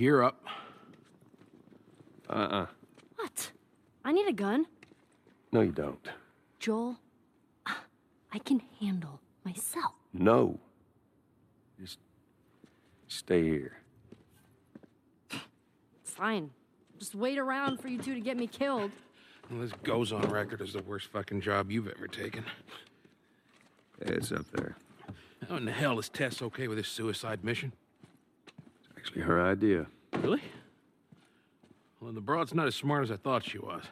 gear 0.00 0.22
up. 0.22 0.42
Uh-uh. 2.30 2.64
What? 3.16 3.50
I 4.02 4.12
need 4.12 4.26
a 4.28 4.32
gun. 4.32 4.64
No, 5.52 5.60
you 5.60 5.72
don't. 5.72 6.08
Joel, 6.58 6.96
uh, 7.66 7.74
I 8.32 8.38
can 8.38 8.62
handle 8.80 9.20
myself. 9.44 9.92
No. 10.14 10.58
Just 11.78 11.98
stay 13.08 13.42
here. 13.42 13.76
It's 15.30 16.14
Fine. 16.14 16.48
Just 16.98 17.14
wait 17.14 17.36
around 17.36 17.78
for 17.82 17.88
you 17.88 17.98
two 17.98 18.14
to 18.14 18.20
get 18.20 18.38
me 18.38 18.46
killed. 18.46 18.92
Well, 19.50 19.60
this 19.60 19.72
goes 19.82 20.12
on 20.12 20.22
record 20.30 20.62
as 20.62 20.72
the 20.72 20.82
worst 20.82 21.08
fucking 21.08 21.42
job 21.42 21.70
you've 21.70 21.88
ever 21.88 22.06
taken. 22.06 22.44
It's 24.00 24.32
up 24.32 24.46
there. 24.52 24.78
How 25.46 25.56
in 25.56 25.66
the 25.66 25.72
hell 25.72 25.98
is 25.98 26.08
Tess 26.08 26.40
okay 26.40 26.68
with 26.68 26.78
this 26.78 26.88
suicide 26.88 27.44
mission? 27.44 27.74
Actually 29.10 29.22
her 29.22 29.44
idea. 29.44 29.86
Really? 30.22 30.40
Well, 32.00 32.12
the 32.12 32.20
broad's 32.20 32.54
not 32.54 32.68
as 32.68 32.76
smart 32.76 33.02
as 33.02 33.10
I 33.10 33.16
thought 33.16 33.42
she 33.42 33.58
was. 33.58 33.82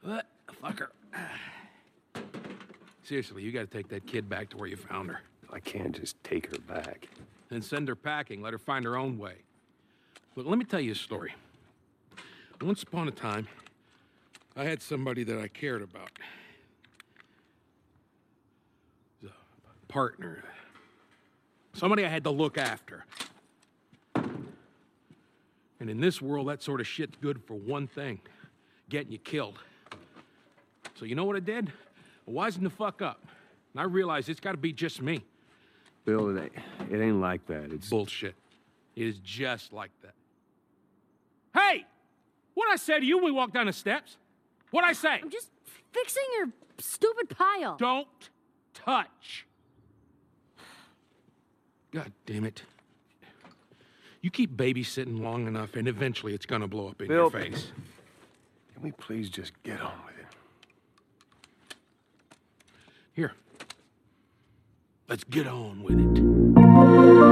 But, 0.00 0.26
fuck 0.62 0.78
her. 0.78 0.92
Seriously, 3.02 3.42
you 3.42 3.50
gotta 3.50 3.66
take 3.66 3.88
that 3.88 4.06
kid 4.06 4.28
back 4.28 4.48
to 4.50 4.56
where 4.56 4.68
you 4.68 4.76
found 4.76 5.10
her. 5.10 5.22
I 5.52 5.58
can't 5.58 5.92
just 5.92 6.22
take 6.22 6.52
her 6.52 6.58
back. 6.60 7.08
Then 7.48 7.62
send 7.62 7.88
her 7.88 7.96
packing, 7.96 8.40
let 8.40 8.52
her 8.52 8.60
find 8.60 8.84
her 8.84 8.96
own 8.96 9.18
way. 9.18 9.38
Look, 10.36 10.46
let 10.46 10.56
me 10.56 10.64
tell 10.64 10.78
you 10.78 10.92
a 10.92 10.94
story. 10.94 11.34
Once 12.60 12.84
upon 12.84 13.08
a 13.08 13.12
time, 13.12 13.48
I 14.54 14.62
had 14.62 14.80
somebody 14.80 15.24
that 15.24 15.40
I 15.40 15.48
cared 15.48 15.82
about. 15.82 16.10
A 19.24 19.92
partner. 19.92 20.44
Somebody 21.72 22.06
I 22.06 22.08
had 22.08 22.22
to 22.22 22.30
look 22.30 22.56
after. 22.56 23.04
And 25.80 25.88
in 25.88 26.00
this 26.00 26.20
world, 26.20 26.48
that 26.48 26.62
sort 26.62 26.80
of 26.80 26.86
shit's 26.86 27.16
good 27.20 27.40
for 27.46 27.54
one 27.54 27.86
thing 27.86 28.20
getting 28.88 29.12
you 29.12 29.18
killed. 29.18 29.58
So, 30.94 31.04
you 31.04 31.14
know 31.14 31.24
what 31.24 31.36
I 31.36 31.40
did? 31.40 31.72
I 32.26 32.30
wisened 32.30 32.62
the 32.62 32.70
fuck 32.70 33.02
up. 33.02 33.24
And 33.72 33.80
I 33.80 33.84
realized 33.84 34.28
it's 34.28 34.40
gotta 34.40 34.58
be 34.58 34.72
just 34.72 35.00
me. 35.00 35.24
Bill, 36.04 36.36
it 36.36 36.42
ain't, 36.42 36.92
it 36.92 37.00
ain't 37.00 37.20
like 37.20 37.46
that. 37.46 37.70
It's 37.72 37.88
Bullshit. 37.88 38.34
It 38.96 39.06
is 39.06 39.18
just 39.18 39.72
like 39.72 39.90
that. 40.02 40.14
Hey! 41.54 41.86
What 42.54 42.68
I 42.68 42.76
say 42.76 42.98
to 42.98 43.06
you 43.06 43.18
when 43.18 43.26
we 43.26 43.30
walk 43.30 43.52
down 43.52 43.66
the 43.66 43.72
steps? 43.72 44.16
What 44.70 44.84
I 44.84 44.92
say? 44.92 45.20
I'm 45.22 45.30
just 45.30 45.50
fixing 45.92 46.24
your 46.36 46.48
stupid 46.78 47.28
pile. 47.30 47.76
Don't 47.76 48.08
touch. 48.74 49.46
God 51.92 52.12
damn 52.26 52.44
it. 52.44 52.62
You 54.20 54.30
keep 54.30 54.56
babysitting 54.56 55.20
long 55.20 55.46
enough, 55.46 55.76
and 55.76 55.86
eventually 55.86 56.34
it's 56.34 56.46
gonna 56.46 56.66
blow 56.66 56.88
up 56.88 57.00
in 57.00 57.10
your 57.10 57.30
face. 57.30 57.70
Can 58.74 58.82
we 58.82 58.90
please 58.92 59.30
just 59.30 59.52
get 59.62 59.80
on 59.80 59.92
with 60.06 60.14
it? 60.18 61.76
Here. 63.14 63.32
Let's 65.08 65.24
get 65.24 65.46
on 65.46 65.82
with 65.84 66.00
it. 66.00 67.28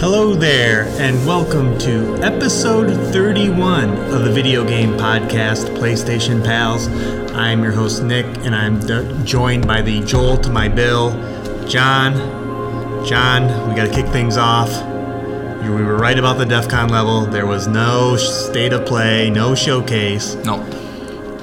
Hello 0.00 0.34
there, 0.34 0.84
and 0.98 1.24
welcome 1.26 1.76
to 1.78 2.16
episode 2.22 2.90
31 3.12 3.90
of 4.12 4.24
the 4.24 4.32
video 4.32 4.64
game 4.64 4.90
podcast, 4.96 5.76
PlayStation 5.76 6.44
Pals. 6.44 6.88
I'm 7.34 7.62
your 7.62 7.72
host, 7.72 8.02
Nick, 8.02 8.26
and 8.38 8.54
I'm 8.54 8.80
d- 8.80 9.24
joined 9.24 9.66
by 9.66 9.80
the 9.82 10.00
Joel 10.02 10.36
to 10.38 10.50
my 10.50 10.68
Bill, 10.68 11.10
Jon. 11.68 12.37
Jon, 13.08 13.68
we 13.68 13.74
got 13.74 13.86
to 13.86 13.92
kick 13.92 14.06
things 14.12 14.36
off. 14.36 14.70
You- 15.64 15.74
We 15.74 15.82
were 15.84 15.96
right 15.96 16.18
about 16.18 16.38
the 16.38 16.46
DEF 16.46 16.68
CON 16.68 16.88
level. 16.88 17.26
There 17.26 17.46
was 17.46 17.66
no 17.66 18.16
state 18.16 18.72
of 18.72 18.84
play, 18.86 19.30
no 19.30 19.54
showcase. 19.54 20.34
Nope. 20.44 20.60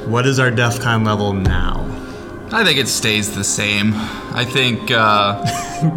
What 0.07 0.25
is 0.27 0.39
our 0.39 0.51
DEF 0.51 0.79
CON 0.79 1.03
level 1.03 1.33
now? 1.33 1.81
I 2.51 2.63
think 2.63 2.77
it 2.79 2.87
stays 2.87 3.35
the 3.35 3.43
same. 3.43 3.93
I 3.95 4.45
think 4.45 4.91
uh, 4.91 5.41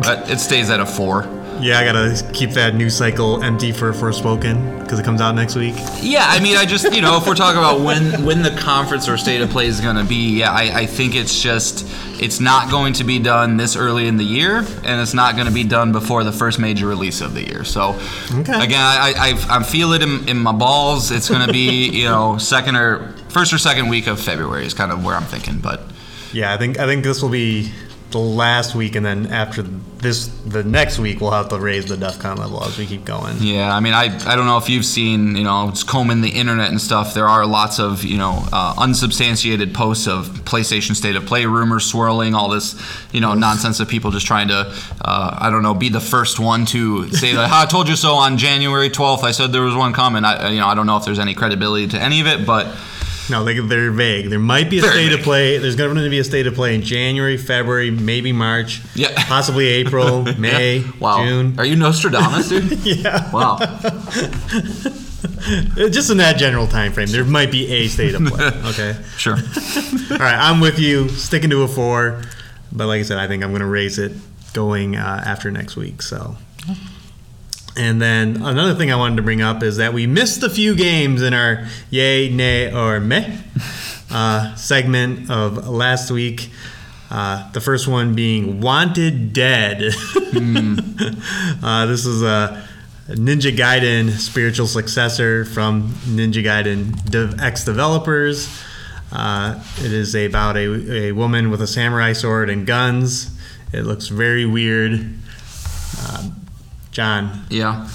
but 0.02 0.30
it 0.34 0.38
stays 0.40 0.70
at 0.70 0.80
a 0.80 0.86
four. 0.86 1.22
Yeah, 1.60 1.78
I 1.78 1.84
gotta 1.84 2.30
keep 2.32 2.50
that 2.50 2.74
news 2.74 2.96
cycle 2.96 3.42
empty 3.42 3.72
for 3.72 3.92
Forspoken 3.92 4.80
because 4.80 4.98
it 4.98 5.04
comes 5.04 5.20
out 5.20 5.34
next 5.34 5.56
week. 5.56 5.74
Yeah, 6.00 6.24
I 6.26 6.40
mean, 6.40 6.56
I 6.56 6.64
just 6.64 6.92
you 6.94 7.00
know, 7.02 7.16
if 7.16 7.26
we're 7.26 7.34
talking 7.34 7.58
about 7.58 7.80
when 7.80 8.24
when 8.24 8.42
the 8.42 8.50
conference 8.52 9.08
or 9.08 9.16
state 9.16 9.40
of 9.40 9.50
play 9.50 9.66
is 9.66 9.80
going 9.80 9.96
to 9.96 10.04
be, 10.04 10.38
yeah, 10.38 10.52
I, 10.52 10.80
I 10.80 10.86
think 10.86 11.14
it's 11.14 11.42
just 11.42 11.86
it's 12.22 12.40
not 12.40 12.70
going 12.70 12.92
to 12.94 13.04
be 13.04 13.18
done 13.18 13.56
this 13.56 13.76
early 13.76 14.06
in 14.06 14.16
the 14.16 14.24
year, 14.24 14.58
and 14.58 15.00
it's 15.00 15.14
not 15.14 15.34
going 15.34 15.46
to 15.46 15.52
be 15.52 15.64
done 15.64 15.92
before 15.92 16.24
the 16.24 16.32
first 16.32 16.58
major 16.58 16.86
release 16.86 17.20
of 17.20 17.34
the 17.34 17.42
year. 17.46 17.64
So, 17.64 17.98
Okay. 18.32 18.52
again, 18.64 18.80
I 18.80 19.12
I, 19.50 19.58
I 19.58 19.62
feel 19.62 19.92
it 19.92 20.02
in, 20.02 20.28
in 20.28 20.38
my 20.38 20.52
balls. 20.52 21.10
It's 21.10 21.28
going 21.28 21.46
to 21.46 21.52
be 21.52 21.88
you 21.90 22.04
know 22.08 22.38
second 22.38 22.76
or 22.76 23.08
first 23.28 23.52
or 23.52 23.58
second 23.58 23.88
week 23.88 24.06
of 24.06 24.20
February 24.20 24.64
is 24.64 24.74
kind 24.74 24.92
of 24.92 25.04
where 25.04 25.14
I'm 25.16 25.24
thinking, 25.24 25.58
but. 25.58 25.82
Yeah, 26.30 26.52
I 26.52 26.58
think 26.58 26.78
I 26.78 26.84
think 26.84 27.04
this 27.04 27.22
will 27.22 27.30
be 27.30 27.72
the 28.10 28.18
last 28.18 28.74
week, 28.74 28.94
and 28.94 29.04
then 29.04 29.26
after 29.26 29.62
this, 29.62 30.28
the 30.46 30.64
next 30.64 30.98
week 30.98 31.20
we'll 31.20 31.32
have 31.32 31.48
to 31.50 31.58
raise 31.58 31.86
the 31.86 31.96
DEF 31.96 32.18
CON 32.18 32.38
level 32.38 32.62
as 32.64 32.78
we 32.78 32.86
keep 32.86 33.04
going. 33.04 33.36
Yeah, 33.38 33.74
I 33.74 33.80
mean, 33.80 33.92
I, 33.92 34.04
I 34.26 34.34
don't 34.34 34.46
know 34.46 34.56
if 34.56 34.70
you've 34.70 34.84
seen, 34.84 35.36
you 35.36 35.44
know, 35.44 35.68
just 35.70 35.86
combing 35.86 36.22
the 36.22 36.30
internet 36.30 36.70
and 36.70 36.80
stuff. 36.80 37.12
There 37.12 37.26
are 37.26 37.44
lots 37.44 37.78
of, 37.78 38.04
you 38.04 38.16
know, 38.16 38.46
uh, 38.52 38.74
unsubstantiated 38.78 39.74
posts 39.74 40.06
of 40.06 40.26
PlayStation 40.44 40.94
State 40.94 41.16
of 41.16 41.26
Play 41.26 41.44
rumors 41.44 41.84
swirling, 41.84 42.34
all 42.34 42.48
this, 42.48 42.80
you 43.12 43.20
know, 43.20 43.34
nonsense 43.34 43.80
of 43.80 43.88
people 43.88 44.10
just 44.10 44.26
trying 44.26 44.48
to, 44.48 44.72
uh, 45.02 45.38
I 45.38 45.50
don't 45.50 45.62
know, 45.62 45.74
be 45.74 45.90
the 45.90 46.00
first 46.00 46.40
one 46.40 46.64
to 46.66 47.10
say 47.10 47.34
like, 47.34 47.50
I 47.50 47.66
told 47.66 47.88
you 47.88 47.96
so 47.96 48.14
on 48.14 48.38
January 48.38 48.88
12th. 48.88 49.22
I 49.22 49.32
said 49.32 49.52
there 49.52 49.62
was 49.62 49.74
one 49.74 49.92
coming. 49.92 50.24
I, 50.24 50.48
you 50.50 50.60
know, 50.60 50.66
I 50.66 50.74
don't 50.74 50.86
know 50.86 50.96
if 50.96 51.04
there's 51.04 51.18
any 51.18 51.34
credibility 51.34 51.88
to 51.88 52.00
any 52.00 52.20
of 52.20 52.26
it, 52.26 52.46
but 52.46 52.74
No, 53.30 53.44
they, 53.44 53.58
they're 53.58 53.90
vague. 53.90 54.30
There 54.30 54.38
might 54.38 54.70
be 54.70 54.78
a 54.78 54.82
Very 54.82 54.92
state 55.06 55.12
of 55.12 55.20
play. 55.20 55.58
There's 55.58 55.76
going 55.76 55.94
to 55.96 56.08
be 56.10 56.18
a 56.18 56.24
state 56.24 56.46
of 56.46 56.54
play 56.54 56.74
in 56.74 56.82
January, 56.82 57.36
February, 57.36 57.90
maybe 57.90 58.32
March, 58.32 58.80
Yeah. 58.94 59.08
possibly 59.26 59.66
April, 59.68 60.22
May, 60.38 60.84
wow. 60.98 61.24
June. 61.24 61.54
Are 61.58 61.64
you 61.64 61.76
Nostradamus, 61.76 62.48
dude? 62.48 62.78
Yeah, 62.86 63.30
wow. 63.32 63.58
just 65.90 66.10
in 66.10 66.16
that 66.18 66.36
general 66.38 66.66
time 66.66 66.92
frame, 66.92 67.08
there 67.08 67.24
might 67.24 67.50
be 67.50 67.66
a 67.68 67.88
state 67.88 68.14
of 68.14 68.24
play. 68.26 68.46
Okay. 68.70 68.96
Sure. 69.16 69.34
All 69.34 70.18
right, 70.18 70.36
I'm 70.38 70.60
with 70.60 70.78
you. 70.78 71.08
Sticking 71.10 71.50
to 71.50 71.62
a 71.62 71.68
four, 71.68 72.22
but 72.72 72.86
like 72.86 73.00
I 73.00 73.02
said, 73.02 73.18
I 73.18 73.26
think 73.26 73.42
I'm 73.42 73.50
going 73.50 73.60
to 73.60 73.66
raise 73.66 73.98
it 73.98 74.12
going 74.52 74.96
uh, 74.96 75.22
after 75.26 75.50
next 75.50 75.76
week. 75.76 76.02
So, 76.02 76.36
and 77.78 78.02
then 78.02 78.42
another 78.42 78.74
thing 78.74 78.90
I 78.90 78.96
wanted 78.96 79.16
to 79.16 79.22
bring 79.22 79.40
up 79.40 79.62
is 79.62 79.76
that 79.76 79.94
we 79.94 80.06
missed 80.06 80.42
a 80.42 80.50
few 80.50 80.74
games 80.74 81.22
in 81.22 81.32
our 81.32 81.66
yay, 81.90 82.28
nay, 82.28 82.72
or 82.72 82.98
meh 82.98 83.38
uh, 84.10 84.54
segment 84.56 85.30
of 85.30 85.68
last 85.68 86.10
week. 86.10 86.50
Uh, 87.10 87.50
the 87.52 87.60
first 87.60 87.88
one 87.88 88.14
being 88.14 88.60
Wanted 88.60 89.32
Dead. 89.32 89.82
uh, 91.62 91.86
this 91.86 92.04
is 92.04 92.22
a 92.22 92.66
Ninja 93.08 93.56
Gaiden 93.56 94.10
spiritual 94.10 94.66
successor 94.66 95.44
from 95.44 95.88
Ninja 96.04 96.44
Gaiden 96.44 97.40
ex 97.40 97.64
developers. 97.64 98.48
Uh, 99.10 99.62
it 99.78 99.92
is 99.92 100.14
about 100.14 100.56
a, 100.56 101.06
a 101.06 101.12
woman 101.12 101.50
with 101.50 101.62
a 101.62 101.66
samurai 101.66 102.12
sword 102.12 102.50
and 102.50 102.66
guns. 102.66 103.30
It 103.72 103.82
looks 103.82 104.08
very 104.08 104.44
weird. 104.44 105.14
Jon, 106.98 107.44
Yeah. 107.48 107.88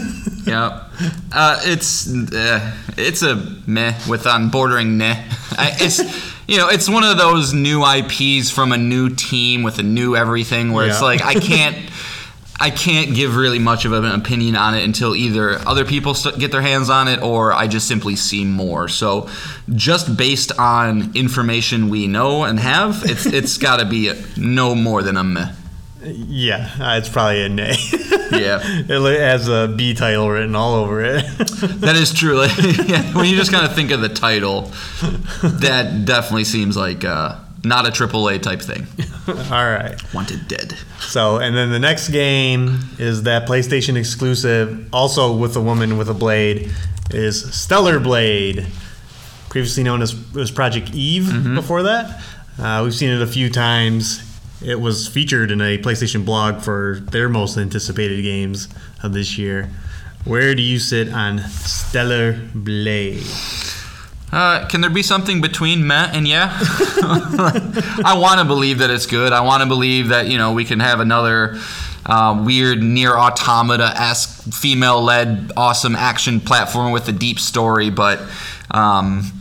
yeah. 0.44 0.84
Uh, 1.32 1.58
it's 1.64 2.12
uh, 2.12 2.76
it's 2.98 3.22
a 3.22 3.36
meh 3.66 3.98
with 4.06 4.26
on 4.26 4.50
bordering 4.50 4.98
meh. 4.98 5.14
I, 5.52 5.74
it's 5.80 5.98
you 6.46 6.58
know 6.58 6.68
it's 6.68 6.86
one 6.86 7.02
of 7.02 7.16
those 7.16 7.54
new 7.54 7.82
IPs 7.82 8.50
from 8.50 8.72
a 8.72 8.76
new 8.76 9.08
team 9.08 9.62
with 9.62 9.78
a 9.78 9.82
new 9.82 10.14
everything 10.14 10.74
where 10.74 10.86
it's 10.86 11.00
like 11.00 11.22
I 11.22 11.36
can't. 11.36 11.74
I 12.62 12.68
can't 12.68 13.14
give 13.14 13.36
really 13.36 13.58
much 13.58 13.86
of 13.86 13.94
an 13.94 14.04
opinion 14.04 14.54
on 14.56 14.74
it 14.74 14.84
until 14.84 15.16
either 15.16 15.52
other 15.66 15.86
people 15.86 16.12
st- 16.12 16.38
get 16.38 16.52
their 16.52 16.60
hands 16.60 16.90
on 16.90 17.08
it 17.08 17.22
or 17.22 17.54
I 17.54 17.66
just 17.66 17.88
simply 17.88 18.16
see 18.16 18.44
more. 18.44 18.86
So, 18.86 19.30
just 19.74 20.14
based 20.14 20.52
on 20.58 21.16
information 21.16 21.88
we 21.88 22.06
know 22.08 22.44
and 22.44 22.60
have, 22.60 23.00
it's 23.06 23.24
it's 23.24 23.56
got 23.56 23.78
to 23.78 23.86
be 23.86 24.12
no 24.36 24.74
more 24.74 25.02
than 25.02 25.16
a 25.16 25.24
meh. 25.24 25.52
Yeah, 26.02 26.70
uh, 26.80 26.98
it's 26.98 27.08
probably 27.08 27.42
a 27.42 27.48
nay. 27.48 27.74
Yeah. 28.32 28.60
it 28.64 29.20
has 29.20 29.48
a 29.48 29.68
B 29.68 29.94
title 29.94 30.30
written 30.30 30.54
all 30.54 30.74
over 30.74 31.02
it. 31.02 31.24
That 31.80 31.96
is 31.96 32.12
true. 32.12 32.38
Like, 32.38 32.56
yeah, 32.88 33.14
when 33.14 33.26
you 33.26 33.36
just 33.36 33.50
kind 33.50 33.64
of 33.66 33.74
think 33.74 33.90
of 33.90 34.00
the 34.00 34.08
title, 34.08 34.70
that 35.42 36.04
definitely 36.04 36.44
seems 36.44 36.76
like 36.76 37.04
uh, 37.04 37.38
not 37.64 37.86
a 37.86 37.90
AAA 37.90 38.42
type 38.42 38.60
thing. 38.60 38.86
all 39.50 39.70
right. 39.70 39.96
Wanted 40.14 40.46
dead. 40.48 40.76
So, 41.00 41.38
and 41.38 41.56
then 41.56 41.70
the 41.70 41.78
next 41.78 42.10
game 42.10 42.80
is 42.98 43.24
that 43.24 43.46
PlayStation 43.46 43.96
exclusive, 43.96 44.88
also 44.92 45.34
with 45.34 45.56
a 45.56 45.60
woman 45.60 45.98
with 45.98 46.08
a 46.08 46.14
blade, 46.14 46.70
is 47.10 47.52
Stellar 47.54 47.98
Blade, 47.98 48.66
previously 49.48 49.82
known 49.82 50.02
as, 50.02 50.14
as 50.36 50.50
Project 50.50 50.94
Eve 50.94 51.54
before 51.54 51.82
that. 51.84 52.22
Uh, 52.58 52.82
we've 52.84 52.94
seen 52.94 53.10
it 53.10 53.22
a 53.22 53.26
few 53.26 53.50
times. 53.50 54.29
It 54.62 54.78
was 54.80 55.08
featured 55.08 55.50
in 55.50 55.60
a 55.60 55.78
PlayStation 55.78 56.24
blog 56.24 56.60
for 56.60 56.98
their 57.10 57.28
most 57.28 57.56
anticipated 57.56 58.22
games 58.22 58.68
of 59.02 59.12
this 59.14 59.38
year. 59.38 59.70
Where 60.24 60.54
do 60.54 60.62
you 60.62 60.78
sit 60.78 61.12
on 61.12 61.38
Stellar 61.38 62.38
Blade? 62.54 63.26
Uh, 64.32 64.68
can 64.68 64.80
there 64.80 64.90
be 64.90 65.02
something 65.02 65.40
between 65.40 65.86
meh 65.86 66.10
and 66.12 66.28
yeah? 66.28 66.50
I 66.60 68.16
want 68.20 68.38
to 68.38 68.44
believe 68.44 68.78
that 68.78 68.90
it's 68.90 69.06
good. 69.06 69.32
I 69.32 69.40
want 69.40 69.62
to 69.62 69.66
believe 69.66 70.08
that 70.08 70.28
you 70.28 70.38
know 70.38 70.52
we 70.52 70.64
can 70.64 70.78
have 70.80 71.00
another 71.00 71.58
uh, 72.06 72.42
weird 72.44 72.78
NieR 72.78 73.16
Automata 73.16 73.92
esque 73.96 74.52
female 74.52 75.02
led 75.02 75.52
awesome 75.56 75.96
action 75.96 76.40
platform 76.40 76.92
with 76.92 77.08
a 77.08 77.12
deep 77.12 77.40
story, 77.40 77.90
but 77.90 78.20
um, 78.70 79.32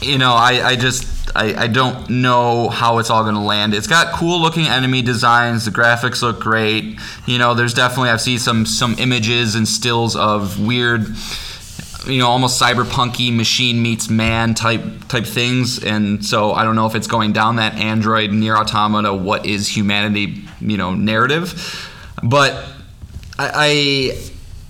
you 0.00 0.18
know 0.18 0.32
I, 0.32 0.70
I 0.70 0.76
just 0.76 1.20
I, 1.34 1.64
I 1.64 1.66
don't 1.66 2.10
know 2.10 2.68
how 2.68 2.98
it's 2.98 3.10
all 3.10 3.22
going 3.22 3.34
to 3.34 3.40
land. 3.40 3.74
It's 3.74 3.86
got 3.86 4.14
cool 4.14 4.40
looking 4.40 4.66
enemy 4.66 5.02
designs. 5.02 5.64
The 5.64 5.70
graphics 5.70 6.22
look 6.22 6.40
great. 6.40 6.98
You 7.26 7.38
know, 7.38 7.54
there's 7.54 7.74
definitely 7.74 8.10
I've 8.10 8.20
seen 8.20 8.38
some 8.38 8.66
some 8.66 8.96
images 8.98 9.54
and 9.54 9.68
stills 9.68 10.16
of 10.16 10.60
weird 10.60 11.06
you 12.06 12.18
know 12.18 12.28
almost 12.28 12.60
cyberpunky 12.60 13.34
machine 13.34 13.82
meets 13.82 14.08
man 14.08 14.54
type 14.54 14.82
type 15.08 15.26
things 15.26 15.84
and 15.84 16.24
so 16.24 16.52
i 16.52 16.64
don't 16.64 16.74
know 16.74 16.86
if 16.86 16.94
it's 16.94 17.06
going 17.06 17.30
down 17.30 17.56
that 17.56 17.74
android 17.74 18.30
NieR 18.30 18.56
Automata 18.56 19.12
what 19.12 19.44
is 19.44 19.68
humanity 19.68 20.44
you 20.62 20.78
know 20.78 20.94
narrative 20.94 21.92
but 22.22 22.52
i 23.38 23.50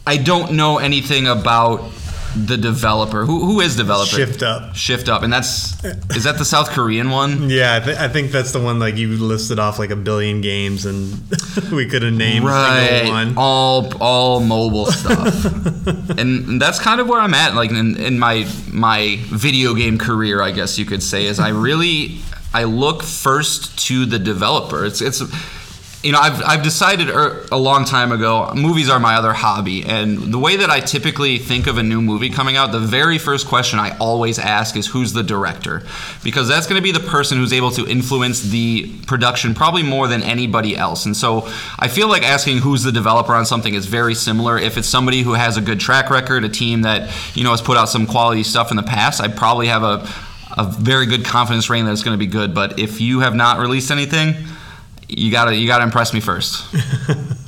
i, 0.06 0.14
I 0.14 0.16
don't 0.16 0.54
know 0.54 0.78
anything 0.78 1.28
about 1.28 1.92
the 2.36 2.56
developer. 2.56 3.24
Who, 3.24 3.44
who 3.44 3.60
is 3.60 3.76
developer? 3.76 4.10
Shift 4.16 4.42
Up. 4.42 4.74
shift 4.76 5.08
up. 5.08 5.22
And 5.22 5.32
that's 5.32 5.82
is 6.16 6.24
that 6.24 6.38
the 6.38 6.44
south 6.44 6.70
korean 6.70 7.10
one? 7.10 7.50
Yeah, 7.50 7.76
I, 7.80 7.84
th- 7.84 7.98
I 7.98 8.08
think 8.08 8.30
that's 8.30 8.52
the 8.52 8.60
one 8.60 8.78
like 8.78 8.96
you 8.96 9.08
listed 9.16 9.58
off 9.58 9.78
like 9.78 9.90
a 9.90 9.96
billion 9.96 10.40
games, 10.40 10.86
and 10.86 11.12
we 11.72 11.86
could 11.86 12.02
have 12.02 12.12
named 12.12 12.46
a 12.46 12.86
single 12.98 13.12
one. 13.12 13.34
all 13.36 13.92
all 14.00 14.40
mobile 14.40 14.86
stuff. 14.86 15.46
And, 16.10 16.48
and 16.48 16.60
that's 16.62 16.78
kind 16.78 17.00
of 17.00 17.08
where 17.08 17.20
i'm 17.20 17.32
at 17.34 17.54
like 17.54 17.70
in, 17.70 17.96
in 17.96 18.18
my 18.18 18.46
my 18.72 19.16
video 19.26 19.74
game 19.74 19.96
career 19.96 20.42
i 20.42 20.50
guess 20.50 20.78
you 20.78 20.84
could 20.84 21.02
say 21.02 21.24
is 21.26 21.38
i 21.40 21.48
really 21.48 22.18
i 22.52 22.64
look 22.64 23.02
first 23.02 23.78
to 23.86 24.04
the 24.06 24.18
developer. 24.18 24.84
It's 24.84 25.00
it's 25.00 25.22
you 26.02 26.12
know 26.12 26.18
i've, 26.18 26.42
I've 26.42 26.62
decided 26.62 27.10
er, 27.10 27.46
a 27.52 27.58
long 27.58 27.84
time 27.84 28.12
ago 28.12 28.52
movies 28.54 28.88
are 28.88 28.98
my 28.98 29.16
other 29.16 29.32
hobby. 29.32 29.84
And 29.84 30.18
the 30.32 30.38
way 30.38 30.56
that 30.56 30.70
i 30.70 30.80
typically 30.80 31.38
think 31.38 31.66
of 31.66 31.78
a 31.78 31.82
new 31.82 32.00
movie 32.00 32.30
coming 32.30 32.56
out 32.56 32.72
the 32.72 32.78
very 32.78 33.18
first 33.18 33.46
question 33.46 33.78
i 33.78 33.96
always 33.98 34.38
ask 34.38 34.76
is 34.76 34.86
who's 34.86 35.12
the 35.12 35.22
director? 35.22 35.82
Because 36.24 36.48
that's 36.48 36.66
going 36.66 36.80
to 36.80 36.82
be 36.82 36.92
the 36.92 37.06
person 37.06 37.38
who's 37.38 37.52
able 37.52 37.70
to 37.72 37.86
influence 37.86 38.40
the 38.40 38.96
production 39.06 39.54
probably 39.54 39.82
more 39.82 40.08
than 40.08 40.22
anybody 40.22 40.76
else. 40.76 41.06
And 41.06 41.16
so 41.16 41.48
i 41.78 41.88
feel 41.88 42.08
like 42.08 42.22
asking 42.22 42.58
who's 42.58 42.82
the 42.82 42.92
developer 42.92 43.34
on 43.34 43.44
something 43.44 43.74
is 43.74 43.86
very 43.86 44.14
similar. 44.14 44.58
If 44.58 44.78
it's 44.78 44.88
somebody 44.88 45.22
who 45.22 45.34
has 45.34 45.56
a 45.56 45.60
good 45.60 45.80
track 45.80 46.10
record 46.10 46.44
a 46.44 46.48
team 46.48 46.82
that 46.82 47.10
you 47.36 47.44
know 47.44 47.50
has 47.50 47.60
put 47.60 47.76
out 47.76 47.88
some 47.88 48.06
quality 48.06 48.42
stuff 48.42 48.70
in 48.70 48.76
the 48.76 48.82
past 48.82 49.20
i 49.20 49.28
probably 49.28 49.66
have 49.66 49.82
a 49.82 50.08
a 50.58 50.64
very 50.64 51.06
good 51.06 51.24
confidence 51.24 51.70
rating 51.70 51.86
that 51.86 51.92
it's 51.92 52.02
going 52.02 52.14
to 52.14 52.18
be 52.18 52.26
good. 52.26 52.54
But 52.54 52.78
if 52.78 53.00
you 53.00 53.20
have 53.20 53.34
not 53.34 53.60
released 53.60 53.90
anything 53.90 54.34
you 55.18 55.30
gotta 55.30 55.54
you 55.54 55.66
gotta 55.66 55.84
impress 55.84 56.12
me 56.12 56.20
first. 56.20 56.64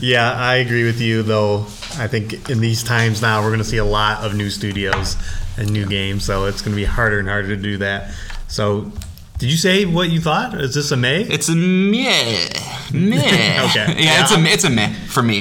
Yeah, 0.00 0.32
I 0.32 0.56
agree 0.56 0.84
with 0.84 1.00
you 1.00 1.22
though. 1.22 1.62
I 1.98 2.06
think 2.06 2.48
in 2.50 2.60
these 2.60 2.82
times 2.82 3.20
now 3.20 3.42
we're 3.42 3.48
to 3.58 3.64
see 3.64 3.78
a 3.78 3.84
lot 3.84 4.24
of 4.24 4.34
new 4.34 4.50
studios 4.50 5.16
and 5.56 5.70
new 5.72 5.86
games, 5.86 6.24
so 6.24 6.46
it's 6.46 6.62
to 6.72 6.76
be 6.76 6.84
harder 6.84 7.18
and 7.18 7.28
harder 7.28 7.48
to 7.48 7.56
do 7.56 7.78
that. 7.78 8.14
So, 8.46 8.92
did 9.38 9.50
you 9.50 9.56
say 9.56 9.84
what 9.84 10.10
you 10.10 10.20
thought? 10.20 10.54
Is 10.60 10.74
this 10.74 10.90
a 10.92 10.96
May? 10.96 11.22
It's 11.22 11.48
a 11.48 11.56
meh, 11.56 12.48
meh. 12.92 13.64
Okay. 13.70 13.94
Yeah, 14.04 14.22
it's 14.22 14.32
a 14.32 14.40
it's 14.44 14.64
a 14.64 14.70
meh 14.70 14.92
for 15.08 15.22
me. 15.22 15.38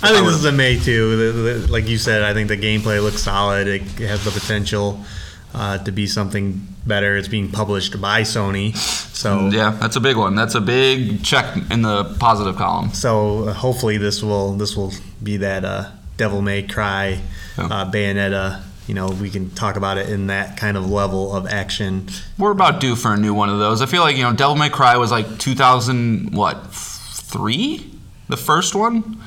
I 0.00 0.12
think 0.12 0.26
this 0.26 0.36
is 0.36 0.44
a 0.44 0.52
May 0.52 0.78
too. 0.78 1.66
Like 1.68 1.88
you 1.88 1.98
said, 1.98 2.22
I 2.22 2.32
think 2.32 2.48
the 2.48 2.56
gameplay 2.56 3.02
looks 3.02 3.22
solid. 3.22 3.66
It 3.66 3.82
has 4.08 4.24
the 4.24 4.30
potential 4.30 5.04
uh, 5.54 5.78
to 5.78 5.92
be 5.92 6.06
something 6.06 6.66
better. 6.86 7.16
It's 7.16 7.28
being 7.28 7.50
published 7.50 8.00
by 8.00 8.22
Sony, 8.22 8.74
so 8.76 9.48
Yeah, 9.48 9.70
that's 9.80 9.96
a 9.96 10.00
big 10.00 10.16
one. 10.16 10.34
That's 10.34 10.54
a 10.54 10.60
big 10.60 11.22
check 11.24 11.56
in 11.70 11.82
the 11.82 12.04
positive 12.18 12.56
column. 12.56 12.90
so 12.92 13.44
uh, 13.48 13.52
hopefully 13.52 13.98
this 13.98 14.22
will 14.22 14.52
this 14.54 14.76
will 14.76 14.92
be 15.22 15.38
that 15.38 15.64
uh, 15.64 15.90
Devil 16.16 16.42
May 16.42 16.62
Cry, 16.62 17.20
Yeah. 17.56 17.64
uh, 17.64 17.90
Bayonetta. 17.90 18.62
You 18.86 18.94
know, 18.94 19.08
we 19.10 19.28
can 19.28 19.50
talk 19.50 19.76
about 19.76 19.98
it 19.98 20.08
in 20.08 20.28
that 20.28 20.56
kind 20.56 20.74
of 20.78 20.88
level 20.88 21.36
of 21.36 21.46
action. 21.46 22.08
We're 22.38 22.52
about 22.52 22.80
due 22.80 22.96
for 22.96 23.12
a 23.12 23.18
new 23.18 23.34
one 23.34 23.50
of 23.50 23.58
those. 23.58 23.82
I 23.82 23.86
feel 23.86 24.00
like 24.00 24.16
you 24.16 24.22
know, 24.22 24.32
Devil 24.32 24.54
May 24.56 24.70
Cry 24.70 24.96
was 24.96 25.10
like 25.10 25.38
2000 25.38 26.32
what 26.34 26.72
three, 26.72 27.90
the 28.28 28.36
first 28.38 28.74
one. 28.74 29.20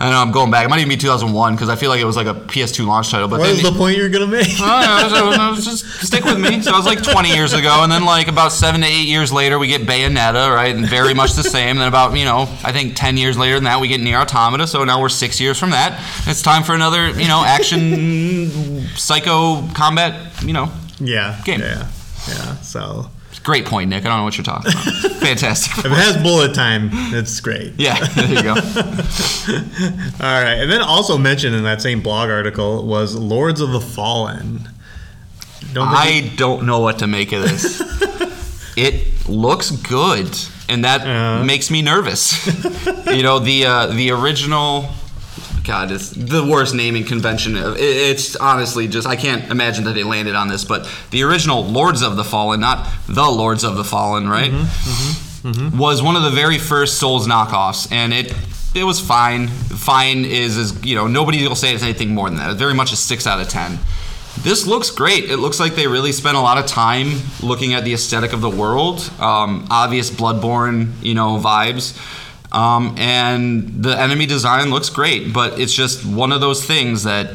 I 0.00 0.10
know 0.10 0.16
I'm 0.18 0.32
going 0.32 0.50
back. 0.50 0.64
It 0.64 0.68
might 0.70 0.78
even 0.80 0.88
be 0.88 0.96
2001 0.96 1.54
because 1.54 1.68
I 1.68 1.76
feel 1.76 1.88
like 1.88 2.00
it 2.00 2.04
was 2.04 2.16
like 2.16 2.26
a 2.26 2.34
PS2 2.34 2.84
launch 2.84 3.10
title. 3.12 3.28
But 3.28 3.38
What 3.38 3.48
is 3.50 3.62
the 3.62 3.70
point 3.70 3.96
you're 3.96 4.08
gonna 4.08 4.26
make? 4.26 4.48
Oh, 4.60 5.00
no, 5.02 5.08
so- 5.08 5.54
so 5.60 5.70
just 5.70 5.86
stick 6.06 6.24
with 6.24 6.38
me. 6.38 6.60
So 6.62 6.72
it 6.72 6.76
was 6.76 6.84
like 6.84 7.02
20 7.02 7.32
years 7.32 7.52
ago, 7.52 7.82
and 7.84 7.90
then 7.92 8.04
like 8.04 8.26
about 8.26 8.50
seven 8.52 8.80
to 8.80 8.86
eight 8.88 9.06
years 9.06 9.32
later, 9.32 9.56
we 9.58 9.68
get 9.68 9.82
Bayonetta, 9.82 10.52
right? 10.52 10.74
And 10.74 10.84
very 10.86 11.14
much 11.14 11.34
the 11.34 11.44
same. 11.44 11.70
And 11.70 11.80
then 11.80 11.88
about 11.88 12.16
you 12.18 12.24
know, 12.24 12.48
I 12.64 12.72
think 12.72 12.96
10 12.96 13.16
years 13.16 13.38
later 13.38 13.54
than 13.54 13.64
that, 13.64 13.80
we 13.80 13.86
get 13.88 14.00
NieR 14.00 14.20
Automata. 14.22 14.66
So 14.66 14.82
now 14.84 15.00
we're 15.00 15.08
six 15.08 15.40
years 15.40 15.58
from 15.60 15.70
that. 15.70 16.02
It's 16.26 16.42
time 16.42 16.64
for 16.64 16.74
another 16.74 17.10
you 17.10 17.28
know 17.28 17.44
action 17.44 18.86
psycho 18.96 19.66
combat. 19.74 20.42
You 20.44 20.54
know, 20.54 20.70
yeah, 20.98 21.40
Game. 21.44 21.60
yeah, 21.60 21.86
yeah. 22.28 22.56
So 22.62 23.10
great 23.44 23.64
point, 23.66 23.90
Nick. 23.90 24.04
I 24.04 24.08
don't 24.08 24.18
know 24.18 24.24
what 24.24 24.36
you're 24.36 24.44
talking 24.44 24.72
about. 24.72 25.12
Fantastic. 25.20 25.78
if 25.78 25.84
it 25.86 25.92
has 25.92 26.16
bullet 26.22 26.54
time, 26.54 26.90
it's 27.14 27.38
great. 27.40 27.72
Yeah, 27.78 27.98
there 28.14 28.28
you 28.28 28.42
go. 28.42 28.54
All 30.20 30.42
right, 30.42 30.58
and 30.60 30.70
then 30.70 30.80
also 30.82 31.16
mentioned 31.18 31.54
in 31.54 31.62
that 31.64 31.80
same 31.82 32.00
blog 32.02 32.30
article 32.30 32.84
was 32.86 33.14
Lords 33.14 33.60
of 33.60 33.70
the 33.70 33.80
Fallen. 33.80 34.68
Don't 35.72 35.88
I 35.88 36.32
don't 36.36 36.66
know 36.66 36.80
what 36.80 36.98
to 37.00 37.06
make 37.06 37.32
of 37.32 37.42
this. 37.42 37.80
it 38.76 39.28
looks 39.28 39.70
good, 39.70 40.36
and 40.68 40.84
that 40.84 41.00
Uh-huh. 41.02 41.44
makes 41.44 41.70
me 41.70 41.82
nervous. 41.82 42.46
you 43.06 43.22
know, 43.22 43.38
the 43.38 43.66
uh, 43.66 43.86
the 43.88 44.10
original. 44.10 44.88
God, 45.64 45.90
it's 45.90 46.10
the 46.10 46.44
worst 46.44 46.74
naming 46.74 47.04
convention. 47.04 47.56
It- 47.56 47.78
It's 47.80 48.36
honestly 48.36 48.86
just 48.86 49.06
I 49.06 49.16
can't 49.16 49.50
imagine 49.50 49.84
that 49.84 49.94
they 49.94 50.04
landed 50.04 50.34
on 50.34 50.48
this, 50.48 50.64
but 50.64 50.86
the 51.10 51.22
original 51.22 51.64
Lords 51.64 52.02
of 52.02 52.16
the 52.16 52.24
Fallen, 52.24 52.60
not 52.60 52.86
the 53.08 53.24
Lords 53.30 53.64
of 53.64 53.76
the 53.76 53.84
Fallen, 53.84 54.28
right? 54.28 54.52
Mm-hmm, 54.52 55.78
Was 55.78 56.02
one 56.02 56.16
of 56.16 56.22
the 56.22 56.30
very 56.30 56.58
first 56.58 56.98
Souls 56.98 57.26
knockoffs, 57.26 57.90
and 57.92 58.12
it 58.12 58.34
it 58.74 58.84
was 58.84 58.98
fine. 59.00 59.48
Fine 59.48 60.24
is 60.24 60.56
is 60.56 60.84
you 60.84 60.96
know 60.96 61.06
nobody 61.06 61.46
will 61.46 61.54
say 61.56 61.72
it's 61.74 61.82
anything 61.82 62.14
more 62.14 62.28
than 62.28 62.38
that. 62.38 62.50
It's 62.50 62.58
very 62.58 62.74
much 62.74 62.92
a 62.92 62.96
six 62.96 63.26
out 63.26 63.40
of 63.40 63.48
ten. 63.48 63.78
This 64.42 64.66
looks 64.66 64.90
great. 64.90 65.30
It 65.30 65.36
looks 65.38 65.60
like 65.60 65.76
they 65.76 65.86
really 65.86 66.12
spent 66.12 66.36
a 66.36 66.40
lot 66.40 66.58
of 66.58 66.66
time 66.66 67.20
looking 67.40 67.72
at 67.72 67.84
the 67.84 67.94
aesthetic 67.94 68.32
of 68.32 68.40
the 68.40 68.50
world. 68.50 69.08
Um, 69.20 69.66
obvious 69.70 70.10
Bloodborne, 70.10 70.92
you 71.02 71.14
know, 71.14 71.38
vibes. 71.38 71.94
Um, 72.54 72.94
and 72.98 73.82
the 73.82 73.98
enemy 73.98 74.26
design 74.26 74.70
looks 74.70 74.88
great, 74.88 75.32
but 75.32 75.58
it's 75.58 75.74
just 75.74 76.06
one 76.06 76.30
of 76.30 76.40
those 76.40 76.64
things 76.64 77.02
that, 77.02 77.34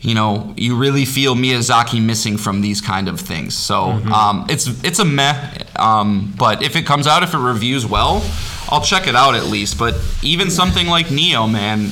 you 0.00 0.14
know, 0.14 0.52
you 0.58 0.76
really 0.76 1.06
feel 1.06 1.34
Miyazaki 1.34 2.04
missing 2.04 2.36
from 2.36 2.60
these 2.60 2.82
kind 2.82 3.08
of 3.08 3.18
things. 3.18 3.54
So 3.54 3.84
um, 4.12 4.46
it's 4.50 4.66
it's 4.84 4.98
a 4.98 5.06
meh. 5.06 5.34
Um, 5.76 6.34
but 6.36 6.62
if 6.62 6.76
it 6.76 6.84
comes 6.84 7.06
out, 7.06 7.22
if 7.22 7.32
it 7.32 7.38
reviews 7.38 7.86
well, 7.86 8.22
I'll 8.68 8.82
check 8.82 9.06
it 9.06 9.14
out 9.14 9.34
at 9.34 9.44
least. 9.44 9.78
But 9.78 9.94
even 10.22 10.50
something 10.50 10.86
like 10.86 11.06
Nioh, 11.06 11.50
man, 11.50 11.90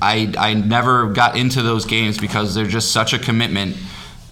I 0.00 0.32
I 0.38 0.54
never 0.54 1.12
got 1.12 1.36
into 1.36 1.60
those 1.60 1.84
games 1.84 2.16
because 2.16 2.54
they're 2.54 2.66
just 2.66 2.92
such 2.92 3.12
a 3.12 3.18
commitment. 3.18 3.76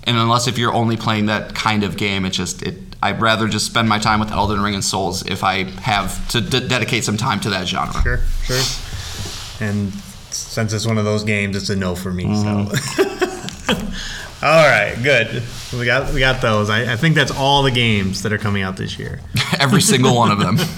And 0.05 0.17
unless 0.17 0.49
if 0.49 0.57
you're 0.57 0.73
only 0.73 0.97
playing 0.97 1.27
that 1.27 1.55
kind 1.55 1.85
of 1.85 1.97
game, 1.99 2.25
it 2.25 2.31
just 2.31 2.63
it. 2.63 2.92
I'd 3.03 3.21
rather 3.21 3.49
just 3.49 3.67
spend 3.67 3.89
my 3.89 3.99
time 3.99 4.21
with 4.21 4.31
Elden 4.31 4.61
Ring 4.61 4.75
and 4.75 4.85
Souls 4.85 5.27
if 5.27 5.43
I 5.43 5.65
have 5.81 6.29
to 6.29 6.41
d- 6.41 6.69
dedicate 6.69 7.03
some 7.03 7.17
time 7.17 7.41
to 7.41 7.51
that 7.51 7.67
genre. 7.67 8.01
Sure, 8.01 8.19
sure. 8.45 9.67
And 9.67 9.93
since 10.31 10.73
it's 10.73 10.87
one 10.87 10.99
of 10.99 11.05
those 11.05 11.25
games, 11.25 11.57
it's 11.57 11.69
a 11.69 11.77
no 11.77 11.97
for 11.97 12.13
me. 12.13 12.23
So. 12.23 12.31
Mm-hmm. 12.31 14.43
all 14.45 14.69
right, 14.69 14.95
good. 15.03 15.43
We 15.73 15.85
got 15.85 16.15
we 16.15 16.21
got 16.21 16.41
those. 16.41 16.71
I, 16.71 16.93
I 16.93 16.97
think 16.97 17.17
that's 17.17 17.33
all 17.33 17.65
the 17.65 17.73
games 17.73 18.23
that 18.23 18.33
are 18.33 18.39
coming 18.39 18.63
out 18.63 18.77
this 18.77 18.97
year. 18.99 19.21
Every 19.59 19.81
single 19.81 20.15
one 20.15 20.31
of 20.31 20.39
them. 20.39 20.59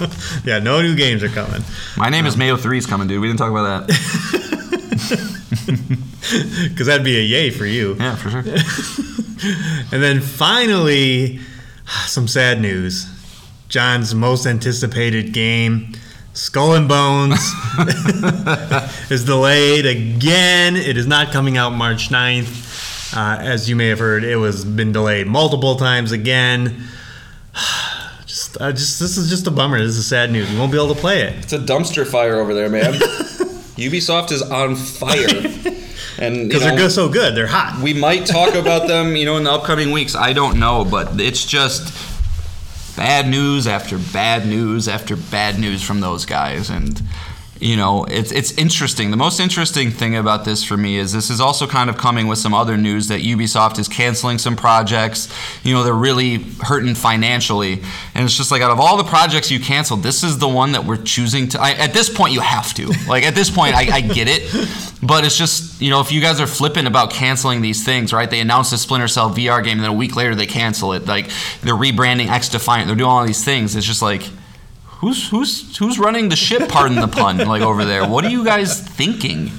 Yeah, 0.45 0.59
no 0.59 0.81
new 0.81 0.95
games 0.95 1.23
are 1.23 1.29
coming. 1.29 1.63
My 1.97 2.09
name 2.09 2.25
is 2.27 2.33
um, 2.33 2.39
Mayo 2.39 2.57
Three's 2.57 2.85
coming, 2.85 3.07
dude. 3.07 3.21
We 3.21 3.27
didn't 3.27 3.39
talk 3.39 3.51
about 3.51 3.87
that. 3.87 3.97
Because 6.69 6.87
that'd 6.87 7.03
be 7.03 7.17
a 7.17 7.21
yay 7.21 7.49
for 7.49 7.65
you. 7.65 7.95
Yeah, 7.95 8.15
for 8.15 8.29
sure. 8.29 8.43
And 9.91 10.03
then 10.03 10.21
finally, 10.21 11.39
some 12.07 12.27
sad 12.27 12.61
news. 12.61 13.07
Jon's 13.67 14.13
most 14.13 14.45
anticipated 14.45 15.33
game, 15.33 15.93
Skull 16.33 16.75
and 16.75 16.87
Bones, 16.87 17.39
is 19.11 19.25
delayed 19.25 19.85
again. 19.85 20.75
It 20.75 20.97
is 20.97 21.07
not 21.07 21.31
coming 21.31 21.57
out 21.57 21.71
March 21.71 22.09
9th. 22.09 23.15
Uh, 23.15 23.39
as 23.41 23.69
you 23.69 23.75
may 23.75 23.87
have 23.87 23.99
heard, 23.99 24.23
it 24.23 24.35
was 24.35 24.65
been 24.65 24.91
delayed 24.91 25.27
multiple 25.27 25.75
times 25.75 26.11
again. 26.11 26.83
Just 28.25 28.59
I 28.59 28.71
just 28.71 28.99
this 28.99 29.17
is 29.17 29.29
just 29.29 29.47
a 29.47 29.51
bummer. 29.51 29.79
This 29.79 29.95
is 29.95 30.07
sad 30.07 30.31
news. 30.31 30.49
We 30.51 30.57
won't 30.57 30.71
be 30.71 30.77
able 30.77 30.93
to 30.93 30.99
play 30.99 31.21
it. 31.21 31.35
It's 31.35 31.53
a 31.53 31.59
dumpster 31.59 32.05
fire 32.05 32.39
over 32.39 32.53
there, 32.53 32.69
man. 32.69 32.93
Ubisoft 33.77 34.31
is 34.31 34.41
on 34.41 34.75
fire, 34.75 35.27
and 36.17 36.47
Because 36.47 36.61
they're 36.63 36.77
good, 36.77 36.91
so 36.91 37.09
good. 37.09 37.35
They're 37.35 37.47
hot. 37.47 37.81
we 37.83 37.93
might 37.93 38.25
talk 38.25 38.55
about 38.63 38.87
them, 38.87 39.15
you 39.15 39.25
know, 39.25 39.37
in 39.37 39.43
the 39.43 39.51
upcoming 39.51 39.91
weeks. 39.91 40.15
I 40.15 40.33
don't 40.33 40.59
know, 40.59 40.85
but 40.85 41.19
it's 41.19 41.45
just 41.45 41.93
bad 42.95 43.27
news 43.27 43.67
after 43.67 43.97
bad 43.97 44.47
news 44.47 44.87
after 44.87 45.15
bad 45.15 45.59
news 45.59 45.81
from 45.83 45.99
those 45.99 46.25
guys, 46.25 46.69
and 46.69 47.01
you 47.59 47.77
know, 47.77 48.03
it's 48.05 48.33
it's 48.33 48.51
interesting. 48.57 49.11
The 49.11 49.17
most 49.17 49.39
interesting 49.39 49.89
thing 49.89 50.17
about 50.17 50.43
this 50.43 50.61
for 50.63 50.75
me 50.75 50.97
is 50.97 51.13
this 51.13 51.29
is 51.29 51.39
also 51.39 51.65
kind 51.65 51.89
of 51.89 51.97
coming 51.97 52.27
with 52.27 52.37
some 52.37 52.53
other 52.53 52.75
news 52.75 53.07
that 53.07 53.21
Ubisoft 53.21 53.79
is 53.79 53.87
canceling 53.87 54.37
some 54.39 54.57
projects. 54.57 55.33
You 55.63 55.73
know, 55.73 55.83
they're 55.83 55.93
really 55.93 56.39
hurting 56.61 56.95
financially, 56.95 57.81
and 58.13 58.25
it's 58.25 58.35
just 58.35 58.51
like 58.51 58.61
out 58.61 58.71
of 58.71 58.81
all 58.81 58.97
the 58.97 59.05
projects 59.05 59.49
you 59.51 59.61
canceled, 59.61 60.03
this 60.03 60.21
is 60.21 60.37
the 60.37 60.49
one 60.49 60.73
that 60.73 60.83
we're 60.83 61.01
choosing 61.01 61.47
to. 61.49 61.61
I, 61.61 61.71
at 61.71 61.93
this 61.93 62.09
point, 62.09 62.33
you 62.33 62.41
have 62.41 62.73
to. 62.73 62.91
Like 63.07 63.23
at 63.23 63.35
this 63.35 63.49
point, 63.49 63.73
I, 63.75 63.97
I 63.97 64.01
get 64.01 64.27
it, 64.27 64.43
but 65.01 65.23
it's 65.23 65.37
just 65.37 65.81
you 65.81 65.89
know, 65.89 66.01
if 66.01 66.11
you 66.11 66.19
guys 66.19 66.41
are 66.41 66.47
flippant 66.47 66.87
about 66.87 67.11
canceling 67.11 67.61
these 67.61 67.85
things, 67.85 68.11
right? 68.11 68.29
They 68.29 68.41
announced 68.41 68.73
a 68.73 68.77
Splinter 68.77 69.07
Cell 69.07 69.29
VR 69.29 69.63
game, 69.63 69.77
and 69.77 69.81
then 69.81 69.91
a 69.91 69.93
week 69.93 70.17
later 70.17 70.35
they 70.35 70.45
cancel 70.45 70.91
it. 70.91 71.05
Like 71.05 71.29
they're 71.61 71.73
rebranding 71.73 72.27
XDefiant, 72.27 72.87
they're 72.87 72.95
doing 72.95 73.09
all 73.09 73.25
these 73.25 73.45
things. 73.45 73.77
It's 73.77 73.85
just 73.85 74.01
like 74.01 74.23
who's 75.05 75.29
who's 75.29 75.77
who's 75.77 75.99
running 75.99 76.29
the 76.29 76.35
ship? 76.35 76.67
Pardon 76.69 76.99
the 76.99 77.07
pun. 77.07 77.37
Like 77.37 77.61
over 77.61 77.85
there, 77.85 78.07
what 78.07 78.25
are 78.25 78.29
you 78.29 78.43
guys 78.43 78.79
thinking? 78.81 79.51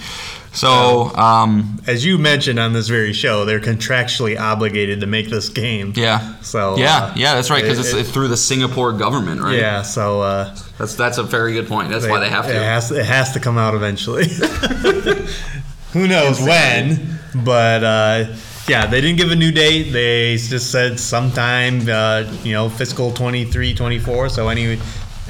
So 0.53 1.15
um, 1.17 1.83
As 1.87 2.03
you 2.07 2.17
mentioned 2.17 2.59
on 2.59 2.73
this 2.73 2.89
very 2.89 3.13
show, 3.13 3.45
they're 3.45 3.61
contractually 3.61 4.41
obligated 4.41 5.01
to 5.01 5.07
make 5.07 5.29
this 5.29 5.51
game. 5.51 5.93
yeah, 5.95 6.41
So 6.41 6.79
yeah, 6.79 6.97
uh, 6.97 7.13
yeah, 7.15 7.35
that's 7.35 7.51
right 7.51 7.63
because 7.63 7.93
it- 7.93 7.99
it's 8.01 8.11
through 8.11 8.29
the 8.29 8.39
Singapore 8.39 8.93
government, 8.95 9.43
right? 9.43 9.59
Yeah. 9.59 9.83
So 9.83 10.23
uh, 10.23 10.57
that's 10.79 10.95
that's 10.95 11.19
a 11.19 11.23
very 11.23 11.53
good 11.53 11.69
point. 11.69 11.91
That's 11.91 12.07
why 12.09 12.21
they 12.21 12.31
have 12.31 12.47
It 12.47 12.55
to. 12.55 12.59
has, 12.59 12.91
it 12.91 13.05
has 13.05 13.33
to 13.35 13.41
come 13.41 13.59
out 13.59 13.75
eventually. 13.75 14.25
Who 15.93 16.07
knows 16.09 16.41
when? 16.41 17.19
But 17.45 17.85
uh, 17.85 18.35
yeah, 18.69 18.87
they 18.87 19.01
didn't 19.03 19.19
give 19.19 19.31
a 19.31 19.37
new 19.37 19.53
date. 19.53 19.91
They 19.93 20.37
just 20.37 20.71
said 20.71 20.99
sometime, 20.99 21.87
uh, 21.89 22.25
you 22.43 22.53
know, 22.55 22.69
fiscal 22.71 23.13
23, 23.13 23.75
24. 23.75 24.29
So 24.31 24.49
any 24.49 24.79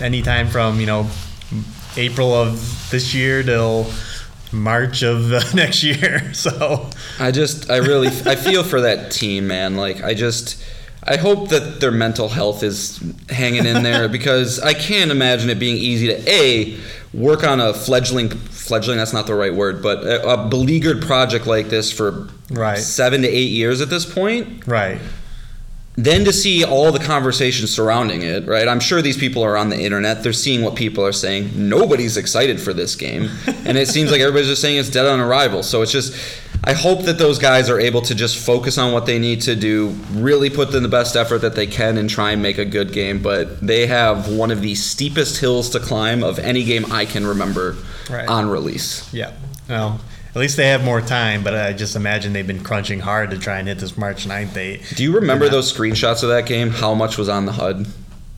anytime 0.01 0.49
from 0.49 0.81
you 0.81 0.87
know 0.87 1.09
April 1.97 2.35
of 2.35 2.89
this 2.91 3.15
year 3.15 3.43
till 3.43 3.87
March 4.53 5.03
of 5.03 5.33
uh, 5.33 5.41
next 5.55 5.83
year. 5.83 6.23
So 6.35 6.89
I 7.19 7.31
just, 7.33 7.71
I 7.71 7.79
really, 7.79 8.09
I 8.09 8.35
feel 8.37 8.63
for 8.63 8.83
that 8.83 9.11
team, 9.11 9.47
man. 9.47 9.77
Like, 9.77 10.03
I 10.05 10.13
just, 10.15 10.63
I 11.03 11.17
hope 11.17 11.49
that 11.49 11.81
their 11.81 11.91
mental 11.91 12.29
health 12.29 12.63
is 12.63 13.01
hanging 13.31 13.65
in 13.67 13.83
there 13.83 14.09
because 14.09 14.61
I 14.61 14.75
can't 14.75 15.11
imagine 15.11 15.49
it 15.51 15.59
being 15.59 15.77
easy 15.77 16.09
to 16.09 16.31
a 16.31 16.79
work 17.15 17.43
on 17.43 17.61
a 17.61 17.73
fledgling, 17.73 18.29
fledgling. 18.29 18.99
That's 18.99 19.13
not 19.15 19.27
the 19.27 19.35
right 19.35 19.55
word, 19.55 19.83
but 19.83 20.05
a, 20.05 20.29
a 20.29 20.49
beleaguered 20.49 21.03
project 21.03 21.47
like 21.47 21.69
this 21.69 21.91
for 21.91 22.29
Right. 22.51 22.79
seven 22.79 23.23
to 23.23 23.29
eight 23.29 23.51
years 23.51 23.81
at 23.81 23.89
this 23.91 24.05
point. 24.05 24.67
right. 24.67 24.99
Then 25.97 26.25
to 26.27 26.33
see 26.33 26.63
all 26.65 26.93
the 26.93 26.99
conversations 26.99 27.71
surrounding 27.75 28.21
it, 28.23 28.47
right? 28.47 28.69
I'm 28.69 28.81
sure 28.81 29.01
these 29.01 29.17
people 29.17 29.43
are 29.43 29.57
on 29.57 29.71
the 29.71 29.79
internet. 29.81 30.23
They're 30.23 30.33
seeing 30.35 30.63
what 30.63 30.75
people 30.75 31.05
are 31.07 31.13
saying. 31.13 31.53
Nobody's 31.55 32.17
excited 32.19 32.61
for 32.61 32.75
this 32.75 32.95
game. 32.97 33.31
and 33.65 33.79
it 33.79 33.89
seems 33.89 34.11
like 34.11 34.21
everybody's 34.21 34.49
just 34.49 34.61
saying 34.61 34.79
it's 34.79 34.91
dead 34.91 35.07
on 35.07 35.21
arrival. 35.21 35.63
So 35.63 35.81
it's 35.81 35.93
just, 35.93 36.15
I 36.65 36.75
hope 36.75 37.05
that 37.05 37.17
those 37.17 37.39
guys 37.39 37.71
are 37.71 37.81
able 37.81 38.03
to 38.03 38.15
just 38.15 38.37
focus 38.45 38.77
on 38.77 38.93
what 38.93 39.07
they 39.07 39.19
need 39.19 39.41
to 39.43 39.57
do, 39.57 39.89
really 40.13 40.51
put 40.51 40.75
in 40.75 40.83
the 40.83 40.89
best 40.91 41.17
effort 41.17 41.39
that 41.39 41.55
they 41.55 41.67
can, 41.67 41.97
and 41.97 42.11
try 42.11 42.33
and 42.33 42.43
make 42.43 42.59
a 42.59 42.65
good 42.67 42.93
game. 42.93 43.23
But 43.23 43.67
they 43.67 43.87
have 43.87 44.31
one 44.31 44.51
of 44.51 44.61
the 44.61 44.75
steepest 44.75 45.39
hills 45.41 45.71
to 45.71 45.81
climb 45.81 46.23
of 46.23 46.39
any 46.39 46.65
game 46.65 46.93
I 46.93 47.07
can 47.07 47.27
remember 47.27 47.77
Right. 48.11 48.29
on 48.29 48.49
release. 48.51 49.13
Yeah. 49.15 49.33
Well, 49.69 49.99
at 50.37 50.41
least 50.41 50.59
they 50.59 50.69
have 50.69 50.85
more 50.85 51.01
time, 51.01 51.43
but 51.43 51.55
I 51.55 51.73
just 51.73 51.97
imagine 51.97 52.35
they've 52.35 52.47
been 52.47 52.63
crunching 52.63 53.01
hard 53.01 53.31
to 53.31 53.39
try 53.39 53.59
and 53.59 53.67
hit 53.67 53.79
this 53.79 53.97
March 53.97 54.27
9th 54.27 54.53
date. 54.53 54.93
Do 54.95 55.03
you 55.03 55.15
remember 55.15 55.49
those 55.49 55.73
screenshots 55.73 56.23
of 56.23 56.29
that 56.29 56.45
game? 56.45 56.69
How 56.69 56.93
much 56.93 57.17
was 57.17 57.31
on 57.31 57.47
the 57.47 57.53
HUD? 57.53 57.87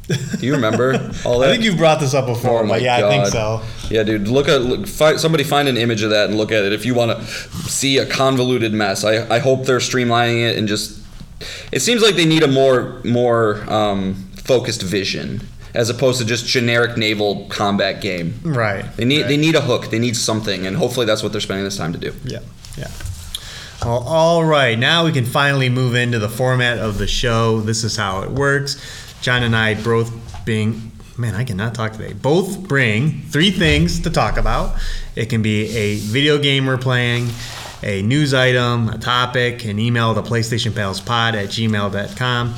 Do 0.07 0.47
you 0.47 0.55
remember 0.55 0.93
all 1.25 1.41
that? 1.41 1.49
I 1.49 1.53
think 1.53 1.65
you've 1.65 1.77
brought 1.77 1.99
this 1.99 2.15
up 2.15 2.27
before, 2.27 2.63
Oh 2.63 2.69
but 2.69 2.83
yeah, 2.83 3.05
I 3.05 3.11
think 3.11 3.27
so. 3.27 3.63
Yeah, 3.91 4.05
dude. 4.05 4.29
Look 4.29 4.47
at 4.49 4.63
look, 4.63 4.87
find, 4.87 5.19
somebody 5.19 5.43
find 5.43 5.67
an 5.67 5.77
image 5.77 6.03
of 6.03 6.11
that 6.11 6.29
and 6.29 6.39
look 6.39 6.53
at 6.53 6.63
it 6.63 6.73
if 6.73 6.87
you 6.87 6.95
want 6.95 7.19
to 7.19 7.27
see 7.27 7.99
a 7.99 8.07
convoluted 8.07 8.73
mess. 8.73 9.03
I, 9.03 9.29
I 9.35 9.41
hope 9.41 9.65
they're 9.65 9.79
streamlining 9.79 10.49
it 10.49 10.57
and 10.57 10.69
just. 10.69 11.03
It 11.73 11.81
seems 11.81 12.01
like 12.01 12.15
they 12.15 12.27
need 12.27 12.45
a 12.45 12.49
more 12.49 13.01
more 13.03 13.69
um, 13.69 14.15
focused 14.37 14.83
vision 14.83 15.41
as 15.79 15.89
opposed 15.89 16.19
to 16.19 16.27
just 16.27 16.45
generic 16.45 16.97
naval 16.97 17.47
combat 17.49 18.03
game. 18.03 18.35
Right. 18.43 18.85
They 18.97 19.05
need 19.05 19.23
right. 19.23 19.29
they 19.29 19.37
need 19.37 19.55
a 19.55 19.61
hook. 19.61 19.91
They 19.91 20.01
need 20.01 20.17
something, 20.17 20.67
and 20.67 20.77
hopefully 20.77 21.07
that's 21.07 21.23
what 21.23 21.31
they're 21.31 21.41
spending 21.41 21.65
this 21.65 21.77
time 21.77 21.93
to 21.93 21.99
do. 21.99 22.13
Yeah, 22.25 22.41
yeah. 22.77 22.91
Well, 23.85 24.03
all 24.05 24.45
right. 24.45 24.77
Now 24.77 25.05
we 25.05 25.13
can 25.13 25.25
finally 25.25 25.69
move 25.69 25.95
into 25.95 26.19
the 26.19 26.29
format 26.29 26.79
of 26.79 26.99
the 26.99 27.07
show. 27.07 27.61
This 27.61 27.85
is 27.85 27.97
how 27.97 28.23
it 28.23 28.31
works. 28.31 28.77
Jon 29.23 29.45
and 29.45 29.55
I 29.55 29.81
both 29.81 30.13
being 30.45 30.91
man, 31.17 31.37
I 31.37 31.45
cannot 31.45 31.75
talk 31.75 31.93
today. 31.93 32.13
Both 32.13 32.67
bring 32.67 33.23
three 33.23 33.53
things 33.53 34.01
to 34.01 34.11
talk 34.11 34.37
about. 34.37 34.77
It 35.15 35.27
can 35.27 35.43
be 35.43 35.69
a 35.77 35.97
video 35.97 36.39
game 36.39 36.67
we're 36.67 36.79
playing, 36.79 37.29
a 37.85 38.03
news 38.03 38.35
item, 38.35 38.89
a 38.89 38.99
topic, 38.99 39.65
an 39.65 39.79
email 39.79 40.15
to 40.15 40.23
PlayStationPalsPod 40.23 41.35
at 41.35 41.49
gmail.com, 41.49 42.55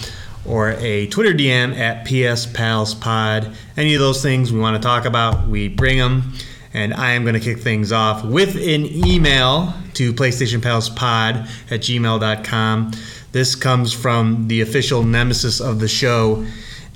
or 0.46 0.70
a 0.78 1.06
Twitter 1.08 1.32
DM 1.32 1.76
at 1.76 2.06
PSPalsPod. 2.06 3.54
Any 3.76 3.94
of 3.94 4.00
those 4.00 4.22
things 4.22 4.52
we 4.52 4.58
want 4.58 4.76
to 4.76 4.82
talk 4.82 5.04
about, 5.04 5.48
we 5.48 5.68
bring 5.68 5.98
them. 5.98 6.32
And 6.72 6.94
I 6.94 7.12
am 7.12 7.22
going 7.22 7.34
to 7.34 7.40
kick 7.40 7.58
things 7.58 7.90
off 7.90 8.24
with 8.24 8.54
an 8.54 8.86
email 8.86 9.74
to 9.94 10.12
PlayStationPalsPod 10.12 11.48
at 11.70 11.80
gmail.com. 11.80 12.92
This 13.32 13.54
comes 13.54 13.92
from 13.92 14.48
the 14.48 14.60
official 14.60 15.02
nemesis 15.02 15.60
of 15.60 15.80
the 15.80 15.88
show, 15.88 16.46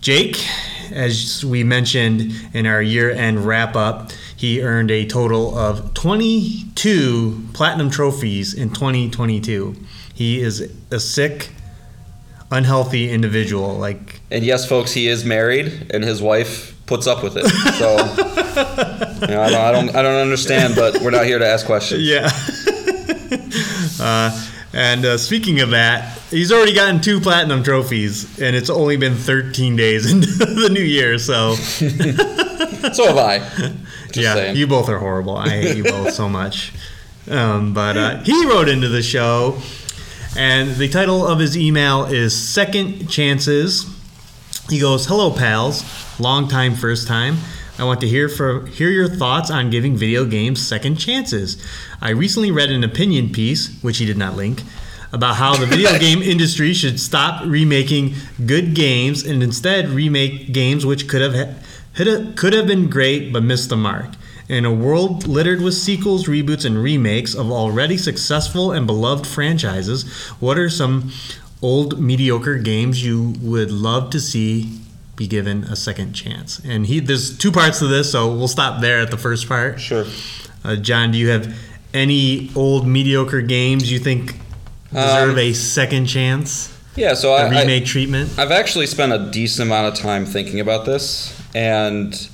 Jake. 0.00 0.44
As 0.92 1.44
we 1.44 1.64
mentioned 1.64 2.32
in 2.52 2.66
our 2.66 2.82
year 2.82 3.10
end 3.10 3.44
wrap 3.46 3.74
up, 3.74 4.12
he 4.36 4.62
earned 4.62 4.90
a 4.90 5.06
total 5.06 5.56
of 5.56 5.94
22 5.94 7.48
platinum 7.52 7.90
trophies 7.90 8.52
in 8.52 8.68
2022. 8.70 9.74
He 10.12 10.40
is 10.40 10.72
a 10.90 11.00
sick, 11.00 11.50
unhealthy 12.50 13.10
individual. 13.10 13.76
Like, 13.76 14.20
And 14.30 14.44
yes, 14.44 14.68
folks, 14.68 14.92
he 14.92 15.08
is 15.08 15.24
married, 15.24 15.90
and 15.92 16.04
his 16.04 16.20
wife 16.22 16.74
puts 16.86 17.06
up 17.06 17.22
with 17.22 17.36
it. 17.36 17.46
So 17.78 17.90
you 19.28 19.34
know, 19.34 19.42
I, 19.42 19.50
don't, 19.50 19.64
I 19.64 19.72
don't 19.72 19.96
I 19.96 20.02
don't 20.02 20.20
understand, 20.20 20.74
but 20.76 21.00
we're 21.00 21.10
not 21.10 21.24
here 21.26 21.38
to 21.38 21.46
ask 21.46 21.64
questions. 21.66 22.02
yeah. 22.02 22.28
uh, 24.00 24.46
and 24.72 25.04
uh, 25.04 25.18
speaking 25.18 25.60
of 25.60 25.70
that, 25.70 26.18
he's 26.30 26.50
already 26.50 26.74
gotten 26.74 27.00
two 27.00 27.20
platinum 27.20 27.62
trophies, 27.62 28.40
and 28.40 28.56
it's 28.56 28.70
only 28.70 28.96
been 28.96 29.14
13 29.14 29.76
days 29.76 30.04
into 30.12 30.26
the 30.26 30.68
new 30.68 30.82
year. 30.82 31.18
So, 31.18 31.54
So 32.92 33.06
have 33.06 33.16
I. 33.18 33.38
Just 33.38 34.16
yeah, 34.16 34.34
saying. 34.34 34.56
you 34.56 34.66
both 34.66 34.88
are 34.88 34.98
horrible. 34.98 35.36
I 35.36 35.48
hate 35.48 35.76
you 35.76 35.84
both 35.84 36.12
so 36.12 36.28
much. 36.28 36.72
Um, 37.30 37.72
but 37.72 37.96
uh, 37.96 38.18
he 38.22 38.44
wrote 38.46 38.68
into 38.68 38.88
the 38.88 39.02
show, 39.02 39.58
and 40.36 40.76
the 40.76 40.88
title 40.88 41.26
of 41.26 41.38
his 41.38 41.56
email 41.56 42.04
is 42.04 42.34
Second 42.34 43.08
Chances. 43.08 43.86
He 44.68 44.80
goes, 44.80 45.06
"Hello, 45.06 45.30
pals. 45.30 45.84
Long 46.18 46.48
time, 46.48 46.74
first 46.74 47.06
time. 47.06 47.38
I 47.78 47.84
want 47.84 48.00
to 48.00 48.08
hear 48.08 48.28
for 48.28 48.66
hear 48.66 48.90
your 48.90 49.08
thoughts 49.08 49.50
on 49.50 49.70
giving 49.70 49.96
video 49.96 50.24
games 50.24 50.66
second 50.66 50.96
chances. 50.96 51.56
I 52.00 52.10
recently 52.10 52.50
read 52.50 52.70
an 52.70 52.84
opinion 52.84 53.30
piece, 53.30 53.76
which 53.82 53.98
he 53.98 54.06
did 54.06 54.16
not 54.16 54.36
link, 54.36 54.62
about 55.12 55.36
how 55.36 55.56
the 55.56 55.66
video 55.66 55.98
game 56.06 56.22
industry 56.22 56.72
should 56.72 57.00
stop 57.00 57.44
remaking 57.44 58.14
good 58.46 58.74
games 58.74 59.24
and 59.24 59.42
instead 59.42 59.88
remake 59.88 60.52
games 60.52 60.86
which 60.86 61.08
could 61.08 61.20
have 61.20 61.56
could 62.36 62.52
have 62.52 62.66
been 62.66 62.88
great 62.88 63.32
but 63.32 63.42
missed 63.42 63.68
the 63.68 63.76
mark. 63.76 64.10
In 64.48 64.64
a 64.66 64.72
world 64.72 65.26
littered 65.26 65.62
with 65.62 65.74
sequels, 65.74 66.26
reboots, 66.26 66.64
and 66.66 66.82
remakes 66.82 67.34
of 67.34 67.50
already 67.50 67.96
successful 67.96 68.72
and 68.72 68.86
beloved 68.86 69.26
franchises, 69.26 70.04
what 70.38 70.58
are 70.58 70.68
some 70.68 71.10
old 71.62 71.98
mediocre 71.98 72.58
games 72.58 73.02
you 73.04 73.34
would 73.40 73.70
love 73.70 74.10
to 74.10 74.20
see 74.20 74.78
be 75.16 75.26
given 75.26 75.64
a 75.64 75.76
second 75.76 76.12
chance? 76.12 76.60
And 76.64 76.86
he 76.86 77.00
there's 77.00 77.36
two 77.38 77.50
parts 77.52 77.78
to 77.78 77.86
this, 77.86 78.12
so 78.12 78.28
we'll 78.34 78.48
stop 78.48 78.82
there 78.82 79.00
at 79.00 79.10
the 79.10 79.16
first 79.16 79.48
part. 79.48 79.80
Sure. 79.80 80.04
Uh, 80.62 80.76
Jon, 80.76 81.10
do 81.12 81.18
you 81.18 81.28
have 81.30 81.56
any 81.94 82.50
old 82.54 82.86
mediocre 82.86 83.40
games 83.40 83.90
you 83.90 83.98
think 83.98 84.36
deserve 84.92 85.30
Um, 85.32 85.38
a 85.38 85.52
second 85.54 86.06
chance, 86.06 86.68
Yeah, 86.96 87.14
so 87.14 87.32
a 87.34 87.44
I, 87.46 87.48
remake 87.50 87.86
treatment? 87.86 88.30
I've 88.38 88.50
actually 88.52 88.86
spent 88.88 89.12
a 89.12 89.30
decent 89.30 89.68
amount 89.68 89.88
of 89.88 89.94
time 89.94 90.26
thinking 90.26 90.60
about 90.60 90.84
this, 90.84 91.32
and 91.54 92.28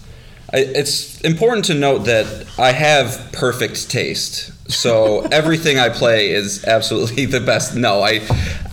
I, 0.53 0.59
it's 0.59 1.21
important 1.21 1.67
to 1.67 1.75
note 1.75 2.01
that 2.01 2.47
I 2.59 2.73
have 2.73 3.31
perfect 3.33 3.91
taste. 3.91 4.53
So 4.71 5.21
everything 5.33 5.79
I 5.79 5.89
play 5.89 6.31
is 6.31 6.65
absolutely 6.65 7.27
the 7.27 7.41
best. 7.41 7.77
No, 7.77 8.01
I, 8.01 8.21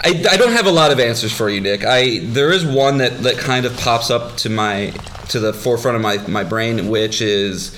I, 0.02 0.26
I 0.32 0.38
don't 0.38 0.54
have 0.54 0.66
a 0.66 0.72
lot 0.72 0.92
of 0.92 1.00
answers 1.00 1.32
for 1.32 1.50
you, 1.50 1.62
Nick. 1.62 1.86
I 1.86 2.20
there 2.20 2.52
is 2.52 2.66
one 2.66 2.98
that, 2.98 3.20
that 3.24 3.38
kind 3.38 3.66
of 3.66 3.78
pops 3.78 4.10
up 4.10 4.38
to 4.38 4.50
my 4.50 4.94
to 5.30 5.40
the 5.40 5.54
forefront 5.54 5.96
of 5.96 6.02
my, 6.02 6.18
my 6.28 6.44
brain, 6.44 6.88
which 6.88 7.22
is 7.22 7.78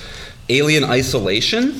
Alien 0.49 0.83
Isolation. 0.83 1.79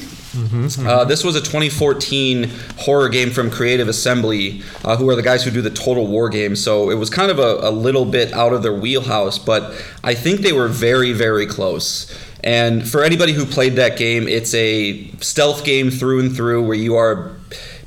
Uh, 0.85 1.05
this 1.05 1.23
was 1.23 1.35
a 1.35 1.39
2014 1.39 2.49
horror 2.77 3.09
game 3.09 3.31
from 3.31 3.49
Creative 3.49 3.87
Assembly, 3.87 4.61
uh, 4.83 4.95
who 4.95 5.09
are 5.09 5.15
the 5.15 5.23
guys 5.23 5.43
who 5.43 5.51
do 5.51 5.61
the 5.61 5.69
Total 5.69 6.05
War 6.05 6.29
games. 6.29 6.63
So 6.63 6.89
it 6.89 6.95
was 6.95 7.09
kind 7.09 7.31
of 7.31 7.39
a, 7.39 7.67
a 7.67 7.71
little 7.71 8.05
bit 8.05 8.31
out 8.33 8.53
of 8.53 8.61
their 8.63 8.73
wheelhouse, 8.73 9.39
but 9.39 9.73
I 10.03 10.13
think 10.13 10.41
they 10.41 10.53
were 10.53 10.67
very, 10.67 11.13
very 11.13 11.45
close. 11.45 12.15
And 12.43 12.87
for 12.87 13.03
anybody 13.03 13.33
who 13.33 13.45
played 13.45 13.75
that 13.75 13.97
game, 13.97 14.27
it's 14.27 14.53
a 14.53 15.09
stealth 15.19 15.65
game 15.65 15.89
through 15.89 16.21
and 16.21 16.35
through 16.35 16.65
where 16.65 16.77
you 16.77 16.95
are 16.95 17.31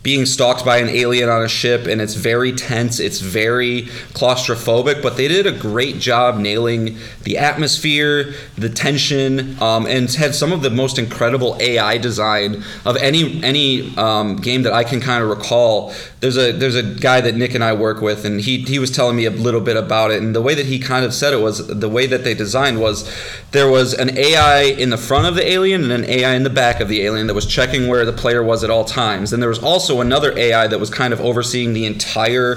being 0.03 0.27
stalked 0.27 0.65
by 0.65 0.79
an 0.79 0.89
alien 0.89 1.29
on 1.29 1.43
a 1.43 1.49
ship 1.49 1.87
and 1.87 2.01
it's 2.01 2.15
very 2.15 2.53
tense 2.53 2.99
it's 2.99 3.21
very 3.21 3.83
claustrophobic 4.15 5.01
but 5.01 5.17
they 5.17 5.29
did 5.29 5.47
a 5.47 5.53
great 5.53 5.99
job 5.99 6.37
nailing 6.37 6.97
the 7.23 7.39
atmosphere 7.39 8.33
the 8.57 8.69
tension 8.69 9.61
um, 9.63 9.87
and 9.87 10.11
had 10.13 10.35
some 10.35 10.53
of 10.53 10.63
the 10.63 10.71
most 10.71 10.99
incredible 10.99 11.57
ai 11.61 11.99
design 11.99 12.63
of 12.85 12.97
any 12.97 13.43
any 13.45 13.97
um, 13.97 14.37
game 14.37 14.63
that 14.63 14.73
i 14.73 14.83
can 14.83 15.01
kind 15.01 15.23
of 15.23 15.29
recall. 15.29 15.93
There's 16.21 16.37
a 16.37 16.53
there's 16.53 16.77
a 16.77 16.83
guy 16.83 17.21
that 17.21 17.35
nick 17.35 17.55
and 17.55 17.63
i 17.63 17.73
work 17.73 18.01
with 18.01 18.25
and 18.25 18.41
he, 18.41 18.59
he 18.63 18.79
was 18.79 18.91
telling 18.91 19.17
me 19.17 19.27
a 19.27 19.31
little 19.31 19.61
bit 19.61 19.77
about 19.77 20.11
it 20.11 20.21
and 20.23 20.35
the 20.35 20.43
way 20.43 20.55
that 20.55 20.67
he 20.67 20.79
kind 20.79 21.05
of 21.05 21.15
said 21.15 21.33
it 21.33 21.41
was 21.41 21.67
the 21.67 21.89
way 21.89 22.07
that 22.07 22.25
they 22.25 22.35
designed 22.35 22.81
was 22.81 23.11
there 23.53 23.69
was 23.69 23.95
an 23.95 24.17
ai 24.19 24.63
in 24.63 24.91
the 24.91 24.97
front 24.97 25.27
of 25.27 25.35
the 25.35 25.49
alien 25.49 25.83
and 25.83 25.93
an 25.93 26.05
ai 26.05 26.35
in 26.35 26.43
the 26.43 26.51
back 26.51 26.81
of 26.81 26.89
the 26.89 27.03
alien 27.03 27.27
that 27.27 27.35
was 27.35 27.47
checking 27.47 27.89
where 27.89 28.05
the 28.05 28.13
player 28.13 28.43
was 28.43 28.65
at 28.65 28.71
all 28.71 28.85
times 28.85 29.33
and 29.33 29.43
there 29.43 29.49
was 29.49 29.63
also 29.63 29.92
another 30.01 30.37
AI 30.37 30.67
that 30.67 30.79
was 30.79 30.91
kind 30.91 31.13
of 31.13 31.21
overseeing 31.21 31.73
the 31.73 31.87
entire 31.87 32.57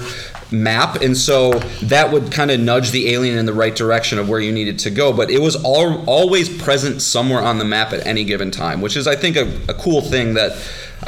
map 0.51 1.01
and 1.01 1.17
so 1.17 1.51
that 1.81 2.11
would 2.11 2.31
kind 2.31 2.51
of 2.51 2.59
nudge 2.59 2.91
the 2.91 3.11
alien 3.13 3.37
in 3.37 3.45
the 3.45 3.53
right 3.53 3.75
direction 3.75 4.19
of 4.19 4.29
where 4.29 4.39
you 4.39 4.51
needed 4.51 4.77
to 4.77 4.91
go 4.91 5.11
but 5.11 5.31
it 5.31 5.41
was 5.41 5.55
all, 5.63 6.07
always 6.07 6.55
present 6.61 7.01
somewhere 7.01 7.41
on 7.41 7.57
the 7.57 7.65
map 7.65 7.91
at 7.93 8.05
any 8.05 8.23
given 8.23 8.51
time 8.51 8.79
which 8.79 8.95
is 8.95 9.07
i 9.07 9.15
think 9.15 9.35
a, 9.35 9.47
a 9.67 9.73
cool 9.73 10.01
thing 10.01 10.35
that 10.35 10.51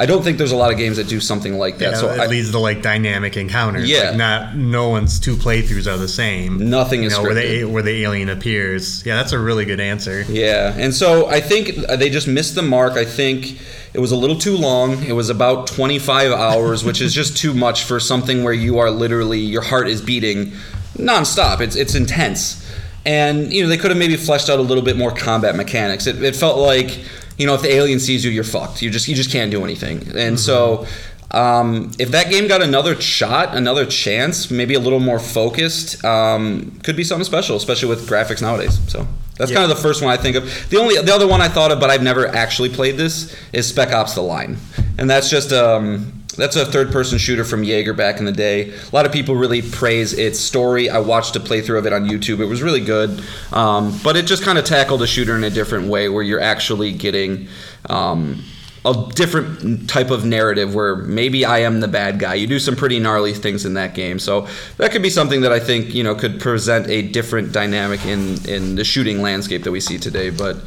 i 0.00 0.06
don't 0.06 0.22
think 0.22 0.38
there's 0.38 0.52
a 0.52 0.56
lot 0.56 0.70
of 0.70 0.78
games 0.78 0.96
that 0.96 1.08
do 1.08 1.20
something 1.20 1.58
like 1.58 1.78
that 1.78 1.92
Yeah, 1.92 1.98
so 1.98 2.10
it 2.10 2.20
I, 2.20 2.26
leads 2.26 2.50
to 2.52 2.58
like 2.58 2.82
dynamic 2.82 3.36
encounters. 3.36 3.88
Yeah. 3.88 4.10
like 4.10 4.16
not 4.16 4.56
no 4.56 4.88
one's 4.88 5.18
two 5.20 5.34
playthroughs 5.36 5.86
are 5.92 5.96
the 5.96 6.08
same. 6.08 6.70
Nothing 6.70 7.00
you 7.02 7.08
is 7.08 7.16
know, 7.16 7.22
where 7.22 7.34
the 7.34 7.64
where 7.64 7.82
the 7.82 8.02
alien 8.04 8.28
appears. 8.28 9.04
Yeah, 9.04 9.16
that's 9.16 9.32
a 9.32 9.38
really 9.38 9.64
good 9.64 9.80
answer. 9.80 10.22
Yeah, 10.28 10.74
and 10.76 10.94
so 10.94 11.26
I 11.26 11.40
think 11.40 11.74
they 11.98 12.10
just 12.10 12.28
missed 12.28 12.54
the 12.54 12.62
mark. 12.62 12.92
I 12.94 13.04
think 13.04 13.58
it 13.94 14.00
was 14.00 14.12
a 14.12 14.16
little 14.16 14.36
too 14.38 14.56
long. 14.56 15.02
It 15.04 15.12
was 15.12 15.30
about 15.30 15.66
25 15.66 16.32
hours, 16.32 16.84
which 16.84 17.00
is 17.00 17.12
just 17.14 17.36
too 17.36 17.54
much 17.54 17.84
for 17.84 17.98
something 17.98 18.44
where 18.44 18.52
you 18.52 18.78
are 18.78 18.90
literally 18.90 19.40
your 19.40 19.62
heart 19.62 19.88
is 19.88 20.00
beating 20.02 20.52
nonstop. 20.96 21.60
It's 21.60 21.76
it's 21.76 21.94
intense, 21.94 22.64
and 23.06 23.52
you 23.52 23.62
know 23.62 23.68
they 23.68 23.76
could 23.78 23.90
have 23.90 23.98
maybe 23.98 24.16
fleshed 24.16 24.50
out 24.50 24.58
a 24.58 24.62
little 24.62 24.84
bit 24.84 24.96
more 24.96 25.10
combat 25.12 25.56
mechanics. 25.56 26.06
It, 26.06 26.22
it 26.22 26.36
felt 26.36 26.58
like 26.58 27.00
you 27.38 27.46
know 27.46 27.54
if 27.54 27.62
the 27.62 27.72
alien 27.72 28.00
sees 28.00 28.24
you, 28.24 28.30
you're 28.30 28.44
fucked. 28.44 28.82
You 28.82 28.90
just 28.90 29.08
you 29.08 29.14
just 29.14 29.30
can't 29.30 29.50
do 29.50 29.64
anything, 29.64 30.16
and 30.16 30.38
so. 30.38 30.86
Um, 31.30 31.90
if 31.98 32.12
that 32.12 32.30
game 32.30 32.48
got 32.48 32.62
another 32.62 32.98
shot, 32.98 33.54
another 33.54 33.84
chance, 33.84 34.50
maybe 34.50 34.72
a 34.72 34.80
little 34.80 34.98
more 34.98 35.18
focused, 35.18 36.02
um, 36.02 36.80
could 36.82 36.96
be 36.96 37.04
something 37.04 37.26
special, 37.26 37.54
especially 37.54 37.90
with 37.90 38.08
graphics 38.08 38.40
nowadays. 38.40 38.80
So 38.90 39.06
that's 39.36 39.52
kind 39.52 39.62
of 39.62 39.68
the 39.68 39.82
first 39.82 40.02
one 40.02 40.10
I 40.10 40.16
think 40.16 40.36
of. 40.36 40.70
The 40.70 40.78
only 40.78 40.96
the 40.96 41.14
other 41.14 41.28
one 41.28 41.42
I 41.42 41.48
thought 41.48 41.70
of, 41.70 41.80
but 41.80 41.90
I've 41.90 42.02
never 42.02 42.26
actually 42.26 42.70
played 42.70 42.96
this, 42.96 43.36
is 43.52 43.68
Spec 43.68 43.92
Ops: 43.92 44.14
The 44.14 44.22
Line, 44.22 44.56
and 44.96 45.08
that's 45.08 45.28
just 45.28 45.52
um, 45.52 46.17
that's 46.38 46.56
a 46.56 46.64
third-person 46.64 47.18
shooter 47.18 47.44
from 47.44 47.64
Yager 47.64 47.92
back 47.92 48.18
in 48.18 48.24
the 48.24 48.32
day. 48.32 48.70
A 48.70 48.94
lot 48.94 49.04
of 49.04 49.12
people 49.12 49.34
really 49.34 49.60
praise 49.60 50.14
its 50.14 50.38
story. 50.38 50.88
I 50.88 51.00
watched 51.00 51.36
a 51.36 51.40
playthrough 51.40 51.78
of 51.78 51.86
it 51.86 51.92
on 51.92 52.08
YouTube. 52.08 52.40
It 52.40 52.46
was 52.46 52.62
really 52.62 52.80
good, 52.80 53.22
um, 53.52 53.98
but 54.02 54.16
it 54.16 54.26
just 54.26 54.42
kind 54.42 54.56
of 54.56 54.64
tackled 54.64 55.02
a 55.02 55.06
shooter 55.06 55.36
in 55.36 55.44
a 55.44 55.50
different 55.50 55.88
way, 55.88 56.08
where 56.08 56.22
you're 56.22 56.40
actually 56.40 56.92
getting. 56.92 57.48
Um, 57.90 58.44
a 58.84 59.10
different 59.14 59.90
type 59.90 60.10
of 60.10 60.24
narrative 60.24 60.74
where 60.74 60.96
maybe 60.96 61.44
I 61.44 61.58
am 61.58 61.80
the 61.80 61.88
bad 61.88 62.18
guy. 62.18 62.34
You 62.34 62.46
do 62.46 62.58
some 62.58 62.76
pretty 62.76 62.98
gnarly 62.98 63.34
things 63.34 63.66
in 63.66 63.74
that 63.74 63.94
game, 63.94 64.18
so 64.18 64.46
that 64.76 64.92
could 64.92 65.02
be 65.02 65.10
something 65.10 65.40
that 65.42 65.52
I 65.52 65.58
think 65.58 65.94
you 65.94 66.04
know 66.04 66.14
could 66.14 66.40
present 66.40 66.88
a 66.88 67.02
different 67.02 67.52
dynamic 67.52 68.06
in 68.06 68.42
in 68.48 68.76
the 68.76 68.84
shooting 68.84 69.20
landscape 69.20 69.64
that 69.64 69.72
we 69.72 69.80
see 69.80 69.98
today. 69.98 70.30
But 70.30 70.58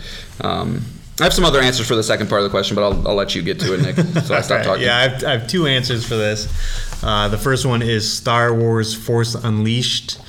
um, 0.41 0.81
I 1.21 1.25
have 1.25 1.33
some 1.33 1.45
other 1.45 1.61
answers 1.61 1.87
for 1.87 1.95
the 1.95 2.01
second 2.01 2.29
part 2.29 2.41
of 2.41 2.45
the 2.45 2.49
question, 2.49 2.75
but 2.75 2.81
I'll, 2.83 3.09
I'll 3.09 3.15
let 3.15 3.35
you 3.35 3.43
get 3.43 3.59
to 3.59 3.75
it, 3.75 3.81
Nick. 3.81 3.95
So 4.25 4.33
I 4.33 4.41
stop 4.41 4.63
talking. 4.63 4.83
Yeah, 4.83 4.97
I 4.97 5.01
have, 5.07 5.23
I 5.23 5.31
have 5.33 5.47
two 5.47 5.67
answers 5.67 6.03
for 6.03 6.15
this. 6.15 6.47
Uh, 7.03 7.27
the 7.27 7.37
first 7.37 7.63
one 7.63 7.83
is 7.83 8.11
Star 8.11 8.53
Wars 8.53 8.95
Force 8.95 9.35
Unleashed. 9.35 10.19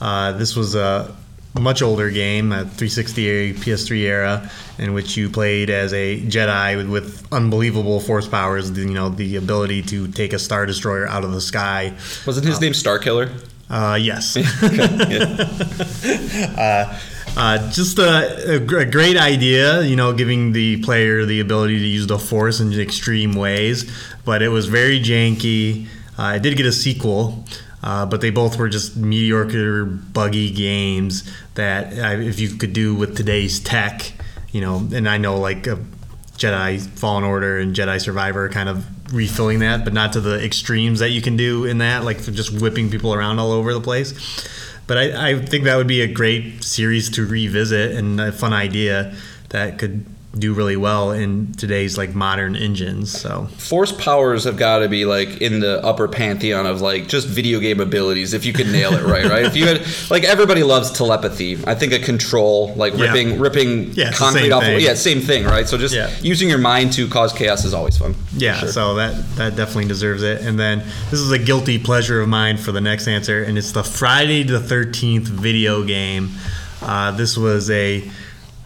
Uh, 0.00 0.32
this 0.32 0.56
was 0.56 0.74
a 0.74 1.14
much 1.58 1.82
older 1.82 2.10
game, 2.10 2.52
a 2.52 2.64
360 2.64 3.54
PS3 3.54 3.98
era, 3.98 4.50
in 4.78 4.94
which 4.94 5.18
you 5.18 5.28
played 5.28 5.68
as 5.68 5.92
a 5.92 6.20
Jedi 6.22 6.76
with, 6.78 6.88
with 6.88 7.32
unbelievable 7.32 8.00
force 8.00 8.26
powers. 8.26 8.70
You 8.70 8.86
know, 8.86 9.10
the 9.10 9.36
ability 9.36 9.82
to 9.82 10.08
take 10.08 10.32
a 10.32 10.38
star 10.38 10.64
destroyer 10.64 11.06
out 11.06 11.24
of 11.24 11.32
the 11.32 11.42
sky. 11.42 11.92
Wasn't 12.26 12.46
his 12.46 12.58
name 12.60 12.72
Starkiller? 12.72 13.30
Uh, 13.68 13.98
yes. 14.00 14.34
uh, 16.58 16.98
uh, 17.36 17.70
just 17.70 17.98
a, 17.98 18.56
a 18.56 18.84
great 18.84 19.16
idea, 19.16 19.82
you 19.82 19.96
know, 19.96 20.12
giving 20.12 20.52
the 20.52 20.82
player 20.82 21.24
the 21.24 21.40
ability 21.40 21.78
to 21.78 21.86
use 21.86 22.06
the 22.06 22.18
force 22.18 22.60
in 22.60 22.72
extreme 22.72 23.34
ways. 23.34 23.90
But 24.24 24.42
it 24.42 24.48
was 24.48 24.66
very 24.66 25.00
janky. 25.00 25.86
Uh, 26.18 26.22
I 26.22 26.38
did 26.38 26.56
get 26.56 26.66
a 26.66 26.72
sequel, 26.72 27.44
uh, 27.82 28.06
but 28.06 28.20
they 28.20 28.30
both 28.30 28.58
were 28.58 28.68
just 28.68 28.96
mediocre, 28.96 29.84
buggy 29.84 30.50
games 30.50 31.30
that 31.54 31.92
uh, 31.98 32.20
if 32.20 32.40
you 32.40 32.50
could 32.50 32.72
do 32.72 32.94
with 32.94 33.16
today's 33.16 33.60
tech, 33.60 34.12
you 34.52 34.60
know, 34.60 34.88
and 34.92 35.08
I 35.08 35.18
know 35.18 35.38
like 35.38 35.66
a 35.66 35.78
Jedi 36.36 36.80
Fallen 36.80 37.24
Order 37.24 37.58
and 37.58 37.74
Jedi 37.74 38.00
Survivor 38.00 38.48
kind 38.48 38.68
of 38.68 38.86
refilling 39.12 39.60
that, 39.60 39.84
but 39.84 39.92
not 39.92 40.12
to 40.12 40.20
the 40.20 40.42
extremes 40.44 41.00
that 41.00 41.10
you 41.10 41.22
can 41.22 41.36
do 41.36 41.64
in 41.64 41.78
that, 41.78 42.04
like 42.04 42.22
just 42.22 42.60
whipping 42.60 42.90
people 42.90 43.12
around 43.12 43.38
all 43.38 43.52
over 43.52 43.72
the 43.72 43.80
place. 43.80 44.12
But 44.88 44.98
I, 44.98 45.30
I 45.30 45.38
think 45.38 45.64
that 45.64 45.76
would 45.76 45.86
be 45.86 46.00
a 46.00 46.12
great 46.12 46.64
series 46.64 47.08
to 47.10 47.24
revisit 47.24 47.94
and 47.94 48.20
a 48.20 48.32
fun 48.32 48.52
idea 48.52 49.14
that 49.50 49.78
could 49.78 50.04
do 50.36 50.52
really 50.52 50.76
well 50.76 51.10
in 51.10 51.52
today's 51.54 51.96
like 51.96 52.14
modern 52.14 52.54
engines. 52.54 53.18
So 53.18 53.46
Force 53.56 53.92
powers 53.92 54.44
have 54.44 54.56
got 54.58 54.80
to 54.80 54.88
be 54.88 55.04
like 55.06 55.40
in 55.40 55.60
the 55.60 55.82
upper 55.84 56.06
pantheon 56.06 56.66
of 56.66 56.80
like 56.82 57.08
just 57.08 57.26
video 57.26 57.58
game 57.60 57.80
abilities 57.80 58.34
if 58.34 58.44
you 58.44 58.52
could 58.52 58.66
nail 58.68 58.92
it 58.92 59.02
right, 59.04 59.24
right? 59.24 59.46
If 59.46 59.56
you 59.56 59.66
had 59.66 59.82
like 60.10 60.24
everybody 60.24 60.62
loves 60.62 60.92
telepathy. 60.92 61.58
I 61.66 61.74
think 61.74 61.92
a 61.94 61.98
control 61.98 62.74
like 62.76 62.92
Yeah. 62.94 63.06
ripping 63.06 63.38
ripping 63.38 63.92
Yeah, 63.94 64.12
concrete 64.12 64.52
off. 64.52 64.62
Thing. 64.64 64.80
yeah, 64.80 64.94
same 64.94 65.20
thing, 65.22 65.44
right? 65.44 65.66
So 65.66 65.78
just 65.78 65.94
Yeah. 65.94 66.10
using 66.20 66.48
your 66.50 66.58
mind 66.58 66.92
to 66.92 67.08
cause 67.08 67.32
chaos 67.32 67.64
is 67.64 67.72
always 67.72 67.96
fun. 67.96 68.14
Yeah, 68.36 68.60
Sure. 68.60 68.68
so 68.72 68.94
that 68.96 69.14
that 69.36 69.56
definitely 69.56 69.86
deserves 69.86 70.22
it. 70.22 70.42
And 70.42 70.60
then 70.60 70.82
this 71.10 71.20
is 71.20 71.32
a 71.32 71.38
guilty 71.38 71.78
pleasure 71.78 72.20
of 72.20 72.28
mine 72.28 72.58
for 72.58 72.70
the 72.70 72.82
next 72.82 73.08
answer, 73.08 73.42
and 73.42 73.56
it's 73.56 73.72
the 73.72 73.82
Friday 73.82 74.42
the 74.42 74.60
Thirteenth 74.60 75.26
video 75.26 75.82
game. 75.84 76.32
Uh, 76.82 77.10
this 77.12 77.36
was 77.36 77.70
a 77.70 78.08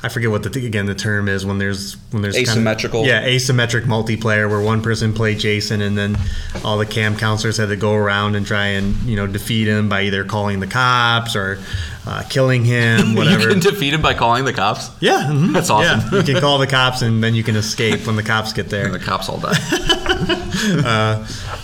I 0.05 0.09
forget 0.09 0.31
what 0.31 0.43
the 0.43 0.51
th- 0.51 0.67
again 0.67 0.87
the 0.87 0.97
term 0.97 1.29
is 1.29 1.47
when 1.47 1.59
there's 1.59 1.97
when 2.11 2.23
there's 2.23 2.35
kind 2.35 2.47
of- 2.49 2.53
Asymmetrical? 2.55 3.07
yeah, 3.07 3.25
asymmetric 3.27 3.83
multiplayer 3.85 4.51
where 4.51 4.61
one 4.61 4.83
person 4.83 5.13
played 5.13 5.39
Jason 5.39 5.81
and 5.81 5.97
then 5.97 6.17
all 6.65 6.77
the 6.77 6.87
camp 6.87 7.19
counselors 7.21 7.57
had 7.59 7.69
to 7.69 7.77
go 7.77 7.95
around 7.95 8.35
and 8.35 8.45
try 8.45 8.67
and 8.67 8.97
you 9.05 9.15
know 9.17 9.27
defeat 9.29 9.69
him 9.69 9.89
by 9.89 10.03
either 10.03 10.25
calling 10.25 10.59
the 10.61 10.67
cops 10.67 11.37
or 11.37 11.61
uh, 12.05 12.25
killing 12.29 12.65
him, 12.65 13.15
whatever. 13.17 13.43
You 13.45 13.49
can 13.51 13.61
defeat 13.61 13.95
him 13.95 14.03
by 14.03 14.15
calling 14.15 14.45
the 14.45 14.53
cops. 14.53 14.91
yeah, 15.01 15.29
mhm. 15.31 15.53
That's 15.53 15.71
awesome. 15.71 16.01
Yeah, 16.13 16.19
you 16.19 16.25
can 16.25 16.41
call 16.41 16.59
the 16.59 16.67
cops 16.67 17.03
and 17.03 17.23
then 17.23 17.37
you 17.37 17.45
can 17.45 17.55
escape 17.55 18.05
when 18.07 18.17
the 18.17 18.25
cops 18.25 18.53
get 18.53 18.71
there. 18.71 18.87
And 18.87 18.95
the 18.95 18.99
cops 18.99 19.29
all 19.29 19.39
die. 19.39 19.53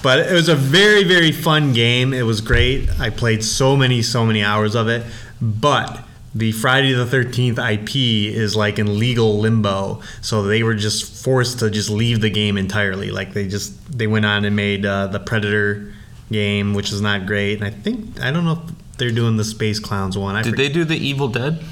but 0.03 0.19
it 0.21 0.33
was 0.33 0.49
a 0.49 0.55
very 0.55 1.05
very 1.05 1.33
fun 1.33 1.73
game 1.73 2.13
it 2.13 2.23
was 2.23 2.41
great 2.41 2.89
i 2.99 3.11
played 3.11 3.45
so 3.45 3.77
many 3.77 4.03
so 4.03 4.25
many 4.25 4.43
hours 4.43 4.75
of 4.75 4.89
it 4.89 5.05
but 5.41 6.03
the 6.39 6.53
friday 6.53 6.93
the 6.93 7.05
13th 7.07 7.59
ip 7.75 7.95
is 7.97 8.55
like 8.55 8.79
in 8.79 8.99
legal 8.99 9.39
limbo 9.39 10.01
so 10.21 10.43
they 10.43 10.63
were 10.63 10.75
just 10.75 11.25
forced 11.25 11.59
to 11.59 11.71
just 11.71 11.91
leave 11.91 12.21
the 12.21 12.31
game 12.31 12.57
entirely 12.57 13.11
like 13.11 13.33
they 13.33 13.47
just 13.49 13.73
they 13.99 14.07
went 14.07 14.25
on 14.27 14.45
and 14.45 14.55
made 14.55 14.85
uh, 14.87 15.07
the 15.09 15.19
predator 15.21 15.93
game 16.31 16.75
which 16.75 16.93
is 16.93 17.01
not 17.01 17.27
great 17.27 17.55
and 17.55 17.65
i 17.65 17.71
think 17.71 18.21
i 18.21 18.31
don't 18.31 18.45
know 18.45 18.53
if 18.65 18.75
they're 18.99 19.11
doing 19.13 19.37
the 19.37 19.45
space 19.45 19.79
clowns 19.79 20.19
one 20.19 20.35
I 20.37 20.43
Did 20.43 20.51
forget- 20.51 20.67
they 20.67 20.73
do 20.73 20.85
the 20.85 20.97
Evil 20.97 21.29
Dead? 21.29 21.63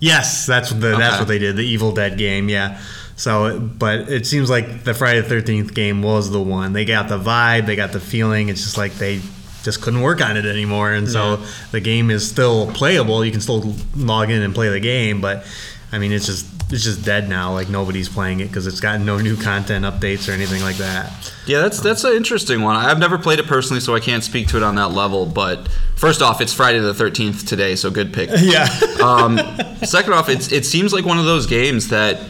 Yes, 0.00 0.46
that's 0.46 0.72
what 0.72 0.80
the, 0.80 0.96
that's 0.96 1.20
what 1.20 1.28
they 1.28 1.38
did. 1.38 1.54
The 1.54 1.62
Evil 1.64 1.92
Dead 1.92 2.18
game, 2.18 2.48
yeah. 2.48 2.80
So, 3.14 3.60
but 3.60 4.08
it 4.10 4.26
seems 4.26 4.50
like 4.50 4.82
the 4.82 4.92
Friday 4.94 5.20
the 5.20 5.28
Thirteenth 5.28 5.74
game 5.74 6.02
was 6.02 6.32
the 6.32 6.42
one. 6.42 6.72
They 6.72 6.84
got 6.84 7.08
the 7.08 7.20
vibe, 7.20 7.66
they 7.66 7.76
got 7.76 7.92
the 7.92 8.00
feeling. 8.00 8.48
It's 8.48 8.62
just 8.64 8.76
like 8.76 8.94
they 8.94 9.20
just 9.62 9.80
couldn't 9.82 10.00
work 10.00 10.20
on 10.20 10.36
it 10.36 10.44
anymore, 10.44 10.92
and 10.92 11.08
so 11.08 11.36
the 11.70 11.80
game 11.80 12.10
is 12.10 12.28
still 12.28 12.70
playable. 12.72 13.24
You 13.24 13.30
can 13.30 13.40
still 13.40 13.74
log 13.96 14.30
in 14.30 14.42
and 14.42 14.54
play 14.54 14.68
the 14.68 14.80
game, 14.80 15.20
but 15.20 15.44
I 15.92 15.98
mean, 15.98 16.12
it's 16.12 16.26
just 16.26 16.46
it's 16.72 16.84
just 16.84 17.04
dead 17.04 17.28
now. 17.28 17.52
Like 17.52 17.68
nobody's 17.68 18.08
playing 18.08 18.40
it 18.40 18.48
because 18.48 18.66
it's 18.66 18.80
got 18.80 19.00
no 19.00 19.18
new 19.18 19.36
content 19.36 19.84
updates 19.84 20.28
or 20.28 20.32
anything 20.32 20.62
like 20.62 20.76
that. 20.76 21.32
Yeah, 21.46 21.60
that's 21.60 21.80
that's 21.80 22.04
an 22.04 22.14
interesting 22.14 22.62
one. 22.62 22.76
I've 22.76 22.98
never 22.98 23.18
played 23.18 23.38
it 23.38 23.46
personally, 23.46 23.80
so 23.80 23.94
I 23.94 24.00
can't 24.00 24.24
speak 24.24 24.48
to 24.48 24.56
it 24.56 24.62
on 24.62 24.76
that 24.76 24.88
level. 24.88 25.26
But 25.26 25.68
first 25.96 26.22
off, 26.22 26.40
it's 26.40 26.52
Friday 26.52 26.78
the 26.78 26.94
Thirteenth 26.94 27.46
today, 27.46 27.76
so 27.76 27.90
good 27.90 28.12
pick. 28.12 28.30
Yeah. 28.42 28.66
Um, 29.02 29.38
second 29.84 30.14
off, 30.14 30.28
it's 30.28 30.50
it 30.50 30.64
seems 30.64 30.92
like 30.92 31.04
one 31.04 31.18
of 31.18 31.24
those 31.26 31.46
games 31.46 31.88
that 31.88 32.20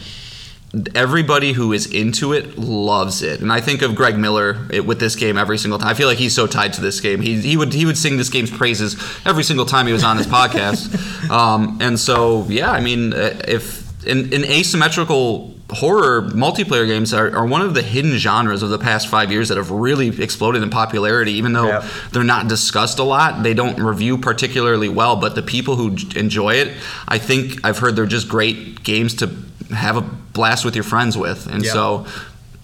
everybody 0.94 1.52
who 1.52 1.72
is 1.72 1.86
into 1.86 2.32
it 2.32 2.56
loves 2.58 3.22
it. 3.22 3.40
And 3.40 3.52
I 3.52 3.60
think 3.60 3.82
of 3.82 3.94
Greg 3.94 4.16
Miller 4.16 4.56
with 4.84 5.00
this 5.00 5.16
game 5.16 5.36
every 5.36 5.58
single 5.58 5.78
time. 5.78 5.88
I 5.88 5.94
feel 5.94 6.08
like 6.08 6.18
he's 6.18 6.34
so 6.34 6.46
tied 6.46 6.72
to 6.74 6.80
this 6.80 7.00
game. 7.00 7.20
He, 7.20 7.40
he 7.40 7.56
would 7.56 7.72
he 7.74 7.84
would 7.84 7.98
sing 7.98 8.16
this 8.16 8.30
game's 8.30 8.50
praises 8.50 8.96
every 9.26 9.44
single 9.44 9.66
time 9.66 9.86
he 9.86 9.92
was 9.92 10.04
on 10.04 10.16
his 10.16 10.26
podcast. 10.26 11.08
Um, 11.32 11.78
and 11.80 11.98
so 11.98 12.44
yeah, 12.48 12.70
I 12.70 12.80
mean, 12.80 13.14
uh, 13.14 13.40
if 13.46 14.04
in, 14.06 14.32
in 14.32 14.44
asymmetrical 14.44 15.54
horror 15.70 16.22
multiplayer 16.22 16.86
games 16.86 17.14
are, 17.14 17.34
are 17.34 17.46
one 17.46 17.62
of 17.62 17.72
the 17.72 17.80
hidden 17.80 18.18
genres 18.18 18.62
of 18.62 18.68
the 18.70 18.78
past 18.78 19.08
five 19.08 19.30
years 19.32 19.48
that 19.48 19.56
have 19.56 19.70
really 19.70 20.08
exploded 20.22 20.62
in 20.62 20.68
popularity 20.68 21.32
even 21.32 21.54
though 21.54 21.68
Yep. 21.68 21.84
they're 22.10 22.24
not 22.24 22.46
discussed 22.48 22.98
a 22.98 23.02
lot 23.04 23.42
they 23.42 23.54
don't 23.54 23.80
review 23.80 24.18
particularly 24.18 24.90
well 24.90 25.16
but 25.16 25.34
the 25.34 25.40
people 25.40 25.76
who 25.76 25.96
enjoy 26.14 26.56
it 26.56 26.76
i 27.08 27.16
think 27.16 27.64
i've 27.64 27.78
heard 27.78 27.96
they're 27.96 28.04
just 28.04 28.28
great 28.28 28.82
games 28.82 29.14
to 29.14 29.28
have 29.72 29.96
a 29.96 30.00
blast 30.00 30.64
with 30.64 30.74
your 30.74 30.84
friends 30.84 31.16
with 31.16 31.46
and 31.46 31.64
Yep. 31.64 31.72
so 31.72 32.06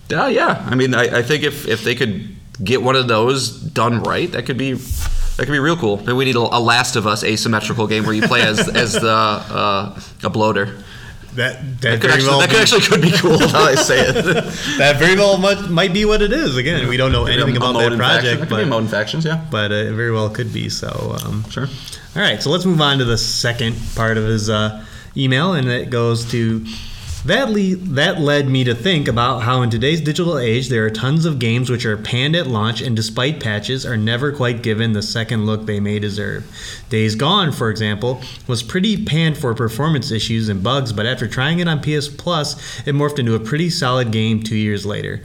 yeah 0.08 0.28
yeah 0.28 0.66
i 0.70 0.74
mean 0.74 0.94
I, 0.94 1.18
I 1.18 1.22
think 1.22 1.42
if, 1.44 1.66
if 1.68 1.84
they 1.84 1.94
could 1.94 2.36
get 2.62 2.82
one 2.82 2.96
of 2.96 3.08
those 3.08 3.50
done 3.50 4.02
right 4.02 4.30
that 4.32 4.46
could 4.46 4.58
be 4.58 4.72
that 4.74 5.46
could 5.46 5.52
be 5.52 5.60
real 5.60 5.76
cool. 5.76 5.98
Maybe 5.98 6.14
we 6.14 6.24
need 6.24 6.34
a, 6.34 6.40
a 6.40 6.58
Last 6.58 6.96
of 6.96 7.06
Us 7.06 7.22
asymmetrical 7.22 7.86
game 7.86 8.04
where 8.04 8.12
you 8.12 8.22
play 8.22 8.40
as 8.42 8.58
as 8.84 8.94
the 8.94 9.08
uh, 9.08 10.00
a 10.24 10.30
bloater. 10.30 10.82
That 11.34 11.60
that, 11.80 11.80
That 11.80 12.00
could 12.00 12.10
actually 12.10 12.28
well 12.28 12.40
that 12.40 12.48
be, 12.48 12.54
could 12.56 12.62
actually 12.62 12.80
could 12.80 13.02
be 13.02 13.12
cool. 13.18 13.38
Now 13.38 13.62
I 13.62 13.76
say 13.76 14.00
it. 14.00 14.14
that 14.78 14.96
very 14.98 15.14
well 15.14 15.38
might, 15.38 15.70
might 15.70 15.92
be 15.92 16.04
what 16.04 16.22
it 16.22 16.32
is. 16.32 16.56
Again, 16.56 16.88
we 16.88 16.96
don't 16.96 17.12
know 17.12 17.26
anything 17.26 17.54
A 17.54 17.58
about 17.58 17.74
mode 17.74 17.92
that 17.92 17.98
faction. 17.98 17.98
project, 17.98 18.40
could 18.40 18.48
but 18.48 18.66
mode 18.66 18.82
in 18.82 18.88
factions, 18.88 19.24
yeah. 19.24 19.44
but 19.48 19.70
uh, 19.70 19.74
it 19.74 19.92
very 19.92 20.10
well 20.10 20.28
could 20.28 20.52
be. 20.52 20.68
So 20.68 21.16
um, 21.24 21.44
Sure. 21.50 21.68
All 22.16 22.22
right, 22.22 22.42
so 22.42 22.50
let's 22.50 22.64
move 22.64 22.80
on 22.80 22.98
to 22.98 23.04
the 23.04 23.16
second 23.18 23.76
part 23.94 24.18
of 24.18 24.24
his 24.24 24.50
uh, 24.50 24.84
email, 25.16 25.52
and 25.52 25.68
it 25.68 25.88
goes 25.90 26.28
to 26.32 26.66
that. 27.24 27.50
Le- 27.50 27.76
that 27.94 28.20
led 28.20 28.48
me 28.48 28.64
to 28.64 28.74
think 28.74 29.08
about 29.08 29.42
how 29.42 29.62
in 29.62 29.70
today's 29.70 30.00
digital 30.00 30.38
age 30.38 30.68
there 30.68 30.84
are 30.84 30.90
tons 30.90 31.24
of 31.24 31.38
games 31.38 31.70
which 31.70 31.86
are 31.86 31.96
panned 31.96 32.36
at 32.36 32.46
launch 32.46 32.80
and, 32.80 32.94
despite 32.94 33.40
patches, 33.40 33.84
are 33.84 33.96
never 33.96 34.32
quite 34.32 34.62
given 34.62 34.92
the 34.92 35.02
second 35.02 35.46
look 35.46 35.66
they 35.66 35.80
may 35.80 35.98
deserve. 35.98 36.46
Days 36.90 37.14
Gone, 37.14 37.52
for 37.52 37.70
example, 37.70 38.22
was 38.46 38.62
pretty 38.62 39.04
panned 39.04 39.38
for 39.38 39.54
performance 39.54 40.10
issues 40.10 40.48
and 40.48 40.62
bugs, 40.62 40.92
but 40.92 41.06
after 41.06 41.26
trying 41.26 41.58
it 41.58 41.68
on 41.68 41.80
PS 41.80 42.08
Plus, 42.08 42.80
it 42.86 42.94
morphed 42.94 43.18
into 43.18 43.34
a 43.34 43.40
pretty 43.40 43.70
solid 43.70 44.10
game 44.10 44.42
two 44.42 44.56
years 44.56 44.86
later. 44.86 45.20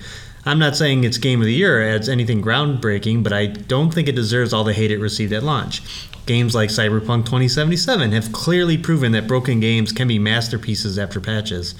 I'm 0.45 0.59
not 0.59 0.75
saying 0.75 1.03
it's 1.03 1.17
game 1.17 1.39
of 1.39 1.45
the 1.45 1.53
year 1.53 1.79
or 1.79 1.95
adds 1.95 2.09
anything 2.09 2.41
groundbreaking, 2.41 3.23
but 3.23 3.31
I 3.31 3.45
don't 3.45 3.93
think 3.93 4.07
it 4.07 4.15
deserves 4.15 4.51
all 4.51 4.63
the 4.63 4.73
hate 4.73 4.91
it 4.91 4.99
received 4.99 5.31
at 5.31 5.43
launch. 5.43 5.81
Games 6.25 6.55
like 6.55 6.69
Cyberpunk 6.69 7.25
2077 7.25 8.11
have 8.11 8.31
clearly 8.31 8.77
proven 8.77 9.11
that 9.13 9.27
broken 9.27 9.59
games 9.59 9.91
can 9.91 10.07
be 10.07 10.19
masterpieces 10.19 10.97
after 10.97 11.19
patches. 11.19 11.73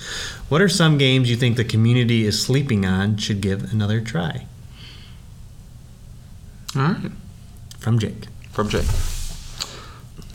What 0.50 0.62
are 0.62 0.70
some 0.70 0.98
games 0.98 1.30
you 1.30 1.36
think 1.36 1.56
the 1.56 1.64
community 1.64 2.26
is 2.26 2.42
sleeping 2.42 2.86
on 2.86 3.18
should 3.18 3.42
give 3.42 3.72
another 3.72 4.02
try? 4.02 4.46
All 6.76 6.82
right. 6.82 7.12
From 7.80 8.00
Jake. 8.00 8.28
From 8.52 8.70
Jake. 8.70 8.88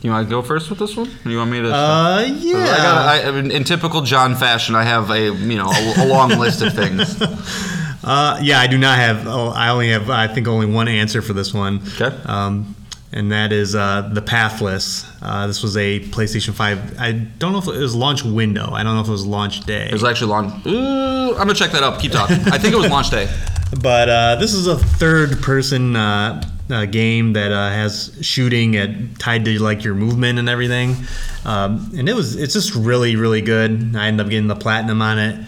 You 0.00 0.10
want 0.10 0.28
to 0.28 0.30
go 0.30 0.42
first 0.42 0.70
with 0.70 0.78
this 0.78 0.96
one? 0.96 1.10
Or 1.24 1.30
you 1.30 1.38
want 1.38 1.50
me 1.50 1.60
to? 1.60 1.74
Uh, 1.74 2.18
I 2.20 2.24
yeah. 2.24 2.52
got, 2.52 3.06
I, 3.08 3.20
I 3.22 3.38
in 3.38 3.64
typical 3.64 4.02
Jon 4.02 4.36
fashion, 4.36 4.74
I 4.76 4.84
have 4.84 5.10
a 5.10 5.34
you 5.34 5.56
know 5.56 5.70
a, 5.70 6.04
a 6.04 6.06
long 6.06 6.30
list 6.30 6.62
of 6.62 6.72
things. 6.72 7.20
Uh, 8.02 8.38
yeah, 8.42 8.60
I 8.60 8.66
do 8.66 8.78
not 8.78 8.98
have. 8.98 9.26
Oh, 9.26 9.48
I 9.48 9.70
only 9.70 9.90
have. 9.90 10.08
I 10.10 10.28
think 10.28 10.46
only 10.48 10.66
one 10.66 10.88
answer 10.88 11.22
for 11.22 11.32
this 11.32 11.52
one. 11.52 11.80
Okay. 12.00 12.16
Um, 12.24 12.76
and 13.12 13.32
that 13.32 13.52
is 13.52 13.74
uh, 13.74 14.10
the 14.12 14.20
Pathless. 14.20 15.06
Uh, 15.22 15.46
this 15.46 15.62
was 15.62 15.76
a 15.76 16.00
PlayStation 16.00 16.52
5. 16.52 16.98
I 16.98 17.12
don't 17.12 17.52
know 17.52 17.58
if 17.58 17.66
it 17.66 17.78
was 17.78 17.94
launch 17.94 18.22
window. 18.22 18.70
I 18.72 18.82
don't 18.82 18.94
know 18.94 19.00
if 19.00 19.08
it 19.08 19.12
was 19.12 19.26
launch 19.26 19.62
day. 19.62 19.86
It 19.86 19.92
was 19.92 20.04
actually 20.04 20.30
launch. 20.30 20.66
Ooh, 20.66 21.30
I'm 21.30 21.38
gonna 21.38 21.54
check 21.54 21.70
that 21.72 21.82
up. 21.82 22.00
Keep 22.00 22.12
talking. 22.12 22.36
I 22.36 22.58
think 22.58 22.74
it 22.74 22.76
was 22.76 22.90
launch 22.90 23.10
day. 23.10 23.28
But 23.82 24.08
uh, 24.08 24.36
this 24.36 24.54
is 24.54 24.66
a 24.66 24.78
third-person 24.78 25.94
uh, 25.94 26.42
uh, 26.70 26.86
game 26.86 27.34
that 27.34 27.52
uh, 27.52 27.68
has 27.68 28.16
shooting 28.22 28.76
at, 28.76 29.18
tied 29.18 29.44
to 29.44 29.58
like 29.62 29.84
your 29.84 29.94
movement 29.94 30.38
and 30.38 30.48
everything, 30.48 30.96
um, 31.44 31.90
and 31.94 32.08
it 32.08 32.14
was 32.14 32.34
it's 32.34 32.54
just 32.54 32.74
really 32.74 33.16
really 33.16 33.42
good. 33.42 33.94
I 33.94 34.06
ended 34.06 34.24
up 34.24 34.30
getting 34.30 34.48
the 34.48 34.56
platinum 34.56 35.02
on 35.02 35.18
it. 35.18 35.46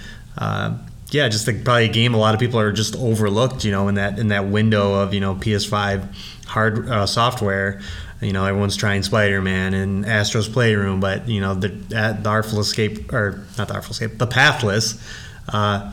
Yeah, 1.10 1.28
just 1.28 1.46
like 1.46 1.64
probably 1.64 1.86
a 1.86 1.88
game 1.88 2.14
a 2.14 2.18
lot 2.18 2.34
of 2.34 2.40
people 2.40 2.60
are 2.60 2.72
just 2.72 2.94
overlooked, 2.96 3.64
you 3.64 3.72
know, 3.72 3.88
in 3.88 3.96
that 3.96 4.18
in 4.18 4.28
that 4.28 4.46
window 4.46 4.94
of 4.94 5.12
you 5.12 5.20
know 5.20 5.34
PS5 5.34 6.14
hard 6.46 6.88
uh, 6.88 7.06
software. 7.06 7.80
You 8.20 8.32
know, 8.32 8.44
everyone's 8.44 8.76
trying 8.76 9.02
Spider-Man 9.02 9.72
and 9.72 10.04
Astro's 10.04 10.48
Playroom, 10.48 11.00
but 11.00 11.28
you 11.28 11.40
know 11.40 11.54
the 11.54 11.68
the 11.68 12.28
Artful 12.28 12.60
Escape 12.60 13.12
or 13.12 13.44
not 13.58 13.68
the 13.68 13.74
Artful 13.74 13.92
Escape, 13.92 14.18
the 14.18 14.26
Pathless. 14.26 15.02
Uh, 15.48 15.92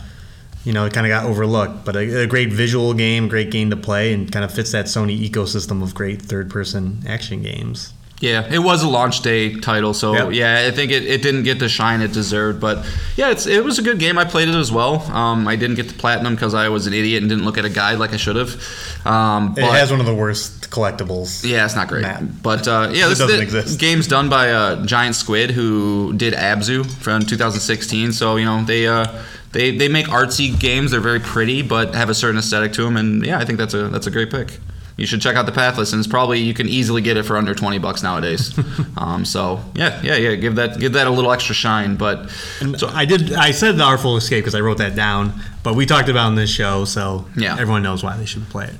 you 0.63 0.73
know, 0.73 0.85
it 0.85 0.93
kind 0.93 1.07
of 1.07 1.09
got 1.09 1.25
overlooked. 1.25 1.85
But 1.85 1.95
a, 1.95 2.23
a 2.23 2.27
great 2.27 2.51
visual 2.51 2.93
game, 2.93 3.29
great 3.29 3.49
game 3.51 3.69
to 3.69 3.77
play, 3.77 4.13
and 4.13 4.29
kind 4.31 4.43
of 4.43 4.53
fits 4.53 4.73
that 4.73 4.85
Sony 4.85 5.17
ecosystem 5.17 5.81
of 5.81 5.95
great 5.95 6.21
third-person 6.21 7.03
action 7.07 7.41
games. 7.41 7.93
Yeah, 8.19 8.51
it 8.51 8.57
was 8.57 8.81
a 8.81 8.87
launch 8.89 9.21
day 9.21 9.53
title, 9.59 9.93
so 9.93 10.13
Yep. 10.13 10.33
yeah, 10.33 10.65
I 10.67 10.71
think 10.71 10.91
it, 10.91 11.03
it 11.05 11.21
didn't 11.21 11.43
get 11.43 11.59
the 11.59 11.69
shine 11.69 12.01
it 12.01 12.13
deserved. 12.13 12.59
But 12.59 12.83
yeah, 13.15 13.29
it's 13.29 13.45
it 13.45 13.63
was 13.63 13.77
a 13.77 13.83
good 13.83 13.99
game. 13.99 14.17
I 14.17 14.25
played 14.25 14.47
it 14.49 14.55
as 14.55 14.71
well. 14.71 15.01
Um, 15.11 15.47
I 15.47 15.55
didn't 15.55 15.75
get 15.75 15.87
the 15.87 15.93
platinum 15.93 16.33
because 16.33 16.55
I 16.55 16.69
was 16.69 16.87
an 16.87 16.93
idiot 16.93 17.21
and 17.21 17.29
didn't 17.29 17.45
look 17.45 17.59
at 17.59 17.65
a 17.65 17.69
guide 17.69 17.99
like 17.99 18.13
I 18.13 18.17
should 18.17 18.35
have. 18.35 18.59
Um, 19.05 19.53
It 19.55 19.63
has 19.63 19.91
one 19.91 19.99
of 19.99 20.07
the 20.07 20.15
worst 20.15 20.71
collectibles. 20.71 21.47
Yeah, 21.47 21.63
it's 21.65 21.75
not 21.75 21.89
great. 21.89 22.01
Map. 22.01 22.23
But 22.41 22.67
uh, 22.67 22.89
yeah, 22.91 23.07
this 23.07 23.19
doesn't 23.19 23.37
the 23.37 23.43
exist. 23.43 23.79
game's 23.79 24.07
done 24.07 24.29
by 24.29 24.51
uh, 24.51 24.83
Giant 24.85 25.15
Squid, 25.15 25.51
who 25.51 26.13
did 26.13 26.33
Abzu 26.33 26.89
from 26.89 27.21
2016. 27.21 28.13
So 28.13 28.37
you 28.37 28.45
know 28.45 28.63
they 28.63 28.87
uh, 28.87 29.05
they 29.51 29.77
they 29.77 29.89
make 29.89 30.07
artsy 30.07 30.59
games. 30.59 30.89
They're 30.89 30.99
very 31.01 31.19
pretty, 31.19 31.61
but 31.61 31.93
have 31.93 32.09
a 32.09 32.15
certain 32.15 32.39
aesthetic 32.39 32.73
to 32.73 32.83
them. 32.83 32.97
And 32.97 33.23
yeah, 33.23 33.37
I 33.37 33.45
think 33.45 33.59
that's 33.59 33.75
a 33.75 33.89
that's 33.89 34.07
a 34.07 34.11
great 34.11 34.31
pick. 34.31 34.59
You 34.97 35.05
should 35.05 35.21
check 35.21 35.35
out 35.35 35.45
the 35.45 35.51
Pathless, 35.51 35.93
and 35.93 35.99
it's 35.99 36.07
probably 36.07 36.39
you 36.39 36.53
can 36.55 36.67
easily 36.67 37.01
get 37.03 37.17
it 37.17 37.23
for 37.23 37.37
under 37.37 37.53
20 37.53 37.77
bucks 37.77 38.01
nowadays. 38.01 38.57
um, 38.97 39.23
so 39.25 39.61
yeah, 39.75 40.01
yeah, 40.03 40.15
yeah. 40.15 40.33
Give 40.35 40.55
that 40.55 40.79
give 40.79 40.93
that 40.93 41.05
a 41.05 41.11
little 41.11 41.31
extra 41.31 41.53
shine. 41.53 41.95
But 41.97 42.31
And 42.61 42.79
so 42.79 42.87
I 42.87 43.05
did. 43.05 43.31
I 43.33 43.51
said 43.51 43.77
the 43.77 43.83
Artful 43.83 44.17
Escape 44.17 44.43
because 44.43 44.55
I 44.55 44.59
wrote 44.61 44.79
that 44.79 44.95
down, 44.95 45.33
but 45.63 45.75
we 45.75 45.85
talked 45.85 46.09
about 46.09 46.23
it 46.23 46.27
on 46.29 46.35
this 46.35 46.49
show, 46.49 46.83
so 46.85 47.25
Yeah. 47.35 47.53
everyone 47.59 47.83
knows 47.83 48.03
why 48.03 48.17
they 48.17 48.25
should 48.25 48.49
play 48.49 48.65
it. 48.65 48.73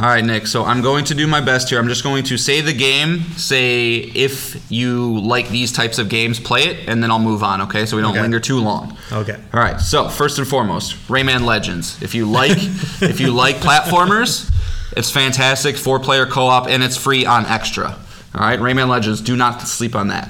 All 0.00 0.06
right, 0.06 0.24
Nick. 0.24 0.46
So 0.46 0.64
I'm 0.64 0.80
going 0.80 1.04
to 1.06 1.14
do 1.14 1.26
my 1.26 1.40
best 1.40 1.68
here. 1.70 1.78
I'm 1.80 1.88
just 1.88 2.04
going 2.04 2.22
to 2.24 2.38
say 2.38 2.60
the 2.60 2.72
game, 2.72 3.22
say 3.36 3.96
if 3.96 4.70
you 4.70 5.18
like 5.18 5.48
these 5.48 5.72
types 5.72 5.98
of 5.98 6.08
games, 6.08 6.38
play 6.38 6.62
it, 6.66 6.88
and 6.88 7.02
then 7.02 7.10
I'll 7.10 7.18
move 7.18 7.42
on. 7.42 7.60
Okay, 7.62 7.84
so 7.84 7.96
we 7.96 8.02
don't 8.02 8.12
Okay. 8.12 8.22
linger 8.22 8.38
too 8.38 8.60
long. 8.60 8.96
Okay. 9.12 9.36
All 9.52 9.60
right. 9.60 9.80
So 9.80 10.08
first 10.08 10.38
and 10.38 10.46
foremost, 10.46 10.94
Rayman 11.08 11.44
Legends. 11.44 12.00
If 12.00 12.14
you 12.14 12.26
like, 12.30 12.52
if 13.02 13.18
you 13.18 13.32
like 13.32 13.56
platformers, 13.56 14.48
it's 14.98 15.10
fantastic. 15.10 15.76
Four-player 15.76 16.26
co-op, 16.26 16.66
and 16.66 16.82
it's 16.82 16.96
free 16.96 17.24
on 17.24 17.46
Extra. 17.46 17.96
All 18.34 18.40
right, 18.42 18.58
Rayman 18.58 18.88
Legends. 18.88 19.20
Do 19.22 19.36
not 19.36 19.62
sleep 19.62 19.94
on 19.96 20.08
that. 20.08 20.28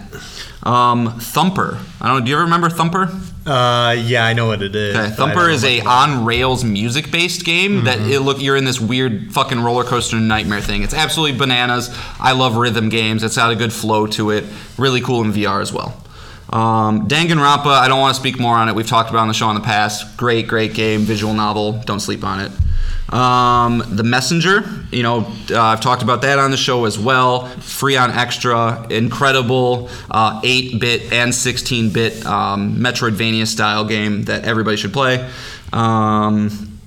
Um, 0.63 1.19
Thumper. 1.21 1.79
I 2.01 2.09
don't. 2.09 2.25
Do 2.25 2.31
you 2.31 2.37
ever 2.37 2.45
remember 2.45 2.69
Thumper? 2.69 3.09
Uh, 3.47 3.93
yeah, 3.99 4.25
I 4.27 4.35
know 4.35 4.47
what 4.49 4.63
it 4.63 4.77
is. 4.77 4.95
Okay, 4.95 5.11
Thumper 5.15 5.49
is 5.49 5.65
a 5.65 5.81
on 5.81 6.25
rails 6.27 6.63
music 6.65 7.11
based 7.11 7.45
game 7.45 7.85
that 7.85 7.99
Mm-hmm. 7.99 8.11
it 8.13 8.19
look 8.21 8.41
you're 8.43 8.57
in 8.57 8.65
this 8.65 8.79
weird 8.81 9.33
fucking 9.33 9.61
roller 9.61 9.85
coaster 9.85 10.17
nightmare 10.17 10.61
thing. 10.61 10.83
It's 10.83 10.93
absolutely 10.95 11.39
bananas. 11.39 11.89
I 12.21 12.33
love 12.33 12.57
rhythm 12.57 12.89
games. 12.91 13.23
It's 13.25 13.37
got 13.37 13.51
a 13.51 13.57
good 13.57 13.73
flow 13.73 14.07
to 14.09 14.31
it. 14.31 14.45
Really 14.77 15.01
cool 15.01 15.23
in 15.23 15.33
VR 15.33 15.63
as 15.63 15.73
well. 15.73 15.97
Um, 16.51 17.09
Danganronpa. 17.09 17.67
I 17.67 17.89
don't 17.89 18.01
want 18.01 18.15
to 18.15 18.21
speak 18.21 18.39
more 18.39 18.57
on 18.57 18.69
it. 18.69 18.75
We've 18.75 18.87
talked 18.87 19.09
about 19.11 19.21
it 19.21 19.23
on 19.23 19.29
the 19.29 19.35
show 19.35 19.49
in 19.49 19.55
the 19.55 19.63
past. 19.63 20.17
Great, 20.19 20.47
great 20.47 20.75
game. 20.75 21.01
Visual 21.01 21.33
novel. 21.35 21.81
Don't 21.87 22.01
sleep 22.01 22.25
on 22.25 22.41
it. 22.41 22.53
Um, 23.11 23.83
the 23.89 24.03
Messenger, 24.03 24.65
you 24.93 25.03
know, 25.03 25.33
uh, 25.51 25.61
I've 25.61 25.81
talked 25.81 26.03
about 26.03 26.23
that 26.23 26.39
on 26.39 26.51
the 26.51 26.59
show 26.59 26.85
as 26.85 26.99
well. 26.99 27.47
Free 27.47 27.97
on 27.97 28.11
Extra, 28.11 28.87
incredible 28.91 29.89
uh, 30.11 30.43
8-bit 30.43 31.13
and 31.13 31.33
16-bit 31.33 32.27
um, 32.27 32.77
Metroidvania 32.77 33.47
style 33.47 33.87
game 33.87 34.25
that 34.25 34.45
everybody 34.45 34.77
should 34.77 34.93
play. 34.93 35.27
Um, 35.73 36.79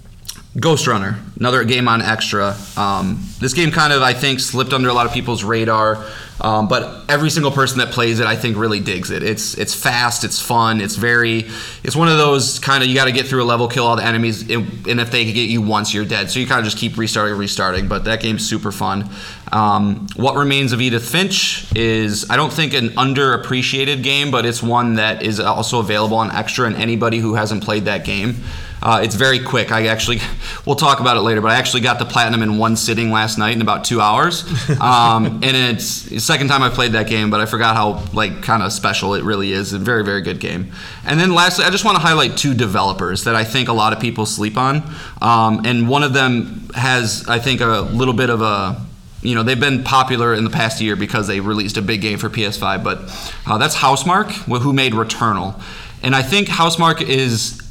Ghostrunner, 0.57 1.17
another 1.39 1.63
game 1.63 1.87
on 1.87 2.01
Extra. 2.01 2.55
Um, 2.77 3.23
this 3.39 3.53
game 3.53 3.71
kind 3.71 3.93
of, 3.93 4.01
I 4.01 4.13
think, 4.13 4.41
slipped 4.41 4.73
under 4.73 4.89
a 4.89 4.93
lot 4.93 5.05
of 5.05 5.13
people's 5.13 5.43
radar 5.43 6.05
Um, 6.41 6.67
but 6.67 7.07
every 7.07 7.29
single 7.29 7.51
person 7.51 7.77
that 7.79 7.91
plays 7.91 8.19
it, 8.19 8.25
I 8.25 8.35
think, 8.35 8.57
really 8.57 8.79
digs 8.79 9.11
it. 9.11 9.21
It's 9.21 9.53
it's 9.57 9.75
fast, 9.75 10.23
it's 10.23 10.41
fun, 10.41 10.81
it's 10.81 10.95
very, 10.95 11.45
it's 11.83 11.95
one 11.95 12.07
of 12.07 12.17
those 12.17 12.57
kind 12.57 12.83
of 12.83 12.89
you 12.89 12.95
got 12.95 13.05
to 13.05 13.11
get 13.11 13.27
through 13.27 13.43
a 13.43 13.45
level, 13.45 13.67
kill 13.67 13.85
all 13.85 13.95
the 13.95 14.03
enemies, 14.03 14.49
and 14.49 14.99
if 14.99 15.11
they 15.11 15.25
get 15.31 15.49
you 15.49 15.61
once, 15.61 15.93
you're 15.93 16.05
dead. 16.05 16.31
So 16.31 16.39
you 16.39 16.47
kind 16.47 16.59
of 16.59 16.65
just 16.65 16.77
keep 16.77 16.97
restarting, 16.97 17.37
restarting. 17.37 17.87
But 17.87 18.05
that 18.05 18.21
game's 18.21 18.47
super 18.47 18.71
fun. 18.71 19.09
Um, 19.51 20.07
what 20.15 20.35
Remains 20.35 20.73
of 20.73 20.81
Edith 20.81 21.07
Finch 21.07 21.67
is, 21.75 22.29
I 22.29 22.37
don't 22.37 22.51
think, 22.53 22.73
an 22.73 22.89
underappreciated 22.89 24.01
game, 24.01 24.31
but 24.31 24.45
it's 24.45 24.63
one 24.63 24.95
that 24.95 25.21
is 25.21 25.39
also 25.39 25.79
available 25.79 26.17
on 26.17 26.31
Extra, 26.31 26.65
and 26.65 26.75
anybody 26.75 27.19
who 27.19 27.35
hasn't 27.35 27.63
played 27.63 27.85
that 27.85 28.03
game. 28.03 28.43
Uh, 28.81 29.01
it's 29.03 29.15
very 29.15 29.39
quick. 29.39 29.71
I 29.71 29.87
actually, 29.87 30.19
we'll 30.65 30.75
talk 30.75 30.99
about 30.99 31.17
it 31.17 31.21
later, 31.21 31.41
but 31.41 31.51
I 31.51 31.55
actually 31.55 31.81
got 31.81 31.99
the 31.99 32.05
platinum 32.05 32.41
in 32.41 32.57
one 32.57 32.75
sitting 32.75 33.11
last 33.11 33.37
night 33.37 33.55
in 33.55 33.61
about 33.61 33.83
two 33.85 34.01
hours. 34.01 34.43
Um, 34.81 35.41
and 35.43 35.55
it's 35.55 36.03
the 36.03 36.19
second 36.19 36.47
time 36.47 36.63
I 36.63 36.69
played 36.69 36.93
that 36.93 37.07
game, 37.07 37.29
but 37.29 37.39
I 37.39 37.45
forgot 37.45 37.75
how 37.75 38.03
like 38.13 38.41
kind 38.41 38.63
of 38.63 38.71
special 38.73 39.13
it 39.13 39.23
really 39.23 39.51
is. 39.51 39.73
A 39.73 39.79
very, 39.79 40.03
very 40.03 40.21
good 40.21 40.39
game. 40.39 40.71
And 41.05 41.19
then 41.19 41.33
lastly, 41.35 41.65
I 41.65 41.69
just 41.69 41.85
want 41.85 41.97
to 41.97 42.01
highlight 42.01 42.35
two 42.35 42.53
developers 42.53 43.25
that 43.25 43.35
I 43.35 43.43
think 43.43 43.69
a 43.69 43.73
lot 43.73 43.93
of 43.93 43.99
people 43.99 44.25
sleep 44.25 44.57
on. 44.57 44.81
Um, 45.21 45.65
and 45.65 45.87
one 45.87 46.03
of 46.03 46.13
them 46.13 46.69
has, 46.73 47.25
I 47.27 47.37
think, 47.37 47.61
a 47.61 47.81
little 47.81 48.13
bit 48.13 48.29
of 48.29 48.41
a 48.41 48.81
you 49.21 49.35
know 49.35 49.43
they've 49.43 49.59
been 49.59 49.83
popular 49.83 50.33
in 50.33 50.43
the 50.43 50.49
past 50.49 50.81
year 50.81 50.95
because 50.95 51.27
they 51.27 51.39
released 51.39 51.77
a 51.77 51.81
big 51.81 52.01
game 52.01 52.17
for 52.17 52.29
PS5. 52.29 52.83
But 52.83 52.99
uh, 53.45 53.57
that's 53.57 53.75
Housemarque, 53.75 54.31
wh- 54.31 54.61
who 54.61 54.73
made 54.73 54.93
Returnal, 54.93 55.61
and 56.01 56.15
I 56.15 56.23
think 56.23 56.47
Housemarque 56.47 57.01
is 57.07 57.61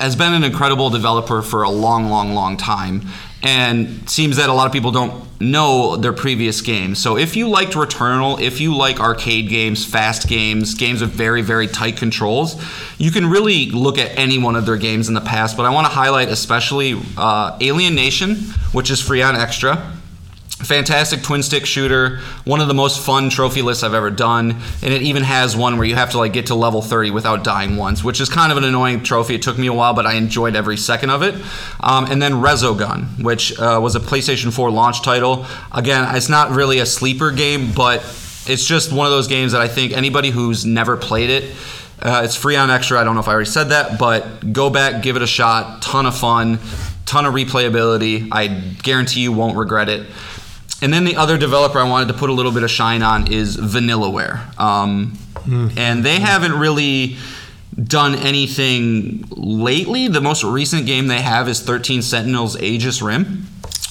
has 0.00 0.16
been 0.16 0.32
an 0.32 0.44
incredible 0.44 0.90
developer 0.90 1.42
for 1.42 1.62
a 1.62 1.70
long, 1.70 2.08
long, 2.08 2.34
long 2.34 2.56
time. 2.56 3.02
And 3.42 4.08
seems 4.10 4.36
that 4.36 4.48
a 4.48 4.52
lot 4.52 4.66
of 4.66 4.72
people 4.72 4.90
don't 4.90 5.40
know 5.40 5.96
their 5.96 6.12
previous 6.12 6.60
games. 6.60 6.98
So 6.98 7.16
if 7.16 7.36
you 7.36 7.48
liked 7.48 7.72
Returnal, 7.72 8.40
if 8.40 8.60
you 8.60 8.76
like 8.76 8.98
arcade 8.98 9.48
games, 9.48 9.84
fast 9.84 10.28
games, 10.28 10.74
games 10.74 11.00
with 11.00 11.10
very, 11.10 11.42
very 11.42 11.68
tight 11.68 11.96
controls, 11.96 12.60
you 12.98 13.12
can 13.12 13.30
really 13.30 13.70
look 13.70 13.96
at 13.96 14.18
any 14.18 14.38
one 14.38 14.56
of 14.56 14.66
their 14.66 14.76
games 14.76 15.06
in 15.08 15.14
the 15.14 15.20
past. 15.20 15.56
But 15.56 15.66
I 15.66 15.70
want 15.70 15.86
to 15.86 15.92
highlight 15.92 16.28
especially 16.28 17.00
uh, 17.16 17.56
Alienation, 17.62 18.36
which 18.72 18.90
is 18.90 19.00
free 19.00 19.22
on 19.22 19.36
Extra 19.36 19.97
fantastic 20.58 21.22
twin 21.22 21.40
stick 21.40 21.64
shooter 21.64 22.18
one 22.44 22.60
of 22.60 22.66
the 22.66 22.74
most 22.74 23.04
fun 23.04 23.30
trophy 23.30 23.62
lists 23.62 23.84
i've 23.84 23.94
ever 23.94 24.10
done 24.10 24.50
and 24.82 24.92
it 24.92 25.02
even 25.02 25.22
has 25.22 25.56
one 25.56 25.78
where 25.78 25.86
you 25.86 25.94
have 25.94 26.10
to 26.10 26.18
like 26.18 26.32
get 26.32 26.46
to 26.46 26.54
level 26.56 26.82
30 26.82 27.12
without 27.12 27.44
dying 27.44 27.76
once 27.76 28.02
which 28.02 28.20
is 28.20 28.28
kind 28.28 28.50
of 28.50 28.58
an 28.58 28.64
annoying 28.64 29.04
trophy. 29.04 29.36
It 29.36 29.42
took 29.42 29.56
me 29.56 29.68
a 29.68 29.72
while 29.72 29.94
but 29.94 30.04
i 30.04 30.14
enjoyed 30.14 30.56
every 30.56 30.76
second 30.76 31.10
of 31.10 31.22
it. 31.22 31.34
Um, 31.78 32.06
and 32.06 32.20
then 32.20 32.32
resogun 32.32 33.22
which 33.22 33.58
uh, 33.60 33.78
was 33.80 33.94
a 33.94 34.00
playstation 34.00 34.52
4 34.52 34.70
launch 34.72 35.02
title. 35.02 35.46
Again 35.70 36.16
it's 36.16 36.28
not 36.28 36.50
really 36.50 36.80
a 36.80 36.86
sleeper 36.86 37.30
game 37.30 37.70
but 37.72 38.00
it's 38.46 38.66
just 38.66 38.92
one 38.92 39.06
of 39.06 39.12
those 39.12 39.28
games 39.28 39.52
that 39.52 39.60
i 39.60 39.68
think 39.68 39.92
anybody 39.92 40.30
who's 40.30 40.66
never 40.66 40.96
played 40.96 41.30
it 41.30 41.54
uh, 42.00 42.22
it's 42.24 42.36
free 42.36 42.54
on 42.54 42.70
extra. 42.70 43.00
I 43.00 43.04
don't 43.04 43.14
know 43.14 43.20
if 43.20 43.28
i 43.28 43.32
already 43.32 43.50
said 43.50 43.68
that 43.68 43.98
but 43.98 44.52
go 44.52 44.70
back 44.70 45.02
give 45.02 45.14
it 45.14 45.22
a 45.22 45.26
shot. 45.26 45.82
Ton 45.82 46.04
of 46.04 46.18
fun 46.18 46.58
ton 47.08 47.24
of 47.24 47.32
replayability. 47.32 48.28
I 48.30 48.48
guarantee 48.82 49.20
you 49.20 49.32
won't 49.32 49.56
regret 49.56 49.88
it 49.88 50.06
and 50.82 50.92
then 50.92 51.04
the 51.04 51.16
other 51.16 51.36
developer 51.38 51.78
I 51.78 51.88
wanted 51.88 52.08
to 52.08 52.14
put 52.14 52.30
a 52.30 52.32
little 52.32 52.52
bit 52.52 52.62
of 52.62 52.70
shine 52.70 53.02
on 53.02 53.32
is 53.32 53.56
Vanillaware. 53.56 54.58
Um, 54.58 55.18
And 55.76 56.04
they 56.04 56.20
haven't 56.20 56.52
really 56.58 57.16
done 57.82 58.14
anything 58.16 59.24
lately. 59.30 60.08
The 60.08 60.20
most 60.20 60.44
recent 60.44 60.84
game 60.86 61.06
they 61.06 61.20
have 61.22 61.48
is 61.48 61.60
13 61.60 62.02
Sentinels 62.02 62.60
Aegis 62.60 63.00
Rim. 63.02 63.46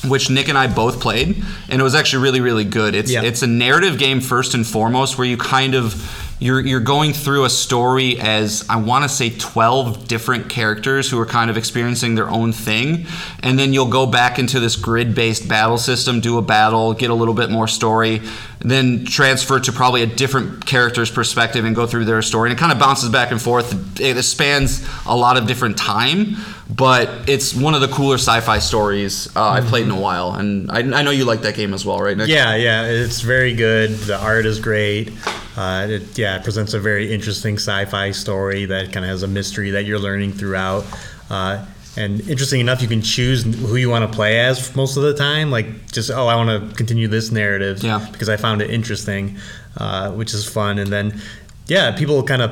Which 0.07 0.29
Nick 0.29 0.47
and 0.47 0.57
I 0.57 0.67
both 0.67 0.99
played, 1.01 1.43
and 1.69 1.81
it 1.81 1.83
was 1.83 1.95
actually 1.95 2.21
really, 2.21 2.39
really 2.39 2.63
good. 2.63 2.93
It's 2.93 3.09
Yeah. 3.11 3.23
it's 3.23 3.41
a 3.41 3.47
narrative 3.47 3.97
game 3.97 4.21
first 4.21 4.53
and 4.53 4.65
foremost, 4.65 5.17
where 5.17 5.25
you 5.25 5.37
kind 5.37 5.73
of 5.73 5.95
you're 6.39 6.59
you're 6.59 6.79
going 6.79 7.13
through 7.13 7.45
a 7.45 7.49
story 7.49 8.19
as 8.19 8.65
I 8.69 8.77
want 8.77 9.03
to 9.03 9.09
say 9.09 9.29
12 9.31 10.07
different 10.07 10.49
characters 10.49 11.09
who 11.09 11.19
are 11.19 11.25
kind 11.25 11.49
of 11.49 11.57
experiencing 11.57 12.15
their 12.15 12.29
own 12.29 12.51
thing. 12.51 13.07
And 13.41 13.57
then 13.57 13.73
you'll 13.73 13.89
go 13.89 14.05
back 14.05 14.37
into 14.37 14.59
this 14.59 14.75
grid-based 14.75 15.47
battle 15.47 15.77
system 15.77 16.21
do 16.21 16.37
a 16.37 16.41
battle 16.41 16.93
get 16.93 17.09
a 17.09 17.13
little 17.13 17.33
bit 17.33 17.49
more 17.49 17.67
story 17.67 18.21
then 18.61 19.05
transfer 19.05 19.59
to 19.59 19.71
probably 19.71 20.01
a 20.01 20.07
different 20.07 20.65
character's 20.65 21.11
perspective 21.11 21.65
and 21.65 21.75
go 21.75 21.85
through 21.85 22.05
their 22.05 22.21
story. 22.21 22.49
And 22.49 22.57
it 22.57 22.59
kind 22.59 22.71
of 22.71 22.79
bounces 22.79 23.09
back 23.09 23.31
and 23.31 23.41
forth. 23.41 23.99
It 23.99 24.21
spans 24.23 24.87
a 25.05 25.15
lot 25.15 25.37
of 25.37 25.47
different 25.47 25.77
time 25.77 26.35
but 26.69 27.09
it's 27.29 27.55
one 27.55 27.73
of 27.73 27.81
the 27.81 27.87
cooler 27.87 28.15
sci-fi 28.15 28.59
stories 28.59 29.33
uh, 29.35 29.43
I've 29.43 29.65
played 29.65 29.85
in 29.85 29.91
a 29.91 29.99
while 29.99 30.33
and 30.33 30.69
I, 30.69 30.79
I 30.79 31.01
know 31.01 31.11
you 31.11 31.25
like 31.25 31.41
that 31.41 31.55
game 31.55 31.73
as 31.73 31.85
well 31.85 31.99
right 31.99 32.15
Nick? 32.17 32.27
Yeah, 32.27 32.55
yeah, 32.55 32.85
it's 32.85 33.21
very 33.21 33.53
good. 33.53 33.91
The 33.91 34.17
art 34.21 34.45
is 34.45 34.59
great. 34.59 35.11
Uh, 35.55 35.87
it, 35.89 36.17
yeah, 36.17 36.37
it 36.37 36.43
presents 36.43 36.73
a 36.73 36.79
very 36.79 37.11
interesting 37.11 37.55
sci-fi 37.55 38.11
story 38.11 38.65
that 38.65 38.91
kind 38.91 39.05
of 39.05 39.09
has 39.09 39.23
a 39.23 39.27
mystery 39.27 39.71
that 39.71 39.85
you're 39.85 39.97
learning 39.99 40.33
throughout. 40.33 40.85
Uh, 41.29 41.65
and 41.95 42.21
interesting 42.29 42.59
enough, 42.59 42.81
you 42.81 42.87
can 42.87 43.01
choose 43.01 43.43
who 43.43 43.75
you 43.75 43.89
want 43.89 44.09
to 44.09 44.15
play 44.15 44.39
as 44.39 44.75
most 44.75 44.97
of 44.97 45.03
the 45.03 45.15
time. 45.15 45.49
Like 45.49 45.91
just 45.91 46.11
oh, 46.11 46.27
I 46.27 46.35
want 46.35 46.49
to 46.69 46.75
continue 46.75 47.07
this 47.07 47.31
narrative 47.31 47.81
Yeah. 47.81 48.07
because 48.11 48.29
I 48.29 48.37
found 48.37 48.61
it 48.61 48.69
interesting, 48.69 49.37
uh, 49.77 50.11
which 50.11 50.33
is 50.33 50.47
fun. 50.47 50.77
And 50.77 50.91
then 50.93 51.19
yeah, 51.65 51.97
people 51.97 52.21
kind 52.23 52.41
of 52.43 52.51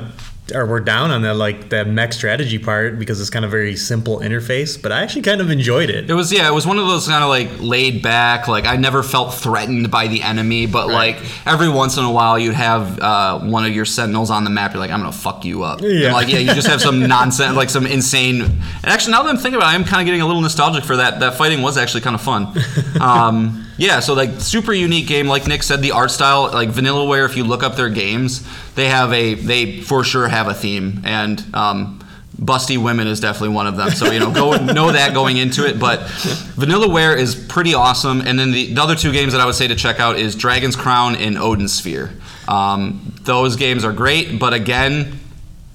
are 0.53 0.65
were 0.65 0.79
down 0.79 1.09
on 1.09 1.23
that 1.23 1.35
like 1.35 1.69
that 1.69 1.87
mech 1.87 2.13
strategy 2.13 2.59
part 2.59 2.99
because 2.99 3.19
it's 3.19 3.29
kind 3.29 3.43
of 3.45 3.51
very 3.51 3.75
simple 3.75 4.19
interface. 4.19 4.79
But 4.79 4.91
I 4.91 5.01
actually 5.01 5.23
kind 5.23 5.41
of 5.41 5.49
enjoyed 5.49 5.89
it. 5.89 6.09
It 6.09 6.13
was 6.13 6.31
yeah, 6.31 6.47
it 6.47 6.53
was 6.53 6.67
one 6.67 6.77
of 6.77 6.85
those 6.87 7.07
kind 7.07 7.23
of 7.23 7.29
like 7.29 7.49
laid 7.59 8.03
back. 8.03 8.47
Like 8.47 8.65
I 8.65 8.75
never 8.75 9.01
felt 9.01 9.33
threatened 9.33 9.89
by 9.89 10.07
the 10.07 10.21
enemy, 10.21 10.67
but 10.67 10.87
like 10.87 11.17
every 11.47 11.69
once 11.69 11.97
in 11.97 12.03
a 12.03 12.11
while 12.11 12.37
you'd 12.37 12.53
have 12.53 12.99
uh, 12.99 13.39
one 13.39 13.65
of 13.65 13.73
your 13.73 13.85
sentinels 13.85 14.29
on 14.29 14.43
the 14.43 14.49
map. 14.49 14.73
You're 14.73 14.79
like, 14.79 14.91
I'm 14.91 14.99
gonna 14.99 15.11
fuck 15.11 15.45
you 15.45 15.63
up. 15.63 15.81
Yeah. 15.81 16.05
And 16.05 16.13
like 16.13 16.27
yeah, 16.27 16.39
you 16.39 16.53
just 16.53 16.67
have 16.67 16.81
some 16.81 16.99
nonsense, 17.07 17.55
like 17.55 17.69
some 17.69 17.87
insane. 17.87 18.41
And 18.41 18.85
actually, 18.85 19.13
now 19.13 19.23
that 19.23 19.29
I'm 19.29 19.37
thinking 19.37 19.55
about, 19.55 19.73
it, 19.73 19.75
I'm 19.75 19.85
kind 19.85 20.01
of 20.01 20.05
getting 20.05 20.21
a 20.21 20.27
little 20.27 20.41
nostalgic 20.41 20.83
for 20.83 20.97
that. 20.97 21.19
That 21.21 21.35
fighting 21.35 21.61
was 21.61 21.77
actually 21.77 22.01
kind 22.01 22.15
of 22.15 22.21
fun. 22.21 22.53
Um, 22.95 23.65
yeah, 23.77 23.99
so 23.99 24.13
like 24.13 24.39
super 24.39 24.73
unique 24.73 25.07
game. 25.07 25.27
Like 25.27 25.47
Nick 25.47 25.63
said, 25.63 25.81
the 25.81 25.91
art 25.91 26.11
style, 26.11 26.49
like 26.51 26.69
Vanillaware. 26.69 27.25
If 27.25 27.35
you 27.35 27.43
look 27.43 27.63
up 27.63 27.75
their 27.75 27.89
games, 27.89 28.45
they 28.75 28.87
have 28.89 29.11
a 29.13 29.33
they 29.33 29.81
for 29.81 30.03
sure 30.03 30.27
have 30.27 30.47
a 30.47 30.53
theme 30.53 31.01
and. 31.03 31.43
Um, 31.53 32.01
Busty 32.39 32.77
women 32.77 33.07
is 33.07 33.21
definitely 33.21 33.55
one 33.55 33.65
of 33.65 33.77
them, 33.77 33.91
so 33.91 34.11
you 34.11 34.19
know 34.19 34.29
go 34.29 34.51
know 34.73 34.91
that 34.91 35.13
going 35.13 35.37
into 35.37 35.65
it. 35.65 35.79
But 35.79 36.01
Vanillaware 36.01 37.17
is 37.17 37.33
pretty 37.33 37.73
awesome, 37.73 38.19
and 38.19 38.37
then 38.37 38.51
the, 38.51 38.73
the 38.73 38.81
other 38.81 38.95
two 38.95 39.13
games 39.13 39.31
that 39.31 39.39
I 39.39 39.45
would 39.45 39.55
say 39.55 39.67
to 39.67 39.75
check 39.75 40.01
out 40.01 40.17
is 40.17 40.35
Dragon's 40.35 40.75
Crown 40.75 41.15
and 41.15 41.37
Odin 41.37 41.69
Sphere. 41.69 42.11
Um, 42.47 43.13
those 43.21 43.55
games 43.55 43.85
are 43.85 43.93
great, 43.93 44.37
but 44.37 44.53
again, 44.53 45.17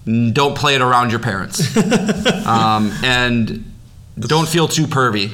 don't 0.04 0.56
play 0.56 0.74
it 0.74 0.82
around 0.82 1.10
your 1.12 1.20
parents, 1.20 1.74
um, 2.46 2.92
and 3.02 3.72
don't 4.18 4.48
feel 4.48 4.68
too 4.68 4.86
pervy. 4.86 5.30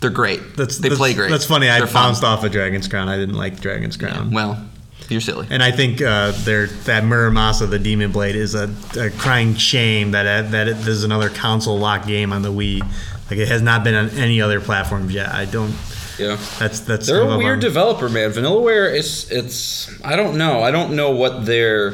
They're 0.00 0.10
great. 0.10 0.56
That's 0.56 0.78
they 0.78 0.88
that's- 0.88 0.98
play 0.98 1.14
great. 1.14 1.30
That's 1.30 1.46
funny. 1.46 1.68
I 1.68 1.78
They're 1.78 1.86
fun. 1.86 2.04
bounced 2.08 2.24
off 2.24 2.44
of 2.44 2.52
Dragon's 2.52 2.86
Crown. 2.88 3.08
I 3.08 3.16
didn't 3.16 3.34
like 3.36 3.60
Dragon's 3.60 3.96
Crown. 3.96 4.30
Well, 4.30 4.62
you're 5.08 5.20
silly. 5.20 5.46
And 5.50 5.62
I 5.62 5.70
think 5.70 6.02
uh, 6.02 6.32
there 6.44 6.66
that 6.66 7.04
Muramasa, 7.04 7.68
the 7.70 7.78
Demon 7.78 8.12
Blade, 8.12 8.36
is 8.36 8.54
a, 8.54 8.70
a 8.98 9.10
crying 9.10 9.54
shame 9.54 10.10
that 10.10 10.26
uh, 10.26 10.48
that 10.50 10.68
it, 10.68 10.76
there's 10.80 11.04
another 11.04 11.28
console 11.30 11.78
locked 11.78 12.06
game 12.06 12.32
on 12.32 12.42
the 12.42 12.52
Wii. 12.52 12.80
Like 13.30 13.38
it 13.38 13.48
has 13.48 13.62
not 13.62 13.84
been 13.84 13.94
on 13.94 14.10
any 14.10 14.40
other 14.40 14.60
platforms 14.60 15.12
yet. 15.14 15.30
I 15.30 15.44
don't. 15.46 15.74
Yeah. 16.18 16.36
That's 16.58 16.80
that's. 16.80 17.06
They're 17.06 17.20
a 17.22 17.26
weird 17.38 17.40
bummer. 17.40 17.56
developer, 17.56 18.08
man. 18.08 18.30
Vanillaware 18.32 18.94
is 18.94 19.30
it's 19.30 19.88
I 20.04 20.16
don't 20.16 20.36
know. 20.36 20.62
I 20.62 20.70
don't 20.70 20.94
know 20.96 21.10
what 21.10 21.46
their 21.46 21.92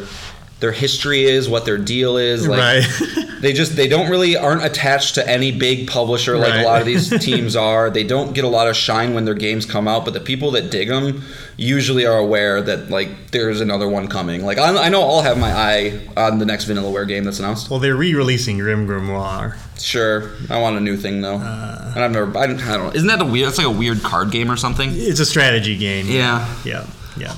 their 0.62 0.72
history 0.72 1.24
is, 1.24 1.46
what 1.48 1.66
their 1.66 1.76
deal 1.76 2.16
is. 2.16 2.48
Like 2.48 2.58
Right. 2.58 3.28
they 3.42 3.52
just 3.52 3.76
they 3.76 3.88
don't 3.88 4.08
really 4.08 4.36
aren't 4.36 4.64
attached 4.64 5.16
to 5.16 5.28
any 5.28 5.52
big 5.52 5.88
publisher 5.88 6.38
like 6.38 6.50
Right. 6.52 6.60
a 6.60 6.64
lot 6.64 6.80
of 6.80 6.86
these 6.86 7.10
teams 7.22 7.54
are. 7.56 7.90
They 7.90 8.04
don't 8.04 8.32
get 8.32 8.44
a 8.44 8.48
lot 8.48 8.68
of 8.68 8.76
shine 8.76 9.12
when 9.14 9.24
their 9.26 9.34
games 9.34 9.66
come 9.66 9.86
out, 9.86 10.04
but 10.06 10.14
the 10.14 10.20
people 10.20 10.52
that 10.52 10.70
dig 10.70 10.88
them 10.88 11.22
usually 11.58 12.06
are 12.06 12.16
aware 12.18 12.62
that 12.62 12.88
like 12.88 13.30
there's 13.32 13.60
another 13.60 13.88
one 13.88 14.08
coming. 14.08 14.44
Like 14.44 14.56
I, 14.58 14.86
I 14.86 14.88
know 14.88 15.02
I'll 15.02 15.22
have 15.22 15.36
my 15.38 15.52
eye 15.52 16.00
on 16.16 16.38
the 16.38 16.46
next 16.46 16.66
Vanillaware 16.68 17.06
game 17.06 17.24
that's 17.24 17.38
announced. 17.40 17.68
Well, 17.68 17.78
they're 17.80 17.96
re-releasing 17.96 18.58
GrimGrimoire. 18.58 19.56
Sure, 19.80 20.30
I 20.48 20.60
want 20.60 20.76
a 20.76 20.80
new 20.80 20.96
thing 20.96 21.20
though, 21.22 21.36
Uh. 21.36 21.92
and 21.96 22.04
I've 22.04 22.12
never 22.12 22.38
I 22.38 22.46
don't, 22.46 22.60
I 22.62 22.76
don't 22.76 22.86
know. 22.86 22.92
Isn't 22.94 23.08
that 23.08 23.20
a 23.20 23.24
weird? 23.24 23.48
It's 23.48 23.58
like 23.58 23.66
a 23.66 23.70
weird 23.70 24.00
card 24.02 24.30
game 24.30 24.50
or 24.50 24.56
something. 24.56 24.90
It's 24.92 25.18
a 25.20 25.26
strategy 25.26 25.76
game. 25.76 26.06
Yeah. 26.08 26.46
Yeah. 26.64 26.86
Yeah. 27.16 27.34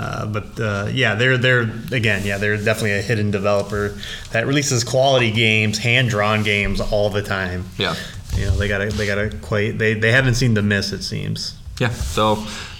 Uh, 0.00 0.24
but 0.24 0.58
uh, 0.58 0.88
yeah, 0.90 1.14
they're 1.14 1.36
they're 1.36 1.70
again, 1.92 2.24
yeah, 2.24 2.38
they're 2.38 2.56
definitely 2.56 2.92
a 2.92 3.02
hidden 3.02 3.30
developer 3.30 3.94
that 4.32 4.46
releases 4.46 4.82
quality 4.82 5.30
games, 5.30 5.76
hand 5.76 6.08
drawn 6.08 6.42
games 6.42 6.80
all 6.80 7.10
the 7.10 7.20
time. 7.20 7.66
Yeah. 7.76 7.94
You 8.34 8.46
know, 8.46 8.56
they 8.56 8.66
gotta 8.66 8.86
they 8.86 9.06
gotta 9.06 9.36
quite 9.42 9.76
they 9.76 9.92
they 9.92 10.10
haven't 10.10 10.36
seen 10.36 10.54
the 10.54 10.62
miss. 10.62 10.92
It 10.92 11.02
seems. 11.02 11.54
Yeah. 11.78 11.90
So 11.90 12.32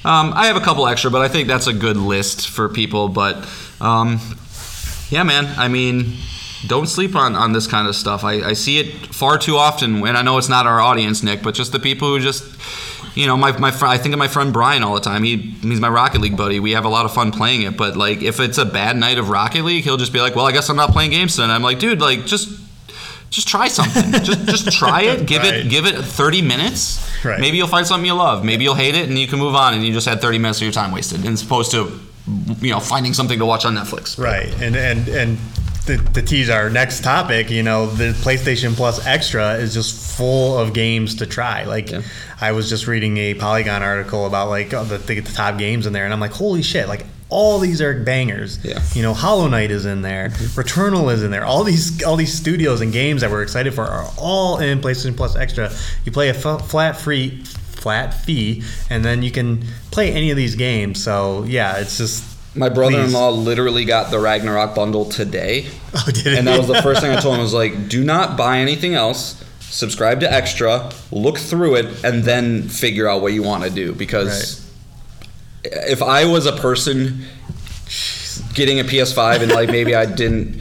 um, 0.03 0.33
I 0.33 0.47
have 0.47 0.57
a 0.57 0.61
couple 0.61 0.87
extra, 0.87 1.11
but 1.11 1.21
I 1.21 1.29
think 1.29 1.47
that's 1.47 1.67
a 1.67 1.75
good 1.75 1.99
list 1.99 2.49
for 2.49 2.71
people. 2.71 3.11
But 3.11 3.47
um, 3.83 4.19
yeah, 5.11 5.23
man. 5.23 5.45
I 5.59 5.69
mean, 5.69 6.15
don't 6.67 6.87
sleep 6.87 7.15
on, 7.15 7.37
on 7.37 7.53
this 7.53 7.67
kind 7.67 7.87
of 7.87 7.97
stuff. 7.97 8.25
I, 8.25 8.41
I 8.41 8.53
see 8.55 8.79
it 8.79 9.15
far 9.15 9.37
too 9.37 9.57
often, 9.57 10.07
and 10.07 10.17
I 10.17 10.23
know 10.23 10.39
it's 10.39 10.49
not 10.49 10.67
our 10.67 10.81
audience, 10.81 11.23
Nick, 11.23 11.43
but 11.43 11.55
just 11.55 11.73
the 11.73 11.81
people 11.81 12.09
who 12.09 12.19
just 12.19 12.45
you 13.15 13.27
know, 13.27 13.37
my, 13.37 13.57
my 13.59 13.71
friend, 13.71 13.93
I 13.93 13.99
think 13.99 14.13
of 14.15 14.19
my 14.19 14.29
friend 14.29 14.53
Brian 14.53 14.83
all 14.83 14.95
the 14.95 15.01
time. 15.01 15.23
He 15.25 15.37
he's 15.37 15.81
my 15.81 15.89
Rocket 15.89 16.21
League 16.21 16.37
buddy. 16.37 16.61
We 16.61 16.73
have 16.73 16.85
a 16.85 16.89
lot 16.89 17.05
of 17.05 17.13
fun 17.13 17.33
playing 17.33 17.63
it. 17.63 17.77
But 17.77 17.97
like, 17.97 18.23
if 18.23 18.39
it's 18.41 18.59
a 18.59 18.65
bad 18.65 18.97
night 18.97 19.19
of 19.19 19.29
Rocket 19.31 19.65
League, 19.65 19.85
he'll 19.85 19.97
just 19.97 20.13
be 20.13 20.21
like, 20.21 20.35
"Well, 20.37 20.47
I 20.47 20.53
guess 20.53 20.69
I'm 20.71 20.77
not 20.77 20.91
playing 20.93 21.11
games 21.11 21.37
tonight." 21.37 21.55
I'm 21.55 21.63
like, 21.63 21.79
dude, 21.79 22.01
like 22.01 22.25
just 22.27 22.49
just 23.31 23.47
try 23.49 23.69
something. 23.69 24.13
just 24.25 24.47
just 24.47 24.73
try 24.79 25.03
it. 25.03 25.27
Give 25.27 25.43
Right. 25.43 25.55
it 25.55 25.69
give 25.71 25.87
it 25.87 25.95
30 25.97 26.43
minutes. 26.43 27.07
Right. 27.25 27.39
Maybe 27.41 27.57
you'll 27.57 27.69
find 27.69 27.87
something 27.87 28.07
you 28.07 28.15
love. 28.15 28.45
Maybe 28.45 28.65
you'll 28.65 28.75
hate 28.75 28.95
it, 28.95 29.09
and 29.09 29.19
you 29.19 29.27
can 29.27 29.39
move 29.39 29.55
on, 29.55 29.75
and 29.75 29.85
you 29.85 29.93
just 29.93 30.07
had 30.09 30.21
30 30.21 30.39
minutes 30.39 30.59
of 30.59 30.63
your 30.63 30.73
time 30.73 30.93
wasted, 30.93 31.25
as 31.27 31.43
opposed 31.43 31.71
to 31.73 32.01
you 32.61 32.71
know 32.71 32.81
finding 32.81 33.13
something 33.15 33.39
to 33.39 33.47
watch 33.47 33.65
on 33.65 33.75
Netflix. 33.75 34.19
Right, 34.19 34.49
and 34.63 34.77
and 34.77 35.09
and 35.09 35.39
to, 35.97 36.13
to 36.13 36.23
tease 36.23 36.49
our 36.49 36.71
next 36.71 37.03
topic, 37.03 37.51
you 37.51 37.63
know, 37.63 37.87
the 37.87 38.13
PlayStation 38.13 38.75
Plus 38.75 39.05
Extra 39.07 39.55
is 39.55 39.75
just 39.75 40.17
full 40.17 40.59
of 40.59 40.73
games 40.73 41.17
to 41.17 41.27
try. 41.27 41.65
Like, 41.65 41.91
Yeah. 41.91 42.03
I 42.41 42.53
was 42.53 42.69
just 42.69 42.87
reading 42.87 43.17
a 43.19 43.35
Polygon 43.35 43.83
article 43.83 44.27
about 44.27 44.49
like 44.49 44.73
oh, 44.73 44.85
the, 44.85 44.99
the 44.99 45.21
top 45.21 45.59
games 45.59 45.87
in 45.87 45.93
there, 45.93 46.05
and 46.05 46.13
I'm 46.13 46.21
like, 46.21 46.33
holy 46.33 46.63
shit! 46.63 46.89
Like 46.89 47.05
all 47.29 47.59
these 47.59 47.81
are 47.83 48.03
bangers. 48.03 48.65
Yeah. 48.65 48.81
You 48.95 49.03
know, 49.03 49.13
Hollow 49.13 49.47
Knight 49.49 49.71
is 49.71 49.85
in 49.85 50.03
there, 50.03 50.31
mm-hmm. 50.31 50.61
Returnal 50.61 51.13
is 51.13 51.23
in 51.23 51.31
there. 51.31 51.45
All 51.45 51.65
these 51.65 52.03
all 52.03 52.17
these 52.17 52.33
studios 52.33 52.81
and 52.81 52.93
games 52.93 53.21
that 53.21 53.31
we're 53.31 53.43
excited 53.43 53.75
for 53.75 53.85
are 53.85 54.09
all 54.17 54.59
in 54.59 54.81
PlayStation 54.81 55.17
Plus 55.17 55.37
Extra. 55.37 55.71
You 56.05 56.13
play 56.13 56.29
a 56.31 56.35
f- 56.35 56.69
flat 56.69 56.97
free 56.97 57.45
flat 57.45 58.15
fee, 58.15 58.63
and 58.89 59.05
then 59.05 59.23
you 59.23 59.31
can 59.31 59.65
play 59.91 60.13
any 60.13 60.31
of 60.31 60.37
these 60.37 60.55
games. 60.55 61.03
So 61.03 61.45
yeah, 61.45 61.79
it's 61.79 61.99
just. 61.99 62.25
My 62.55 62.69
brother-in-law 62.69 63.31
literally 63.31 63.85
got 63.85 64.11
the 64.11 64.19
Ragnarok 64.19 64.75
bundle 64.75 65.05
today, 65.05 65.67
Oh, 65.95 66.05
did 66.13 66.39
and 66.39 66.47
that 66.47 66.59
was 66.59 66.67
the 66.67 66.83
first 66.83 67.01
thing 67.01 67.11
I 67.11 67.21
told 67.21 67.37
him. 67.37 67.43
Was 67.43 67.55
like, 67.55 67.89
do 67.89 68.03
not 68.03 68.37
buy 68.37 68.59
anything 68.59 68.95
else. 68.95 69.43
Subscribe 69.61 70.21
to 70.21 70.33
Extra, 70.33 70.91
look 71.13 71.39
through 71.39 71.77
it, 71.77 72.05
and 72.05 72.25
then 72.25 72.69
figure 72.69 73.09
out 73.09 73.23
what 73.23 73.33
you 73.33 73.43
want 73.43 73.63
to 73.65 73.71
do. 73.71 73.93
Because 73.95 74.69
if 75.63 76.03
I 76.03 76.25
was 76.25 76.47
a 76.47 76.53
person 76.53 77.25
getting 78.55 78.81
a 78.81 78.85
PS5 78.85 79.43
and 79.43 79.53
like 79.53 79.69
maybe 79.69 79.95
I 79.95 80.07
didn't 80.07 80.61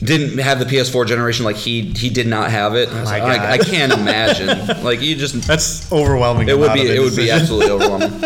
didn't 0.00 0.38
have 0.38 0.58
the 0.58 0.64
PS4 0.64 1.06
generation, 1.06 1.44
like 1.44 1.56
he 1.56 1.90
he 1.92 2.10
did 2.10 2.26
not 2.26 2.50
have 2.50 2.74
it. 2.74 2.88
I, 2.88 3.00
was 3.00 3.10
My 3.10 3.18
like, 3.20 3.40
I, 3.40 3.52
I 3.52 3.58
can't 3.58 3.92
imagine. 3.92 4.82
like 4.84 5.00
you 5.00 5.16
just 5.16 5.34
That's 5.46 5.90
overwhelming. 5.92 6.48
it 6.48 6.58
would 6.58 6.72
be 6.74 6.82
it 6.82 7.00
would 7.00 7.16
be 7.16 7.30
absolutely 7.30 7.70
overwhelming. 7.72 8.20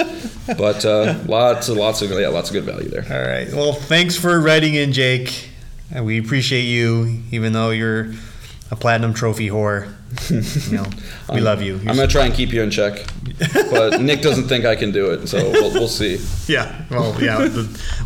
But 0.46 0.85
uh, 0.85 1.18
lots 1.26 1.68
of 1.68 1.76
lots 1.76 2.02
of 2.02 2.11
yeah 2.11 2.28
lots 2.28 2.50
of 2.50 2.54
good 2.54 2.64
value 2.64 2.88
there. 2.88 3.04
All 3.11 3.26
right. 3.28 3.52
Well, 3.52 3.72
thanks 3.72 4.16
for 4.16 4.40
writing 4.40 4.74
in, 4.74 4.92
Jake. 4.92 5.50
We 6.00 6.18
appreciate 6.18 6.62
you, 6.62 7.22
even 7.30 7.52
though 7.52 7.70
you're 7.70 8.12
a 8.72 8.76
platinum 8.76 9.14
trophy 9.14 9.48
whore. 9.48 9.92
You 10.70 10.76
know, 10.76 10.85
we 11.32 11.40
love 11.40 11.62
you. 11.62 11.76
I'm 11.76 11.96
gonna 11.96 12.06
try 12.06 12.26
and 12.26 12.35
keep 12.35 12.52
you 12.52 12.62
in 12.62 12.70
check, 12.70 13.02
but 13.70 13.98
Nick 14.00 14.20
doesn't 14.20 14.46
think 14.46 14.66
I 14.66 14.76
can 14.76 14.90
do 14.92 15.11
it, 15.11 15.26
so 15.26 15.38
we'll, 15.50 15.72
we'll 15.72 15.88
see. 15.88 16.20
yeah. 16.52 16.85
Well, 16.90 17.16
yeah. 17.22 17.38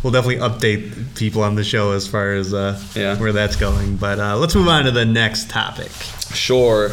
we'll 0.03 0.13
definitely 0.13 0.37
update 0.37 1.15
people 1.17 1.43
on 1.43 1.55
the 1.55 1.65
show 1.65 1.91
as 1.91 2.07
far 2.07 2.31
as 2.33 2.53
uh, 2.53 2.81
Yeah. 2.95 3.17
where 3.17 3.33
that's 3.33 3.57
going. 3.57 3.97
But 3.97 4.19
uh, 4.19 4.37
let's 4.37 4.55
move 4.55 4.69
on 4.69 4.85
to 4.85 4.91
the 4.91 5.03
next 5.05 5.49
topic. 5.49 5.91
Sure. 6.33 6.91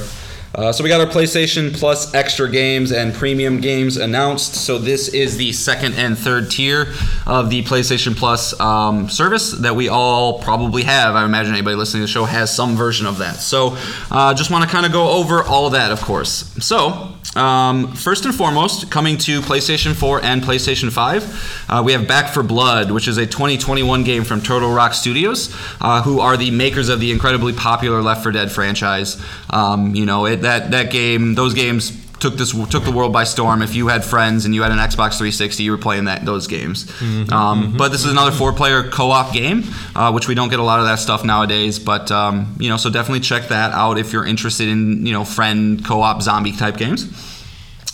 Uh, 0.55 0.71
so 0.71 0.85
we 0.85 0.89
got 0.89 1.01
our 1.01 1.13
PlayStation 1.13 1.75
Plus 1.77 2.15
extra 2.15 2.49
games 2.49 2.93
and 2.93 3.13
premium 3.13 3.61
games 3.61 3.97
announced. 3.97 4.55
So 4.55 4.79
this 4.79 5.09
is 5.09 5.37
the 5.37 5.51
second 5.53 5.95
and 5.95 6.17
third 6.17 6.49
tier 6.49 6.93
of 7.27 7.51
the 7.51 7.65
PlayStation 7.65 8.15
Plus 8.15 8.59
um, 8.61 9.09
service 9.09 9.51
that 9.51 9.75
we 9.75 9.89
all 9.89 10.41
probably 10.41 10.85
have. 10.85 11.17
I 11.17 11.25
imagine 11.25 11.55
anybody 11.55 11.75
listening 11.75 12.03
to 12.03 12.07
the 12.07 12.13
show 12.13 12.25
has 12.25 12.55
some 12.55 12.77
version 12.77 13.07
of 13.07 13.19
that. 13.19 13.37
So 13.37 13.77
uh, 14.13 14.33
just 14.35 14.53
want 14.53 14.65
to 14.65 14.71
kind 14.71 14.87
of 14.87 14.93
go 14.93 15.11
over 15.11 15.43
all 15.43 15.67
of 15.67 15.73
that, 15.73 15.91
of 15.91 16.01
course. 16.01 16.55
So 16.65 17.15
um, 17.37 17.93
first 17.95 18.25
and 18.25 18.35
foremost, 18.35 18.91
coming 18.91 19.19
to 19.19 19.41
PlayStation 19.41 19.95
4 19.95 20.23
and 20.23 20.43
PlayStation 20.43 20.93
5, 20.93 21.67
uh, 21.69 21.83
we 21.85 21.93
have 21.93 22.07
Back 22.07 22.33
4 22.33 22.45
Blood, 22.45 22.93
which 22.93 23.09
is 23.09 23.17
a 23.17 23.27
2021 23.27 24.05
game 24.05 24.23
from 24.23 24.41
Turtle 24.41 24.73
Rock 24.73 24.95
Studios, 24.95 25.53
uh, 25.81 26.03
who 26.03 26.21
are 26.21 26.37
the 26.37 26.53
makers 26.53 26.89
of 26.89 27.01
the 27.01 27.11
incredibly 27.11 27.53
popular 27.53 28.03
Left 28.03 28.23
4 28.23 28.31
Dead 28.31 28.53
franchise. 28.53 29.21
Um, 29.51 29.95
you 29.97 30.07
know, 30.07 30.27
it, 30.27 30.44
that 30.45 30.71
that 30.71 30.91
game, 30.91 31.35
those 31.35 31.53
games 31.55 31.93
took 32.21 32.35
this 32.37 32.53
took 32.71 32.85
the 32.85 32.93
world 32.93 33.13
by 33.13 33.25
storm. 33.25 33.61
If 33.61 33.75
you 33.75 33.89
had 33.89 34.03
friends 34.05 34.45
and 34.47 34.55
you 34.55 34.63
had 34.63 34.73
an 34.73 34.79
Xbox 34.79 35.19
360, 35.19 35.63
you 35.63 35.73
were 35.73 35.79
playing 35.79 36.05
that 36.07 36.25
those 36.25 36.47
games. 36.47 36.87
um, 37.33 37.77
But 37.77 37.89
this 37.93 38.05
is 38.05 38.11
another 38.11 38.31
four-player 38.31 38.89
co-op 38.91 39.33
game, 39.35 39.65
uh, 39.95 40.11
which 40.13 40.27
we 40.29 40.35
don't 40.35 40.49
get 40.49 40.59
a 40.61 40.63
lot 40.63 40.79
of 40.81 40.87
that 40.87 41.01
stuff 41.01 41.25
nowadays. 41.25 41.79
But 41.79 42.11
um, 42.11 42.55
you 42.59 42.69
know, 42.71 42.79
so 42.79 42.89
definitely 42.89 43.21
check 43.21 43.49
that 43.49 43.73
out 43.73 43.99
if 43.99 44.13
you're 44.13 44.25
interested 44.27 44.69
in 44.69 45.05
you 45.05 45.13
know 45.13 45.25
friend 45.25 45.85
co-op 45.85 46.23
zombie 46.23 46.53
type 46.53 46.77
games. 46.79 47.09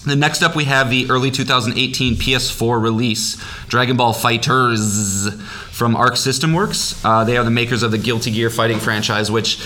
The 0.06 0.16
next 0.16 0.42
up, 0.42 0.56
we 0.56 0.64
have 0.64 0.88
the 0.88 1.10
early 1.10 1.30
2018 1.30 2.14
PS4 2.14 2.80
release, 2.80 3.36
Dragon 3.68 3.98
Ball 3.98 4.14
FighterZ 4.14 5.38
from 5.70 5.94
Arc 5.94 6.16
System 6.16 6.54
Works. 6.54 7.04
Uh, 7.04 7.24
they 7.24 7.36
are 7.36 7.44
the 7.44 7.50
makers 7.50 7.82
of 7.82 7.90
the 7.90 7.98
Guilty 7.98 8.30
Gear 8.30 8.48
fighting 8.48 8.78
franchise, 8.78 9.30
which 9.30 9.58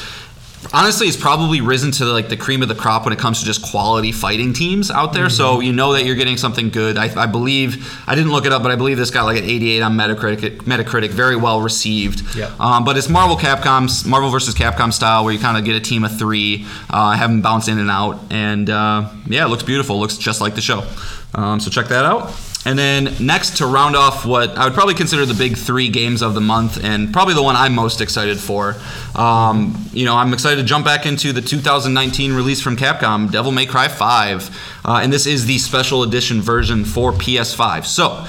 honestly 0.73 1.07
it's 1.07 1.17
probably 1.17 1.61
risen 1.61 1.91
to 1.93 2.05
like 2.07 2.29
the 2.29 2.37
cream 2.37 2.63
of 2.63 2.69
the 2.69 2.75
crop 2.75 3.05
when 3.05 3.13
it 3.13 3.19
comes 3.19 3.41
to 3.41 3.45
just 3.45 3.63
quality 3.63 4.13
fighting 4.13 4.53
teams 4.53 4.91
out 4.91 5.13
there. 5.13 5.29
So 5.29 5.61
you 5.61 5.73
know 5.73 5.93
that 5.93 6.05
you're 6.05 6.17
getting 6.17 6.37
something 6.37 6.71
good. 6.71 6.97
I, 6.97 7.23
I 7.23 7.27
believe 7.27 8.01
I 8.07 8.15
didn't 8.15 8.33
look 8.33 8.47
it 8.47 8.53
up, 8.53 8.63
but 8.63 8.73
I 8.73 8.77
believe 8.77 8.97
this 8.97 9.11
got 9.11 9.25
like 9.25 9.39
an 9.39 9.45
88 9.45 9.81
on 9.83 9.97
Metacritic. 9.97 10.59
Metacritic, 10.63 11.11
very 11.11 11.37
well 11.37 11.61
received. 11.61 12.37
Yep. 12.37 12.61
Um, 12.61 12.85
but 12.85 12.97
it's 12.97 13.09
Marvel 13.09 13.37
Capcom's 13.37 14.05
Marvel 14.05 14.31
versus 14.31 14.55
Capcom 14.55 14.93
style, 14.93 15.25
where 15.25 15.33
you 15.33 15.39
kind 15.39 15.57
of 15.57 15.65
get 15.65 15.77
a 15.77 15.81
team 15.81 16.05
of 16.05 16.17
three, 16.19 16.67
uh, 16.91 17.13
have 17.13 17.31
them 17.31 17.43
bounce 17.43 17.69
in 17.69 17.79
and 17.79 17.91
out, 17.91 18.21
and 18.31 18.71
uh, 18.71 19.11
yeah, 19.27 19.45
it 19.45 19.49
looks 19.49 19.63
beautiful. 19.63 19.99
looks 19.99 20.17
just 20.17 20.41
like 20.41 20.55
the 20.55 20.61
show. 20.61 20.87
Um, 21.35 21.61
so 21.61 21.71
check 21.71 21.89
that 21.89 22.05
out. 22.05 22.54
And 22.67 22.79
then 22.79 23.15
next 23.21 23.59
to 23.59 23.67
round 23.67 23.95
off 23.95 24.25
what 24.25 24.57
I 24.57 24.65
would 24.65 24.73
probably 24.73 24.95
consider 24.95 25.27
the 25.27 25.35
big 25.35 25.57
three 25.57 25.89
games 25.89 26.23
of 26.23 26.35
the 26.35 26.41
month, 26.41 26.83
and 26.83 27.13
probably 27.13 27.35
the 27.35 27.43
one 27.43 27.57
I'm 27.57 27.75
most 27.75 28.01
excited 28.01 28.39
for. 28.39 28.77
Um, 29.15 29.89
you 29.93 30.07
know, 30.07 30.17
I'm 30.17 30.33
excited 30.33 30.57
to 30.57 30.65
jump 30.67 30.85
back 30.85 31.05
into 31.05 31.33
the 31.33 31.43
2019 31.43 32.33
release 32.33 32.63
from 32.63 32.77
Capcom, 32.77 33.31
Devil 33.31 33.53
May 33.53 33.67
Cry 33.67 33.89
5, 33.89 34.81
uh, 34.85 35.01
and 35.03 35.13
this 35.13 35.27
is 35.27 35.45
the 35.45 35.59
special 35.59 36.03
edition 36.05 36.41
version 36.41 36.87
for 36.87 37.13
PS5. 37.13 37.85
So 37.85 38.27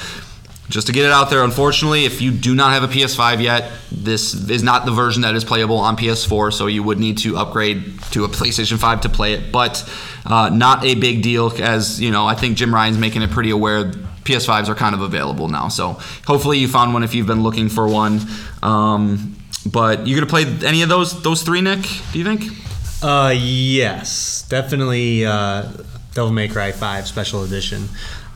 just 0.70 0.88
to 0.88 0.94
get 0.94 1.06
it 1.06 1.12
out 1.12 1.30
there, 1.30 1.44
unfortunately, 1.44 2.06
if 2.06 2.22
you 2.22 2.32
do 2.32 2.56
not 2.56 2.74
have 2.74 2.84
a 2.84 2.88
PS5 2.88 3.42
yet, 3.42 3.72
this 3.92 4.34
is 4.34 4.64
not 4.64 4.86
the 4.86 4.92
version 4.92 5.22
that 5.22 5.36
is 5.36 5.44
playable 5.44 5.78
on 5.78 5.96
PS4, 5.96 6.52
so 6.52 6.66
you 6.66 6.82
would 6.82 7.00
need 7.00 7.20
to 7.20 7.38
upgrade 7.38 8.02
to 8.12 8.26
a 8.26 8.28
PlayStation 8.28 8.80
5 8.80 9.02
to 9.02 9.10
play 9.10 9.34
it. 9.34 9.52
But 9.52 9.88
uh, 10.26 10.50
not 10.50 10.84
a 10.84 10.96
big 10.96 11.22
deal, 11.22 11.54
as 11.62 12.02
you 12.02 12.10
know, 12.10 12.26
I 12.26 12.34
think 12.34 12.58
Jim 12.58 12.74
Ryan's 12.74 12.98
making 12.98 13.22
it 13.22 13.30
pretty 13.30 13.52
aware. 13.52 13.92
PS5s 14.26 14.68
are 14.68 14.76
kind 14.76 14.94
of 14.94 15.02
available 15.02 15.48
now, 15.48 15.70
so 15.70 16.00
hopefully 16.26 16.58
you 16.58 16.68
found 16.68 16.94
one 16.94 17.04
if 17.04 17.16
you've 17.16 17.28
been 17.28 17.44
looking 17.44 17.70
for 17.70 17.88
one. 17.88 18.20
Um, 18.62 19.36
but 19.66 20.06
you 20.06 20.16
gonna 20.16 20.28
play 20.28 20.46
any 20.66 20.82
of 20.82 20.90
those 20.90 21.22
those 21.24 21.42
three, 21.42 21.62
Nick? 21.62 21.82
Do 22.12 22.20
you 22.20 22.26
think? 22.26 22.44
Uh, 23.02 23.34
yes, 23.36 24.46
definitely. 24.50 25.26
Uh, 25.26 25.72
Devil 26.14 26.32
May 26.32 26.48
Cry 26.48 26.72
Five 26.72 27.08
Special 27.08 27.44
Edition. 27.44 27.88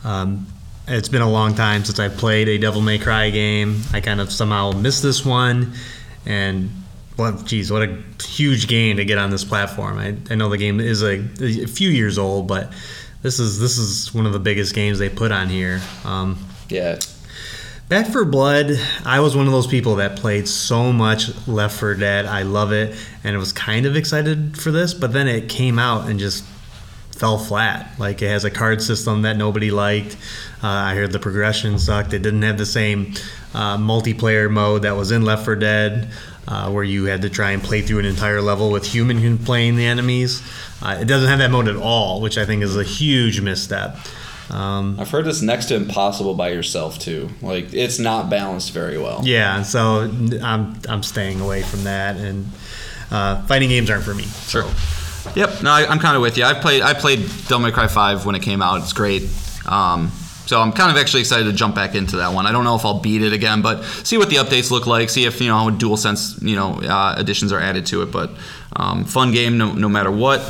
Um, 0.04 0.46
it's 0.86 1.08
been 1.08 1.22
a 1.22 1.30
long 1.30 1.54
time 1.54 1.84
since 1.84 1.98
I 1.98 2.08
played 2.08 2.48
a 2.48 2.58
Devil 2.58 2.82
May 2.82 2.98
Cry 2.98 3.30
game. 3.30 3.80
I 3.92 4.00
kind 4.00 4.20
of 4.20 4.30
somehow 4.32 4.72
missed 4.72 5.02
this 5.02 5.24
one, 5.24 5.74
and 6.26 6.70
well, 7.16 7.32
geez, 7.42 7.70
what 7.70 7.82
a 7.82 8.02
huge 8.22 8.66
game 8.66 8.96
to 8.96 9.04
get 9.04 9.18
on 9.18 9.30
this 9.30 9.44
platform. 9.44 9.98
I, 9.98 10.16
I 10.30 10.34
know 10.34 10.48
the 10.48 10.58
game 10.58 10.80
is 10.80 11.02
a, 11.02 11.18
a 11.40 11.66
few 11.66 11.90
years 11.90 12.18
old, 12.18 12.46
but 12.48 12.72
this 13.22 13.38
is 13.38 13.58
this 13.58 13.78
is 13.78 14.14
one 14.14 14.26
of 14.26 14.32
the 14.32 14.38
biggest 14.38 14.74
games 14.74 14.98
they 14.98 15.08
put 15.08 15.32
on 15.32 15.48
here. 15.48 15.80
Um, 16.04 16.38
Yeah. 16.68 16.98
Back 17.88 18.06
4 18.06 18.24
Blood, 18.24 18.78
I 19.04 19.18
was 19.18 19.36
one 19.36 19.46
of 19.46 19.52
those 19.52 19.66
people 19.66 19.96
that 19.96 20.14
played 20.14 20.46
so 20.46 20.92
much 20.92 21.28
Left 21.48 21.76
4 21.80 21.94
Dead. 21.96 22.24
I 22.24 22.42
love 22.42 22.70
it, 22.70 22.96
and 23.24 23.34
I 23.34 23.38
was 23.40 23.52
kind 23.52 23.84
of 23.84 23.96
excited 23.96 24.56
for 24.56 24.70
this, 24.70 24.94
but 24.94 25.12
then 25.12 25.26
it 25.26 25.48
came 25.48 25.76
out 25.76 26.08
and 26.08 26.20
just 26.20 26.44
fell 27.10 27.36
flat. 27.36 27.90
Like 27.98 28.22
it 28.22 28.28
has 28.28 28.44
a 28.44 28.50
card 28.50 28.80
system 28.80 29.22
that 29.22 29.36
nobody 29.36 29.72
liked. 29.72 30.16
Uh, 30.62 30.68
I 30.68 30.94
heard 30.94 31.10
the 31.10 31.18
progression 31.18 31.80
sucked. 31.80 32.12
It 32.12 32.22
didn't 32.22 32.42
have 32.42 32.58
the 32.58 32.64
same 32.66 33.14
uh, 33.54 33.76
multiplayer 33.76 34.48
mode 34.48 34.82
that 34.82 34.94
was 34.94 35.10
in 35.10 35.22
Left 35.22 35.44
4 35.44 35.56
Dead, 35.56 36.10
uh, 36.50 36.70
where 36.70 36.84
you 36.84 37.04
had 37.04 37.22
to 37.22 37.30
try 37.30 37.52
and 37.52 37.62
play 37.62 37.80
through 37.80 38.00
an 38.00 38.04
entire 38.04 38.42
level 38.42 38.70
with 38.70 38.84
human 38.84 39.38
playing 39.38 39.76
the 39.76 39.86
enemies. 39.86 40.42
Uh, 40.82 40.98
it 41.00 41.04
doesn't 41.06 41.28
have 41.28 41.38
that 41.38 41.50
mode 41.50 41.68
at 41.68 41.76
all, 41.76 42.20
which 42.20 42.36
I 42.36 42.44
think 42.44 42.62
is 42.62 42.76
a 42.76 42.82
huge 42.84 43.40
misstep. 43.40 43.96
Um, 44.50 44.96
I've 44.98 45.10
heard 45.10 45.26
it's 45.28 45.42
next 45.42 45.66
to 45.66 45.76
impossible 45.76 46.34
by 46.34 46.48
yourself 46.50 46.98
too. 46.98 47.28
Like 47.40 47.72
it's 47.72 48.00
not 48.00 48.28
balanced 48.28 48.72
very 48.72 48.98
well. 48.98 49.20
Yeah, 49.22 49.62
so 49.62 50.00
n- 50.00 50.40
I'm 50.42 50.74
I'm 50.88 51.02
staying 51.04 51.40
away 51.40 51.62
from 51.62 51.84
that, 51.84 52.16
and 52.16 52.46
uh, 53.12 53.42
fighting 53.46 53.68
games 53.68 53.88
aren't 53.90 54.02
for 54.02 54.14
me. 54.14 54.24
Sure. 54.24 54.64
Yep. 55.36 55.62
No, 55.62 55.70
I, 55.70 55.86
I'm 55.86 56.00
kind 56.00 56.16
of 56.16 56.22
with 56.22 56.36
you. 56.36 56.42
I 56.44 56.54
played 56.54 56.82
I 56.82 56.94
played 56.94 57.20
Devil 57.46 57.60
May 57.60 57.70
Cry 57.70 57.86
5 57.86 58.26
when 58.26 58.34
it 58.34 58.42
came 58.42 58.60
out. 58.60 58.82
It's 58.82 58.92
great. 58.92 59.22
Um, 59.66 60.10
So 60.50 60.60
I'm 60.60 60.72
kind 60.72 60.90
of 60.90 60.96
actually 60.96 61.20
excited 61.20 61.44
to 61.44 61.52
jump 61.52 61.76
back 61.76 61.94
into 61.94 62.16
that 62.16 62.34
one. 62.34 62.44
I 62.44 62.50
don't 62.50 62.64
know 62.64 62.74
if 62.74 62.84
I'll 62.84 62.98
beat 62.98 63.22
it 63.22 63.32
again, 63.32 63.62
but 63.62 63.84
see 63.84 64.18
what 64.18 64.30
the 64.30 64.34
updates 64.34 64.72
look 64.72 64.84
like. 64.84 65.08
See 65.08 65.24
if 65.24 65.40
you 65.40 65.46
know 65.46 65.56
how 65.56 65.70
DualSense 65.70 66.42
you 66.42 66.56
know 66.56 66.72
uh, 66.72 67.14
additions 67.16 67.52
are 67.52 67.60
added 67.60 67.86
to 67.86 68.02
it. 68.02 68.06
But 68.06 68.32
um, 68.74 69.04
fun 69.04 69.30
game 69.30 69.58
no, 69.58 69.72
no 69.74 69.88
matter 69.88 70.10
what. 70.10 70.40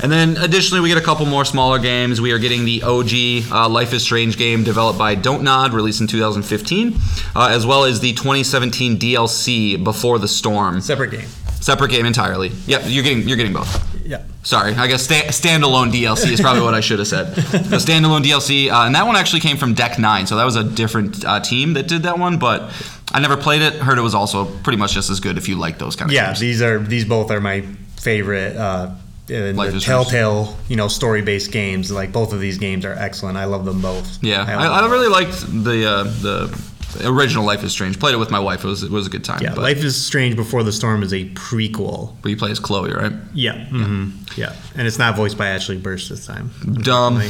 And 0.00 0.12
then 0.12 0.36
additionally, 0.36 0.80
we 0.80 0.88
get 0.88 0.98
a 0.98 1.04
couple 1.04 1.26
more 1.26 1.44
smaller 1.44 1.80
games. 1.80 2.20
We 2.20 2.30
are 2.30 2.38
getting 2.38 2.64
the 2.64 2.84
OG 2.84 3.52
uh, 3.52 3.68
Life 3.68 3.92
is 3.92 4.04
Strange 4.04 4.38
game 4.38 4.62
developed 4.62 5.00
by 5.00 5.16
Dontnod, 5.16 5.72
released 5.72 6.00
in 6.00 6.06
2015, 6.06 6.94
uh, 7.34 7.48
as 7.50 7.66
well 7.66 7.82
as 7.82 7.98
the 7.98 8.12
2017 8.12 8.98
DLC 8.98 9.82
Before 9.82 10.20
the 10.20 10.28
Storm. 10.28 10.80
Separate 10.80 11.10
game. 11.10 11.28
Separate 11.60 11.90
game 11.90 12.06
entirely. 12.06 12.48
Yep, 12.66 12.82
you're 12.86 13.04
getting 13.04 13.28
you're 13.28 13.36
getting 13.36 13.52
both. 13.52 13.86
Yeah. 14.04 14.22
Sorry, 14.42 14.72
I 14.74 14.86
guess 14.86 15.02
sta- 15.02 15.28
standalone 15.28 15.92
DLC 15.92 16.32
is 16.32 16.40
probably 16.40 16.62
what 16.62 16.74
I 16.74 16.80
should 16.80 16.98
have 16.98 17.08
said. 17.08 17.34
The 17.70 17.76
standalone 17.76 18.22
DLC, 18.22 18.70
uh, 18.72 18.86
and 18.86 18.94
that 18.94 19.06
one 19.06 19.14
actually 19.16 19.40
came 19.40 19.56
from 19.58 19.74
Deck 19.74 19.98
Nine, 19.98 20.26
so 20.26 20.36
that 20.36 20.44
was 20.44 20.56
a 20.56 20.64
different 20.64 21.24
uh, 21.24 21.40
team 21.40 21.74
that 21.74 21.86
did 21.86 22.04
that 22.04 22.18
one. 22.18 22.38
But 22.38 22.72
I 23.12 23.20
never 23.20 23.36
played 23.36 23.60
it. 23.62 23.74
Heard 23.74 23.98
it 23.98 24.02
was 24.02 24.14
also 24.14 24.46
pretty 24.62 24.78
much 24.78 24.94
just 24.94 25.10
as 25.10 25.20
good 25.20 25.36
if 25.36 25.48
you 25.48 25.56
like 25.56 25.78
those 25.78 25.96
kind 25.96 26.10
of 26.10 26.12
games. 26.12 26.16
Yeah, 26.16 26.26
games. 26.28 26.40
these 26.40 26.62
are 26.62 26.78
these 26.78 27.04
both 27.04 27.30
are 27.30 27.40
my 27.40 27.60
favorite. 27.96 28.56
Uh, 28.56 28.94
Life 29.28 29.70
the 29.70 29.76
is 29.76 29.84
Telltale, 29.84 30.56
you 30.68 30.74
know, 30.74 30.88
story-based 30.88 31.52
games. 31.52 31.92
Like 31.92 32.10
both 32.10 32.32
of 32.32 32.40
these 32.40 32.58
games 32.58 32.84
are 32.84 32.94
excellent. 32.94 33.36
I 33.38 33.44
love 33.44 33.64
them 33.64 33.80
both. 33.80 34.18
Yeah, 34.24 34.40
love 34.40 34.48
I, 34.48 34.80
I 34.80 34.90
really 34.90 35.08
liked 35.08 35.42
the 35.62 35.88
uh, 35.88 36.02
the 36.02 36.69
original 37.04 37.44
Life 37.44 37.62
is 37.64 37.72
Strange. 37.72 37.98
Played 37.98 38.14
it 38.14 38.18
with 38.18 38.30
my 38.30 38.40
wife. 38.40 38.64
It 38.64 38.68
was 38.68 38.82
it 38.82 38.90
was 38.90 39.06
a 39.06 39.10
good 39.10 39.24
time. 39.24 39.42
Yeah, 39.42 39.54
but, 39.54 39.62
Life 39.62 39.82
is 39.84 39.94
Strange 40.02 40.36
Before 40.36 40.62
the 40.62 40.72
Storm 40.72 41.02
is 41.02 41.12
a 41.12 41.28
prequel. 41.30 42.14
but 42.22 42.30
you 42.30 42.36
play 42.36 42.50
as 42.50 42.58
Chloe, 42.60 42.92
right? 42.92 43.12
Yeah. 43.34 43.66
hmm 43.66 44.10
Yeah, 44.36 44.54
and 44.76 44.86
it's 44.86 44.98
not 44.98 45.16
voiced 45.16 45.38
by 45.38 45.46
Ashly 45.46 45.76
Burch 45.82 46.08
this 46.08 46.26
time. 46.26 46.50
Dumb. 46.82 47.20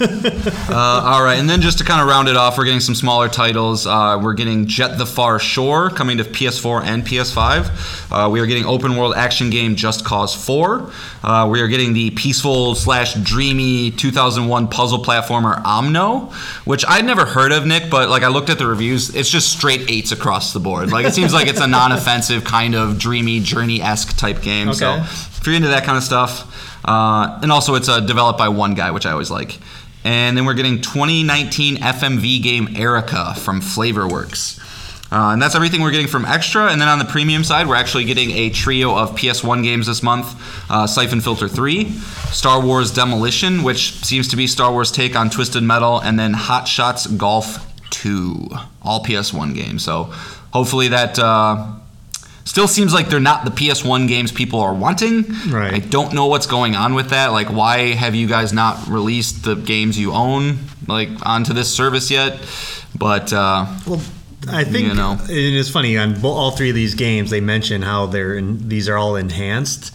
Uh, 0.00 0.74
all 1.04 1.22
right, 1.22 1.38
and 1.38 1.48
then 1.48 1.60
just 1.60 1.78
to 1.78 1.84
kind 1.84 2.00
of 2.00 2.08
round 2.08 2.28
it 2.28 2.36
off, 2.36 2.58
we're 2.58 2.64
getting 2.64 2.80
some 2.80 2.94
smaller 2.94 3.28
titles. 3.28 3.86
Uh, 3.86 4.18
we're 4.22 4.34
getting 4.34 4.66
Jett 4.66 4.98
the 4.98 5.06
Far 5.06 5.38
Shore 5.38 5.90
coming 5.90 6.18
to 6.18 6.24
PS4 6.24 6.84
and 6.84 7.04
PS5. 7.04 8.10
Uh, 8.10 8.30
we 8.30 8.40
are 8.40 8.46
getting 8.46 8.64
open 8.64 8.96
world 8.96 9.14
action 9.14 9.50
game 9.50 9.76
Just 9.76 10.04
Cause 10.04 10.34
4. 10.34 10.90
Uh, 11.22 11.48
we 11.50 11.60
are 11.60 11.68
getting 11.68 11.92
the 11.92 12.10
peaceful 12.10 12.74
slash 12.74 13.14
dreamy 13.14 13.90
2001 13.90 14.68
puzzle 14.68 15.02
platformer 15.02 15.62
Omno, 15.62 16.32
which 16.66 16.84
I'd 16.88 17.04
never 17.04 17.24
heard 17.24 17.52
of, 17.52 17.66
Nick, 17.66 17.90
but 17.90 18.08
like 18.08 18.22
I 18.22 18.28
looked 18.28 18.50
at 18.50 18.58
the 18.58 18.66
reviews, 18.66 19.14
it's 19.14 19.30
just 19.30 19.50
straight 19.50 19.90
eights 19.90 20.12
across 20.12 20.52
the 20.52 20.60
board. 20.60 20.92
Like 20.92 21.06
it 21.06 21.14
seems 21.14 21.32
like 21.32 21.46
it's 21.48 21.60
a 21.60 21.66
non-offensive 21.66 22.44
kind 22.44 22.74
of 22.74 22.98
dreamy 22.98 23.40
journey 23.40 23.80
esque 23.80 24.16
type 24.16 24.42
game. 24.42 24.72
So 24.74 24.94
if 24.96 25.46
you're 25.46 25.56
into 25.56 25.68
that 25.68 25.84
kind 25.84 25.96
of 25.98 26.04
stuff, 26.04 26.50
uh, 26.84 27.40
and 27.42 27.50
also 27.50 27.74
it's 27.74 27.88
uh, 27.88 28.00
developed 28.00 28.38
by 28.38 28.48
one 28.48 28.74
guy, 28.74 28.90
which 28.90 29.06
I 29.06 29.12
always 29.12 29.30
like. 29.30 29.58
And 30.04 30.36
then 30.36 30.44
we're 30.44 30.54
getting 30.54 30.82
2019 30.82 31.76
FMV 31.76 32.42
game 32.42 32.68
Erica 32.76 33.34
from 33.34 33.60
Flavorworks. 33.60 34.60
Uh, 35.10 35.32
and 35.32 35.40
that's 35.40 35.54
everything 35.54 35.80
we're 35.80 35.92
getting 35.92 36.08
from 36.08 36.24
Extra. 36.24 36.72
And 36.72 36.80
then 36.80 36.88
on 36.88 36.98
the 36.98 37.04
premium 37.04 37.44
side, 37.44 37.68
we're 37.68 37.76
actually 37.76 38.04
getting 38.04 38.32
a 38.32 38.50
trio 38.50 38.96
of 38.96 39.12
PS1 39.12 39.62
games 39.62 39.86
this 39.86 40.02
month 40.02 40.34
uh, 40.70 40.86
Siphon 40.86 41.20
Filter 41.20 41.46
3, 41.46 41.90
Star 42.32 42.60
Wars 42.60 42.92
Demolition, 42.92 43.62
which 43.62 44.04
seems 44.04 44.28
to 44.28 44.36
be 44.36 44.46
Star 44.46 44.72
Wars' 44.72 44.90
take 44.90 45.14
on 45.14 45.30
Twisted 45.30 45.62
Metal, 45.62 46.00
and 46.00 46.18
then 46.18 46.32
Hot 46.32 46.66
Shots 46.66 47.06
Golf 47.06 47.64
2, 47.90 48.48
all 48.82 49.04
PS1 49.04 49.54
games. 49.54 49.84
So 49.84 50.04
hopefully 50.52 50.88
that. 50.88 51.18
Uh, 51.18 51.76
Still 52.54 52.68
seems 52.68 52.94
like 52.94 53.08
they're 53.08 53.18
not 53.18 53.44
the 53.44 53.50
PS1 53.50 54.06
games 54.06 54.30
people 54.30 54.60
are 54.60 54.72
wanting. 54.72 55.24
Right. 55.48 55.74
I 55.74 55.78
don't 55.80 56.14
know 56.14 56.26
what's 56.26 56.46
going 56.46 56.76
on 56.76 56.94
with 56.94 57.10
that. 57.10 57.32
Like, 57.32 57.48
why 57.48 57.94
have 57.94 58.14
you 58.14 58.28
guys 58.28 58.52
not 58.52 58.86
released 58.86 59.42
the 59.42 59.56
games 59.56 59.98
you 59.98 60.12
own 60.12 60.58
like 60.86 61.08
onto 61.26 61.52
this 61.52 61.74
service 61.74 62.12
yet? 62.12 62.38
But 62.96 63.32
uh, 63.32 63.66
well, 63.88 64.00
I 64.48 64.62
think 64.62 64.86
You 64.86 64.94
know. 64.94 65.16
and 65.18 65.28
it's 65.30 65.68
funny 65.68 65.98
on 65.98 66.24
all 66.24 66.52
three 66.52 66.68
of 66.68 66.76
these 66.76 66.94
games. 66.94 67.30
They 67.30 67.40
mention 67.40 67.82
how 67.82 68.06
they're 68.06 68.36
in, 68.36 68.68
these 68.68 68.88
are 68.88 68.96
all 68.96 69.16
enhanced. 69.16 69.92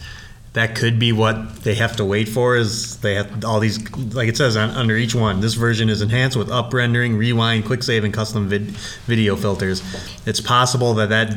That 0.52 0.74
could 0.74 0.98
be 0.98 1.12
what 1.12 1.62
they 1.62 1.76
have 1.76 1.96
to 1.96 2.04
wait 2.04 2.28
for. 2.28 2.58
Is 2.58 2.98
they 2.98 3.14
have 3.14 3.42
all 3.42 3.60
these 3.60 3.90
like 4.12 4.28
it 4.28 4.36
says 4.36 4.58
on, 4.58 4.68
under 4.72 4.98
each 4.98 5.14
one. 5.14 5.40
This 5.40 5.54
version 5.54 5.88
is 5.88 6.02
enhanced 6.02 6.36
with 6.36 6.50
up 6.50 6.74
rendering, 6.74 7.16
rewind, 7.16 7.64
quick 7.64 7.82
save, 7.82 8.04
and 8.04 8.12
custom 8.12 8.50
vid- 8.50 8.72
video 9.06 9.34
filters. 9.34 9.82
It's 10.26 10.42
possible 10.42 10.92
that 10.92 11.08
that 11.08 11.34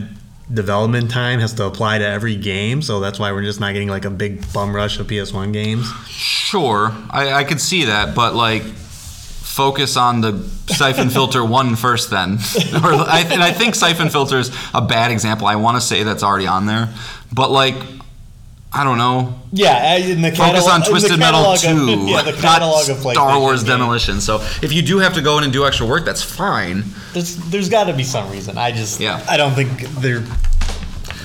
development 0.52 1.10
time 1.12 1.40
has 1.40 1.54
to 1.54 1.66
apply 1.66 2.00
to 2.00 2.06
every 2.06 2.36
game, 2.36 2.82
so 2.82 3.00
that's 3.00 3.20
why 3.20 3.32
we're 3.32 3.44
just 3.44 3.60
not 3.60 3.74
getting 3.74 3.90
like 3.90 4.06
a 4.06 4.10
big 4.10 4.52
bum 4.54 4.76
rush 4.76 5.00
of 5.00 5.08
PS1 5.08 5.54
games. 5.54 5.90
sure, 6.08 6.92
I, 7.10 7.34
I 7.34 7.44
could 7.44 7.62
see 7.62 7.86
that. 7.86 8.16
But 8.16 8.36
like, 8.36 8.64
focus 8.64 9.98
on 9.98 10.22
the 10.22 10.40
siphon 10.68 11.10
filter 11.10 11.46
one 11.60 11.76
first, 11.76 12.10
then. 12.10 12.34
or 12.84 12.94
I, 12.94 13.26
and 13.32 13.44
I 13.44 13.52
think 13.52 13.76
siphon 13.76 14.10
filter 14.10 14.40
is 14.40 14.56
a 14.74 14.82
bad 14.82 15.12
example. 15.12 15.48
I 15.48 15.56
want 15.56 15.78
to 15.78 15.82
say 15.82 16.04
that's 16.04 16.24
already 16.24 16.48
on 16.48 16.66
there, 16.66 16.94
but 17.32 17.52
like. 17.52 17.76
I 18.76 18.84
don't 18.84 18.98
know. 18.98 19.40
Yeah, 19.52 19.94
uh, 19.94 20.04
in 20.04 20.22
the 20.24 20.32
Focus 20.32 20.68
on 20.68 20.82
Twisted 20.82 21.20
Metal 21.20 21.56
2, 21.56 22.08
yeah, 22.08 22.24
the 22.24 22.34
catalog 22.34 22.90
of 22.90 22.98
Star 23.00 23.40
Wars. 23.40 23.64
Demolition. 23.64 24.20
So 24.20 24.38
if 24.64 24.74
you 24.74 24.82
do 24.82 24.98
have 24.98 25.14
to 25.14 25.22
go 25.22 25.38
in 25.38 25.44
and 25.44 25.54
do 25.54 25.66
extra 25.66 25.86
work, 25.86 26.06
that's 26.06 26.24
fine. 26.24 26.84
There's 27.14 27.36
there's 27.52 27.70
got 27.70 27.84
to 27.84 27.94
be 27.94 28.04
some 28.04 28.32
reason. 28.32 28.58
I 28.58 28.72
just 28.72 29.00
Yeah. 29.00 29.24
I 29.30 29.38
don't 29.38 29.54
think 29.54 29.82
they're 30.02 30.24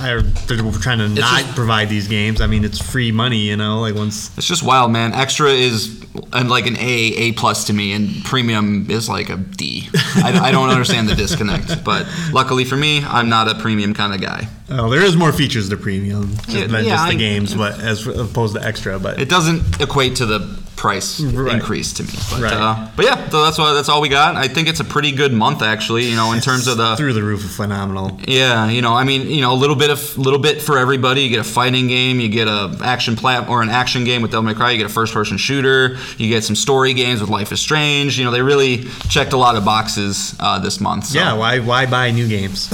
I, 0.00 0.20
they're 0.46 0.58
trying 0.80 0.98
to 0.98 1.08
not 1.08 1.16
just- 1.42 1.54
provide 1.54 1.88
these 1.88 2.08
games. 2.08 2.40
I 2.40 2.46
mean, 2.46 2.64
it's 2.64 2.78
free 2.80 3.12
money, 3.12 3.38
you 3.38 3.56
know. 3.56 3.80
Like 3.80 3.94
once 3.94 4.36
It's 4.38 4.46
just 4.46 4.62
wild, 4.62 4.92
man. 4.92 5.12
Extra 5.12 5.48
is 5.50 6.04
and 6.32 6.48
like 6.50 6.66
an 6.66 6.76
A, 6.76 6.80
A 6.80 7.32
plus 7.32 7.64
to 7.66 7.72
me, 7.72 7.92
and 7.92 8.24
premium 8.24 8.90
is 8.90 9.08
like 9.08 9.30
a 9.30 9.36
D. 9.36 9.88
I, 10.16 10.40
I 10.48 10.50
don't 10.50 10.68
understand 10.70 11.08
the 11.08 11.14
disconnect, 11.14 11.84
but 11.84 12.06
luckily 12.32 12.64
for 12.64 12.76
me, 12.76 13.04
I'm 13.04 13.28
not 13.28 13.48
a 13.48 13.54
premium 13.54 13.94
kind 13.94 14.12
of 14.14 14.20
guy. 14.20 14.48
oh, 14.70 14.90
there 14.90 15.02
is 15.04 15.16
more 15.16 15.32
features 15.32 15.68
to 15.68 15.76
premium 15.76 16.34
Yeah, 16.48 16.66
than 16.66 16.84
yeah, 16.84 16.90
just 16.96 17.08
the 17.08 17.14
I- 17.14 17.16
games, 17.16 17.54
but 17.54 17.78
as 17.80 18.06
opposed 18.06 18.54
to 18.56 18.62
extra. 18.64 18.98
But 18.98 19.20
It 19.20 19.28
doesn't 19.28 19.80
equate 19.80 20.16
to 20.16 20.26
the 20.26 20.40
price 20.78 21.20
Right. 21.20 21.54
increase 21.54 21.92
to 21.94 22.02
me, 22.04 22.10
but 22.30 22.40
Right. 22.40 22.52
uh, 22.52 22.86
but 22.96 23.04
yeah, 23.04 23.28
so 23.28 23.42
that's 23.44 23.58
what 23.58 23.74
that's 23.74 23.88
all 23.88 24.00
we 24.00 24.08
got. 24.08 24.36
I 24.36 24.48
think 24.48 24.68
it's 24.68 24.80
a 24.80 24.84
pretty 24.84 25.12
good 25.12 25.32
month 25.32 25.60
actually. 25.62 26.08
You 26.08 26.16
know, 26.16 26.32
in 26.32 26.40
terms 26.40 26.66
of 26.68 26.76
the 26.78 26.96
through 26.96 27.12
the 27.14 27.22
roof, 27.22 27.44
of 27.44 27.50
phenomenal. 27.50 28.18
Yeah, 28.26 28.70
you 28.70 28.80
know, 28.80 28.94
I 28.94 29.04
mean, 29.04 29.28
you 29.28 29.40
know, 29.40 29.52
a 29.52 29.58
little 29.62 29.76
bit 29.76 29.90
of 29.90 30.16
little 30.16 30.38
bit 30.38 30.62
for 30.62 30.78
everybody. 30.78 31.22
You 31.22 31.30
get 31.30 31.40
a 31.40 31.44
fighting 31.44 31.88
game, 31.88 32.20
you 32.20 32.28
get 32.28 32.46
a 32.48 32.76
action 32.82 33.16
plat 33.16 33.48
or 33.48 33.60
an 33.62 33.68
action 33.70 34.04
game 34.04 34.22
with 34.22 34.30
Devil 34.30 34.44
May 34.44 34.54
Cry, 34.54 34.70
you 34.70 34.78
get 34.78 34.86
a 34.86 34.88
first 35.00 35.12
person 35.12 35.36
shooter, 35.36 35.96
you 36.16 36.28
get 36.28 36.44
some 36.44 36.56
story 36.56 36.94
games 36.94 37.20
with 37.20 37.28
Life 37.30 37.50
is 37.52 37.60
Strange. 37.60 38.18
You 38.18 38.24
know, 38.24 38.30
they 38.30 38.42
really 38.42 38.84
checked 39.08 39.32
a 39.32 39.36
lot 39.36 39.56
of 39.56 39.64
boxes 39.64 40.34
uh, 40.40 40.58
this 40.60 40.80
month. 40.80 41.06
So. 41.06 41.18
Yeah, 41.18 41.32
why 41.34 41.58
why 41.58 41.86
buy 41.86 42.10
new 42.12 42.28
games? 42.28 42.68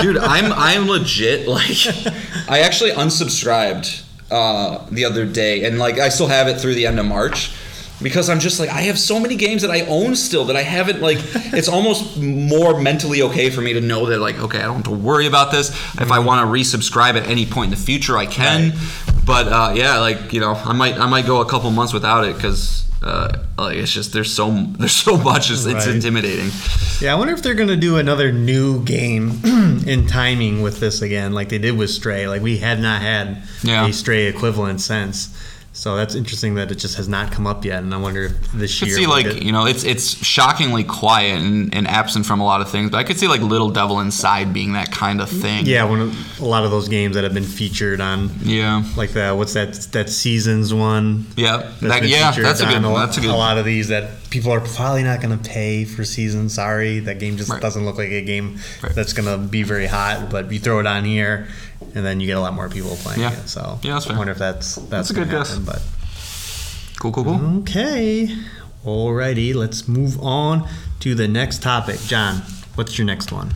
dude 0.00 0.16
i'm 0.18 0.52
i'm 0.52 0.88
legit 0.88 1.46
like 1.48 1.70
i 2.48 2.60
actually 2.60 2.90
unsubscribed 2.90 4.02
uh 4.30 4.84
the 4.90 5.04
other 5.04 5.24
day 5.24 5.64
and 5.64 5.78
like 5.78 5.98
i 5.98 6.08
still 6.08 6.28
have 6.28 6.48
it 6.48 6.58
through 6.60 6.74
the 6.74 6.86
end 6.86 6.98
of 6.98 7.06
march 7.06 7.52
because 8.02 8.28
i'm 8.28 8.40
just 8.40 8.58
like 8.58 8.68
i 8.70 8.82
have 8.82 8.98
so 8.98 9.20
many 9.20 9.36
games 9.36 9.62
that 9.62 9.70
i 9.70 9.82
own 9.82 10.14
still 10.16 10.44
that 10.44 10.56
i 10.56 10.62
haven't 10.62 11.00
like 11.00 11.18
it's 11.52 11.68
almost 11.68 12.18
more 12.18 12.80
mentally 12.80 13.22
okay 13.22 13.50
for 13.50 13.60
me 13.60 13.72
to 13.72 13.80
know 13.80 14.06
that 14.06 14.18
like 14.18 14.36
Okay, 14.46 14.58
I 14.58 14.62
don't 14.62 14.76
have 14.76 14.84
to 14.84 14.90
worry 14.90 15.26
about 15.26 15.50
this. 15.50 15.70
If 16.00 16.12
I 16.12 16.20
want 16.20 16.40
to 16.40 16.46
resubscribe 16.46 17.16
at 17.16 17.26
any 17.26 17.46
point 17.46 17.72
in 17.72 17.78
the 17.78 17.84
future, 17.84 18.16
I 18.16 18.26
can. 18.26 18.74
But 19.24 19.48
uh, 19.48 19.72
yeah, 19.74 19.98
like 19.98 20.32
you 20.32 20.40
know, 20.40 20.52
I 20.54 20.72
might 20.72 20.96
I 20.98 21.06
might 21.06 21.26
go 21.26 21.40
a 21.40 21.46
couple 21.46 21.70
months 21.70 21.92
without 21.92 22.24
it 22.24 22.36
because 22.36 22.86
uh, 23.06 23.38
like 23.56 23.76
it's 23.76 23.92
just 23.92 24.12
there's 24.12 24.32
so 24.32 24.50
there's 24.78 24.92
so 24.92 25.16
much. 25.16 25.50
It's, 25.50 25.64
it's 25.64 25.86
intimidating. 25.86 26.50
yeah, 27.00 27.12
I 27.12 27.16
wonder 27.16 27.32
if 27.34 27.42
they're 27.42 27.54
gonna 27.54 27.76
do 27.76 27.96
another 27.96 28.32
new 28.32 28.82
game 28.84 29.40
in 29.86 30.06
timing 30.06 30.62
with 30.62 30.80
this 30.80 31.02
again, 31.02 31.32
like 31.32 31.48
they 31.48 31.58
did 31.58 31.76
with 31.78 31.90
Stray. 31.90 32.28
Like 32.28 32.42
we 32.42 32.58
had 32.58 32.80
not 32.80 33.00
had 33.02 33.42
Yeah. 33.62 33.86
a 33.86 33.92
Stray 33.92 34.26
equivalent 34.26 34.80
since. 34.80 35.28
So 35.76 35.94
that's 35.94 36.14
interesting 36.14 36.54
that 36.54 36.72
it 36.72 36.76
just 36.76 36.96
has 36.96 37.06
not 37.06 37.30
come 37.32 37.46
up 37.46 37.62
yet, 37.62 37.82
and 37.82 37.92
I 37.92 37.98
wonder 37.98 38.24
if 38.24 38.52
this 38.52 38.74
I 38.78 38.86
could 38.86 38.88
year. 38.88 38.96
see 38.96 39.06
like 39.06 39.26
get- 39.26 39.42
you 39.42 39.52
know 39.52 39.66
it's 39.66 39.84
it's 39.84 40.16
shockingly 40.24 40.84
quiet 40.84 41.42
and, 41.42 41.72
and 41.74 41.86
absent 41.86 42.24
from 42.24 42.40
a 42.40 42.44
lot 42.46 42.62
of 42.62 42.70
things, 42.70 42.90
but 42.90 42.96
I 42.96 43.04
could 43.04 43.18
see 43.18 43.28
like 43.28 43.42
Little 43.42 43.68
Devil 43.70 44.00
Inside 44.00 44.54
being 44.54 44.72
that 44.72 44.90
kind 44.90 45.20
of 45.20 45.28
thing. 45.28 45.66
Yeah, 45.66 45.84
one 45.84 46.00
of, 46.00 46.40
a 46.40 46.46
lot 46.46 46.64
of 46.64 46.70
those 46.70 46.88
games 46.88 47.14
that 47.14 47.24
have 47.24 47.34
been 47.34 47.44
featured 47.44 48.00
on, 48.00 48.30
yeah, 48.42 48.82
like 48.96 49.10
the 49.12 49.34
what's 49.34 49.52
that 49.52 49.74
that 49.92 50.08
seasons 50.08 50.72
one. 50.72 51.26
yeah, 51.36 51.58
that's 51.58 51.80
that, 51.80 52.08
yeah. 52.08 52.30
That's 52.30 52.60
a 52.60 52.66
good. 52.66 52.78
A, 52.78 52.88
That's 52.94 53.18
a 53.18 53.20
good. 53.20 53.30
A 53.30 53.36
lot 53.36 53.58
of 53.58 53.66
these 53.66 53.88
that 53.88 54.30
people 54.30 54.52
are 54.52 54.60
probably 54.60 55.02
not 55.02 55.20
going 55.20 55.38
to 55.38 55.48
pay 55.48 55.84
for 55.84 56.04
season. 56.06 56.48
Sorry, 56.48 57.00
that 57.00 57.18
game 57.18 57.36
just 57.36 57.50
Right. 57.50 57.60
doesn't 57.60 57.84
look 57.84 57.98
like 57.98 58.08
a 58.10 58.22
game 58.22 58.58
Right. 58.82 58.94
that's 58.94 59.12
going 59.12 59.28
to 59.28 59.36
be 59.46 59.62
very 59.62 59.86
hot. 59.86 60.30
But 60.30 60.50
you 60.50 60.58
throw 60.58 60.80
it 60.80 60.86
on 60.86 61.04
here, 61.04 61.48
and 61.94 62.04
then 62.04 62.20
you 62.20 62.26
get 62.26 62.36
a 62.36 62.40
lot 62.40 62.54
more 62.54 62.68
people 62.68 62.96
playing 62.96 63.20
Yeah. 63.20 63.32
it. 63.32 63.48
So 63.48 63.78
Yeah, 63.82 63.94
that's 63.94 64.06
fair. 64.06 64.14
I 64.14 64.18
wonder 64.18 64.32
if 64.32 64.38
that's 64.38 64.76
that's, 64.76 65.10
a 65.10 65.14
gonna 65.14 65.26
good 65.26 65.38
guess. 65.38 65.58
But 65.58 65.82
Cool, 66.98 67.12
cool, 67.12 67.24
cool. 67.24 67.58
okay, 67.60 68.34
alrighty, 68.84 69.54
let's 69.54 69.86
move 69.86 70.18
on 70.20 70.66
to 71.00 71.14
the 71.14 71.28
next 71.28 71.62
topic. 71.62 72.00
Jon, 72.06 72.36
what's 72.74 72.96
your 72.98 73.06
next 73.06 73.32
one? 73.32 73.54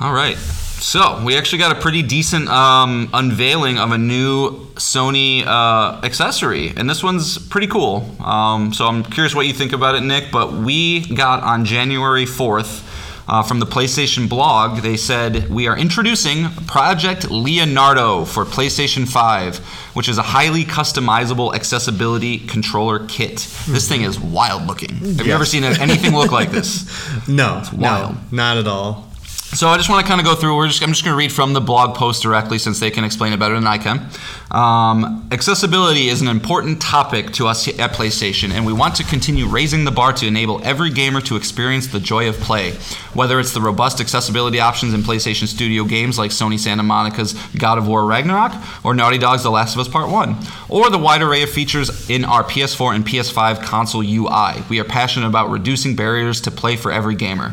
All 0.00 0.12
right. 0.12 0.36
So 0.36 1.22
we 1.24 1.36
actually 1.36 1.58
got 1.58 1.76
a 1.76 1.80
pretty 1.80 2.00
decent 2.02 2.48
um, 2.48 3.10
unveiling 3.12 3.78
of 3.78 3.92
a 3.92 3.98
new 3.98 4.66
Sony 4.76 5.46
uh, 5.46 6.00
accessory, 6.02 6.72
and 6.74 6.88
this 6.88 7.02
one's 7.04 7.36
pretty 7.36 7.66
cool. 7.66 8.08
Um, 8.18 8.72
so 8.72 8.86
I'm 8.86 9.04
curious 9.04 9.34
what 9.34 9.46
you 9.46 9.52
think 9.52 9.72
about 9.74 9.94
it, 9.94 10.00
Nick. 10.00 10.32
But 10.32 10.54
we 10.54 11.00
got 11.14 11.42
on 11.42 11.66
January 11.66 12.24
4th. 12.24 12.86
Uh, 13.30 13.44
from 13.44 13.60
the 13.60 13.66
PlayStation 13.66 14.28
blog, 14.28 14.80
they 14.80 14.96
said, 14.96 15.48
We 15.48 15.68
are 15.68 15.78
introducing 15.78 16.48
Project 16.66 17.30
Leonardo 17.30 18.24
for 18.24 18.44
PlayStation 18.44 19.06
5, 19.08 19.58
which 19.94 20.08
is 20.08 20.18
a 20.18 20.22
highly 20.22 20.64
customizable 20.64 21.54
accessibility 21.54 22.40
controller 22.40 23.06
kit. 23.06 23.36
This 23.68 23.88
thing 23.88 24.02
is 24.02 24.18
wild 24.18 24.66
looking. 24.66 24.96
Have 24.96 25.28
you 25.28 25.32
ever 25.32 25.44
seen 25.44 25.62
anything 25.62 26.12
look 26.12 26.32
like 26.32 26.50
this? 26.50 26.90
No, 27.28 27.62
no, 27.72 27.78
wild. 27.78 28.32
not 28.32 28.56
at 28.56 28.66
all. 28.66 29.09
So 29.52 29.66
I 29.66 29.78
just 29.78 29.90
want 29.90 30.06
to 30.06 30.08
kind 30.08 30.20
of 30.20 30.24
go 30.24 30.36
through. 30.36 30.56
We're 30.56 30.68
just, 30.68 30.80
I'm 30.80 30.90
just 30.90 31.04
going 31.04 31.12
to 31.12 31.18
read 31.18 31.32
from 31.32 31.54
the 31.54 31.60
blog 31.60 31.96
post 31.96 32.22
directly, 32.22 32.56
since 32.56 32.78
they 32.78 32.88
can 32.92 33.02
explain 33.02 33.32
it 33.32 33.40
better 33.40 33.56
than 33.56 33.66
I 33.66 33.78
can. 33.78 34.08
Um, 34.52 35.28
accessibility 35.32 36.06
is 36.06 36.22
an 36.22 36.28
important 36.28 36.80
topic 36.80 37.32
to 37.32 37.48
us 37.48 37.66
at 37.66 37.90
PlayStation, 37.90 38.52
and 38.52 38.64
we 38.64 38.72
want 38.72 38.94
to 38.96 39.04
continue 39.04 39.48
raising 39.48 39.84
the 39.84 39.90
bar 39.90 40.12
to 40.12 40.26
enable 40.26 40.64
every 40.64 40.90
gamer 40.90 41.20
to 41.22 41.34
experience 41.34 41.88
the 41.88 41.98
joy 41.98 42.28
of 42.28 42.36
play. 42.36 42.74
Whether 43.12 43.40
it's 43.40 43.52
the 43.52 43.60
robust 43.60 44.00
accessibility 44.00 44.60
options 44.60 44.94
in 44.94 45.00
PlayStation 45.00 45.48
Studio 45.48 45.82
games 45.82 46.16
like 46.16 46.30
Sony 46.30 46.58
Santa 46.58 46.84
Monica's 46.84 47.32
God 47.58 47.76
of 47.76 47.88
War 47.88 48.04
Ragnarok, 48.04 48.52
or 48.84 48.94
Naughty 48.94 49.18
Dog's 49.18 49.42
The 49.42 49.50
Last 49.50 49.74
of 49.74 49.80
Us 49.80 49.88
Part 49.88 50.10
One, 50.10 50.36
or 50.68 50.90
the 50.90 50.98
wide 50.98 51.22
array 51.22 51.42
of 51.42 51.50
features 51.50 52.08
in 52.08 52.24
our 52.24 52.44
PS4 52.44 52.94
and 52.94 53.04
PS5 53.04 53.64
console 53.64 54.02
UI, 54.02 54.62
we 54.70 54.78
are 54.78 54.84
passionate 54.84 55.26
about 55.26 55.50
reducing 55.50 55.96
barriers 55.96 56.40
to 56.42 56.52
play 56.52 56.76
for 56.76 56.92
every 56.92 57.16
gamer. 57.16 57.52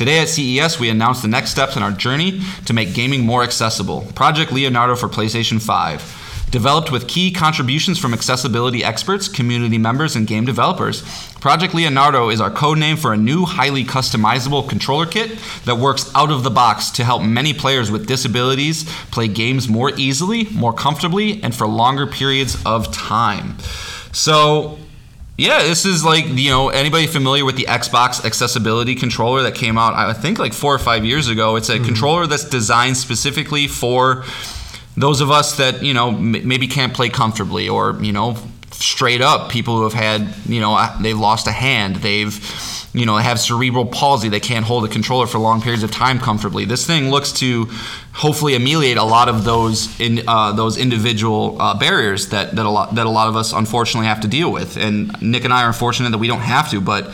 Today 0.00 0.20
at 0.20 0.30
CES, 0.30 0.80
we 0.80 0.88
announced 0.88 1.20
the 1.20 1.28
next 1.28 1.50
steps 1.50 1.76
in 1.76 1.82
our 1.82 1.90
journey 1.90 2.40
to 2.64 2.72
make 2.72 2.94
gaming 2.94 3.20
more 3.20 3.42
accessible 3.42 4.00
Project 4.14 4.50
Leonardo 4.50 4.96
for 4.96 5.10
PlayStation 5.10 5.60
5. 5.60 6.46
Developed 6.50 6.90
with 6.90 7.06
key 7.06 7.30
contributions 7.30 7.98
from 7.98 8.14
accessibility 8.14 8.82
experts, 8.82 9.28
community 9.28 9.76
members, 9.76 10.16
and 10.16 10.26
game 10.26 10.46
developers, 10.46 11.02
Project 11.40 11.74
Leonardo 11.74 12.30
is 12.30 12.40
our 12.40 12.50
code 12.50 12.78
name 12.78 12.96
for 12.96 13.12
a 13.12 13.16
new, 13.18 13.44
highly 13.44 13.84
customizable 13.84 14.66
controller 14.66 15.04
kit 15.04 15.38
that 15.66 15.76
works 15.76 16.10
out 16.14 16.30
of 16.30 16.44
the 16.44 16.50
box 16.50 16.88
to 16.92 17.04
help 17.04 17.22
many 17.22 17.52
players 17.52 17.90
with 17.90 18.06
disabilities 18.06 18.84
play 19.10 19.28
games 19.28 19.68
more 19.68 19.92
easily, 19.98 20.44
more 20.44 20.72
comfortably, 20.72 21.42
and 21.42 21.54
for 21.54 21.66
longer 21.66 22.06
periods 22.06 22.56
of 22.64 22.90
time. 22.90 23.58
So, 24.12 24.78
yeah, 25.40 25.62
this 25.62 25.86
is 25.86 26.04
like 26.04 26.26
you 26.28 26.50
know 26.50 26.68
anybody 26.68 27.06
familiar 27.06 27.46
with 27.46 27.56
the 27.56 27.64
Xbox 27.64 28.22
accessibility 28.26 28.94
controller 28.94 29.42
that 29.42 29.54
came 29.54 29.78
out 29.78 29.94
I 29.94 30.12
think 30.12 30.38
like 30.38 30.52
four 30.52 30.74
or 30.74 30.78
five 30.78 31.02
years 31.02 31.28
ago. 31.28 31.56
It's 31.56 31.70
a 31.70 31.76
mm-hmm. 31.76 31.86
controller 31.86 32.26
that's 32.26 32.44
designed 32.44 32.98
specifically 32.98 33.66
for 33.66 34.24
those 34.98 35.22
of 35.22 35.30
us 35.30 35.56
that 35.56 35.82
you 35.82 35.94
know 35.94 36.08
m- 36.08 36.46
maybe 36.46 36.66
can't 36.66 36.92
play 36.92 37.08
comfortably 37.08 37.70
or 37.70 37.98
you 38.02 38.12
know 38.12 38.36
straight 38.72 39.20
up 39.20 39.50
people 39.50 39.76
who 39.76 39.84
have 39.84 39.92
had 39.92 40.34
you 40.46 40.60
know 40.60 40.78
they've 41.00 41.18
lost 41.18 41.46
a 41.46 41.52
hand. 41.52 41.96
They've 41.96 42.34
you 42.92 43.06
know 43.06 43.16
have 43.16 43.38
cerebral 43.38 43.86
palsy. 43.86 44.28
They 44.28 44.40
can't 44.40 44.64
hold 44.64 44.84
a 44.84 44.88
controller 44.88 45.26
for 45.26 45.38
long 45.38 45.60
periods 45.60 45.82
of 45.82 45.90
time 45.90 46.18
comfortably. 46.18 46.64
This 46.64 46.86
thing 46.86 47.10
looks 47.10 47.32
to 47.34 47.66
hopefully 48.12 48.54
ameliorate 48.54 48.96
a 48.96 49.04
lot 49.04 49.28
of 49.28 49.44
those 49.44 49.98
in 50.00 50.22
uh, 50.26 50.52
those 50.52 50.76
individual 50.76 51.60
uh, 51.60 51.78
barriers 51.78 52.28
that 52.28 52.56
that 52.56 52.66
a 52.66 52.70
lot 52.70 52.94
that 52.94 53.06
a 53.06 53.10
lot 53.10 53.28
of 53.28 53.36
us 53.36 53.52
unfortunately 53.52 54.06
have 54.06 54.20
to 54.20 54.28
deal 54.28 54.50
with. 54.50 54.76
And 54.76 55.20
Nick 55.22 55.44
and 55.44 55.52
I 55.52 55.64
are 55.64 55.72
fortunate 55.72 56.10
that 56.10 56.18
we 56.18 56.28
don't 56.28 56.40
have 56.40 56.70
to 56.70 56.80
but 56.80 57.10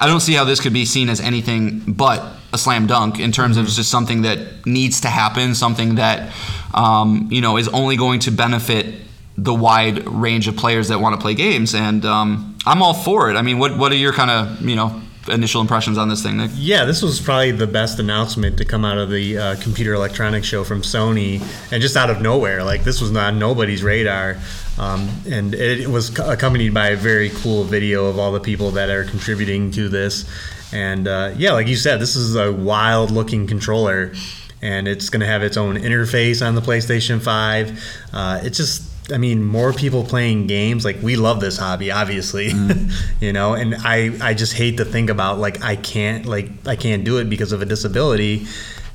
I 0.00 0.06
don't 0.06 0.20
see 0.20 0.34
how 0.34 0.44
this 0.44 0.60
could 0.60 0.72
be 0.72 0.84
seen 0.84 1.08
as 1.08 1.20
anything 1.20 1.80
but 1.80 2.22
a 2.52 2.58
slam 2.58 2.86
dunk 2.86 3.18
in 3.18 3.32
terms 3.32 3.56
of 3.56 3.66
just 3.66 3.90
something 3.90 4.22
that 4.22 4.64
needs 4.64 5.00
to 5.02 5.08
happen, 5.08 5.54
something 5.54 5.96
that 5.96 6.32
um, 6.72 7.28
you 7.30 7.40
know 7.40 7.56
is 7.56 7.68
only 7.68 7.96
going 7.96 8.20
to 8.20 8.30
benefit 8.30 9.07
the 9.38 9.54
wide 9.54 10.06
range 10.08 10.48
of 10.48 10.56
players 10.56 10.88
that 10.88 11.00
want 11.00 11.14
to 11.14 11.20
play 11.20 11.34
games. 11.34 11.74
And 11.74 12.04
um, 12.04 12.58
I'm 12.66 12.82
all 12.82 12.94
for 12.94 13.30
it. 13.30 13.36
I 13.36 13.42
mean, 13.42 13.58
what 13.58 13.76
what 13.78 13.92
are 13.92 13.96
your 13.96 14.12
kind 14.12 14.30
of 14.30 14.60
you 14.60 14.76
know 14.76 15.00
initial 15.28 15.60
impressions 15.60 15.96
on 15.98 16.08
this 16.08 16.22
thing, 16.22 16.38
Nick? 16.38 16.50
Yeah, 16.54 16.84
this 16.84 17.02
was 17.02 17.20
probably 17.20 17.52
the 17.52 17.66
best 17.66 17.98
announcement 17.98 18.58
to 18.58 18.64
come 18.64 18.84
out 18.84 18.98
of 18.98 19.10
the 19.10 19.38
uh, 19.38 19.56
computer 19.60 19.94
electronics 19.94 20.46
show 20.46 20.64
from 20.64 20.82
Sony, 20.82 21.40
and 21.72 21.80
just 21.80 21.96
out 21.96 22.10
of 22.10 22.20
nowhere. 22.20 22.64
Like 22.64 22.82
this 22.82 23.00
was 23.00 23.10
not 23.10 23.34
nobody's 23.34 23.82
radar, 23.82 24.38
um, 24.78 25.08
and 25.28 25.54
it, 25.54 25.88
was 25.88 26.10
co- 26.10 26.30
accompanied 26.30 26.74
by 26.74 26.88
a 26.88 26.96
very 26.96 27.30
cool 27.30 27.64
video 27.64 28.06
of 28.06 28.18
all 28.18 28.32
the 28.32 28.40
people 28.40 28.72
that 28.72 28.90
are 28.90 29.04
contributing 29.04 29.70
to 29.72 29.88
this. 29.88 30.28
And 30.72 31.06
uh, 31.06 31.32
yeah, 31.36 31.52
like 31.52 31.68
you 31.68 31.76
said, 31.76 32.00
this 32.00 32.16
is 32.16 32.34
a 32.34 32.52
wild-looking 32.52 33.46
controller, 33.46 34.12
and 34.60 34.88
it's 34.88 35.08
going 35.08 35.20
to 35.20 35.26
have 35.26 35.42
its 35.42 35.56
own 35.56 35.76
interface 35.76 36.46
on 36.46 36.54
the 36.54 36.60
PlayStation 36.60 37.22
Five. 37.22 37.82
Uh, 38.12 38.40
it's 38.42 38.58
just 38.58 38.87
I 39.12 39.18
mean, 39.18 39.42
more 39.42 39.72
people 39.72 40.04
playing 40.04 40.46
games. 40.46 40.84
Like 40.84 41.00
we 41.02 41.16
love 41.16 41.40
this 41.40 41.56
hobby, 41.56 41.90
obviously, 41.90 42.52
you 43.20 43.32
know. 43.32 43.54
And 43.54 43.74
I, 43.76 44.12
I 44.20 44.34
just 44.34 44.52
hate 44.52 44.76
to 44.78 44.84
think 44.84 45.10
about 45.10 45.38
like 45.38 45.62
I 45.62 45.76
can't 45.76 46.26
like 46.26 46.50
I 46.66 46.76
can't 46.76 47.04
do 47.04 47.18
it 47.18 47.30
because 47.30 47.52
of 47.52 47.62
a 47.62 47.66
disability. 47.66 48.46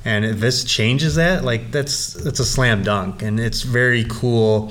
And 0.04 0.24
if 0.24 0.38
this 0.38 0.64
changes 0.64 1.14
that, 1.14 1.44
like 1.44 1.70
that's 1.70 2.14
that's 2.14 2.40
a 2.40 2.44
slam 2.44 2.82
dunk, 2.82 3.22
and 3.22 3.40
it's 3.40 3.62
very 3.62 4.04
cool 4.08 4.70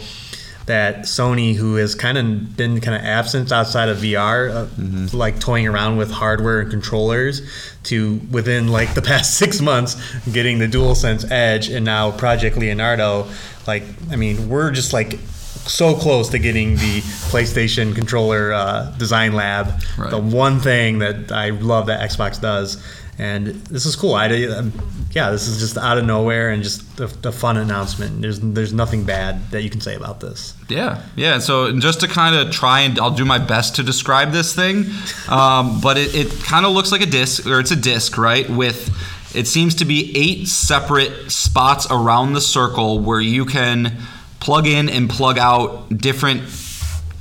that 0.66 1.00
Sony, 1.00 1.56
who 1.56 1.76
has 1.76 1.94
kind 1.94 2.18
of 2.18 2.56
been 2.56 2.80
kind 2.80 2.96
of 2.96 3.04
absent 3.04 3.52
outside 3.52 3.90
of 3.90 3.98
VR, 3.98 4.50
uh, 4.50 5.18
like 5.18 5.40
toying 5.40 5.68
around 5.68 5.98
with 5.98 6.10
hardware 6.10 6.62
and 6.62 6.72
controllers, 6.72 7.42
to 7.84 8.22
within 8.32 8.70
like 8.70 8.94
the 8.94 9.02
past 9.12 9.38
six 9.38 9.60
months 9.60 9.96
getting 10.32 10.60
the 10.60 10.68
DualSense 10.68 11.30
Edge 11.30 11.70
and 11.70 11.84
now 11.84 12.12
Project 12.12 12.58
Leonardo. 12.58 13.28
Like, 13.68 13.84
I 14.12 14.16
mean, 14.16 14.50
we're 14.50 14.72
just 14.72 14.94
like 14.94 15.20
so 15.68 15.96
close 15.96 16.30
to 16.30 16.40
getting 16.40 16.76
the 16.76 17.02
PlayStation 17.32 17.96
controller 17.96 18.54
uh, 18.54 18.92
design 18.98 19.34
lab. 19.34 19.82
Right. 19.98 20.10
The 20.10 20.20
one 20.20 20.60
thing 20.60 21.00
that 21.00 21.32
I 21.32 21.50
love 21.50 21.88
that 21.88 22.08
Xbox 22.10 22.40
does. 22.40 22.84
And 23.20 23.48
this 23.48 23.86
is 23.86 23.96
cool. 23.96 24.16
I, 24.16 24.28
um, 24.46 24.74
yeah, 25.12 25.30
this 25.30 25.48
is 25.48 25.60
just 25.60 25.78
out 25.78 26.00
of 26.00 26.06
nowhere 26.06 26.50
and 26.50 26.64
just 26.64 27.00
a, 27.00 27.04
a 27.28 27.32
fun 27.32 27.58
announcement. 27.58 28.22
There's 28.22 28.40
there's 28.40 28.74
nothing 28.74 29.04
bad 29.04 29.52
that 29.52 29.62
you 29.62 29.70
can 29.70 29.82
say 29.82 29.94
about 29.94 30.20
this. 30.20 30.56
Yeah, 30.68 31.04
yeah. 31.16 31.38
So 31.38 31.78
just 31.80 32.00
to 32.00 32.08
kind 32.08 32.36
of 32.36 32.52
try 32.52 32.82
and 32.82 32.98
I'll 32.98 33.12
do 33.12 33.24
my 33.24 33.38
best 33.38 33.76
to 33.76 33.84
describe 33.84 34.32
this 34.32 34.56
thing, 34.56 34.86
um, 35.30 35.80
but 35.80 35.98
it, 35.98 36.16
it 36.16 36.44
kind 36.44 36.66
of 36.66 36.72
looks 36.72 36.92
like 36.92 37.02
a 37.02 37.06
disc, 37.06 37.46
or 37.46 37.60
it's 37.60 37.70
a 37.70 37.76
disc, 37.76 38.18
right? 38.18 38.50
With 38.50 38.90
it 39.36 39.46
seems 39.46 39.76
to 39.76 39.86
be 39.86 40.12
eight 40.18 40.48
separate 40.48 41.32
spots 41.32 41.86
around 41.92 42.34
the 42.34 42.42
circle 42.42 43.00
where 43.00 43.22
you 43.22 43.46
can 43.46 43.96
plug 44.44 44.68
in 44.68 44.90
and 44.90 45.10
plug 45.10 45.38
out 45.38 45.88
different. 45.98 46.44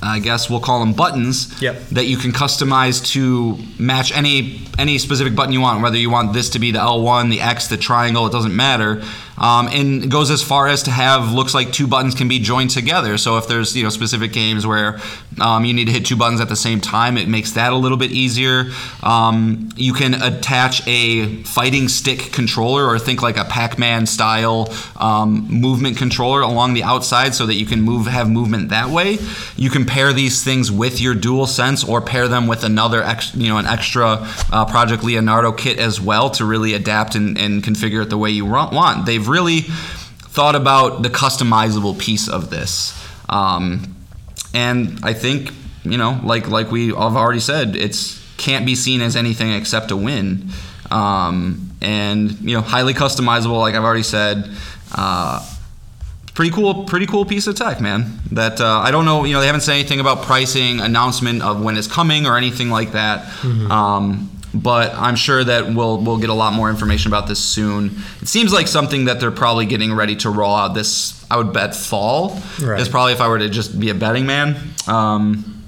I 0.05 0.19
guess 0.19 0.51
we'll 0.51 0.59
call 0.59 0.81
them 0.81 0.95
buttons 0.95 1.55
Yep. 1.63 1.91
that 1.91 2.07
you 2.07 2.17
can 2.17 2.33
customize 2.33 3.07
to 3.13 3.57
match 3.79 4.11
any 4.13 4.67
any 4.77 4.99
specific 4.99 5.37
button 5.37 5.53
you 5.53 5.61
want. 5.61 5.81
Whether 5.81 5.97
you 5.97 6.11
want 6.11 6.33
this 6.33 6.51
to 6.51 6.59
be 6.59 6.73
the 6.73 6.81
L1, 6.81 7.31
the 7.31 7.41
X, 7.41 7.69
the 7.69 7.77
triangle, 7.77 8.27
it 8.27 8.33
doesn't 8.33 8.57
matter. 8.57 9.01
Um, 9.39 9.69
and 9.69 10.11
goes 10.11 10.31
as 10.31 10.43
far 10.43 10.69
as 10.69 10.83
to 10.85 10.91
have 10.91 11.33
looks 11.33 11.55
like 11.55 11.73
two 11.73 11.87
buttons 11.87 12.15
can 12.15 12.29
be 12.29 12.39
joined 12.39 12.71
together. 12.71 13.17
So 13.19 13.39
if 13.39 13.49
there's 13.49 13.77
you 13.77 13.83
know 13.83 13.89
specific 13.89 14.33
games 14.33 14.67
where 14.67 15.01
um, 15.41 15.65
you 15.65 15.73
need 15.73 15.87
to 15.87 15.93
hit 15.93 16.07
two 16.07 16.17
buttons 16.17 16.41
at 16.41 16.49
the 16.49 16.57
same 16.57 16.81
time, 16.81 17.17
it 17.17 17.29
makes 17.29 17.53
that 17.53 17.73
a 17.73 17.77
little 17.77 17.99
bit 17.99 18.13
easier. 18.13 18.67
Um, 19.03 19.71
you 19.77 19.93
can 19.93 20.15
attach 20.15 20.87
a 20.87 21.43
fighting 21.45 21.89
stick 21.89 22.33
controller 22.33 22.87
or 22.87 22.99
think 22.99 23.23
like 23.23 23.37
a 23.37 23.45
Pac-Man 23.45 24.07
style 24.07 24.73
um, 24.97 25.47
movement 25.49 25.97
controller 25.97 26.43
along 26.43 26.75
the 26.75 26.83
outside 26.83 27.35
so 27.35 27.47
that 27.47 27.55
you 27.55 27.67
can 27.67 27.81
move 27.81 28.07
have 28.07 28.29
movement 28.29 28.69
that 28.69 28.91
way. 28.91 29.19
You 29.57 29.71
can 29.71 29.87
pair 29.87 30.13
these 30.13 30.45
things 30.45 30.71
with 30.71 31.01
your 31.01 31.15
Dual 31.15 31.47
Sense 31.47 31.85
or 31.85 32.01
pair 32.01 32.29
them 32.29 32.47
with 32.47 32.65
another 32.65 33.03
ex, 33.03 33.35
you 33.35 33.49
know 33.49 33.59
an 33.59 33.67
extra 33.67 34.29
uh, 34.53 34.65
Project 34.67 35.03
Leonardo 35.03 35.53
kit 35.53 35.79
as 35.79 36.01
well 36.01 36.31
to 36.31 36.45
really 36.45 36.75
adapt 36.75 37.15
and, 37.15 37.39
and 37.39 37.63
configure 37.63 38.03
it 38.03 38.11
the 38.11 38.19
way 38.19 38.31
you 38.31 38.45
want. 38.45 39.07
They've 39.07 39.22
really 39.29 39.61
thought 39.61 40.55
about 40.55 41.03
the 41.03 41.11
customizable 41.11 41.99
piece 41.99 42.29
of 42.29 42.51
this. 42.51 42.99
Um, 43.29 43.97
and 44.55 44.99
I 45.03 45.13
think 45.15 45.53
you 45.85 45.99
know, 45.99 46.21
like 46.23 46.49
like 46.49 46.71
we 46.71 46.89
have 46.89 47.17
already 47.17 47.41
said, 47.41 47.77
it's 47.77 48.21
can't 48.37 48.67
be 48.67 48.75
seen 48.75 49.01
as 49.01 49.17
anything 49.17 49.53
except 49.53 49.91
a 49.91 49.97
win. 49.97 50.49
Um, 50.91 51.71
and 51.81 52.39
you 52.41 52.57
know, 52.57 52.63
highly 52.63 52.95
customizable, 52.95 53.59
like 53.61 53.75
I've 53.75 53.85
already 53.85 54.03
said. 54.03 54.51
Uh, 54.95 55.49
pretty 56.35 56.51
cool, 56.51 56.85
pretty 56.85 57.07
cool 57.07 57.25
piece 57.25 57.47
of 57.47 57.57
tech, 57.57 57.81
man. 57.81 58.21
That 58.33 58.61
uh, 58.61 58.79
I 58.79 58.91
don't 58.91 59.05
know, 59.05 59.25
you 59.25 59.33
know, 59.33 59.41
they 59.41 59.47
haven't 59.47 59.63
said 59.63 59.75
anything 59.75 60.01
about 60.01 60.23
pricing, 60.23 60.81
announcement 60.81 61.43
of 61.43 61.63
when 61.63 61.77
it's 61.77 61.87
coming, 61.89 62.27
or 62.27 62.37
anything 62.37 62.71
like 62.71 62.93
that. 62.93 63.27
Um, 63.71 64.31
but 64.55 64.93
I'm 64.95 65.17
sure 65.17 65.43
that 65.45 65.73
we'll 65.75 65.99
we'll 65.99 66.19
get 66.19 66.31
a 66.31 66.35
lot 66.35 66.53
more 66.53 66.69
information 66.71 67.11
about 67.11 67.27
this 67.27 67.39
soon. 67.39 68.03
It 68.21 68.29
seems 68.29 68.53
like 68.53 68.69
something 68.69 69.07
that 69.07 69.19
they're 69.21 69.31
probably 69.31 69.67
getting 69.67 69.93
ready 69.95 70.17
to 70.17 70.31
roll 70.31 70.55
out 70.55 70.75
this. 70.75 71.25
I 71.31 71.37
would 71.39 71.53
bet 71.53 71.75
fall 71.75 72.39
Right. 72.61 72.81
is 72.81 72.89
probably 72.89 73.13
if 73.15 73.21
I 73.23 73.29
were 73.29 73.39
to 73.39 73.49
just 73.49 73.79
be 73.81 73.89
a 73.89 73.95
betting 73.95 74.27
man. 74.27 74.57
Um, 74.87 75.65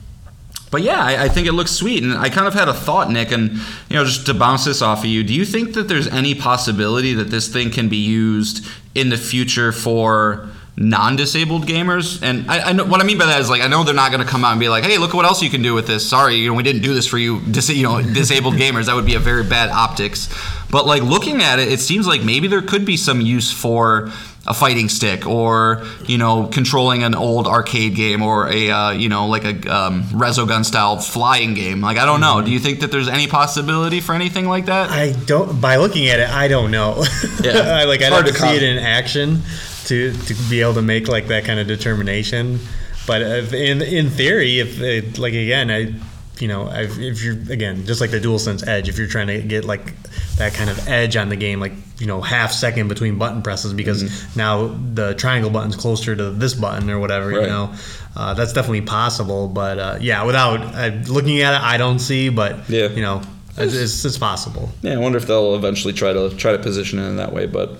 but 0.71 0.83
yeah, 0.83 1.01
I, 1.01 1.25
I 1.25 1.29
think 1.29 1.47
it 1.47 1.53
looks 1.53 1.71
sweet, 1.71 2.03
and 2.03 2.13
I 2.15 2.29
kind 2.29 2.47
of 2.49 2.53
had 2.55 2.69
a 2.69 2.75
thought, 2.75 3.09
Nick, 3.11 3.31
and 3.31 3.53
you 3.53 3.97
know, 3.97 4.05
just 4.05 4.27
to 4.27 4.35
bounce 4.35 4.65
this 4.65 4.83
off 4.83 4.99
of 5.01 5.05
you, 5.07 5.23
do 5.23 5.33
you 5.33 5.45
think 5.45 5.75
that 5.75 5.87
there's 5.89 6.09
any 6.09 6.35
possibility 6.35 7.15
that 7.15 7.31
this 7.31 7.47
thing 7.49 7.71
can 7.71 7.89
be 7.89 7.97
used 7.97 8.67
in 8.95 9.09
the 9.09 9.17
future 9.17 9.71
for 9.71 10.49
non-disabled 10.77 11.67
gamers? 11.67 12.23
And 12.23 12.51
I, 12.51 12.71
I 12.71 12.73
know 12.73 12.85
what 12.85 13.01
I 13.01 13.05
mean 13.05 13.19
by 13.19 13.27
that 13.27 13.41
is 13.41 13.49
like 13.51 13.63
I 13.63 13.69
know 13.69 13.85
they're 13.85 13.95
not 13.95 14.11
going 14.11 14.25
to 14.25 14.31
come 14.31 14.45
out 14.45 14.53
and 14.53 14.61
be 14.61 14.69
like, 14.69 14.85
"Hey, 14.85 14.99
look 14.99 15.15
what 15.15 15.25
else 15.25 15.43
you 15.43 15.51
can 15.51 15.63
do 15.63 15.75
with 15.75 15.87
this." 15.87 16.09
Sorry, 16.09 16.37
you 16.37 16.49
know, 16.49 16.55
we 16.55 16.63
didn't 16.63 16.83
do 16.83 16.95
this 16.95 17.07
for 17.07 17.19
you, 17.19 17.41
dis- 17.41 17.71
you 17.71 17.85
know, 17.85 18.03
disabled 18.03 18.55
gamers. 18.55 18.87
That 18.87 18.95
would 18.95 19.07
be 19.07 19.15
a 19.15 19.21
very 19.21 19.45
bad 19.45 19.71
optics. 19.71 20.29
But 20.71 20.87
like 20.87 21.03
looking 21.03 21.43
at 21.43 21.59
it, 21.59 21.71
it 21.71 21.81
seems 21.81 22.07
like 22.07 22.23
maybe 22.23 22.49
there 22.49 22.63
could 22.63 22.85
be 22.85 22.97
some 22.97 23.21
use 23.21 23.53
for 23.53 24.11
a 24.47 24.55
fighting 24.55 24.89
stick 24.89 25.27
or 25.27 25.85
you 26.07 26.19
know 26.19 26.47
controlling 26.47 27.03
an 27.03 27.15
old 27.15 27.47
arcade 27.47 27.95
game 27.95 28.23
or 28.23 28.49
a 28.49 28.71
uh, 28.71 28.91
you 28.91 29.09
know 29.09 29.27
like 29.27 29.45
a 29.45 29.75
um, 29.75 30.03
resogun 30.05 30.65
style 30.65 30.99
flying 30.99 31.55
game 31.55 31.81
like 31.81 31.99
i 31.99 32.05
don't 32.05 32.21
know 32.21 32.43
do 32.43 32.51
you 32.51 32.59
think 32.59 32.81
that 32.81 32.91
there's 32.91 33.09
any 33.09 33.27
possibility 33.27 34.01
for 34.01 34.15
anything 34.15 34.47
like 34.47 34.67
that 34.67 34.91
I 34.91 35.13
don't. 35.27 35.61
By 35.61 35.77
looking 35.77 36.09
at 36.09 36.21
it, 36.21 36.29
I 36.29 36.49
don't 36.49 36.71
know. 36.71 37.05
Yeah. 37.43 37.53
I, 37.53 37.85
like 37.85 38.01
It's 38.01 38.07
I'd 38.07 38.13
hard 38.13 38.27
have 38.27 38.35
to 38.35 38.41
to 38.41 38.47
see 38.49 38.57
it 38.57 38.63
in 38.63 38.79
action 38.79 39.43
to 39.87 40.13
to 40.13 40.35
be 40.49 40.61
able 40.63 40.75
to 40.75 40.83
make 40.83 41.09
like 41.09 41.27
that 41.29 41.45
kind 41.45 41.61
of 41.61 41.67
determination. 41.67 42.59
But 43.07 43.23
in 43.53 43.83
in 43.83 44.09
theory, 44.09 44.61
if 44.61 44.81
it, 44.81 45.19
like 45.19 45.35
again, 45.35 45.71
I 45.71 45.93
you 46.41 46.49
know 46.49 46.69
if 46.73 47.23
you're 47.23 47.35
again 47.53 47.87
just 47.87 48.01
like 48.01 48.11
the 48.11 48.21
DualSense 48.21 48.67
Edge, 48.67 48.89
if 48.89 48.99
you're 48.99 49.07
trying 49.09 49.29
to 49.29 49.41
get 49.43 49.65
like 49.65 49.93
that 50.37 50.53
kind 50.55 50.69
of 50.69 50.89
edge 50.89 51.17
on 51.17 51.29
the 51.29 51.37
game, 51.37 51.61
like 51.61 51.73
you 51.99 52.07
know 52.07 52.21
half 52.21 52.51
second 52.53 52.89
between 52.89 53.19
button 53.19 53.43
presses 53.43 53.73
because 53.73 54.03
Mm-hmm. 54.03 54.39
now 54.39 54.67
the 54.95 55.15
triangle 55.15 55.51
button's 55.51 55.77
closer 55.77 56.17
to 56.17 56.31
this 56.31 56.55
button 56.55 56.91
or 56.91 56.99
whatever, 56.99 57.29
Right. 57.29 57.43
you 57.43 57.47
know. 57.49 57.73
Uh, 58.17 58.33
that's 58.35 58.53
definitely 58.53 58.81
possible, 58.83 59.49
but 59.49 59.79
uh, 59.79 59.99
yeah, 60.01 60.23
without 60.25 60.61
uh, 60.61 60.91
looking 61.09 61.41
at 61.41 61.55
it, 61.55 61.61
I 61.63 61.77
don't 61.79 61.99
see. 61.99 62.29
But 62.29 62.69
Yeah. 62.69 62.89
you 62.89 63.03
know, 63.03 63.23
it's, 63.57 63.75
it's, 63.75 64.05
it's 64.05 64.19
possible. 64.19 64.71
Yeah, 64.83 64.95
I 64.95 64.99
wonder 64.99 65.19
if 65.19 65.27
they'll 65.27 65.55
eventually 65.57 65.93
try 65.95 66.13
to 66.13 66.31
try 66.37 66.53
to 66.53 66.59
position 66.59 66.99
it 67.01 67.09
in 67.09 67.17
that 67.17 67.33
way. 67.33 67.47
But 67.47 67.79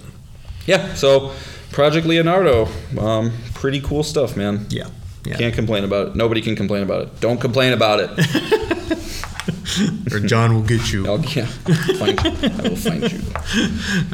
yeah, 0.67 0.95
so 0.95 1.33
Project 1.73 2.07
Leonardo, 2.07 2.69
um, 3.01 3.33
pretty 3.55 3.81
cool 3.81 4.03
stuff, 4.05 4.37
man. 4.37 4.67
Yeah. 4.71 4.89
Yeah. 5.25 5.37
Can't 5.37 5.55
complain 5.55 5.85
about 5.85 6.09
it. 6.09 6.17
Nobody 6.17 6.41
can 6.41 6.57
complain 6.57 6.83
about 6.83 7.03
it. 7.03 7.21
Don't 7.21 7.41
complain 7.41 7.73
about 7.73 8.01
it. 8.01 8.11
or 10.13 10.21
Jon 10.21 10.55
will 10.55 10.63
get 10.63 10.93
you. 10.93 11.07
I'll, 11.07 11.21
yeah, 11.21 11.47
find. 11.47 12.21
I 12.21 12.69
will 12.69 12.77
find 12.77 13.11
you. 13.11 13.21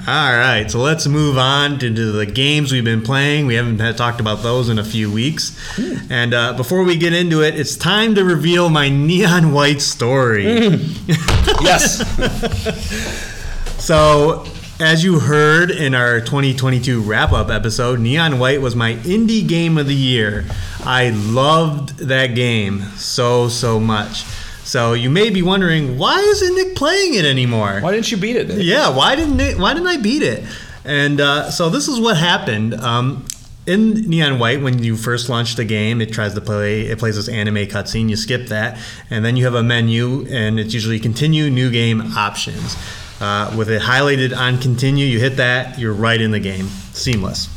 All 0.07 0.33
right, 0.33 0.71
so 0.71 0.79
let's 0.79 1.07
move 1.07 1.37
on 1.37 1.79
to, 1.81 1.95
to 1.95 2.13
the 2.13 2.27
games 2.27 2.73
we've 2.73 2.85
been 2.85 3.03
playing. 3.03 3.47
We 3.47 3.55
haven't 3.55 3.81
had, 3.81 3.97
talked 3.97 4.21
about 4.21 4.43
those 4.43 4.69
in 4.69 4.79
a 4.79 4.85
few 4.85 5.13
weeks. 5.13 5.57
And 6.11 6.33
uh, 6.33 6.55
before 6.55 6.85
we 6.85 6.97
get 6.97 7.13
into 7.13 7.43
it, 7.43 7.59
it's 7.59 7.77
time 7.77 8.15
to 8.15 8.25
reveal 8.25 8.71
my 8.71 8.89
neon 8.89 9.53
white 9.53 9.81
story. 9.81 10.45
Yes. 11.63 11.99
So, 13.83 14.45
as 14.81 15.05
you 15.05 15.21
heard 15.21 15.71
in 15.71 15.95
our 15.95 16.21
2022 16.21 17.03
wrap 17.03 17.33
up 17.33 17.51
episode, 17.51 18.01
Neon 18.01 18.39
White 18.39 18.63
was 18.63 18.75
my 18.75 18.95
indie 18.95 19.47
game 19.47 19.77
of 19.77 19.87
the 19.87 19.95
year. 19.95 20.47
I 20.85 21.11
loved 21.11 21.99
that 21.99 22.29
game 22.29 22.83
so, 22.97 23.49
so 23.49 23.79
much. 23.79 24.25
So, 24.65 24.95
you 24.95 25.11
may 25.11 25.31
be 25.31 25.43
wondering, 25.43 25.99
why 25.99 26.19
isn't 26.19 26.55
Nick 26.55 26.77
playing 26.77 27.15
it 27.15 27.25
anymore? 27.25 27.81
Why 27.81 27.93
didn't 27.93 28.11
you 28.11 28.17
beat 28.17 28.37
it? 28.37 28.49
Nick? 28.49 28.59
Yeah, 28.61 28.95
why 28.95 29.17
didn't 29.17 29.41
it, 29.41 29.59
why 29.59 29.75
didn't 29.75 29.89
I 29.89 29.99
beat 29.99 30.23
it? 30.23 30.45
And 30.85 31.21
uh, 31.21 31.51
so 31.51 31.69
this 31.69 31.87
is 31.87 32.01
what 32.01 32.17
happened. 32.17 32.75
Um, 32.75 33.27
in 33.67 34.09
Neon 34.09 34.39
White, 34.39 34.63
when 34.63 34.83
you 34.83 34.97
first 34.97 35.29
launch 35.29 35.57
the 35.57 35.65
game, 35.65 36.01
it 36.01 36.13
tries 36.13 36.35
to 36.35 36.41
play. 36.41 36.83
It 36.83 36.99
plays 36.99 37.17
this 37.17 37.29
anime 37.29 37.67
cutscene. 37.67 38.09
You 38.09 38.17
skip 38.17 38.47
that, 38.47 38.79
and 39.11 39.25
then 39.25 39.37
you 39.37 39.45
have 39.45 39.55
a 39.55 39.63
menu, 39.63 40.27
and 40.31 40.59
it's 40.59 40.73
usually 40.73 40.99
continue, 40.99 41.51
new 41.51 41.71
game, 41.71 42.01
options. 42.17 42.77
Uh, 43.21 43.55
with 43.57 43.69
it 43.69 43.83
highlighted 43.83 44.35
on 44.35 44.59
continue, 44.59 45.05
you 45.05 45.21
hit 45.21 45.37
that, 45.37 45.79
you're 45.79 45.93
right 45.93 46.21
in 46.21 46.31
the 46.31 46.41
game, 46.41 46.67
seamless. 46.93 47.49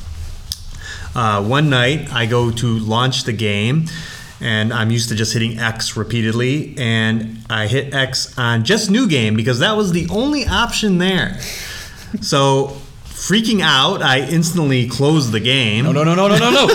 Uh, 1.16 1.41
one 1.43 1.70
night, 1.70 2.11
I 2.11 2.26
go 2.26 2.51
to 2.51 2.80
launch 2.80 3.24
the 3.24 3.32
game, 3.34 3.86
and 4.41 4.74
I'm 4.74 4.91
used 4.91 5.09
to 5.09 5.16
just 5.16 5.32
hitting 5.32 5.59
X 5.59 5.95
repeatedly, 5.95 6.76
and 6.78 7.38
I 7.49 7.68
hit 7.68 7.93
X 7.93 8.38
on 8.38 8.66
just 8.66 8.91
new 8.91 9.07
game 9.07 9.36
because 9.36 9.59
that 9.59 9.78
was 9.78 9.93
the 9.93 10.07
only 10.09 10.45
option 10.45 10.97
there. 10.97 11.39
So, 12.20 12.78
freaking 13.05 13.61
out, 13.61 14.01
I 14.01 14.20
instantly 14.20 14.89
closed 14.89 15.32
the 15.32 15.39
game 15.39 15.86
No, 15.86 15.91
no, 15.93 16.03
no, 16.03 16.16
no, 16.16 16.28
no, 16.28 16.38
no, 16.38 16.51
no. 16.51 16.68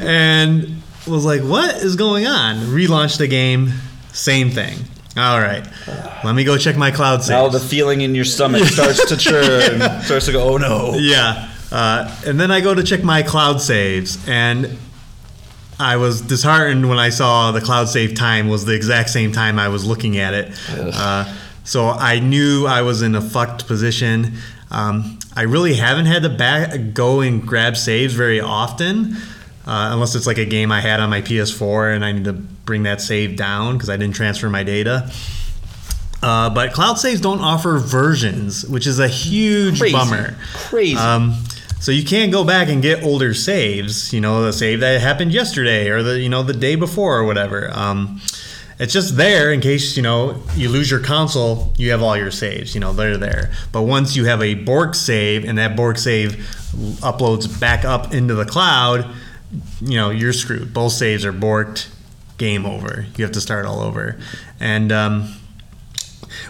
and 0.00 0.82
was 1.06 1.24
like, 1.24 1.40
"What 1.42 1.76
is 1.76 1.96
going 1.96 2.26
on?" 2.26 2.56
Relaunched 2.66 3.18
the 3.18 3.26
game, 3.26 3.72
same 4.12 4.50
thing. 4.50 4.76
All 5.18 5.40
right, 5.40 5.66
let 6.24 6.34
me 6.34 6.44
go 6.44 6.56
check 6.56 6.76
my 6.76 6.90
cloud 6.90 7.22
saves. 7.22 7.30
now 7.30 7.48
the 7.48 7.60
feeling 7.60 8.02
in 8.02 8.14
your 8.14 8.24
stomach 8.24 8.62
starts 8.64 9.04
to 9.08 9.16
churn. 9.16 9.80
starts 10.02 10.26
to 10.26 10.32
go. 10.32 10.54
Oh 10.54 10.56
no. 10.56 10.94
Yeah. 10.94 11.50
Uh, 11.70 12.14
and 12.24 12.40
then 12.40 12.50
I 12.50 12.60
go 12.60 12.74
to 12.74 12.82
check 12.82 13.02
my 13.02 13.22
cloud 13.22 13.60
saves, 13.60 14.26
and 14.28 14.78
I 15.78 15.96
was 15.96 16.22
disheartened 16.22 16.88
when 16.88 16.98
I 16.98 17.10
saw 17.10 17.52
the 17.52 17.60
cloud 17.60 17.88
save 17.88 18.14
time 18.14 18.48
was 18.48 18.64
the 18.64 18.74
exact 18.74 19.10
same 19.10 19.32
time 19.32 19.58
I 19.58 19.68
was 19.68 19.84
looking 19.84 20.18
at 20.18 20.34
it. 20.34 20.52
Uh, 20.70 21.34
so 21.64 21.88
I 21.88 22.20
knew 22.20 22.66
I 22.66 22.82
was 22.82 23.02
in 23.02 23.14
a 23.14 23.20
fucked 23.20 23.66
position. 23.66 24.34
Um, 24.70 25.18
I 25.36 25.42
really 25.42 25.74
haven't 25.74 26.06
had 26.06 26.22
to 26.22 26.28
back 26.30 26.94
go 26.94 27.20
and 27.20 27.46
grab 27.46 27.76
saves 27.76 28.14
very 28.14 28.40
often, 28.40 29.16
uh, 29.68 29.90
unless 29.92 30.14
it's 30.14 30.26
like 30.26 30.38
a 30.38 30.46
game 30.46 30.72
I 30.72 30.80
had 30.80 30.98
on 30.98 31.10
my 31.10 31.20
PS4 31.20 31.94
and 31.94 32.04
I 32.04 32.12
need 32.12 32.24
to 32.24 32.32
bring 32.32 32.84
that 32.84 33.02
save 33.02 33.36
down 33.36 33.74
because 33.74 33.90
I 33.90 33.98
didn't 33.98 34.14
transfer 34.14 34.48
my 34.48 34.62
data. 34.62 35.10
Uh, 36.22 36.48
but 36.50 36.72
cloud 36.72 36.98
saves 36.98 37.20
don't 37.20 37.40
offer 37.40 37.78
versions, 37.78 38.66
which 38.66 38.86
is 38.86 38.98
a 38.98 39.06
huge 39.06 39.78
Crazy. 39.78 39.92
bummer. 39.92 40.36
Crazy. 40.54 40.96
Um, 40.96 41.34
so 41.80 41.92
you 41.92 42.02
can't 42.04 42.32
go 42.32 42.44
back 42.44 42.68
and 42.68 42.80
get 42.82 43.04
older 43.04 43.34
saves. 43.34 44.12
You 44.12 44.20
know, 44.22 44.42
the 44.42 44.52
save 44.54 44.80
that 44.80 45.00
happened 45.02 45.32
yesterday 45.32 45.90
or 45.90 46.02
the 46.02 46.18
you 46.18 46.28
know 46.30 46.42
the 46.42 46.54
day 46.54 46.74
before 46.74 47.18
or 47.18 47.24
whatever. 47.24 47.70
Um, 47.72 48.20
it's 48.80 48.92
just 48.92 49.16
there 49.16 49.52
in 49.52 49.60
case 49.60 49.96
you 49.96 50.02
know 50.02 50.42
you 50.56 50.70
lose 50.70 50.90
your 50.90 51.00
console. 51.00 51.72
You 51.76 51.90
have 51.90 52.02
all 52.02 52.16
your 52.16 52.30
saves. 52.30 52.74
You 52.74 52.80
know 52.80 52.92
they're 52.94 53.18
there. 53.18 53.52
But 53.70 53.82
once 53.82 54.16
you 54.16 54.24
have 54.24 54.42
a 54.42 54.54
Borg 54.54 54.94
save 54.94 55.44
and 55.44 55.58
that 55.58 55.76
Borg 55.76 55.98
save 55.98 56.32
uploads 57.00 57.60
back 57.60 57.84
up 57.84 58.12
into 58.12 58.34
the 58.34 58.44
cloud, 58.44 59.14
you 59.80 59.96
know 59.96 60.10
you're 60.10 60.32
screwed. 60.32 60.72
Both 60.72 60.92
saves 60.92 61.24
are 61.24 61.32
borked. 61.32 61.88
Game 62.36 62.66
over. 62.66 63.06
You 63.16 63.24
have 63.24 63.32
to 63.32 63.40
start 63.40 63.66
all 63.66 63.80
over. 63.80 64.16
And 64.60 64.92
um, 64.92 65.34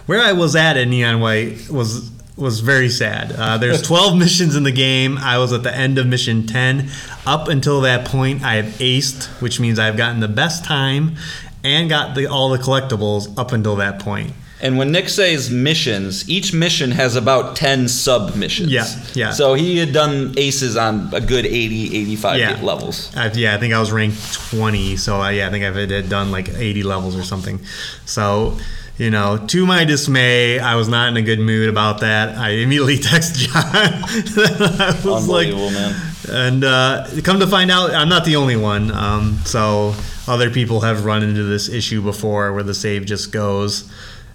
where 0.05 0.21
I 0.21 0.33
was 0.33 0.55
at 0.55 0.77
in 0.77 0.91
Neon 0.91 1.19
White 1.19 1.69
was 1.69 2.11
was 2.35 2.61
very 2.61 2.89
sad. 2.89 3.31
Uh, 3.33 3.57
there's 3.57 3.81
12 3.87 4.17
missions 4.17 4.55
in 4.55 4.63
the 4.63 4.71
game. 4.71 5.17
I 5.17 5.37
was 5.37 5.51
at 5.51 5.63
the 5.63 5.75
end 5.75 5.97
of 5.97 6.07
mission 6.07 6.47
10. 6.47 6.89
Up 7.25 7.47
until 7.47 7.81
that 7.81 8.07
point, 8.07 8.43
I 8.43 8.55
have 8.55 8.65
aced, 8.79 9.25
which 9.41 9.59
means 9.59 9.77
I've 9.77 9.97
gotten 9.97 10.19
the 10.19 10.27
best 10.27 10.63
time 10.63 11.15
and 11.63 11.89
got 11.89 12.15
the, 12.15 12.27
all 12.27 12.49
the 12.49 12.57
collectibles 12.57 13.37
up 13.37 13.51
until 13.51 13.75
that 13.77 13.99
point. 13.99 14.33
And 14.61 14.77
when 14.77 14.91
Nick 14.91 15.07
says 15.07 15.49
missions, 15.49 16.29
each 16.29 16.53
mission 16.53 16.91
has 16.91 17.15
about 17.15 17.55
10 17.55 17.87
sub 17.87 18.35
missions. 18.35 18.71
Yeah, 18.71 18.85
yeah. 19.13 19.31
So 19.31 19.53
he 19.53 19.77
had 19.77 19.93
done 19.93 20.33
aces 20.35 20.75
on 20.75 21.09
a 21.13 21.21
good 21.21 21.45
80, 21.45 21.95
85 21.97 22.39
Yeah. 22.39 22.61
levels. 22.61 23.09
I, 23.15 23.31
yeah, 23.31 23.55
I 23.55 23.57
think 23.57 23.73
I 23.73 23.79
was 23.79 23.91
ranked 23.91 24.33
20, 24.51 24.97
so 24.97 25.17
I, 25.17 25.31
yeah, 25.31 25.47
I 25.47 25.49
think 25.51 25.63
I've 25.63 25.75
had, 25.75 26.09
done 26.09 26.31
like 26.31 26.49
80 26.49 26.83
levels 26.83 27.15
or 27.15 27.23
something. 27.23 27.61
So, 28.05 28.57
you 28.97 29.09
know, 29.09 29.37
to 29.47 29.65
my 29.65 29.85
dismay, 29.85 30.59
I 30.59 30.75
was 30.75 30.89
not 30.89 31.07
in 31.07 31.15
a 31.15 31.21
good 31.21 31.39
mood 31.39 31.69
about 31.69 32.01
that. 32.01 32.37
I 32.37 32.49
immediately 32.49 32.97
texted 33.11 33.47
Jon. 33.47 33.63
I 34.81 35.01
was 35.05 35.27
like, 35.29 35.47
Unbelievable, 35.47 35.71
man. 35.71 35.95
And 36.29 36.63
uh, 36.65 37.07
come 37.23 37.39
to 37.39 37.47
find 37.47 37.71
out, 37.71 37.91
I'm 37.91 38.09
not 38.09 38.25
the 38.25 38.35
only 38.35 38.57
one. 38.57 38.91
Um, 38.91 39.39
so 39.45 39.95
other 40.27 40.49
people 40.51 40.81
have 40.81 41.05
run 41.05 41.23
into 41.23 41.43
this 41.43 41.69
issue 41.69 42.01
before 42.01 42.53
where 42.53 42.61
the 42.63 42.73
save 42.73 43.05
just 43.05 43.31
goes. 43.31 43.89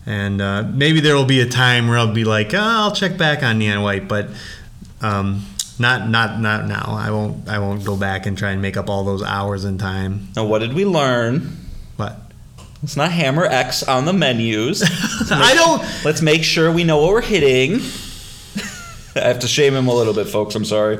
And 0.07 0.41
uh, 0.41 0.65
maybe 0.65 1.01
there 1.01 1.15
will 1.15 1.25
be 1.25 1.41
a 1.41 1.49
time 1.49 1.89
where 1.89 1.97
I'll 1.97 2.13
be 2.13 2.25
like, 2.25 2.53
oh, 2.53 2.59
I'll 2.61 2.95
check 2.95 3.17
back 3.17 3.43
on 3.43 3.59
Neon 3.59 3.83
White, 3.83 4.07
but 4.07 4.29
um, 5.01 5.47
not 5.79 6.09
not 6.09 6.41
not 6.41 6.67
now. 6.67 6.95
I 6.97 7.11
won't 7.11 7.49
I 7.49 7.59
won't 7.59 7.85
go 7.85 7.97
back 7.97 8.27
and 8.27 8.37
try 8.37 8.51
and 8.51 8.61
make 8.61 8.77
up 8.77 8.89
all 8.91 9.05
those 9.05 9.23
hours 9.23 9.65
in 9.65 9.79
time. 9.79 10.29
Now, 10.37 10.45
what 10.45 10.61
did 10.61 10.75
we 10.75 10.85
learn? 10.85 11.57
What? 11.97 12.19
Let's 12.83 12.97
not 12.97 13.13
hammer 13.13 13.47
X 13.47 13.83
on 13.83 14.05
the 14.05 14.13
menus. 14.13 14.83
I 15.31 15.55
don't. 15.55 16.05
Let's 16.05 16.21
make 16.21 16.45
sure 16.45 16.71
we 16.71 16.85
know 16.85 17.01
what 17.01 17.13
we're 17.13 17.23
hitting. 17.23 17.77
I 19.17 19.29
have 19.29 19.39
to 19.41 19.49
shame 19.49 19.75
him 19.75 19.89
a 19.89 19.95
little 19.95 20.13
bit, 20.13 20.29
folks. 20.29 20.55
I'm 20.55 20.65
sorry. 20.65 20.99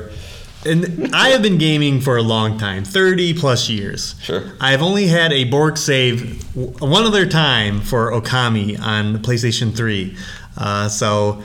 And 0.65 1.15
I 1.15 1.29
have 1.29 1.41
been 1.41 1.57
gaming 1.57 2.01
for 2.01 2.17
a 2.17 2.23
long 2.23 2.57
time 2.57 2.83
30 2.83 3.33
plus 3.35 3.69
years. 3.69 4.15
Sure. 4.21 4.43
I've 4.59 4.81
only 4.81 5.07
had 5.07 5.31
a 5.31 5.43
Borg 5.43 5.77
save 5.77 6.43
one 6.55 7.03
other 7.03 7.25
time 7.25 7.81
for 7.81 8.11
Okami 8.11 8.79
on 8.79 9.13
the 9.13 9.19
PlayStation 9.19 9.75
3. 9.75 10.15
Uh, 10.57 10.89
so 10.89 11.43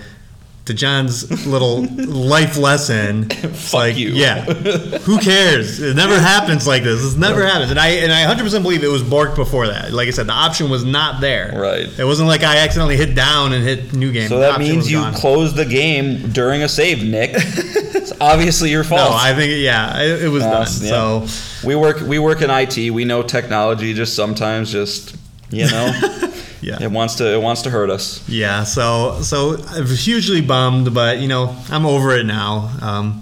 to 0.70 0.76
Jon's 0.76 1.46
little 1.46 1.82
life 2.06 2.56
lesson, 2.56 3.26
it's 3.30 3.74
like, 3.74 3.96
you. 3.96 4.10
yeah, 4.10 4.44
who 4.44 5.18
cares? 5.18 5.80
It 5.80 5.96
never 5.96 6.18
happens 6.18 6.66
like 6.66 6.82
this. 6.84 7.02
This 7.02 7.16
never 7.16 7.44
happens. 7.44 7.70
And 7.70 7.78
I 7.78 7.88
and 7.88 8.12
I 8.12 8.32
100% 8.32 8.62
believe 8.62 8.84
it 8.84 8.88
was 8.88 9.02
borked 9.02 9.36
before 9.36 9.66
that. 9.66 9.92
Like 9.92 10.08
I 10.08 10.10
said, 10.12 10.26
the 10.26 10.32
option 10.32 10.70
was 10.70 10.84
not 10.84 11.20
there. 11.20 11.52
Right. 11.54 11.88
It 11.98 12.04
wasn't 12.04 12.28
like 12.28 12.42
I 12.42 12.58
accidentally 12.58 12.96
hit 12.96 13.14
down 13.14 13.52
and 13.52 13.64
hit 13.64 13.92
new 13.92 14.12
game. 14.12 14.28
So 14.28 14.36
The 14.36 14.50
that 14.52 14.58
means 14.60 14.90
you 14.90 14.98
gone. 14.98 15.14
closed 15.14 15.56
the 15.56 15.64
game 15.66 16.30
during 16.30 16.62
a 16.62 16.68
save, 16.68 17.02
Nick. 17.04 17.30
it's 17.34 18.12
obviously 18.20 18.70
your 18.70 18.84
fault. 18.84 19.10
No, 19.10 19.16
I 19.16 19.34
think 19.34 19.52
yeah, 19.62 20.00
it, 20.00 20.24
it 20.24 20.28
was 20.28 20.42
done. 20.42 20.62
Yes, 20.62 20.82
yeah. 20.82 20.90
So 20.90 21.66
we 21.66 21.74
work 21.74 22.00
we 22.00 22.18
work 22.18 22.42
in 22.42 22.50
IT. 22.50 22.90
We 22.90 23.04
know 23.04 23.22
technology 23.22 23.92
just 23.94 24.14
sometimes 24.14 24.70
just 24.70 25.16
you 25.50 25.68
know 25.68 25.90
yeah. 26.60 26.82
it 26.82 26.90
wants 26.90 27.16
to 27.16 27.32
it 27.32 27.40
wants 27.40 27.62
to 27.62 27.70
hurt 27.70 27.90
us. 27.90 28.26
Yeah, 28.28 28.64
so 28.64 29.20
so 29.22 29.56
I 29.70 29.80
was 29.80 30.04
hugely 30.04 30.40
bummed, 30.40 30.92
but 30.94 31.18
you 31.18 31.28
know 31.28 31.56
I'm 31.70 31.86
over 31.86 32.12
it 32.12 32.24
now. 32.26 32.70
Um, 32.82 33.20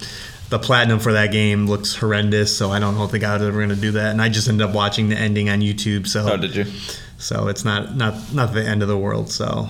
the 0.50 0.58
platinum 0.58 0.98
for 0.98 1.12
that 1.12 1.30
game 1.30 1.66
looks 1.66 1.94
horrendous, 1.94 2.56
so 2.56 2.70
I 2.70 2.78
don't 2.78 2.94
know 2.96 3.04
if 3.04 3.10
the 3.10 3.18
guy's 3.18 3.42
ever 3.42 3.52
going 3.58 3.68
to 3.68 3.76
do 3.76 3.90
that. 3.92 4.12
And 4.12 4.22
I 4.22 4.28
just 4.30 4.48
ended 4.48 4.66
up 4.66 4.74
watching 4.74 5.10
the 5.10 5.16
ending 5.16 5.50
on 5.50 5.60
YouTube, 5.60 6.06
so 6.06 6.26
Oh, 6.32 6.36
did 6.38 6.54
you? 6.56 6.64
so 7.18 7.48
it's 7.48 7.64
not 7.64 7.94
not 7.96 8.32
not 8.32 8.52
the 8.54 8.64
end 8.64 8.82
of 8.82 8.88
the 8.88 8.96
world. 8.96 9.30
So 9.30 9.68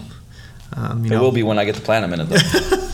um, 0.79 1.05
you 1.05 1.11
It 1.11 1.15
know, 1.17 1.23
will 1.23 1.33
be 1.33 1.43
when 1.43 1.59
I 1.59 1.65
get 1.65 1.75
the 1.75 1.81
platinum 1.83 2.13
in 2.15 2.21
it. 2.21 2.25
Though. 2.29 2.89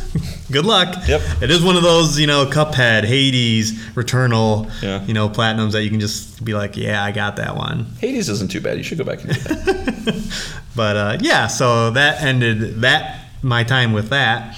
good 0.52 0.64
luck. 0.66 1.06
Yep. 1.08 1.20
It 1.42 1.50
is 1.50 1.62
one 1.62 1.76
of 1.76 1.82
those 1.82 2.18
you 2.18 2.26
know 2.26 2.46
Cuphead, 2.46 3.04
Hades, 3.04 3.72
Returnal, 3.94 4.70
Yeah. 4.82 5.04
you 5.04 5.12
know 5.14 5.28
platinums 5.28 5.72
that 5.72 5.82
you 5.84 5.90
can 5.90 6.00
just 6.00 6.44
be 6.44 6.54
like, 6.54 6.76
yeah, 6.76 7.02
I 7.04 7.12
got 7.12 7.36
that 7.36 7.56
one. 7.56 7.86
Hades 8.00 8.28
isn't 8.28 8.50
too 8.50 8.60
bad. 8.60 8.78
You 8.78 8.82
should 8.84 8.98
go 8.98 9.04
back 9.04 9.22
and 9.24 9.34
do 9.34 9.40
that. 9.40 10.50
But 10.76 10.96
uh, 10.96 11.18
yeah, 11.20 11.46
so 11.46 11.90
that 11.92 12.20
ended 12.22 12.80
that 12.80 13.26
my 13.42 13.62
time 13.62 13.92
with 13.92 14.08
that. 14.08 14.56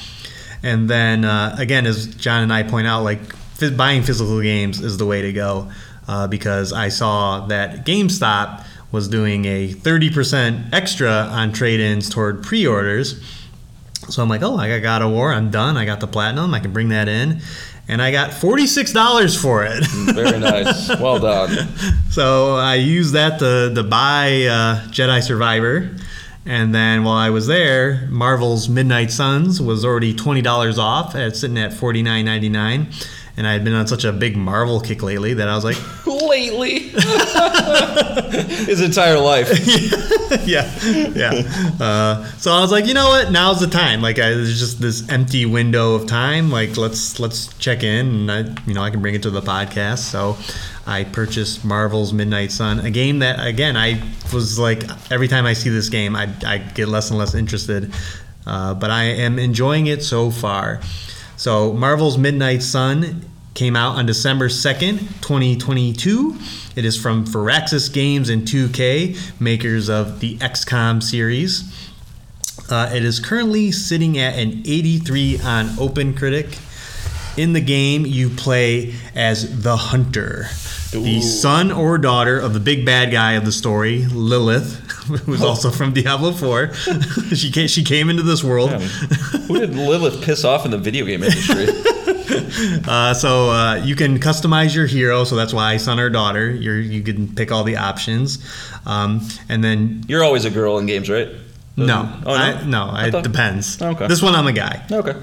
And 0.63 0.89
then 0.89 1.25
uh, 1.27 1.55
again, 1.59 1.85
as 1.87 2.07
Jon 2.15 2.43
and 2.43 2.53
I 2.53 2.63
point 2.63 2.87
out, 2.87 3.03
like 3.03 3.21
phys- 3.59 3.77
buying 3.77 4.03
physical 4.03 4.41
games 4.41 4.81
is 4.81 4.97
the 4.97 5.05
way 5.05 5.21
to 5.23 5.33
go 5.35 5.71
uh, 6.09 6.27
because 6.27 6.73
I 6.73 6.89
saw 6.89 7.47
that 7.49 7.85
GameStop 7.85 8.65
was 8.97 9.09
doing 9.09 9.45
a 9.45 9.69
30% 9.69 10.73
extra 10.73 11.11
on 11.11 11.53
trade-ins 11.53 12.09
toward 12.09 12.43
pre-orders. 12.43 13.23
So 14.09 14.23
I'm 14.23 14.29
like, 14.31 14.43
oh, 14.43 14.57
I 14.57 14.69
got 14.69 14.83
God 14.83 15.03
of 15.03 15.13
War. 15.13 15.33
I'm 15.33 15.51
done. 15.51 15.77
I 15.77 15.85
got 15.85 16.01
the 16.01 16.07
platinum. 16.07 16.55
I 16.55 16.61
can 16.61 16.73
bring 16.73 16.89
that 16.89 17.07
in. 17.07 17.43
And 17.89 18.01
I 18.01 18.11
got 18.11 18.31
$46 18.31 19.41
for 19.41 19.65
it. 19.65 19.87
Very 20.15 20.41
nice. 20.41 20.89
Well 21.01 21.19
done. 21.21 21.69
So 22.11 22.57
I 22.57 22.77
used 22.77 23.13
that 23.13 23.39
to, 23.41 23.75
to 23.75 23.83
buy 23.83 24.47
uh, 24.47 24.89
Jedi 24.89 25.23
Survivor. 25.23 25.95
And 26.47 26.75
then 26.75 27.05
while 27.05 27.17
I 27.17 27.29
was 27.29 27.47
there, 27.47 28.09
Marvel's 28.09 28.69
Midnight 28.69 29.11
Suns 29.11 29.61
was 29.61 29.85
already 29.85 30.15
$20 30.15 30.79
off. 30.79 31.15
It's 31.15 31.41
sitting 31.41 31.59
at 31.59 31.73
$49.99. 31.73 33.16
And 33.37 33.47
I 33.47 33.53
had 33.53 33.65
been 33.65 33.75
on 33.75 33.87
such 33.87 34.05
a 34.05 34.13
big 34.13 34.37
Marvel 34.37 34.81
kick 34.81 35.03
lately 35.03 35.35
that 35.35 35.49
I 35.49 35.55
was 35.55 35.65
like, 35.65 35.77
Lately, 36.07 36.79
his 38.67 38.81
entire 38.81 39.19
life. 39.19 39.49
yeah, 40.47 40.71
yeah. 41.15 41.43
Uh, 41.81 42.25
so 42.39 42.53
I 42.53 42.61
was 42.61 42.73
like, 42.73 42.87
you 42.87 42.95
know 42.95 43.09
what? 43.09 43.31
Now's 43.31 43.61
the 43.61 43.67
time. 43.67 44.03
Like, 44.03 44.19
I, 44.19 44.31
there's 44.31 44.59
just 44.59 44.81
this 44.81 45.09
empty 45.09 45.47
window 45.47 45.95
of 45.95 46.07
time. 46.07 46.51
Like, 46.51 46.77
let's 46.77 47.21
let's 47.21 47.53
check 47.59 47.83
in, 47.83 48.07
and 48.07 48.33
I, 48.33 48.63
you 48.67 48.75
know, 48.75 48.83
I 48.83 48.91
can 48.91 49.03
bring 49.03 49.15
it 49.15 49.23
to 49.23 49.31
the 49.31 49.41
podcast. 49.41 49.99
So 49.99 50.37
I 50.87 51.05
purchased 51.05 51.65
Marvel's 51.65 52.13
Midnight 52.13 52.53
Sun, 52.53 52.81
a 52.81 52.91
game 52.91 53.19
that, 53.19 53.45
again, 53.45 53.77
I 53.77 54.03
was 54.33 54.59
like, 54.59 54.85
every 55.11 55.27
time 55.27 55.45
I 55.45 55.53
see 55.53 55.71
this 55.71 55.89
game, 55.89 56.15
I, 56.15 56.29
I 56.47 56.59
get 56.59 56.89
less 56.89 57.11
and 57.11 57.19
less 57.19 57.35
interested. 57.35 57.93
Uh, 58.47 58.75
but 58.75 58.91
I 58.91 59.05
am 59.05 59.39
enjoying 59.39 59.89
it 59.89 60.05
so 60.05 60.31
far. 60.31 60.81
So 61.37 61.73
Marvel's 61.75 62.17
Midnight 62.17 62.63
Sun 62.63 63.25
came 63.53 63.77
out 63.77 63.97
on 63.97 64.07
December 64.07 64.49
2nd, 64.49 64.99
2022. 65.21 66.37
It 66.77 66.85
is 66.85 67.01
from 67.01 67.27
Firaxis 67.27 67.93
Games 67.93 68.29
and 68.29 68.43
2K, 68.43 69.41
makers 69.41 69.89
of 69.89 70.21
the 70.21 70.39
XCOM 70.39 71.03
series. 71.03 71.73
Uh, 72.71 72.91
it 72.93 73.05
is 73.05 73.21
currently 73.21 73.71
sitting 73.71 74.19
at 74.19 74.39
an 74.39 74.63
83 74.65 75.39
on 75.41 75.67
OpenCritic. 75.77 76.59
In 77.37 77.53
the 77.53 77.61
game, 77.61 78.07
you 78.07 78.31
play 78.31 78.95
as 79.15 79.63
the 79.63 79.77
Hunter, 79.77 80.47
the 80.91 81.21
son 81.21 81.71
or 81.71 81.99
daughter 81.99 82.39
of 82.39 82.55
the 82.55 82.61
big 82.61 82.87
bad 82.87 83.13
guy 83.13 83.33
of 83.33 83.45
the 83.45 83.53
story, 83.53 84.07
Lilith, 84.07 84.79
who's 85.27 85.43
also 85.43 85.71
from 85.71 85.93
Diablo 85.93 86.33
4. 86.33 86.75
she 87.35 87.51
came, 87.51 87.69
she 87.69 87.85
came 87.85 88.09
into 88.09 88.23
this 88.23 88.43
world. 88.43 88.71
Who 88.71 89.59
did 89.59 89.75
Lilith 89.75 90.25
piss 90.25 90.45
off 90.45 90.65
in 90.65 90.71
the 90.71 90.79
video 90.79 91.05
game 91.05 91.23
industry? 91.23 91.67
Uh, 92.89 93.15
so 93.15 93.51
uh, 93.51 93.77
you 93.85 93.95
can 93.95 94.19
customize 94.19 94.75
your 94.75 94.87
hero. 94.87 95.25
So 95.25 95.37
that's 95.37 95.53
why 95.53 95.77
son 95.77 96.01
or 96.01 96.11
daughter. 96.11 96.51
You're, 96.51 96.81
you 96.81 97.03
can 97.03 97.33
pick 97.35 97.53
all 97.53 97.63
the 97.63 97.77
options, 97.77 98.39
um, 98.85 99.27
and 99.49 99.63
then 99.63 100.03
You're 100.09 100.25
always 100.25 100.45
a 100.45 100.51
girl 100.51 100.79
in 100.79 100.87
games, 100.87 101.09
right? 101.09 101.29
No, 101.79 102.11
Oh, 102.25 102.31
no? 102.31 102.35
I, 102.35 102.65
no, 102.65 102.85
I 102.91 103.07
it 103.09 103.11
thought- 103.13 103.23
depends. 103.25 103.83
Okay. 103.83 104.07
This 104.07 104.23
one 104.23 104.35
I'm 104.35 104.47
a 104.47 104.53
guy. 104.53 104.83
Okay. 104.91 105.11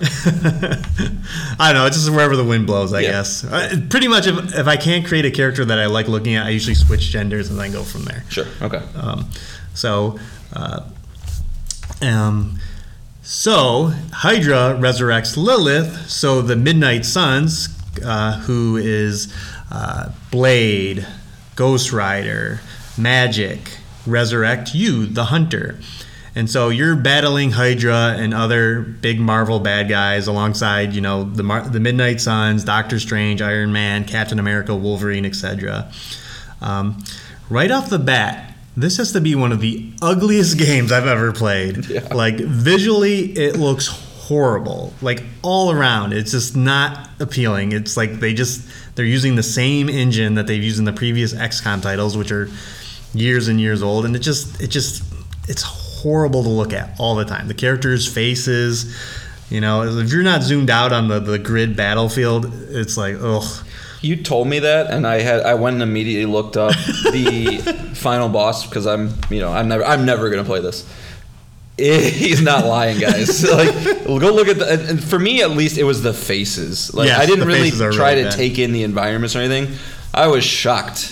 I 1.60 1.72
don't 1.74 1.82
know. 1.82 1.86
It's 1.88 1.98
just 1.98 2.12
wherever 2.12 2.36
the 2.36 2.44
wind 2.44 2.68
blows, 2.68 2.94
I 2.94 3.00
Yeah. 3.00 3.12
guess. 3.12 3.44
Uh, 3.44 3.78
pretty 3.90 4.08
much, 4.08 4.28
if, 4.28 4.54
if 4.56 4.68
I 4.68 4.78
can't 4.78 5.06
create 5.06 5.26
a 5.26 5.32
character 5.32 5.66
that 5.66 5.80
I 5.80 5.88
like 5.88 6.08
looking 6.08 6.36
at, 6.36 6.46
I 6.46 6.50
usually 6.50 6.76
switch 6.76 7.10
genders 7.10 7.50
and 7.50 7.60
then 7.60 7.72
go 7.72 7.82
from 7.84 8.04
there. 8.06 8.24
Sure. 8.30 8.46
Okay. 8.62 8.82
Um, 8.96 9.28
so, 9.74 10.20
uh, 10.54 10.82
um, 12.04 12.60
so 13.24 13.92
Hydra 14.12 14.78
resurrects 14.80 15.36
Lilith. 15.38 16.08
So 16.10 16.42
the 16.44 16.56
Midnight 16.56 17.06
Suns, 17.06 17.70
uh, 18.06 18.40
who 18.42 18.78
is 18.78 19.34
uh, 19.72 20.12
Blade, 20.30 21.08
Ghost 21.56 21.92
Rider, 21.92 22.60
Magik, 22.96 23.78
resurrect 24.06 24.76
you, 24.76 25.08
the 25.08 25.26
Hunter. 25.26 25.80
And 26.36 26.50
so 26.50 26.70
you're 26.70 26.96
battling 26.96 27.52
Hydra 27.52 28.16
and 28.18 28.34
other 28.34 28.82
big 28.82 29.20
Marvel 29.20 29.60
bad 29.60 29.88
guys 29.88 30.28
alongside, 30.28 30.94
you 30.94 31.02
know, 31.02 31.26
the 31.26 31.44
Mar- 31.44 31.68
the 31.68 31.80
Midnight 31.80 32.22
Suns, 32.22 32.64
Doctor 32.64 33.00
Strange, 33.00 33.42
Iron 33.42 33.72
Man, 33.72 34.04
Captain 34.06 34.40
America, 34.40 34.76
Wolverine, 34.76 35.26
etc. 35.26 35.92
Um, 36.62 37.04
right 37.50 37.70
off 37.70 37.90
the 37.90 38.00
bat, 38.00 38.56
this 38.76 38.98
has 38.98 39.12
to 39.12 39.22
be 39.22 39.36
one 39.36 39.52
of 39.52 39.60
the 39.62 39.92
ugliest 40.02 40.58
games 40.66 40.92
I've 40.92 41.08
ever 41.08 41.32
played. 41.32 41.86
Yeah. 41.94 42.08
Like 42.12 42.38
visually, 42.38 43.26
it 43.34 43.58
looks 43.58 43.88
horrible. 43.88 44.94
Like 45.02 45.24
all 45.44 45.72
around, 45.72 46.14
it's 46.14 46.32
just 46.32 46.56
not 46.56 47.10
appealing. 47.20 47.74
It's 47.74 47.96
like 47.96 48.14
they 48.20 48.34
just 48.34 48.68
they're 48.96 49.06
using 49.06 49.36
the 49.36 49.44
same 49.44 49.90
engine 49.90 50.34
that 50.36 50.48
they've 50.48 50.64
used 50.64 50.80
in 50.80 50.86
the 50.86 50.94
previous 50.94 51.34
XCOM 51.34 51.84
titles, 51.84 52.18
which 52.18 52.32
are 52.32 52.50
years 53.14 53.48
and 53.48 53.62
years 53.62 53.84
old, 53.84 54.06
and 54.06 54.16
it 54.16 54.20
just 54.20 54.60
it 54.60 54.70
just 54.70 55.04
it's 55.48 55.62
horrible 55.62 55.83
to 56.04 56.50
look 56.50 56.74
at 56.74 57.00
all 57.00 57.16
the 57.16 57.26
time. 57.26 57.48
The 57.48 57.54
characters' 57.54 58.12
faces. 58.12 58.96
You 59.50 59.62
know, 59.62 59.84
if 59.84 60.12
you're 60.12 60.24
not 60.24 60.42
zoomed 60.42 60.70
out 60.70 60.92
on 60.92 61.08
the, 61.08 61.20
the 61.20 61.38
grid 61.40 61.76
battlefield, 61.76 62.52
it's 62.70 62.98
like, 62.98 63.16
ugh. 63.22 63.66
You 64.02 64.18
told 64.18 64.48
me 64.48 64.60
that, 64.60 64.90
and 64.92 65.08
I 65.08 65.22
had 65.22 65.42
I 65.42 65.54
went 65.54 65.76
and 65.76 65.84
immediately 65.84 66.26
looked 66.26 66.58
up 66.58 66.72
the 66.74 67.60
final 67.94 68.28
boss 68.28 68.68
because 68.68 68.86
I'm 68.86 69.14
you 69.30 69.40
know 69.40 69.54
I'm 69.54 69.70
never 69.70 69.86
I'm 69.86 70.06
never 70.06 70.30
gonna 70.30 70.44
play 70.44 70.60
this. 70.60 70.86
He's 71.78 72.42
not 72.42 72.66
lying, 72.66 73.00
guys. 73.00 73.44
like, 73.50 73.74
go 74.06 74.18
look 74.18 74.48
at 74.48 74.60
the. 74.60 74.90
And 74.90 75.04
for 75.04 75.18
me, 75.18 75.42
at 75.42 75.52
least, 75.52 75.78
it 75.78 75.86
was 75.86 76.04
the 76.04 76.14
faces. 76.14 76.94
Like, 76.94 77.08
Yes, 77.08 77.20
I 77.20 77.26
didn't 77.26 77.48
really 77.48 77.72
try 77.72 78.12
really 78.12 78.24
to 78.24 78.30
bad. 78.30 78.36
take 78.38 78.60
in 78.60 78.74
the 78.74 78.84
environments 78.84 79.36
or 79.36 79.40
anything. 79.40 79.76
I 80.14 80.28
was 80.28 80.44
shocked. 80.44 81.10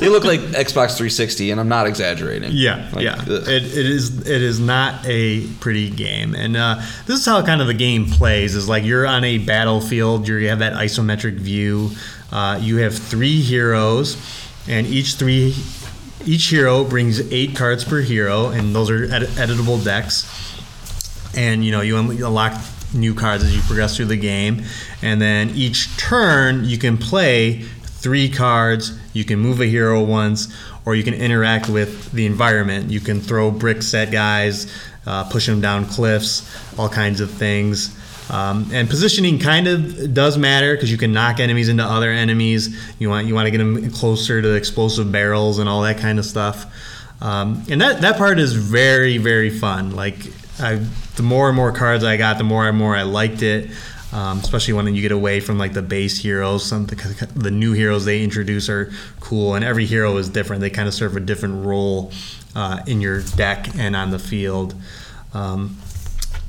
they 0.00 0.08
look 0.10 0.24
like 0.24 0.40
Xbox 0.40 0.96
360, 0.96 1.50
and 1.50 1.58
I'm 1.58 1.68
not 1.68 1.86
exaggerating. 1.86 2.50
Yeah, 2.52 2.90
Like, 2.92 3.04
yeah. 3.04 3.22
It, 3.26 3.48
it 3.48 3.86
is 3.86 4.20
it 4.28 4.42
is 4.42 4.60
not 4.60 5.06
a 5.06 5.46
pretty 5.60 5.88
game, 5.88 6.34
and 6.34 6.54
uh, 6.56 6.82
this 7.06 7.20
is 7.20 7.24
how 7.24 7.42
kind 7.42 7.62
of 7.62 7.68
the 7.68 7.74
game 7.74 8.06
plays. 8.06 8.54
Is 8.54 8.68
like 8.68 8.84
you're 8.84 9.06
on 9.06 9.24
a 9.24 9.38
battlefield. 9.38 10.28
You're, 10.28 10.40
you 10.40 10.48
have 10.48 10.58
that 10.58 10.74
isometric 10.74 11.36
view. 11.36 11.90
Uh, 12.30 12.58
you 12.60 12.78
have 12.78 12.94
three 12.94 13.40
heroes, 13.40 14.18
and 14.68 14.86
each 14.86 15.14
three 15.14 15.54
each 16.26 16.48
hero 16.50 16.84
brings 16.84 17.32
eight 17.32 17.56
cards 17.56 17.82
per 17.84 18.00
hero, 18.00 18.48
and 18.48 18.74
those 18.74 18.90
are 18.90 19.04
ed- 19.04 19.28
editable 19.36 19.82
decks. 19.82 20.30
And 21.34 21.64
you 21.64 21.72
know 21.72 21.80
you 21.80 21.96
unlock 21.96 22.60
new 22.92 23.14
cards 23.14 23.42
as 23.42 23.54
you 23.56 23.62
progress 23.62 23.96
through 23.96 24.06
the 24.06 24.16
game, 24.16 24.64
and 25.02 25.20
then 25.20 25.50
each 25.50 25.96
turn 25.96 26.64
you 26.64 26.78
can 26.78 26.96
play 26.98 27.64
three 28.04 28.28
cards. 28.28 28.92
You 29.14 29.24
can 29.24 29.38
move 29.38 29.62
a 29.62 29.66
hero 29.66 30.04
once, 30.04 30.54
or 30.84 30.94
you 30.94 31.02
can 31.02 31.14
interact 31.14 31.70
with 31.70 32.12
the 32.12 32.26
environment. 32.26 32.90
You 32.90 33.00
can 33.00 33.18
throw 33.18 33.50
bricks 33.50 33.94
at 33.94 34.12
guys, 34.12 34.70
uh, 35.06 35.24
push 35.24 35.46
them 35.46 35.62
down 35.62 35.86
cliffs, 35.86 36.78
all 36.78 36.90
kinds 36.90 37.20
of 37.20 37.30
things. 37.30 37.98
Um, 38.30 38.68
and 38.72 38.90
positioning 38.90 39.38
kind 39.38 39.66
of 39.66 40.12
does 40.12 40.36
matter 40.36 40.74
because 40.74 40.90
you 40.90 40.98
can 40.98 41.12
knock 41.12 41.40
enemies 41.40 41.70
into 41.70 41.82
other 41.82 42.10
enemies. 42.10 42.78
You 42.98 43.08
want 43.08 43.26
you 43.26 43.34
want 43.34 43.46
to 43.46 43.50
get 43.50 43.58
them 43.58 43.90
closer 43.90 44.40
to 44.42 44.54
explosive 44.54 45.10
barrels 45.10 45.58
and 45.58 45.68
all 45.68 45.82
that 45.82 45.98
kind 45.98 46.18
of 46.18 46.26
stuff. 46.26 46.66
Um, 47.22 47.64
and 47.70 47.80
that 47.80 48.02
that 48.02 48.18
part 48.18 48.38
is 48.38 48.52
very 48.52 49.16
very 49.18 49.50
fun. 49.50 49.96
Like 49.96 50.16
I 50.58 50.76
the 51.16 51.22
more 51.22 51.48
and 51.48 51.56
more 51.56 51.72
cards 51.72 52.04
I 52.04 52.16
got, 52.16 52.38
the 52.38 52.44
more 52.44 52.68
and 52.68 52.76
more 52.76 52.94
I 52.94 53.02
liked 53.02 53.42
it. 53.42 53.70
Um, 54.14 54.38
especially 54.38 54.74
when 54.74 54.94
you 54.94 55.02
get 55.02 55.10
away 55.10 55.40
from 55.40 55.58
like 55.58 55.72
the 55.72 55.82
base 55.82 56.16
heroes. 56.16 56.64
Some 56.64 56.86
the, 56.86 57.28
the 57.34 57.50
new 57.50 57.72
heroes 57.72 58.04
they 58.04 58.22
introduce 58.22 58.68
are 58.68 58.92
cool, 59.18 59.56
and 59.56 59.64
every 59.64 59.86
hero 59.86 60.16
is 60.18 60.28
different. 60.28 60.60
They 60.60 60.70
kind 60.70 60.86
of 60.86 60.94
serve 60.94 61.16
a 61.16 61.20
different 61.20 61.66
role 61.66 62.12
uh, 62.54 62.80
in 62.86 63.00
your 63.00 63.22
deck 63.22 63.76
and 63.76 63.96
on 63.96 64.10
the 64.10 64.20
field. 64.20 64.76
Um, 65.32 65.76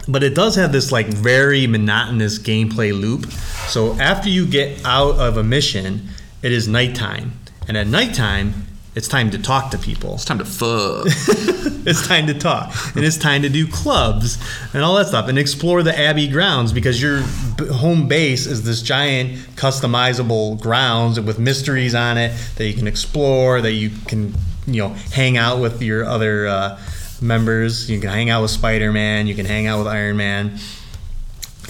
but 0.07 0.24
it 0.24 0.36
does 0.36 0.55
have 0.57 0.72
this 0.72 0.91
like 0.91 1.07
very 1.07 1.66
monotonous 1.66 2.38
gameplay 2.38 2.91
loop. 2.91 3.32
So 3.68 3.95
after 3.95 4.30
you 4.30 4.45
get 4.45 4.86
out 4.86 5.16
of 5.16 5.38
a 5.38 5.43
mission, 5.43 6.09
it 6.43 6.51
is 6.51 6.68
nighttime, 6.68 7.34
and 7.68 7.76
at 7.76 7.88
nighttime, 7.88 8.64
it's 8.95 9.09
time 9.09 9.29
to 9.31 9.37
talk 9.37 9.71
to 9.71 9.77
people. 9.77 10.15
It's 10.15 10.25
time 10.25 10.39
to 10.39 10.45
fuck. 10.45 11.07
It's 11.87 12.07
time 12.07 12.25
to 12.25 12.33
talk, 12.33 12.73
and 12.95 13.05
it's 13.05 13.15
time 13.15 13.43
to 13.43 13.49
do 13.49 13.67
clubs 13.67 14.39
and 14.73 14.81
all 14.81 14.95
that 14.95 15.05
stuff, 15.05 15.27
and 15.27 15.37
explore 15.37 15.83
the 15.83 15.95
Abbey 15.95 16.27
grounds 16.27 16.73
because 16.73 16.99
your 16.99 17.21
b- 17.57 17.67
home 17.67 18.07
base 18.07 18.47
is 18.47 18.63
this 18.63 18.81
giant 18.81 19.37
customizable 19.55 20.59
grounds 20.59 21.19
with 21.19 21.37
mysteries 21.37 21.93
on 21.93 22.17
it 22.17 22.35
that 22.55 22.65
you 22.65 22.73
can 22.73 22.87
explore, 22.87 23.61
that 23.61 23.73
you 23.73 23.91
can 24.07 24.33
you 24.65 24.81
know 24.81 24.89
hang 25.13 25.37
out 25.37 25.61
with 25.61 25.83
your 25.83 26.05
other 26.05 26.47
uh, 26.47 26.81
members. 27.21 27.87
You 27.87 27.99
can 27.99 28.09
hang 28.09 28.31
out 28.31 28.41
with 28.41 28.49
Spider 28.49 28.91
Man, 28.91 29.27
you 29.27 29.35
can 29.35 29.45
hang 29.45 29.67
out 29.67 29.77
with 29.77 29.87
Iron 29.87 30.17
Man 30.17 30.57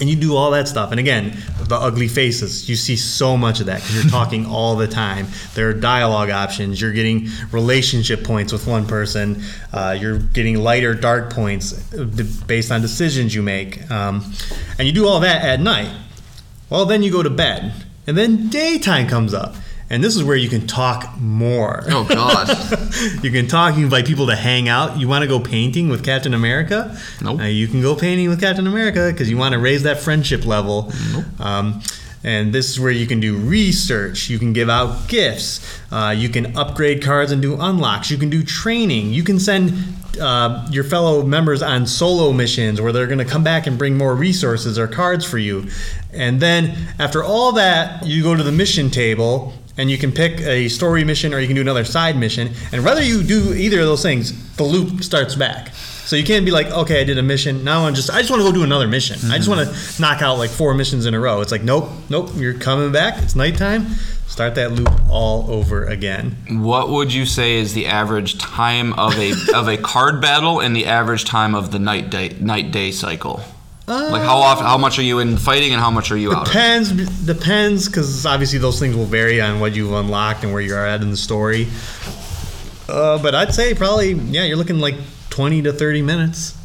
and 0.00 0.08
you 0.08 0.16
do 0.16 0.36
all 0.36 0.50
that 0.50 0.68
stuff. 0.68 0.90
And 0.90 1.00
again, 1.00 1.36
the 1.60 1.76
ugly 1.76 2.08
faces, 2.08 2.68
you 2.68 2.76
see 2.76 2.96
so 2.96 3.36
much 3.36 3.60
of 3.60 3.66
that 3.66 3.80
because 3.80 4.02
you're 4.02 4.10
talking 4.10 4.46
all 4.56 4.76
the 4.76 4.86
time. 4.86 5.26
There 5.54 5.68
are 5.68 5.74
dialogue 5.74 6.30
options. 6.30 6.80
You're 6.80 6.92
getting 6.92 7.28
relationship 7.50 8.24
points 8.24 8.52
with 8.52 8.66
one 8.66 8.86
person. 8.86 9.42
Uh, 9.72 9.96
you're 9.98 10.18
getting 10.18 10.58
light 10.58 10.84
or 10.84 10.94
dark 10.94 11.32
points 11.32 11.94
uh, 11.94 12.04
based 12.46 12.70
on 12.70 12.80
decisions 12.80 13.34
you 13.34 13.42
make. 13.42 13.90
Um, 13.90 14.32
and 14.78 14.86
you 14.86 14.92
do 14.92 15.06
all 15.06 15.20
that 15.20 15.42
at 15.44 15.60
night. 15.60 15.94
Well, 16.68 16.84
then 16.84 17.02
you 17.02 17.10
go 17.10 17.22
to 17.22 17.30
bed. 17.30 17.72
And 18.06 18.16
then 18.16 18.48
daytime 18.48 19.08
comes 19.08 19.34
up. 19.34 19.56
And 19.88 20.02
this 20.02 20.16
is 20.16 20.24
where 20.24 20.36
you 20.36 20.48
can 20.48 20.66
talk 20.66 21.16
more. 21.20 21.84
oh 21.86 22.04
God. 22.04 22.48
you 23.22 23.30
can 23.30 23.46
talk. 23.46 23.76
You 23.76 23.84
invite 23.84 24.06
people 24.06 24.26
to 24.26 24.36
hang 24.36 24.68
out. 24.68 24.98
You 24.98 25.06
want 25.06 25.22
to 25.22 25.28
go 25.28 25.38
painting 25.38 25.88
with 25.88 26.04
Captain 26.04 26.34
America? 26.34 26.98
Nope. 27.22 27.40
Uh, 27.40 27.44
you 27.44 27.68
can 27.68 27.82
go 27.82 27.94
painting 27.94 28.28
with 28.28 28.40
Captain 28.40 28.66
America 28.66 29.10
because 29.12 29.30
you 29.30 29.36
want 29.36 29.52
to 29.52 29.58
raise 29.60 29.84
that 29.84 30.00
friendship 30.00 30.44
level. 30.44 30.92
Um, 31.38 31.82
and 32.24 32.52
this 32.52 32.68
is 32.70 32.80
where 32.80 32.90
you 32.90 33.06
can 33.06 33.20
do 33.20 33.36
research. 33.36 34.28
You 34.28 34.40
can 34.40 34.52
give 34.52 34.68
out 34.68 35.08
gifts. 35.08 35.80
Uh, 35.92 36.12
you 36.16 36.28
can 36.28 36.56
upgrade 36.56 37.00
cards 37.00 37.30
and 37.30 37.40
do 37.40 37.56
unlocks. 37.60 38.10
You 38.10 38.18
can 38.18 38.30
do 38.30 38.42
training. 38.42 39.12
You 39.12 39.22
can 39.22 39.38
send 39.38 39.72
uh, 40.20 40.66
your 40.72 40.82
fellow 40.82 41.22
members 41.22 41.62
on 41.62 41.86
solo 41.86 42.32
missions 42.32 42.80
where 42.80 42.90
they're 42.90 43.06
going 43.06 43.18
to 43.18 43.24
come 43.24 43.44
back 43.44 43.68
and 43.68 43.78
bring 43.78 43.96
more 43.96 44.16
resources 44.16 44.76
or 44.76 44.88
cards 44.88 45.24
for 45.24 45.38
you. 45.38 45.68
And 46.12 46.40
then 46.40 46.88
after 46.98 47.22
all 47.22 47.52
that, 47.52 48.04
you 48.04 48.24
go 48.24 48.34
to 48.34 48.42
the 48.42 48.50
mission 48.50 48.90
table 48.90 49.54
and 49.78 49.90
you 49.90 49.98
can 49.98 50.12
pick 50.12 50.40
a 50.40 50.68
story 50.68 51.04
mission 51.04 51.34
or 51.34 51.40
you 51.40 51.46
can 51.46 51.56
do 51.56 51.62
another 51.62 51.84
side 51.84 52.16
mission. 52.16 52.52
And 52.72 52.84
whether 52.84 53.02
you 53.02 53.22
do 53.22 53.54
either 53.54 53.80
of 53.80 53.86
those 53.86 54.02
things, 54.02 54.56
the 54.56 54.64
loop 54.64 55.02
starts 55.02 55.34
back. 55.34 55.74
So 55.74 56.14
you 56.14 56.24
can't 56.24 56.44
be 56.44 56.52
like, 56.52 56.68
okay, 56.68 57.00
I 57.00 57.04
did 57.04 57.18
a 57.18 57.22
mission. 57.22 57.64
Now 57.64 57.86
I'm 57.86 57.94
just, 57.94 58.10
I 58.10 58.20
just 58.20 58.30
want 58.30 58.40
to 58.40 58.48
go 58.48 58.52
do 58.52 58.62
another 58.62 58.86
mission. 58.86 59.16
I 59.30 59.38
just 59.38 59.48
mm-hmm. 59.48 59.58
want 59.58 59.76
to 59.76 60.00
knock 60.00 60.22
out 60.22 60.38
like 60.38 60.50
four 60.50 60.72
missions 60.72 61.04
in 61.04 61.14
a 61.14 61.20
row. 61.20 61.40
It's 61.40 61.50
like, 61.50 61.64
nope, 61.64 61.90
nope, 62.08 62.30
you're 62.36 62.54
coming 62.54 62.92
back. 62.92 63.20
It's 63.22 63.34
nighttime. 63.34 63.86
Start 64.28 64.54
that 64.56 64.72
loop 64.72 64.90
all 65.08 65.50
over 65.50 65.84
again. 65.84 66.36
What 66.48 66.90
would 66.90 67.12
you 67.12 67.26
say 67.26 67.56
is 67.56 67.74
the 67.74 67.86
average 67.86 68.38
time 68.38 68.92
of 68.94 69.18
a 69.18 69.32
of 69.54 69.68
a 69.68 69.76
card 69.76 70.20
battle 70.20 70.60
and 70.60 70.76
the 70.76 70.86
average 70.86 71.24
time 71.24 71.54
of 71.54 71.70
the 71.70 71.78
night 71.78 72.10
day 72.10 72.36
night 72.40 72.70
day 72.70 72.90
cycle? 72.90 73.42
Like 73.86 74.22
how 74.22 74.38
often, 74.38 74.64
how 74.66 74.78
much 74.78 74.98
are 74.98 75.02
you 75.02 75.20
in 75.20 75.36
fighting 75.36 75.72
and 75.72 75.80
how 75.80 75.90
much 75.90 76.10
are 76.10 76.16
you 76.16 76.32
out? 76.32 76.46
Depends, 76.46 76.90
depends, 77.24 77.86
because 77.86 78.26
obviously 78.26 78.58
those 78.58 78.80
things 78.80 78.96
will 78.96 79.04
vary 79.04 79.40
on 79.40 79.60
what 79.60 79.74
you've 79.74 79.92
unlocked 79.92 80.42
and 80.44 80.52
where 80.52 80.62
you're 80.62 80.84
at 80.84 81.02
in 81.02 81.10
the 81.10 81.16
story. 81.16 81.68
Uh, 82.88 83.20
but 83.22 83.34
I'd 83.34 83.54
say 83.54 83.74
probably, 83.74 84.12
yeah, 84.12 84.44
you're 84.44 84.56
looking 84.56 84.78
like 84.78 84.94
20 85.30 85.62
to 85.62 85.72
30 85.72 86.02
minutes. 86.02 86.56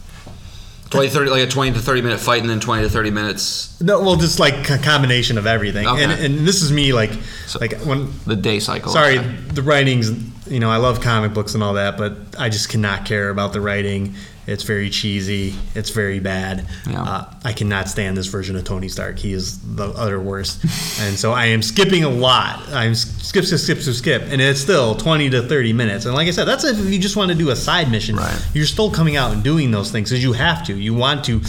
20, 0.89 1.07
30, 1.07 1.29
like 1.31 1.43
a 1.43 1.47
20 1.47 1.71
to 1.71 1.79
30 1.79 2.01
minute 2.01 2.19
fight 2.19 2.41
and 2.41 2.49
then 2.49 2.59
20 2.59 2.83
to 2.83 2.89
30 2.89 3.11
minutes 3.11 3.79
No, 3.79 4.01
well, 4.01 4.17
just 4.17 4.39
like 4.41 4.69
a 4.69 4.77
combination 4.77 5.37
of 5.37 5.47
everything. 5.47 5.87
Okay. 5.87 6.03
And, 6.03 6.11
and 6.11 6.39
this 6.45 6.61
is 6.61 6.69
me, 6.71 6.91
like, 6.91 7.11
So- 7.47 7.59
like 7.59 7.79
when. 7.83 8.09
the 8.25 8.35
day 8.35 8.59
cycle. 8.59 8.91
Sorry, 8.91 9.17
okay. 9.19 9.27
the 9.53 9.61
writings. 9.61 10.11
You 10.51 10.59
know, 10.59 10.69
I 10.69 10.77
love 10.77 10.99
comic 10.99 11.33
books 11.33 11.53
and 11.53 11.63
all 11.63 11.75
that, 11.75 11.97
but 11.97 12.17
I 12.37 12.49
just 12.49 12.67
cannot 12.67 13.05
care 13.05 13.29
about 13.29 13.53
the 13.53 13.61
writing. 13.61 14.15
It's 14.47 14.63
very 14.63 14.89
cheesy. 14.89 15.53
It's 15.75 15.91
very 15.91 16.19
bad. 16.19 16.65
Yeah. 16.89 17.03
Uh, 17.03 17.33
I 17.43 17.53
cannot 17.53 17.89
stand 17.89 18.17
this 18.17 18.27
version 18.27 18.55
of 18.55 18.63
Tony 18.63 18.89
Stark. 18.89 19.19
He 19.19 19.33
is 19.33 19.59
the 19.75 19.89
utter 19.89 20.19
worst. 20.19 20.63
and 21.01 21.17
so 21.17 21.31
I 21.31 21.47
am 21.47 21.61
skipping 21.61 22.03
a 22.03 22.09
lot. 22.09 22.67
I'm 22.69 22.95
skip, 22.95 23.45
skip, 23.45 23.59
skip, 23.59 23.79
skip, 23.79 23.93
skip, 23.93 24.21
and 24.23 24.41
it's 24.41 24.59
still 24.59 24.95
20 24.95 25.29
to 25.31 25.43
30 25.43 25.73
minutes. 25.73 26.05
And 26.05 26.15
like 26.15 26.27
I 26.27 26.31
said, 26.31 26.45
that's 26.45 26.63
if 26.63 26.79
you 26.91 26.99
just 26.99 27.15
want 27.15 27.31
to 27.31 27.37
do 27.37 27.51
a 27.51 27.55
side 27.55 27.91
mission. 27.91 28.15
Right. 28.15 28.47
You're 28.53 28.65
still 28.65 28.89
coming 28.89 29.15
out 29.15 29.31
and 29.31 29.43
doing 29.43 29.71
those 29.71 29.91
things 29.91 30.09
because 30.09 30.23
you 30.23 30.33
have 30.33 30.65
to. 30.65 30.75
You 30.75 30.95
want 30.95 31.23
to, 31.25 31.41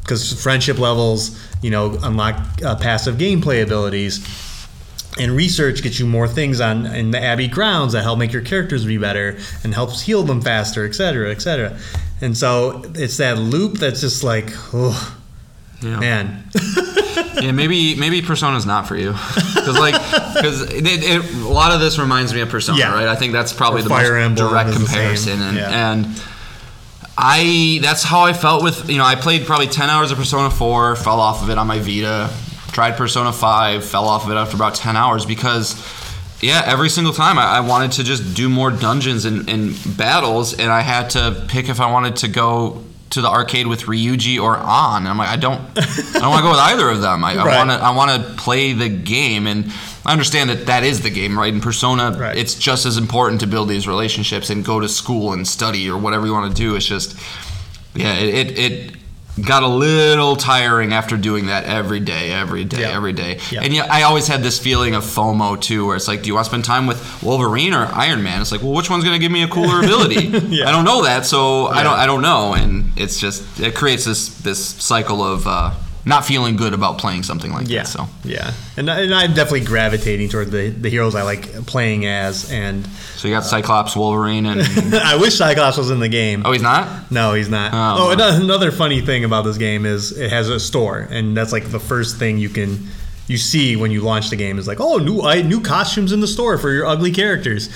because 0.00 0.42
friendship 0.42 0.78
levels, 0.78 1.38
you 1.62 1.70
know, 1.70 1.96
unlock 2.02 2.40
uh, 2.64 2.76
passive 2.76 3.16
gameplay 3.16 3.62
abilities 3.62 4.26
and 5.18 5.32
research 5.32 5.82
gets 5.82 5.98
you 5.98 6.06
more 6.06 6.26
things 6.26 6.60
on 6.60 6.86
in 6.86 7.10
the 7.10 7.22
abbey 7.22 7.46
grounds 7.46 7.92
that 7.92 8.02
help 8.02 8.18
make 8.18 8.32
your 8.32 8.42
characters 8.42 8.86
be 8.86 8.96
better 8.96 9.36
and 9.62 9.74
helps 9.74 10.00
heal 10.00 10.22
them 10.22 10.40
faster 10.40 10.86
et 10.86 10.94
cetera 10.94 11.30
et 11.30 11.42
cetera 11.42 11.76
and 12.22 12.36
so 12.36 12.82
it's 12.94 13.18
that 13.18 13.36
loop 13.38 13.74
that's 13.74 14.00
just 14.00 14.24
like 14.24 14.50
oh 14.72 15.16
Yeah. 15.82 15.98
man 16.00 16.44
yeah, 17.40 17.52
maybe 17.52 17.94
maybe 17.96 18.22
Persona's 18.22 18.64
not 18.66 18.86
for 18.86 18.96
you, 18.96 19.12
because 19.54 19.78
like 19.78 19.94
because 20.34 20.62
it, 20.72 20.86
it, 20.86 21.34
a 21.34 21.48
lot 21.48 21.72
of 21.72 21.80
this 21.80 21.98
reminds 21.98 22.32
me 22.32 22.40
of 22.40 22.48
Persona, 22.48 22.78
Yeah. 22.78 22.92
right? 22.94 23.08
I 23.08 23.16
think 23.16 23.32
that's 23.32 23.52
probably 23.52 23.80
Or 23.80 23.84
the 23.84 23.88
Fire 23.90 24.14
most 24.14 24.24
Emblem 24.40 24.48
direct 24.50 24.72
comparison, 24.72 25.40
and 25.42 25.56
Yeah. 25.56 25.92
and 25.92 26.22
I 27.18 27.78
that's 27.82 28.02
how 28.02 28.20
I 28.22 28.32
felt 28.32 28.62
with 28.62 28.88
you 28.88 28.98
know 28.98 29.04
I 29.04 29.14
played 29.16 29.46
probably 29.46 29.66
ten 29.66 29.90
hours 29.90 30.10
of 30.10 30.18
Persona 30.18 30.50
Four, 30.50 30.96
fell 30.96 31.20
off 31.20 31.42
of 31.42 31.50
it 31.50 31.58
on 31.58 31.66
my 31.66 31.78
Vita, 31.78 32.30
tried 32.72 32.96
Persona 32.96 33.32
Five, 33.32 33.84
fell 33.84 34.08
off 34.08 34.24
of 34.24 34.30
it 34.30 34.34
after 34.36 34.56
about 34.56 34.74
ten 34.74 34.96
hours 34.96 35.24
because. 35.26 35.74
Yeah, 36.42 36.62
every 36.66 36.88
single 36.90 37.12
time 37.12 37.38
I, 37.38 37.44
I 37.44 37.60
wanted 37.60 37.92
to 37.92 38.04
just 38.04 38.34
do 38.34 38.48
more 38.48 38.70
dungeons 38.72 39.24
and, 39.24 39.48
and 39.48 39.74
battles, 39.96 40.52
and 40.58 40.70
I 40.72 40.80
had 40.80 41.10
to 41.10 41.44
pick 41.48 41.68
if 41.68 41.80
I 41.80 41.90
wanted 41.90 42.16
to 42.16 42.28
go 42.28 42.82
to 43.10 43.20
the 43.20 43.28
arcade 43.28 43.66
with 43.66 43.82
Ryuji 43.82 44.42
or 44.42 44.56
Ann. 44.56 45.02
And 45.02 45.08
I'm 45.08 45.18
like, 45.18 45.28
I 45.28 45.36
don't, 45.36 45.60
I 45.76 46.18
don't 46.18 46.30
want 46.30 46.38
to 46.38 46.42
go 46.42 46.50
with 46.50 46.58
either 46.58 46.88
of 46.88 47.00
them. 47.00 47.22
I, 47.24 47.32
I 47.34 47.44
Right. 47.44 47.56
want 47.58 47.70
to, 47.70 47.76
I 47.76 47.90
want 47.90 48.10
to 48.26 48.32
play 48.42 48.72
the 48.72 48.88
game, 48.88 49.46
and 49.46 49.70
I 50.04 50.10
understand 50.12 50.50
that 50.50 50.66
that 50.66 50.82
is 50.82 51.02
the 51.02 51.10
game, 51.10 51.38
right? 51.38 51.52
In 51.54 51.60
Persona, 51.60 52.16
Right. 52.18 52.36
it's 52.36 52.54
just 52.54 52.86
as 52.86 52.96
important 52.96 53.40
to 53.42 53.46
build 53.46 53.68
these 53.68 53.86
relationships 53.86 54.50
and 54.50 54.64
go 54.64 54.80
to 54.80 54.88
school 54.88 55.32
and 55.34 55.46
study 55.46 55.88
or 55.88 55.96
whatever 55.96 56.26
you 56.26 56.32
want 56.32 56.50
to 56.50 56.60
do. 56.60 56.74
It's 56.74 56.86
just, 56.86 57.16
yeah, 57.94 58.14
it, 58.14 58.34
it, 58.34 58.58
it 58.58 58.94
got 59.40 59.62
a 59.62 59.66
little 59.68 60.36
tiring 60.36 60.92
after 60.92 61.16
doing 61.16 61.46
that 61.46 61.64
every 61.64 62.00
day, 62.00 62.30
every 62.32 62.64
day, 62.64 62.82
Yeah. 62.82 62.90
every 62.96 63.12
day. 63.14 63.38
Yeah. 63.50 63.62
And 63.62 63.72
yeah, 63.72 63.86
I 63.90 64.02
always 64.02 64.26
had 64.28 64.42
this 64.42 64.58
feeling 64.58 64.94
of 64.94 65.04
FOMO 65.04 65.60
too, 65.60 65.86
where 65.86 65.96
it's 65.96 66.06
like, 66.06 66.22
do 66.22 66.26
you 66.28 66.34
want 66.34 66.44
to 66.44 66.50
spend 66.50 66.64
time 66.66 66.86
with 66.86 67.22
Wolverine 67.22 67.72
or 67.72 67.86
Iron 67.86 68.22
Man? 68.22 68.40
It's 68.42 68.52
like, 68.52 68.62
well, 68.62 68.72
which 68.72 68.90
one's 68.90 69.04
going 69.04 69.14
to 69.14 69.18
give 69.20 69.32
me 69.32 69.42
a 69.42 69.48
cooler 69.48 69.78
ability? 69.84 70.26
Yeah. 70.48 70.68
I 70.68 70.72
don't 70.72 70.84
know 70.84 71.02
that, 71.04 71.24
so 71.24 71.66
I 71.68 71.82
don't, 71.82 71.98
I 71.98 72.04
don't 72.06 72.20
know, 72.22 72.52
and 72.54 72.92
it's 72.96 73.18
just 73.18 73.58
it 73.60 73.74
creates 73.74 74.04
this 74.04 74.28
this 74.40 74.62
cycle 74.62 75.24
of 75.24 75.46
uh, 75.46 75.70
not 76.04 76.24
feeling 76.24 76.56
good 76.56 76.74
about 76.74 76.98
playing 76.98 77.22
something 77.22 77.52
like 77.52 77.68
yeah 77.68 77.82
that. 77.82 77.88
So. 77.88 78.06
yeah 78.24 78.52
and, 78.76 78.90
I- 78.90 79.00
and 79.02 79.14
i'm 79.14 79.34
definitely 79.34 79.64
gravitating 79.64 80.28
toward 80.30 80.50
the, 80.50 80.68
the 80.70 80.88
heroes 80.88 81.14
i 81.14 81.22
like 81.22 81.52
playing 81.66 82.06
as 82.06 82.50
and 82.50 82.84
So 83.16 83.28
you 83.28 83.34
got 83.34 83.44
Cyclops, 83.44 83.94
Wolverine, 83.94 84.46
and 84.46 84.60
i 84.94 85.16
wish 85.16 85.36
cyclops 85.36 85.76
was 85.76 85.90
in 85.90 86.00
the 86.00 86.08
game 86.08 86.42
oh, 86.44 86.52
he's 86.52 86.62
not. 86.62 87.10
No, 87.12 87.34
he's 87.34 87.48
not. 87.48 87.72
Oh, 87.72 88.16
Oh, 88.18 88.36
another 88.42 88.70
funny 88.72 89.00
thing 89.00 89.24
about 89.24 89.42
this 89.42 89.58
game 89.58 89.86
is 89.86 90.16
it 90.18 90.30
has 90.30 90.48
a 90.48 90.58
store, 90.58 90.98
and 91.10 91.36
that's 91.36 91.52
like 91.52 91.70
the 91.70 91.78
first 91.80 92.18
thing 92.18 92.38
you 92.38 92.48
can 92.48 92.88
you 93.28 93.38
see 93.38 93.76
when 93.76 93.90
you 93.92 94.00
launch 94.00 94.30
the 94.30 94.36
game 94.36 94.58
is 94.58 94.66
like, 94.66 94.80
oh, 94.80 94.98
new 94.98 95.20
I, 95.22 95.42
new 95.42 95.60
costumes 95.60 96.10
in 96.12 96.20
the 96.20 96.26
store 96.26 96.58
for 96.58 96.70
your 96.72 96.86
ugly 96.86 97.12
characters. 97.12 97.68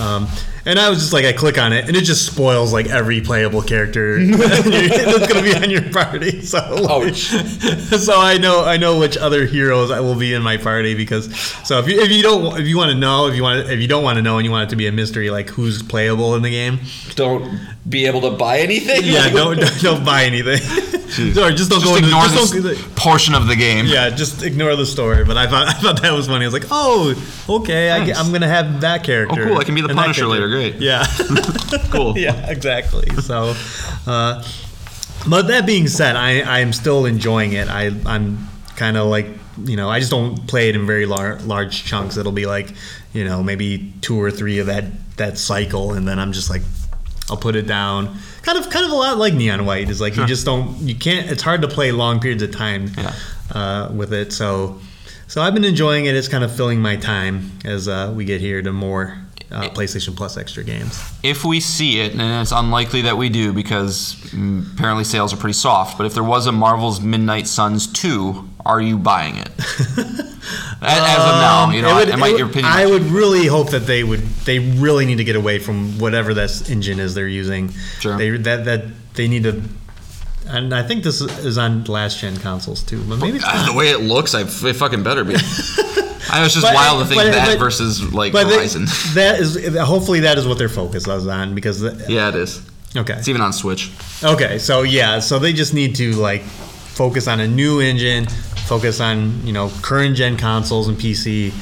Um, 0.00 0.26
and 0.68 0.78
I 0.78 0.90
was 0.90 0.98
just 0.98 1.14
like, 1.14 1.24
I 1.24 1.32
click 1.32 1.56
on 1.56 1.72
it, 1.72 1.88
and 1.88 1.96
it 1.96 2.02
just 2.02 2.26
spoils 2.26 2.74
like 2.74 2.88
every 2.88 3.22
playable 3.22 3.62
character 3.62 4.22
that's 4.36 5.26
gonna 5.26 5.42
be 5.42 5.54
on 5.54 5.70
your 5.70 5.90
party. 5.90 6.42
So, 6.48 6.58
like, 6.76 7.14
so 7.14 8.20
I 8.20 8.38
know 8.38 8.64
I 8.64 8.76
know 8.76 8.98
which 8.98 9.16
other 9.16 9.44
heroes 9.44 9.90
I 9.90 10.00
will 10.00 10.14
be 10.14 10.32
in 10.32 10.42
my 10.42 10.56
party 10.56 10.94
because 10.94 11.34
so 11.64 11.78
if 11.78 11.88
you 11.88 12.00
if 12.00 12.10
you 12.10 12.22
don't 12.22 12.58
if 12.58 12.66
you 12.66 12.76
want 12.76 12.90
to 12.90 12.96
know 12.96 13.26
if 13.26 13.34
you 13.34 13.42
want 13.42 13.68
if 13.68 13.80
you 13.80 13.88
don't 13.88 14.02
want 14.02 14.16
to 14.16 14.22
know 14.22 14.38
and 14.38 14.46
you 14.46 14.50
want 14.50 14.68
it 14.68 14.70
to 14.70 14.76
be 14.76 14.86
a 14.86 14.92
mystery 14.92 15.30
like 15.30 15.50
who's 15.50 15.82
playable 15.82 16.34
in 16.36 16.42
the 16.42 16.50
game, 16.50 16.80
Don't 17.16 17.60
be 17.88 18.06
able 18.06 18.20
to 18.22 18.30
buy 18.30 18.58
anything. 18.60 19.00
yeah, 19.04 19.28
don't 19.32 19.58
don't, 19.58 19.80
don't 19.80 20.04
buy 20.04 20.24
anything. 20.24 20.60
or 21.38 21.50
just 21.52 21.70
don't 21.70 21.80
Just 21.80 21.84
go 21.84 21.96
into 21.96 22.08
ignore 22.08 22.22
just 22.24 22.52
this 22.52 22.78
don't, 22.80 22.96
portion 22.96 23.34
of 23.34 23.46
the 23.46 23.56
game. 23.56 23.86
yeah, 23.86 24.10
just 24.10 24.42
ignore 24.42 24.76
the 24.76 24.84
story. 24.86 25.24
But 25.24 25.36
I 25.38 25.46
thought 25.46 25.68
I 25.72 25.72
thought 25.72 26.02
that 26.02 26.12
was 26.12 26.26
funny. 26.26 26.44
I 26.44 26.48
was 26.48 26.54
like, 26.54 26.66
oh, 26.70 27.14
okay, 27.48 27.90
I, 27.90 28.04
Nice. 28.04 28.18
am 28.18 28.30
gonna 28.32 28.48
have 28.48 28.80
that 28.82 29.04
character. 29.04 29.42
Oh, 29.42 29.46
cool, 29.48 29.58
I 29.58 29.64
can 29.64 29.74
be 29.74 29.80
the 29.80 29.88
and 29.88 29.98
Punisher 29.98 30.26
later. 30.26 30.48
Great. 30.48 30.76
Yeah, 30.76 31.06
Cool. 31.90 32.16
yeah, 32.18 32.50
exactly. 32.50 33.08
So, 33.22 33.54
uh, 34.06 34.42
But 35.28 35.48
that 35.48 35.66
being 35.66 35.88
said, 35.88 36.16
I 36.16 36.40
I 36.40 36.58
am 36.60 36.72
still 36.72 37.06
enjoying 37.06 37.52
it. 37.52 37.68
I 37.68 37.90
I'm 38.06 38.48
kind 38.76 38.96
of 38.96 39.06
like 39.08 39.26
you 39.64 39.76
know 39.76 39.88
I 39.88 39.98
just 39.98 40.10
don't 40.10 40.46
play 40.46 40.68
it 40.68 40.76
in 40.76 40.86
very 40.86 41.06
lar- 41.06 41.38
large 41.40 41.84
chunks. 41.84 42.16
It'll 42.16 42.32
be 42.32 42.46
like 42.46 42.68
you 43.14 43.24
know 43.24 43.42
maybe 43.42 43.92
two 44.02 44.20
or 44.20 44.30
three 44.30 44.58
of 44.60 44.66
that 44.66 44.84
that 45.16 45.38
cycle, 45.38 45.94
and 45.94 46.06
then 46.06 46.18
I'm 46.18 46.32
just 46.32 46.50
like 46.50 46.62
I'll 47.30 47.36
put 47.36 47.56
it 47.56 47.66
down. 47.66 48.16
Kind 48.42 48.58
of 48.58 48.70
kind 48.70 48.84
of 48.86 48.90
a 48.92 48.94
lot 48.94 49.18
like 49.18 49.34
Neon 49.34 49.66
White 49.66 49.90
is 49.90 50.00
like 50.00 50.16
you 50.16 50.26
just 50.26 50.44
don't 50.46 50.76
you 50.80 50.94
can't. 50.94 51.30
It's 51.30 51.42
hard 51.42 51.62
to 51.62 51.68
play 51.68 51.92
long 51.92 52.20
periods 52.20 52.42
of 52.42 52.50
time 52.52 52.90
Yeah. 52.96 53.12
uh, 53.52 53.90
with 53.92 54.12
it. 54.12 54.32
So 54.32 54.80
so 55.26 55.42
I've 55.42 55.52
been 55.54 55.64
enjoying 55.64 56.06
it. 56.06 56.14
It's 56.14 56.28
kind 56.28 56.42
of 56.44 56.54
filling 56.54 56.80
my 56.80 56.96
time 56.96 57.50
as 57.64 57.86
uh, 57.88 58.12
we 58.16 58.24
get 58.24 58.40
here 58.40 58.62
to 58.62 58.72
more. 58.72 59.18
Uh, 59.50 59.68
PlayStation 59.70 60.14
Plus 60.14 60.36
extra 60.36 60.62
games. 60.62 61.00
if 61.22 61.42
we 61.44 61.58
see 61.60 62.00
it, 62.00 62.12
and 62.12 62.20
it's 62.42 62.52
unlikely 62.52 63.02
that 63.02 63.16
we 63.16 63.30
do 63.30 63.52
because 63.54 64.14
mm, 64.32 64.70
apparently 64.74 65.04
sales 65.04 65.32
are 65.32 65.38
pretty 65.38 65.54
soft, 65.54 65.96
but 65.96 66.04
if 66.04 66.12
there 66.12 66.22
was 66.24 66.46
a 66.46 66.52
Marvel's 66.52 67.00
Midnight 67.00 67.46
Suns 67.46 67.86
2, 67.86 68.46
are 68.66 68.80
you 68.80 68.98
buying 68.98 69.36
it? 69.38 69.48
as, 70.82 71.18
of 71.18 71.40
now, 71.40 71.70
you 71.70 71.80
know, 71.82 71.90
Um, 71.90 71.96
It 71.98 72.06
would- 72.06 72.10
I, 72.10 72.16
might 72.16 72.32
it 72.34 72.38
your 72.38 72.46
would- 72.46 72.56
opinion. 72.56 72.72
I 72.72 72.84
would 72.86 73.02
really 73.04 73.46
hope 73.46 73.70
that 73.70 73.86
they 73.86 74.04
would. 74.04 74.20
They 74.44 74.58
really 74.58 75.06
need 75.06 75.16
to 75.18 75.24
get 75.24 75.36
away 75.36 75.58
from 75.58 75.98
whatever 75.98 76.34
this 76.34 76.68
engine 76.68 77.00
is 77.00 77.14
they're 77.14 77.26
using. 77.28 77.70
Sure. 78.00 78.16
They 78.18 78.30
that 78.30 78.64
that 78.66 78.84
they 79.14 79.28
need 79.28 79.44
to. 79.44 79.62
And 80.46 80.74
I 80.74 80.82
think 80.82 81.04
this 81.04 81.20
is 81.20 81.58
on 81.58 81.84
last 81.84 82.20
gen 82.20 82.36
consoles 82.36 82.82
too, 82.82 83.02
but 83.08 83.18
maybe 83.18 83.38
the 83.38 83.72
way 83.74 83.90
it 83.90 84.00
looks, 84.00 84.34
I, 84.34 84.42
it 84.42 84.76
fucking 84.76 85.02
better 85.02 85.24
be. 85.24 85.36
I 86.30 86.42
was 86.42 86.52
just 86.52 86.64
But- 86.66 86.74
wild 86.74 87.00
to 87.02 87.06
think 87.06 87.20
but- 87.22 87.32
that 87.32 87.46
but- 87.48 87.58
versus 87.58 88.02
like 88.12 88.32
But 88.32 88.48
they- 88.48 88.56
Horizon. 88.56 88.84
that 89.14 89.40
is 89.40 89.76
hopefully 89.78 90.20
that 90.20 90.38
is 90.38 90.46
what 90.46 90.58
their 90.58 90.68
focus 90.68 91.06
is 91.06 91.26
on 91.26 91.54
because 91.54 91.80
the, 91.80 92.04
yeah, 92.08 92.28
it 92.28 92.34
is. 92.34 92.60
okay 92.96 93.14
It's 93.14 93.28
even 93.28 93.40
on 93.40 93.52
Switch. 93.52 93.90
Okay, 94.22 94.58
so 94.58 94.82
yeah, 94.82 95.18
so 95.20 95.38
they 95.38 95.52
just 95.52 95.74
need 95.74 95.94
to 95.96 96.12
like 96.12 96.42
focus 96.42 97.28
on 97.28 97.40
a 97.40 97.46
new 97.48 97.80
engine, 97.80 98.26
focus 98.66 99.00
on 99.00 99.46
you 99.46 99.52
know 99.52 99.70
current 99.82 100.16
gen 100.16 100.36
consoles 100.36 100.88
and 100.88 100.96
PC, 100.98 101.52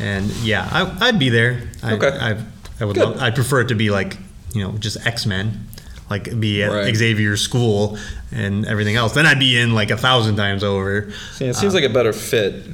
and 0.00 0.26
yeah, 0.42 0.68
I, 0.70 1.08
I'd 1.08 1.18
be 1.18 1.28
there. 1.30 1.62
I, 1.82 1.92
Okay. 1.94 2.08
I, 2.08 2.36
I 2.80 2.84
would. 2.84 2.96
Love, 2.96 3.20
I'd 3.20 3.34
prefer 3.34 3.60
it 3.62 3.68
to 3.68 3.74
be 3.74 3.90
like 3.90 4.16
you 4.54 4.62
know 4.62 4.72
just 4.78 5.04
X 5.06 5.24
Men, 5.26 5.66
like 6.10 6.38
be 6.38 6.62
at 6.62 6.70
Right. 6.70 6.94
Xavier's 6.94 7.40
school 7.40 7.96
and 8.30 8.66
everything 8.66 8.96
else. 8.96 9.12
Then 9.14 9.26
I'd 9.26 9.38
be 9.38 9.58
in 9.58 9.74
like 9.74 9.90
a 9.90 9.96
thousand 9.96 10.36
times 10.36 10.62
over. 10.64 11.10
Yeah, 11.40 11.48
it 11.48 11.54
seems 11.54 11.74
um, 11.74 11.80
like 11.82 11.90
a 11.90 11.92
better 11.92 12.12
fit. 12.12 12.66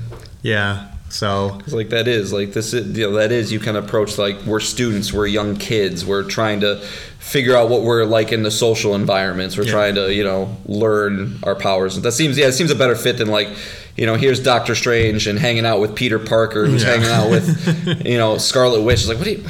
Yeah. 0.42 0.88
So 1.10 1.58
'Cause, 1.64 1.72
like 1.74 1.88
that 1.90 2.06
is 2.06 2.32
like 2.32 2.52
this 2.52 2.74
is 2.74 2.96
you 2.96 3.08
know 3.10 3.16
that 3.16 3.32
is 3.32 3.50
you 3.52 3.58
can 3.58 3.76
approach 3.76 4.18
like 4.18 4.36
we're 4.44 4.60
students 4.60 5.12
we're 5.12 5.26
young 5.26 5.56
kids 5.56 6.04
we're 6.04 6.22
trying 6.22 6.60
to 6.60 6.76
figure 7.18 7.56
out 7.56 7.68
what 7.70 7.82
we're 7.82 8.04
like 8.04 8.30
in 8.32 8.42
the 8.42 8.50
social 8.50 8.94
environments 8.94 9.56
we're 9.56 9.64
Yeah. 9.64 9.72
trying 9.72 9.94
to 9.94 10.12
you 10.14 10.22
know 10.24 10.54
learn 10.66 11.38
our 11.44 11.54
powers 11.54 11.98
that 12.00 12.12
seems 12.12 12.36
yeah 12.36 12.46
it 12.48 12.52
seems 12.52 12.70
a 12.70 12.74
better 12.74 12.94
fit 12.94 13.16
than 13.18 13.28
like 13.28 13.48
you 13.96 14.04
know 14.06 14.16
here's 14.16 14.38
Doctor 14.40 14.74
Strange 14.74 15.26
and 15.26 15.38
hanging 15.38 15.64
out 15.64 15.80
with 15.80 15.94
Peter 15.94 16.18
Parker 16.18 16.66
who's 16.66 16.82
Yeah. 16.82 16.90
hanging 16.96 17.08
out 17.10 17.30
with 17.30 18.04
you 18.06 18.18
know 18.18 18.36
Scarlet 18.38 18.82
Witch 18.82 19.00
it's 19.00 19.08
like 19.08 19.18
what 19.18 19.24
do 19.24 19.32
you 19.32 19.44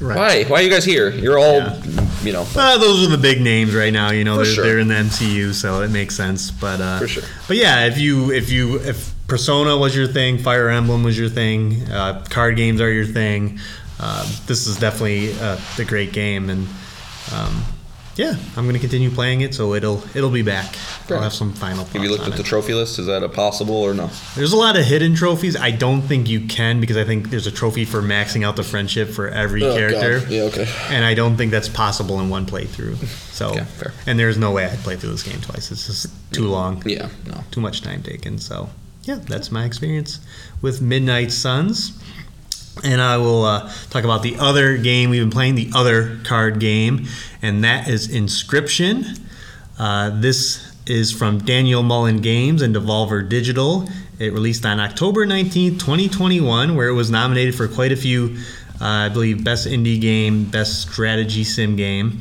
Right. 0.00 0.16
why 0.16 0.44
why 0.44 0.60
are 0.60 0.62
you 0.62 0.70
guys 0.70 0.84
here 0.84 1.10
you're 1.10 1.38
all 1.38 1.56
Yeah. 1.58 1.80
you 2.22 2.32
know 2.32 2.46
Uh, 2.54 2.78
those 2.78 3.04
are 3.06 3.10
the 3.10 3.18
big 3.18 3.40
names 3.40 3.74
right 3.74 3.92
now. 3.92 4.10
You 4.10 4.24
know, 4.24 4.36
they're, 4.36 4.44
sure. 4.44 4.64
they're 4.64 4.78
in 4.78 4.88
the 4.88 4.94
MCU, 4.94 5.52
so 5.54 5.80
it 5.82 5.90
makes 5.90 6.14
sense. 6.16 6.50
But 6.50 6.80
uh, 6.80 6.98
For 6.98 7.08
sure. 7.08 7.22
But 7.48 7.56
yeah, 7.56 7.86
if 7.86 7.98
you 7.98 8.30
if 8.32 8.50
you 8.50 8.76
if 8.80 9.13
Persona 9.26 9.76
was 9.76 9.96
your 9.96 10.06
thing, 10.06 10.38
Fire 10.38 10.68
Emblem 10.68 11.02
was 11.02 11.18
your 11.18 11.28
thing, 11.30 11.82
uh, 11.90 12.24
card 12.28 12.56
games 12.56 12.80
are 12.80 12.92
your 12.92 13.06
thing, 13.06 13.58
uh, 13.98 14.22
this 14.46 14.66
is 14.66 14.78
definitely 14.78 15.32
uh, 15.40 15.58
a 15.78 15.84
great 15.84 16.12
game, 16.12 16.50
and 16.50 16.68
um, 17.34 17.62
yeah, 18.16 18.36
I'm 18.56 18.64
going 18.64 18.74
to 18.74 18.78
continue 18.80 19.10
playing 19.10 19.40
it, 19.40 19.54
so 19.54 19.74
it'll 19.74 20.02
it'll 20.14 20.30
be 20.30 20.42
back. 20.42 20.66
Fair. 20.76 21.16
I'll 21.16 21.22
have 21.24 21.32
some 21.32 21.52
final. 21.52 21.84
have 21.84 22.02
you 22.02 22.10
looked 22.10 22.22
on 22.24 22.30
at 22.32 22.36
the 22.36 22.44
trophy 22.44 22.72
list 22.74 22.98
is 23.00 23.06
that 23.06 23.22
a 23.24 23.28
possible 23.28 23.74
or 23.74 23.92
no 23.92 24.08
There's 24.36 24.52
a 24.52 24.56
lot 24.56 24.76
of 24.78 24.84
hidden 24.84 25.16
trophies. 25.16 25.56
I 25.56 25.70
don't 25.72 26.02
think 26.02 26.28
you 26.28 26.42
can 26.46 26.80
because 26.80 26.96
I 26.96 27.02
think 27.04 27.30
there's 27.30 27.48
a 27.48 27.50
trophy 27.50 27.84
for 27.84 28.02
maxing 28.02 28.44
out 28.46 28.54
the 28.56 28.62
friendship 28.62 29.08
for 29.08 29.28
every 29.28 29.64
Oh, 29.64 29.70
God. 29.70 29.76
character. 29.90 30.32
Yeah, 30.32 30.42
okay. 30.42 30.68
And 30.90 31.04
I 31.04 31.14
don't 31.14 31.36
think 31.36 31.50
that's 31.50 31.68
possible 31.68 32.20
in 32.20 32.28
one 32.28 32.46
playthrough. 32.46 33.04
So, 33.32 33.52
Yeah, 33.54 33.64
fair. 33.64 33.92
and 34.06 34.16
there's 34.18 34.38
no 34.38 34.52
way 34.52 34.66
I'd 34.66 34.78
play 34.78 34.94
through 34.96 35.10
this 35.10 35.24
game 35.24 35.40
twice. 35.40 35.72
It's 35.72 35.86
just 35.88 36.06
too 36.32 36.46
long. 36.48 36.82
yeah 36.86 37.08
no 37.26 37.42
Too 37.50 37.60
much 37.60 37.80
time 37.82 38.02
taken. 38.02 38.38
So, 38.38 38.68
yeah, 39.06 39.16
that's 39.16 39.52
my 39.52 39.64
experience 39.64 40.20
with 40.62 40.80
Midnight 40.80 41.32
Suns. 41.32 41.98
And 42.82 43.00
I 43.00 43.18
will 43.18 43.44
uh, 43.44 43.72
talk 43.90 44.04
about 44.04 44.22
the 44.22 44.36
other 44.36 44.76
game 44.76 45.10
we've 45.10 45.22
been 45.22 45.30
playing, 45.30 45.54
the 45.54 45.70
other 45.74 46.18
card 46.24 46.58
game, 46.58 47.06
and 47.40 47.62
that 47.62 47.88
is 47.88 48.08
Inscryption. 48.08 49.20
Uh, 49.78 50.10
this 50.20 50.72
is 50.86 51.12
from 51.12 51.38
Daniel 51.38 51.82
Mullins 51.82 52.20
Games 52.20 52.62
and 52.62 52.74
Devolver 52.74 53.26
Digital. 53.28 53.88
It 54.18 54.32
released 54.32 54.66
on 54.66 54.80
October 54.80 55.26
19th, 55.26 55.78
2021, 55.80 56.74
where 56.76 56.88
it 56.88 56.94
was 56.94 57.10
nominated 57.10 57.54
for 57.54 57.68
quite 57.68 57.92
a 57.92 57.96
few, 57.96 58.36
uh, 58.80 58.84
I 58.84 59.08
believe, 59.08 59.44
Best 59.44 59.66
Indie 59.66 60.00
Game, 60.00 60.44
Best 60.44 60.82
Strategy 60.82 61.44
Sim 61.44 61.76
Game. 61.76 62.20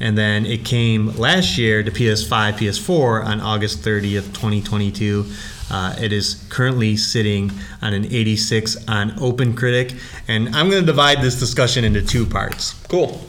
And 0.00 0.16
then 0.16 0.46
it 0.46 0.64
came 0.64 1.08
last 1.16 1.58
year 1.58 1.82
to 1.82 1.90
PS5, 1.90 2.54
PS4 2.54 3.24
on 3.24 3.40
August 3.40 3.82
30th, 3.82 4.32
2022. 4.32 5.26
Uh, 5.70 5.94
it 6.00 6.12
is 6.12 6.44
currently 6.48 6.96
sitting 6.96 7.50
on 7.82 7.94
an 7.94 8.04
86 8.04 8.88
on 8.88 9.10
OpenCritic. 9.12 9.98
And 10.28 10.54
I'm 10.54 10.68
going 10.70 10.82
to 10.82 10.86
divide 10.86 11.22
this 11.22 11.38
discussion 11.38 11.84
into 11.84 12.02
two 12.02 12.26
parts. 12.26 12.74
cool 12.88 13.20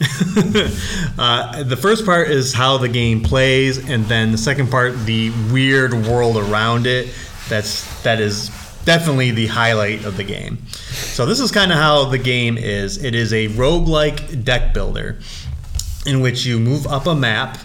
uh, 1.18 1.62
the 1.62 1.78
first 1.80 2.04
part 2.04 2.30
is 2.30 2.52
how 2.52 2.78
the 2.78 2.88
game 2.88 3.22
plays, 3.22 3.88
and 3.88 4.04
then 4.06 4.32
the 4.32 4.38
second 4.38 4.70
part, 4.70 4.98
the 5.06 5.30
weird 5.52 5.92
world 5.92 6.36
around 6.36 6.86
it. 6.86 7.14
That's 7.48 8.02
that 8.02 8.20
is 8.20 8.50
definitely 8.84 9.30
the 9.30 9.46
highlight 9.46 10.04
of 10.04 10.16
the 10.16 10.24
game. 10.24 10.58
So 10.68 11.26
this 11.26 11.40
is 11.40 11.50
kind 11.52 11.70
of 11.70 11.78
how 11.78 12.06
the 12.06 12.18
game 12.18 12.56
is. 12.58 13.02
It 13.02 13.14
is 13.14 13.32
a 13.32 13.48
roguelike 13.48 14.44
deck 14.44 14.74
builder 14.74 15.18
in 16.06 16.20
which 16.20 16.44
you 16.44 16.58
move 16.58 16.86
up 16.86 17.06
a 17.06 17.14
map 17.14 17.58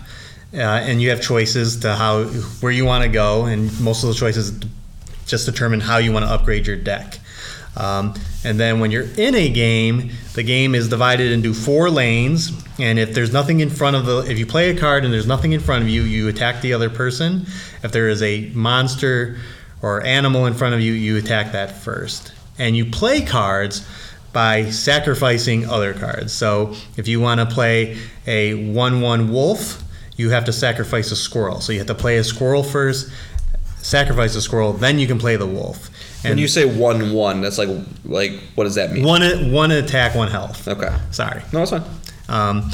uh, 0.54 0.58
and 0.58 1.02
you 1.02 1.10
have 1.10 1.22
choices 1.22 1.78
to 1.82 1.96
how 1.96 2.24
where 2.62 2.72
you 2.72 2.86
want 2.86 3.04
to 3.04 3.10
go, 3.10 3.46
and 3.46 3.78
most 3.80 4.04
of 4.04 4.10
the 4.10 4.16
choices 4.16 4.60
just 5.26 5.46
determine 5.46 5.80
how 5.80 5.98
you 5.98 6.12
want 6.12 6.26
to 6.26 6.32
upgrade 6.32 6.68
your 6.68 6.78
deck. 6.78 7.20
Um, 7.76 8.16
and 8.44 8.60
then 8.60 8.80
when 8.80 8.90
you're 8.90 9.08
in 9.18 9.36
a 9.36 9.50
game, 9.50 10.10
the 10.34 10.42
game 10.42 10.74
is 10.74 10.90
divided 10.90 11.32
into 11.32 11.54
four 11.54 11.90
lanes. 11.90 12.52
And 12.80 12.98
if 12.98 13.14
there's 13.14 13.32
nothing 13.32 13.60
in 13.60 13.70
front 13.70 13.96
of 13.96 14.06
the, 14.06 14.20
if 14.20 14.40
you 14.40 14.48
play 14.48 14.72
a 14.72 14.80
card 14.80 15.06
and 15.06 15.14
there's 15.14 15.28
nothing 15.28 15.54
in 15.54 15.60
front 15.60 15.84
of 15.84 15.90
you, 15.90 16.02
you 16.02 16.28
attack 16.28 16.62
the 16.62 16.74
other 16.74 16.90
person. 16.90 17.46
If 17.84 17.92
there 17.92 18.10
is 18.10 18.24
a 18.24 18.50
monster 18.56 19.38
or 19.82 20.04
animal 20.04 20.48
in 20.48 20.56
front 20.56 20.74
of 20.74 20.82
you, 20.82 20.94
you 20.94 21.18
attack 21.18 21.52
that 21.52 21.72
first. 21.72 22.34
And 22.58 22.76
you 22.76 22.86
play 22.86 23.22
cards 23.22 23.88
by 24.34 24.72
sacrificing 24.72 25.70
other 25.70 25.94
cards. 25.94 26.34
So 26.34 26.74
if 26.96 27.08
you 27.08 27.20
want 27.20 27.40
to 27.42 27.46
play 27.46 27.98
a 28.26 28.56
1 28.56 29.02
1 29.02 29.32
wolf, 29.32 29.84
you 30.18 30.30
have 30.32 30.46
to 30.46 30.54
sacrifice 30.54 31.12
a 31.12 31.16
squirrel. 31.16 31.62
So 31.62 31.72
you 31.72 31.78
have 31.80 31.88
to 31.88 31.96
play 31.96 32.18
a 32.18 32.24
squirrel 32.24 32.64
first, 32.64 33.10
sacrifice 33.82 34.36
a 34.36 34.42
squirrel, 34.42 34.74
then 34.74 35.00
you 35.00 35.08
can 35.08 35.18
play 35.20 35.36
the 35.38 35.46
wolf. 35.48 35.90
when 36.24 36.38
you 36.38 36.48
say 36.48 36.66
one 36.66 37.14
one 37.14 37.40
that's 37.42 37.58
like 37.58 37.70
like 38.04 38.32
what 38.56 38.66
does 38.66 38.76
that 38.76 38.92
mean 38.92 39.06
one 39.06 39.52
one 39.52 39.72
attack, 39.72 40.16
one 40.16 40.30
health. 40.30 40.68
okay 40.68 40.94
Sorry. 41.12 41.42
no 41.54 41.60
that's 41.66 41.72
fine 41.72 41.84
Um, 42.28 42.70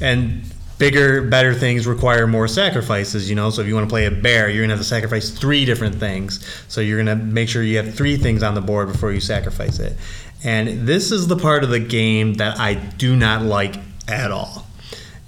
and 0.00 0.42
bigger, 0.78 1.22
better 1.22 1.54
things 1.54 1.86
require 1.86 2.26
more 2.26 2.48
sacrifices, 2.48 3.28
you 3.28 3.36
know. 3.36 3.50
So 3.50 3.62
if 3.62 3.68
you 3.68 3.74
want 3.74 3.86
to 3.88 3.92
play 3.92 4.06
a 4.06 4.10
bear, 4.10 4.48
you're 4.48 4.62
gonna 4.64 4.74
have 4.74 4.80
to 4.82 4.88
sacrifice 4.88 5.30
three 5.30 5.64
different 5.64 5.96
things. 5.96 6.44
So 6.68 6.80
you're 6.80 6.98
gonna 6.98 7.16
make 7.16 7.48
sure 7.48 7.62
you 7.62 7.76
have 7.76 7.94
three 7.94 8.16
things 8.16 8.42
on 8.42 8.54
the 8.54 8.60
board 8.60 8.90
before 8.90 9.12
you 9.12 9.20
sacrifice 9.20 9.78
it. 9.78 9.96
And 10.42 10.86
this 10.86 11.10
is 11.12 11.26
the 11.28 11.36
part 11.36 11.64
of 11.64 11.70
the 11.70 11.80
game 11.80 12.34
that 12.34 12.58
I 12.58 12.74
do 12.74 13.14
not 13.16 13.42
like 13.42 13.76
at 14.08 14.30
all. 14.30 14.66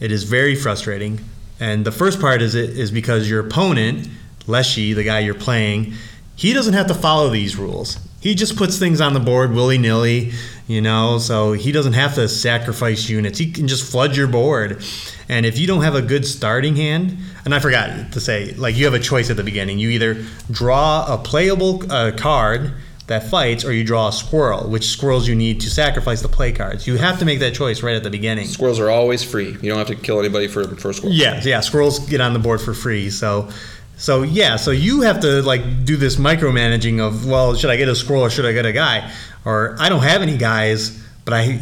It 0.01 0.11
is 0.12 0.25
very 0.25 0.55
frustrating. 0.55 1.21
And 1.59 1.85
the 1.85 1.93
first 1.93 2.21
part 2.21 2.43
is 2.43 2.55
it 2.55 2.71
is 2.71 2.91
because 2.91 3.29
your 3.29 3.41
opponent, 3.41 4.09
Leshy, 4.47 4.93
the 4.93 5.05
guy 5.05 5.21
you're 5.21 5.35
playing, 5.35 5.95
he 6.35 6.53
doesn't 6.53 6.75
have 6.75 6.87
to 6.89 6.95
follow 6.95 7.31
these 7.31 7.57
rules. 7.57 7.99
He 8.21 8.35
just 8.35 8.57
puts 8.57 8.79
things 8.79 9.01
on 9.01 9.15
the 9.15 9.21
board 9.21 9.53
willy 9.53 9.79
nilly, 9.79 10.33
you 10.67 10.81
know, 10.83 11.19
so 11.19 11.53
he 11.53 11.73
doesn't 11.73 11.93
have 11.93 12.15
to 12.17 12.29
sacrifice 12.29 13.09
units. 13.09 13.39
He 13.39 13.53
can 13.53 13.69
just 13.69 13.91
flood 13.91 14.17
your 14.17 14.27
board. 14.27 14.83
And 15.29 15.47
if 15.47 15.59
you 15.59 15.67
don't 15.67 15.83
have 15.83 15.95
a 15.95 16.03
good 16.03 16.27
starting 16.27 16.77
hand, 16.77 17.17
and 17.45 17.55
I 17.55 17.59
forgot 17.61 18.13
to 18.13 18.21
say, 18.21 18.53
like 18.55 18.77
you 18.77 18.85
have 18.85 18.95
a 18.95 18.99
choice 18.99 19.31
at 19.31 19.37
the 19.37 19.45
beginning. 19.45 19.79
You 19.79 19.91
either 19.91 20.25
draw 20.51 21.07
a 21.13 21.19
playable 21.19 21.91
uh, 21.91 22.13
card 22.17 22.75
that 23.07 23.31
fights, 23.31 23.65
or 23.65 23.73
you 23.73 23.85
draw 23.85 24.09
a 24.09 24.13
squirrel, 24.13 24.69
which 24.69 24.87
squirrels 24.87 25.29
you 25.29 25.35
need 25.35 25.61
to 25.61 25.71
sacrifice 25.71 26.23
the 26.23 26.29
play 26.29 26.51
cards. 26.53 26.87
You 26.87 26.97
have 26.97 27.19
to 27.21 27.25
make 27.25 27.39
that 27.39 27.55
choice 27.55 27.83
right 27.83 27.95
at 27.95 28.03
the 28.03 28.11
beginning. 28.11 28.47
Squirrels 28.47 28.81
are 28.81 28.91
always 28.91 29.23
free. 29.23 29.53
You 29.63 29.69
don't 29.69 29.79
have 29.79 29.87
to 29.89 29.95
kill 29.95 30.19
anybody 30.19 30.49
for 30.49 30.65
for 30.77 30.91
a 30.91 30.95
squirrel. 30.95 31.15
Yeah, 31.15 31.41
yeah. 31.45 31.61
Squirrels 31.61 32.01
get 32.09 32.21
on 32.21 32.33
the 32.33 32.41
board 32.41 32.61
for 32.61 32.75
free. 32.75 33.11
So, 33.11 33.49
so 33.97 34.23
yeah. 34.23 34.57
So 34.57 34.73
you 34.73 35.03
have 35.03 35.21
to 35.21 35.43
like 35.43 35.85
do 35.85 35.97
this 35.97 36.17
micromanaging 36.17 37.01
of 37.01 37.27
well, 37.27 37.55
should 37.55 37.71
I 37.71 37.77
get 37.77 37.89
a 37.89 37.95
squirrel 37.95 38.23
or 38.23 38.31
should 38.31 38.47
I 38.47 38.53
get 38.53 38.67
a 38.67 38.73
guy? 38.73 39.13
Or 39.45 39.77
I 39.79 39.89
don't 39.89 40.03
have 40.03 40.23
any 40.23 40.37
guys, 40.37 41.01
but 41.25 41.33
I 41.35 41.61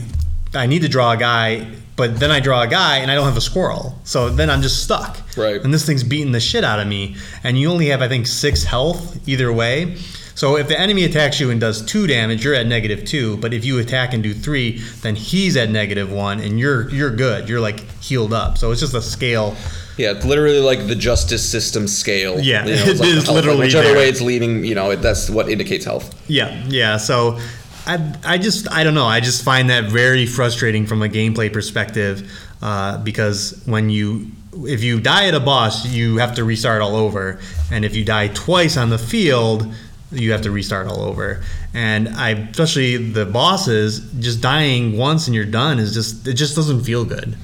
I 0.55 0.66
need 0.66 0.82
to 0.82 0.88
draw 0.88 1.12
a 1.12 1.16
guy, 1.16 1.70
but 1.97 2.18
then 2.18 2.30
I 2.30 2.40
draw 2.40 2.62
a 2.62 2.66
guy 2.66 2.99
and 2.99 3.11
I 3.11 3.14
don't 3.14 3.26
have 3.26 3.36
a 3.36 3.42
squirrel. 3.42 3.99
So 4.05 4.30
then 4.30 4.49
I'm 4.51 4.62
just 4.62 4.82
stuck. 4.82 5.18
Right. 5.36 5.61
And 5.61 5.74
this 5.74 5.84
thing's 5.84 6.05
beating 6.05 6.32
the 6.32 6.40
shit 6.40 6.64
out 6.64 6.80
of 6.80 6.86
me. 6.86 7.16
And 7.42 7.59
you 7.59 7.70
only 7.70 7.86
have, 7.86 8.03
I 8.03 8.09
think, 8.09 8.26
six 8.26 8.64
health 8.64 9.28
either 9.28 9.53
way. 9.53 9.97
So 10.35 10.57
if 10.57 10.68
the 10.68 10.78
enemy 10.78 11.05
attacks 11.05 11.39
you 11.39 11.51
and 11.51 11.61
does 11.61 11.85
two 11.85 12.07
damage, 12.07 12.45
you're 12.45 12.55
at 12.55 12.66
negative 12.66 13.05
two. 13.05 13.37
But 13.37 13.55
if 13.55 13.64
you 13.64 13.78
attack 13.78 14.14
and 14.14 14.22
do 14.22 14.35
three, 14.35 14.78
then 15.03 15.14
he's 15.14 15.57
at 15.57 15.70
negative 15.70 16.11
one, 16.12 16.41
and 16.41 16.59
you're 16.59 16.91
you're 16.91 17.14
good. 17.14 17.49
You're 17.49 17.61
like 17.61 17.80
healed 18.03 18.32
up. 18.32 18.59
So 18.59 18.70
it's 18.70 18.80
just 18.80 18.95
a 18.95 19.03
scale. 19.03 19.57
Yeah, 19.97 20.11
it's 20.11 20.24
literally 20.24 20.59
like 20.59 20.89
the 20.89 20.97
justice 20.97 21.49
system 21.49 21.87
scale. 21.87 22.41
Yeah, 22.41 22.64
it's 22.66 22.82
it 22.82 22.99
like 22.99 23.09
is 23.09 23.14
health, 23.14 23.28
like 23.28 23.35
literally 23.37 23.66
whichever 23.66 23.89
there. 23.89 23.97
way 23.97 24.09
it's 24.09 24.20
leaning. 24.20 24.64
You 24.64 24.74
know, 24.74 24.91
it, 24.91 24.97
that's 25.03 25.30
what 25.30 25.49
indicates 25.49 25.85
health. 25.85 26.12
Yeah, 26.28 26.64
yeah. 26.66 26.97
So 26.97 27.39
I, 27.87 28.14
I 28.24 28.39
just, 28.39 28.70
I 28.70 28.82
don't 28.82 28.95
know. 28.95 29.07
I 29.07 29.20
just 29.20 29.45
find 29.45 29.70
that 29.70 29.85
very 29.85 30.26
frustrating 30.26 30.87
from 30.87 31.03
a 31.03 31.09
gameplay 31.09 31.53
perspective 31.53 32.30
uh, 32.62 32.99
because 32.99 33.62
when 33.66 33.91
you, 33.91 34.30
if 34.53 34.82
you 34.82 35.01
die 35.01 35.26
at 35.26 35.35
a 35.35 35.41
boss, 35.41 35.87
you 35.87 36.16
have 36.16 36.35
to 36.37 36.45
restart 36.45 36.80
all 36.80 36.97
over, 36.97 37.41
and 37.70 37.85
if 37.85 37.95
you 37.95 38.05
die 38.05 38.28
twice 38.28 38.76
on 38.76 38.89
the 38.89 38.99
field, 38.99 39.72
you 40.12 40.32
have 40.32 40.42
to 40.42 40.50
restart 40.50 40.86
all 40.86 41.02
over. 41.02 41.42
And 41.72 42.09
I, 42.09 42.30
especially 42.30 42.96
the 42.96 43.26
bosses, 43.26 44.00
just 44.20 44.40
dying 44.40 44.96
once 44.96 45.26
and 45.26 45.34
you're 45.34 45.44
done 45.44 45.78
is 45.78 45.94
just, 45.94 46.26
it 46.26 46.34
just 46.34 46.55
doesn't 46.57 46.82
feel 46.84 47.05
good. 47.05 47.36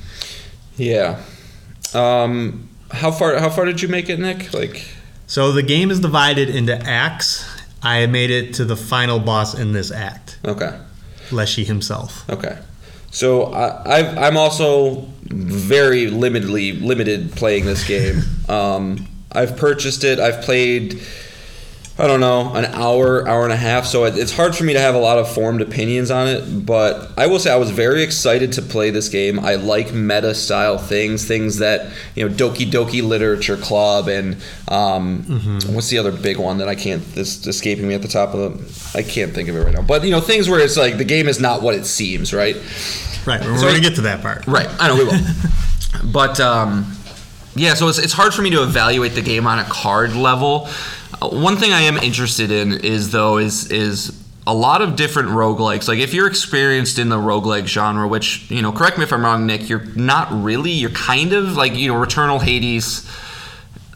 Yeah. 0.76 1.20
Um, 1.94 2.68
how 2.92 3.10
far? 3.10 3.38
How 3.38 3.50
far 3.50 3.64
did 3.64 3.82
you 3.82 3.88
make 3.88 4.08
it, 4.08 4.18
Nick? 4.18 4.52
Like, 4.54 4.86
So 5.26 5.52
the 5.52 5.62
game 5.62 5.90
is 5.90 6.00
divided 6.00 6.48
into 6.50 6.76
acts. 6.76 7.44
I 7.82 8.06
made 8.06 8.30
it 8.30 8.54
to 8.54 8.64
the 8.64 8.76
final 8.76 9.18
boss 9.18 9.54
in 9.58 9.72
this 9.72 9.90
act, 9.90 10.38
okay, 10.44 10.78
Leshy 11.32 11.64
himself. 11.64 12.28
okay. 12.28 12.58
So 13.10 13.46
I, 13.52 13.98
I've, 13.98 14.18
I'm 14.18 14.36
also 14.36 15.08
very 15.24 16.06
limitedly 16.06 16.80
limited 16.82 17.32
playing 17.32 17.64
this 17.64 17.86
game. 17.86 18.22
Um, 18.50 19.06
I've 19.30 19.56
purchased 19.56 20.02
it. 20.02 20.18
I've 20.18 20.42
played. 20.42 21.00
I 22.00 22.06
don't 22.06 22.20
know, 22.20 22.54
an 22.54 22.64
hour, 22.64 23.28
hour 23.28 23.44
and 23.44 23.52
a 23.52 23.56
half. 23.56 23.84
So 23.84 24.04
it, 24.04 24.16
it's 24.16 24.32
hard 24.34 24.56
for 24.56 24.64
me 24.64 24.72
to 24.72 24.80
have 24.80 24.94
a 24.94 24.98
lot 24.98 25.18
of 25.18 25.30
formed 25.32 25.60
opinions 25.60 26.10
on 26.10 26.28
it. 26.28 26.64
But 26.64 27.10
I 27.18 27.26
will 27.26 27.38
say 27.38 27.52
I 27.52 27.56
was 27.56 27.70
very 27.70 28.02
excited 28.02 28.52
to 28.54 28.62
play 28.62 28.88
this 28.90 29.08
game. 29.10 29.38
I 29.38 29.56
like 29.56 29.92
meta 29.92 30.34
style 30.34 30.78
things, 30.78 31.26
things 31.28 31.58
that 31.58 31.92
you 32.14 32.26
know, 32.26 32.34
Doki 32.34 32.70
Doki 32.70 33.02
Literature 33.06 33.58
Club, 33.58 34.08
and 34.08 34.36
um, 34.68 35.22
what's 35.74 35.90
the 35.90 35.98
other 35.98 36.12
big 36.12 36.38
one 36.38 36.58
that 36.58 36.68
I 36.68 36.74
can't? 36.74 37.02
This 37.14 37.46
escaping 37.46 37.86
me 37.86 37.94
at 37.94 38.02
the 38.02 38.08
top 38.08 38.32
of 38.34 38.40
the. 38.58 38.98
I 38.98 39.02
can't 39.02 39.32
think 39.32 39.48
of 39.48 39.56
it 39.56 39.60
right 39.60 39.74
now. 39.74 39.82
But 39.82 40.02
you 40.04 40.10
know, 40.10 40.20
things 40.20 40.48
where 40.48 40.60
it's 40.60 40.76
like 40.78 40.96
the 40.96 41.04
game 41.04 41.28
is 41.28 41.38
not 41.38 41.60
what 41.60 41.74
it 41.74 41.84
seems, 41.84 42.32
right? 42.32 42.56
Right, 43.26 43.40
we're 43.42 43.56
So- 43.58 43.62
going 43.64 43.74
to 43.74 43.80
get 43.82 43.96
to 43.96 44.02
that 44.02 44.22
part. 44.22 44.46
Right. 44.46 44.68
I 44.80 44.88
know 44.88 44.96
we 44.96 45.04
will. 45.04 45.20
but 46.12 46.40
um, 46.40 46.96
yeah, 47.54 47.74
so 47.74 47.88
it's, 47.88 47.98
it's 47.98 48.12
hard 48.14 48.32
for 48.32 48.40
me 48.42 48.50
to 48.50 48.62
evaluate 48.62 49.12
the 49.14 49.20
game 49.22 49.46
on 49.46 49.58
a 49.58 49.64
card 49.64 50.14
level. 50.14 50.68
One 51.22 51.56
thing 51.56 51.72
I 51.72 51.82
am 51.82 51.98
interested 51.98 52.50
in 52.50 52.72
is 52.72 53.10
though 53.10 53.38
is 53.38 53.70
is 53.70 54.20
a 54.46 54.54
lot 54.54 54.82
of 54.82 54.96
different 54.96 55.28
roguelikes. 55.28 55.86
Like 55.86 55.98
if 55.98 56.14
you're 56.14 56.26
experienced 56.26 56.98
in 56.98 57.08
the 57.08 57.16
roguelike 57.16 57.66
genre, 57.66 58.08
which, 58.08 58.50
you 58.50 58.62
know, 58.62 58.72
correct 58.72 58.98
me 58.98 59.04
if 59.04 59.12
I'm 59.12 59.24
wrong, 59.24 59.46
Nick, 59.46 59.68
you're 59.68 59.84
not 59.94 60.28
really, 60.32 60.72
you're 60.72 60.90
kind 60.90 61.32
of 61.32 61.56
like, 61.56 61.74
you 61.74 61.88
know, 61.88 61.94
Returnal 61.94 62.40
Hades. 62.40 63.08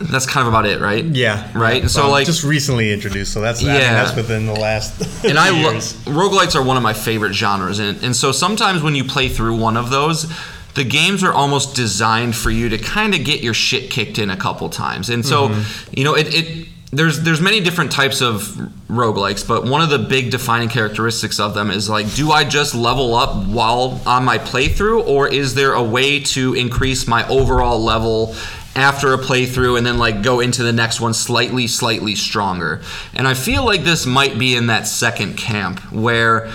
That's 0.01 0.27
kind 0.27 0.47
of 0.47 0.53
about 0.53 0.66
it, 0.66 0.81
right? 0.81 1.05
Yeah. 1.05 1.51
Right. 1.59 1.89
So 1.89 2.03
Well, 2.03 2.11
like 2.11 2.27
just 2.27 2.45
recently 2.45 2.93
introduced, 2.93 3.33
so 3.33 3.41
that's 3.41 3.62
I 3.62 3.66
mean, 3.66 3.75
Yeah. 3.77 4.05
that's 4.05 4.16
within 4.16 4.47
the 4.47 4.53
last. 4.53 5.25
and 5.25 5.39
I 5.39 5.51
lo- 5.51 5.70
years. 5.72 5.95
roguelites 6.05 6.55
are 6.55 6.62
one 6.62 6.77
of 6.77 6.83
my 6.83 6.93
favorite 6.93 7.33
genres 7.33 7.79
and, 7.79 8.03
and 8.03 8.14
so 8.14 8.31
sometimes 8.31 8.83
when 8.83 8.95
you 8.95 9.05
play 9.05 9.29
through 9.29 9.57
one 9.57 9.77
of 9.77 9.91
those 9.91 10.31
the 10.75 10.85
games 10.85 11.22
are 11.22 11.33
almost 11.33 11.77
designed 11.77 12.35
for 12.35 12.51
you 12.51 12.68
to 12.68 12.79
kind 12.79 13.14
of 13.14 13.25
get 13.25 13.41
your 13.41 13.55
shit 13.55 13.91
kicked 13.91 14.18
in 14.18 14.29
a 14.31 14.37
couple 14.37 14.68
times 14.68 15.09
and 15.09 15.25
so 15.25 15.49
mm-hmm. 15.49 15.95
you 15.97 16.03
know 16.03 16.14
it, 16.14 16.35
it 16.35 16.68
there's 16.97 17.21
there's 17.23 17.41
many 17.41 17.61
different 17.61 17.91
types 17.93 18.21
of 18.21 18.43
roguelikes 18.89 19.47
but 19.47 19.65
one 19.65 19.81
of 19.81 19.91
the 19.91 19.99
big 19.99 20.31
defining 20.31 20.69
characteristics 20.69 21.41
of 21.41 21.55
them 21.55 21.71
is 21.71 21.89
like 21.89 22.13
do 22.15 22.31
i 22.31 22.45
just 22.45 22.75
level 22.75 23.15
up 23.15 23.47
while 23.47 24.01
on 24.07 24.25
my 24.25 24.39
playthrough 24.39 25.07
or 25.07 25.29
is 25.29 25.55
there 25.55 25.73
a 25.73 25.83
way 25.83 26.21
to 26.21 26.55
increase 26.55 27.07
my 27.07 27.27
overall 27.29 27.83
level 27.83 28.35
after 28.77 29.13
a 29.13 29.19
playthrough 29.19 29.79
and 29.79 29.87
then 29.87 29.99
like 29.99 30.23
go 30.23 30.41
into 30.41 30.63
the 30.63 30.73
next 30.73 31.01
one 31.01 31.15
slightly 31.15 31.67
slightly 31.67 32.15
stronger? 32.15 32.83
And 33.15 33.27
i 33.29 33.35
feel 33.35 33.65
like 33.65 33.85
this 33.85 34.07
might 34.07 34.39
be 34.39 34.57
in 34.57 34.67
that 34.67 34.87
second 34.87 35.37
camp 35.37 35.81
where 35.93 36.51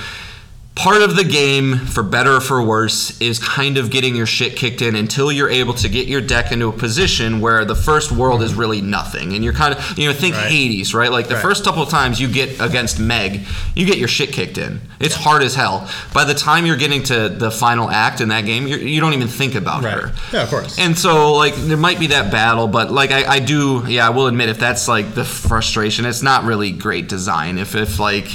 part 0.80 1.02
of 1.02 1.18
the 1.18 1.26
game 1.26 1.78
for 1.78 2.02
better 2.02 2.36
or 2.38 2.40
for 2.40 2.62
worse 2.64 3.20
is 3.20 3.38
kind 3.38 3.78
of 3.78 3.92
getting 3.92 4.16
your 4.16 4.26
shit 4.26 4.56
kicked 4.56 4.82
in 4.82 4.96
until 4.96 5.30
you're 5.30 5.50
able 5.50 5.74
to 5.74 5.90
get 5.90 6.08
your 6.08 6.22
deck 6.22 6.54
into 6.54 6.70
a 6.70 6.72
position 6.72 7.42
where 7.42 7.66
the 7.66 7.76
first 7.76 8.14
world 8.14 8.42
is 8.42 8.54
really 8.54 8.80
nothing 8.80 9.34
and 9.34 9.44
you're 9.44 9.52
kind 9.52 9.74
of 9.76 9.98
you 9.98 10.08
know 10.08 10.14
think 10.14 10.36
Right. 10.36 10.48
hades 10.50 10.94
right 10.94 11.12
like 11.12 11.28
the 11.28 11.34
Right. 11.34 11.42
first 11.42 11.66
couple 11.66 11.84
of 11.84 11.90
times 11.90 12.22
you 12.22 12.30
get 12.30 12.62
against 12.62 12.98
meg 12.98 13.42
you 13.76 13.86
get 13.86 13.98
your 13.98 14.08
shit 14.08 14.32
kicked 14.32 14.58
in 14.58 14.80
it's 15.02 15.16
hard 15.16 15.44
as 15.44 15.54
hell 15.54 15.86
by 16.14 16.24
the 16.24 16.34
time 16.34 16.66
you're 16.66 16.78
getting 16.78 17.04
to 17.04 17.28
the 17.28 17.52
final 17.52 17.90
act 17.90 18.22
in 18.22 18.30
that 18.30 18.46
game 18.46 18.66
you're, 18.66 18.80
you 18.80 19.02
don't 19.02 19.14
even 19.14 19.28
think 19.28 19.56
about 19.56 19.84
Right. 19.84 19.96
her 20.02 20.14
Yeah, 20.32 20.44
of 20.44 20.50
course. 20.50 20.80
and 20.80 20.98
so, 20.98 21.34
like, 21.34 21.56
there 21.56 21.76
might 21.78 22.00
be 22.00 22.08
that 22.08 22.32
battle, 22.32 22.68
but 22.70 22.90
like, 22.90 23.12
I, 23.12 23.26
I 23.26 23.40
do, 23.40 23.84
yeah, 23.88 24.08
I 24.08 24.12
will 24.12 24.28
admit, 24.28 24.48
if 24.48 24.60
that's 24.60 24.88
like 24.88 25.14
the 25.14 25.26
frustration, 25.26 26.06
it's 26.06 26.22
not 26.24 26.46
really 26.46 26.72
great 26.72 27.10
design. 27.10 27.58
If, 27.58 27.76
if 27.76 28.00
like, 28.00 28.28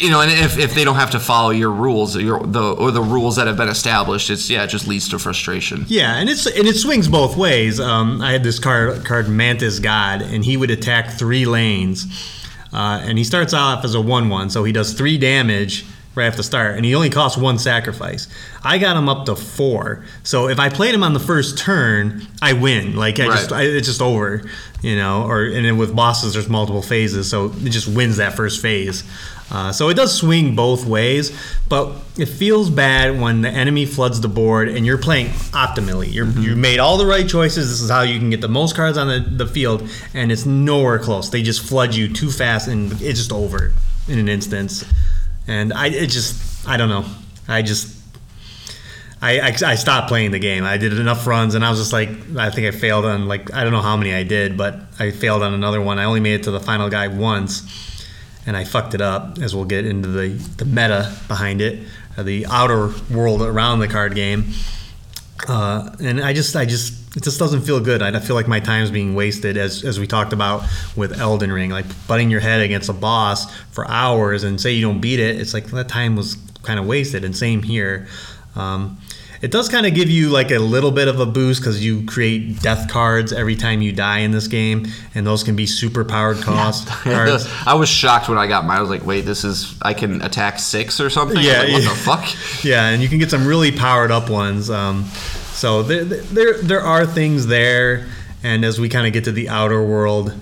you 0.00 0.10
know, 0.10 0.20
and 0.20 0.30
if, 0.30 0.58
if 0.58 0.74
they 0.74 0.84
don't 0.84 0.96
have 0.96 1.12
to 1.12 1.20
follow 1.20 1.50
your 1.50 1.70
rules, 1.70 2.16
or 2.16 2.20
your 2.20 2.40
the 2.40 2.74
or 2.74 2.90
the 2.90 3.02
rules 3.02 3.36
that 3.36 3.46
have 3.46 3.56
been 3.56 3.68
established, 3.68 4.28
it's 4.30 4.50
yeah, 4.50 4.64
it 4.64 4.68
just 4.68 4.88
leads 4.88 5.08
to 5.10 5.18
frustration. 5.18 5.84
Yeah, 5.88 6.16
and 6.16 6.28
it's 6.28 6.46
and 6.46 6.66
it 6.66 6.76
swings 6.76 7.08
both 7.08 7.36
ways. 7.36 7.78
Um, 7.78 8.20
I 8.20 8.32
had 8.32 8.42
this 8.42 8.58
card 8.58 9.04
card 9.04 9.28
Mantis 9.28 9.78
God, 9.78 10.22
and 10.22 10.44
he 10.44 10.56
would 10.56 10.70
attack 10.70 11.10
three 11.10 11.46
lanes, 11.46 12.06
uh, 12.72 13.02
and 13.04 13.18
he 13.18 13.24
starts 13.24 13.54
off 13.54 13.84
as 13.84 13.94
a 13.94 14.00
one-one, 14.00 14.50
so 14.50 14.64
he 14.64 14.72
does 14.72 14.94
three 14.94 15.16
damage 15.16 15.84
right 16.14 16.26
off 16.26 16.36
the 16.36 16.42
start, 16.42 16.74
and 16.74 16.84
he 16.84 16.94
only 16.96 17.10
costs 17.10 17.38
one 17.38 17.58
sacrifice. 17.58 18.26
I 18.64 18.78
got 18.78 18.96
him 18.96 19.08
up 19.08 19.26
to 19.26 19.36
four, 19.36 20.04
so 20.24 20.48
if 20.48 20.58
I 20.58 20.68
played 20.68 20.94
him 20.94 21.04
on 21.04 21.12
the 21.12 21.20
first 21.20 21.56
turn, 21.56 22.26
I 22.42 22.54
win. 22.54 22.96
Like 22.96 23.20
I 23.20 23.26
just, 23.26 23.52
I, 23.52 23.62
it's 23.62 23.86
just 23.86 24.02
over, 24.02 24.42
you 24.82 24.96
know. 24.96 25.22
Or 25.22 25.44
and 25.44 25.64
then 25.64 25.78
with 25.78 25.94
bosses, 25.94 26.34
there's 26.34 26.48
multiple 26.48 26.82
phases, 26.82 27.30
so 27.30 27.46
it 27.46 27.70
just 27.70 27.86
wins 27.86 28.16
that 28.16 28.34
first 28.34 28.60
phase. 28.60 29.04
Uh, 29.50 29.72
so 29.72 29.88
it 29.88 29.94
does 29.94 30.14
swing 30.14 30.54
both 30.54 30.84
ways, 30.84 31.32
but 31.68 31.94
it 32.18 32.26
feels 32.26 32.68
bad 32.68 33.18
when 33.18 33.40
the 33.40 33.48
enemy 33.48 33.86
floods 33.86 34.20
the 34.20 34.28
board 34.28 34.68
and 34.68 34.84
you're 34.84 34.98
playing 34.98 35.28
optimally. 35.52 36.12
You're, 36.12 36.26
You 36.26 36.54
made 36.54 36.80
all 36.80 36.98
the 36.98 37.06
right 37.06 37.26
choices. 37.26 37.70
This 37.70 37.80
is 37.80 37.90
how 37.90 38.02
you 38.02 38.18
can 38.18 38.28
get 38.28 38.42
the 38.42 38.48
most 38.48 38.76
cards 38.76 38.98
on 38.98 39.08
the, 39.08 39.20
the 39.20 39.46
field, 39.46 39.88
and 40.12 40.30
it's 40.30 40.44
nowhere 40.44 40.98
close. 40.98 41.30
They 41.30 41.42
just 41.42 41.62
flood 41.66 41.94
you 41.94 42.12
too 42.12 42.30
fast, 42.30 42.68
and 42.68 42.92
it's 43.00 43.18
just 43.18 43.32
over 43.32 43.72
in 44.06 44.18
an 44.18 44.28
instance. 44.28 44.84
And 45.46 45.72
I, 45.72 45.86
it 45.86 46.08
just, 46.08 46.68
I 46.68 46.76
don't 46.76 46.90
know. 46.90 47.06
I 47.48 47.62
just, 47.62 47.96
I, 49.22 49.40
I, 49.40 49.46
I 49.48 49.74
stopped 49.74 50.08
playing 50.08 50.30
the 50.30 50.38
game. 50.38 50.64
I 50.64 50.76
did 50.76 50.92
enough 50.92 51.26
runs, 51.26 51.54
and 51.54 51.64
I 51.64 51.70
was 51.70 51.78
just 51.78 51.92
like, 51.92 52.10
I 52.36 52.50
think 52.50 52.66
I 52.66 52.76
failed 52.76 53.04
on 53.04 53.26
like 53.26 53.52
I 53.54 53.64
don't 53.64 53.72
know 53.72 53.80
how 53.80 53.96
many 53.96 54.12
I 54.12 54.22
did, 54.22 54.56
but 54.58 54.78
I 54.98 55.10
failed 55.10 55.42
on 55.42 55.54
another 55.54 55.80
one. 55.80 55.98
I 55.98 56.04
only 56.04 56.20
made 56.20 56.34
it 56.34 56.42
to 56.44 56.50
the 56.50 56.60
final 56.60 56.88
guy 56.90 57.08
once, 57.08 57.62
and 58.48 58.56
I 58.56 58.64
fucked 58.64 58.94
it 58.94 59.02
up. 59.02 59.38
As 59.38 59.54
we'll 59.54 59.66
get 59.66 59.84
into 59.84 60.08
the 60.08 60.28
the 60.56 60.64
meta 60.64 61.14
behind 61.28 61.60
it, 61.60 61.86
uh, 62.16 62.22
the 62.22 62.46
outer 62.46 62.90
world 63.10 63.42
around 63.42 63.80
the 63.80 63.88
card 63.88 64.14
game, 64.14 64.46
uh, 65.46 65.94
and 66.00 66.20
I 66.20 66.32
just 66.32 66.56
I 66.56 66.64
just 66.64 67.14
it 67.14 67.22
just 67.22 67.38
doesn't 67.38 67.60
feel 67.60 67.78
good. 67.78 68.02
I 68.02 68.18
feel 68.20 68.34
like 68.34 68.48
my 68.48 68.58
time's 68.58 68.90
being 68.90 69.14
wasted, 69.14 69.58
as 69.58 69.84
as 69.84 70.00
we 70.00 70.06
talked 70.06 70.32
about 70.32 70.64
with 70.96 71.20
Elden 71.20 71.52
Ring, 71.52 71.70
like 71.70 71.84
butting 72.08 72.30
your 72.30 72.40
head 72.40 72.62
against 72.62 72.88
a 72.88 72.94
boss 72.94 73.54
for 73.70 73.86
hours, 73.86 74.44
and 74.44 74.58
say 74.58 74.72
you 74.72 74.82
don't 74.82 75.00
beat 75.00 75.20
it, 75.20 75.38
it's 75.38 75.52
like 75.52 75.66
that 75.66 75.88
time 75.88 76.16
was 76.16 76.38
kind 76.62 76.80
of 76.80 76.86
wasted. 76.86 77.24
And 77.24 77.36
same 77.36 77.62
here. 77.62 78.08
Um, 78.56 78.98
it 79.40 79.50
does 79.50 79.68
kind 79.68 79.86
of 79.86 79.94
give 79.94 80.10
you 80.10 80.30
like 80.30 80.50
a 80.50 80.58
little 80.58 80.90
bit 80.90 81.08
of 81.08 81.20
a 81.20 81.26
boost 81.26 81.60
because 81.60 81.84
you 81.84 82.04
create 82.06 82.60
death 82.60 82.90
cards 82.90 83.32
every 83.32 83.54
time 83.56 83.80
you 83.82 83.92
die 83.92 84.18
in 84.18 84.30
this 84.32 84.48
game, 84.48 84.86
and 85.14 85.26
those 85.26 85.44
can 85.44 85.54
be 85.56 85.66
super 85.66 86.04
powered 86.04 86.38
cost 86.38 86.86
cards. 87.04 87.48
I 87.66 87.74
was 87.74 87.88
shocked 87.88 88.28
when 88.28 88.38
I 88.38 88.46
got 88.46 88.64
mine. 88.64 88.78
I 88.78 88.80
was 88.80 88.90
like, 88.90 89.04
wait, 89.06 89.22
this 89.22 89.44
is 89.44 89.78
I 89.82 89.94
can 89.94 90.22
attack 90.22 90.58
six 90.58 91.00
or 91.00 91.10
something. 91.10 91.38
Yeah, 91.40 91.60
Like, 91.62 91.72
what 91.72 91.82
yeah. 91.82 91.88
the 91.88 91.94
fuck? 91.94 92.24
Yeah, 92.64 92.88
and 92.88 93.00
you 93.02 93.08
can 93.08 93.18
get 93.18 93.30
some 93.30 93.46
really 93.46 93.70
powered 93.70 94.10
up 94.10 94.28
ones. 94.28 94.68
Um, 94.68 95.04
so 95.52 95.82
there, 95.82 96.04
there, 96.04 96.54
there 96.60 96.80
are 96.80 97.06
things 97.06 97.46
there, 97.46 98.06
and 98.42 98.64
as 98.64 98.80
we 98.80 98.88
kind 98.88 99.06
of 99.06 99.12
get 99.12 99.24
to 99.24 99.32
the 99.32 99.48
outer 99.48 99.82
world, 99.84 100.32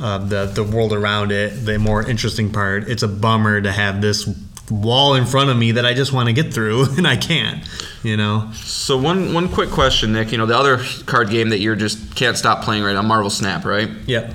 uh, 0.00 0.18
the 0.18 0.46
the 0.46 0.62
world 0.64 0.92
around 0.92 1.32
it, 1.32 1.50
the 1.66 1.78
more 1.78 2.08
interesting 2.08 2.50
part, 2.52 2.88
it's 2.88 3.02
a 3.02 3.08
bummer 3.08 3.60
to 3.60 3.72
have 3.72 4.00
this 4.00 4.26
wall 4.70 5.14
in 5.14 5.24
front 5.26 5.50
of 5.50 5.56
me 5.56 5.72
that 5.72 5.84
I 5.86 5.94
just 5.94 6.12
want 6.12 6.28
to 6.28 6.32
get 6.32 6.52
through, 6.52 6.84
and 6.96 7.06
I 7.06 7.16
can't. 7.16 7.64
You 8.02 8.16
know? 8.16 8.50
So 8.54 8.96
one 8.96 9.34
one 9.34 9.48
quick 9.48 9.70
question, 9.70 10.12
Nick. 10.12 10.30
You 10.32 10.38
know 10.38 10.46
the 10.46 10.56
other 10.56 10.80
card 11.06 11.30
game 11.30 11.48
that 11.50 11.58
you're 11.58 11.76
just 11.76 12.14
can't 12.16 12.36
stop 12.36 12.62
playing 12.64 12.82
right 12.84 12.92
now, 12.94 13.02
Marvel 13.02 13.30
Snap, 13.30 13.64
right? 13.64 13.88
Yep. 14.06 14.34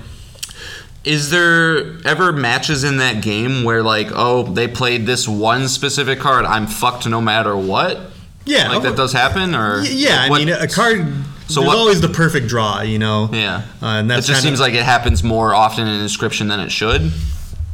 is 1.05 1.29
there 1.29 1.97
ever 2.07 2.31
matches 2.31 2.83
in 2.85 2.97
that 2.97 3.21
game 3.21 3.63
where 3.63 3.83
like, 3.83 4.07
oh, 4.13 4.43
they 4.43 4.67
played 4.67 5.05
this 5.05 5.27
one 5.27 5.67
specific 5.67 6.19
card, 6.19 6.45
I'm 6.45 6.65
fucked 6.67 7.07
no 7.07 7.19
matter 7.21 7.55
what? 7.57 7.99
Yeah, 8.45 8.69
Like 8.69 8.83
that 8.83 8.95
does 8.97 9.13
happen, 9.13 9.55
or 9.55 9.81
Yeah, 9.83 10.09
like, 10.15 10.19
I 10.19 10.29
what- 10.29 10.39
mean, 10.39 10.49
a 10.49 10.67
card. 10.67 11.05
So 11.47 11.59
there's 11.59 11.67
what- 11.67 11.77
always 11.77 12.01
the 12.01 12.09
perfect 12.09 12.47
draw, 12.47 12.81
you 12.81 12.99
know. 12.99 13.29
Yeah, 13.33 13.63
uh, 13.81 13.85
and 13.85 14.07
it 14.09 14.13
that's 14.15 14.27
just 14.27 14.41
seems 14.41 14.59
like 14.61 14.73
it 14.73 14.83
happens 14.83 15.23
more 15.23 15.53
often 15.53 15.87
in 15.87 16.01
Inscryption 16.05 16.47
than 16.49 16.59
it 16.61 16.71
should, 16.71 17.11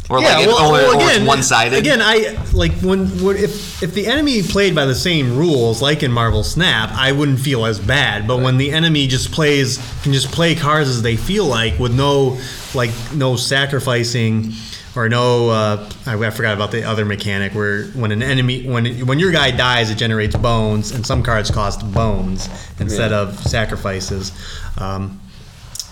or 0.10 0.20
yeah, 0.22 0.38
like, 0.38 0.48
well, 0.48 0.76
it, 0.76 0.84
or, 0.84 0.88
well, 0.88 0.98
again, 0.98 1.22
it's 1.22 1.28
one 1.28 1.44
sided. 1.44 1.78
Again, 1.78 2.00
I 2.02 2.38
like 2.54 2.74
when, 2.82 3.08
when 3.24 3.38
if 3.38 3.84
if 3.84 3.94
the 3.94 4.08
enemy 4.08 4.42
played 4.42 4.74
by 4.74 4.86
the 4.86 4.96
same 4.96 5.38
rules, 5.38 5.82
like 5.82 6.02
in 6.02 6.12
Marvel 6.12 6.44
Snap, 6.44 6.90
I 6.94 7.12
wouldn't 7.12 7.40
feel 7.40 7.66
as 7.66 7.80
bad. 7.80 8.28
But 8.28 8.42
when 8.42 8.58
the 8.58 8.72
enemy 8.72 9.08
just 9.08 9.32
plays 9.32 9.78
can 10.04 10.12
just 10.12 10.32
play 10.32 10.56
cards 10.56 10.90
as 10.90 11.02
they 11.02 11.16
feel 11.16 11.46
like, 11.46 11.78
with 11.78 11.96
no 11.96 12.40
like 12.74 12.92
no 13.14 13.36
sacrificing. 13.36 14.54
Or 14.96 15.08
no, 15.08 15.50
uh, 15.50 15.90
I, 16.08 16.16
I 16.16 16.30
forgot 16.32 16.56
about 16.56 16.72
the 16.72 16.84
other 16.84 17.06
mechanic 17.06 17.54
where 17.54 17.86
when 17.90 18.12
an 18.12 18.24
enemy, 18.24 18.68
when 18.68 19.06
when 19.06 19.20
your 19.20 19.32
guy 19.32 19.52
dies, 19.52 19.92
it 19.92 20.00
generates 20.00 20.36
bones, 20.36 20.92
and 20.92 21.06
some 21.06 21.22
cards 21.22 21.52
cost 21.52 21.90
bones 21.94 22.50
instead 22.80 23.14
of 23.14 23.38
sacrifices. 23.38 24.32
Um, 24.80 25.22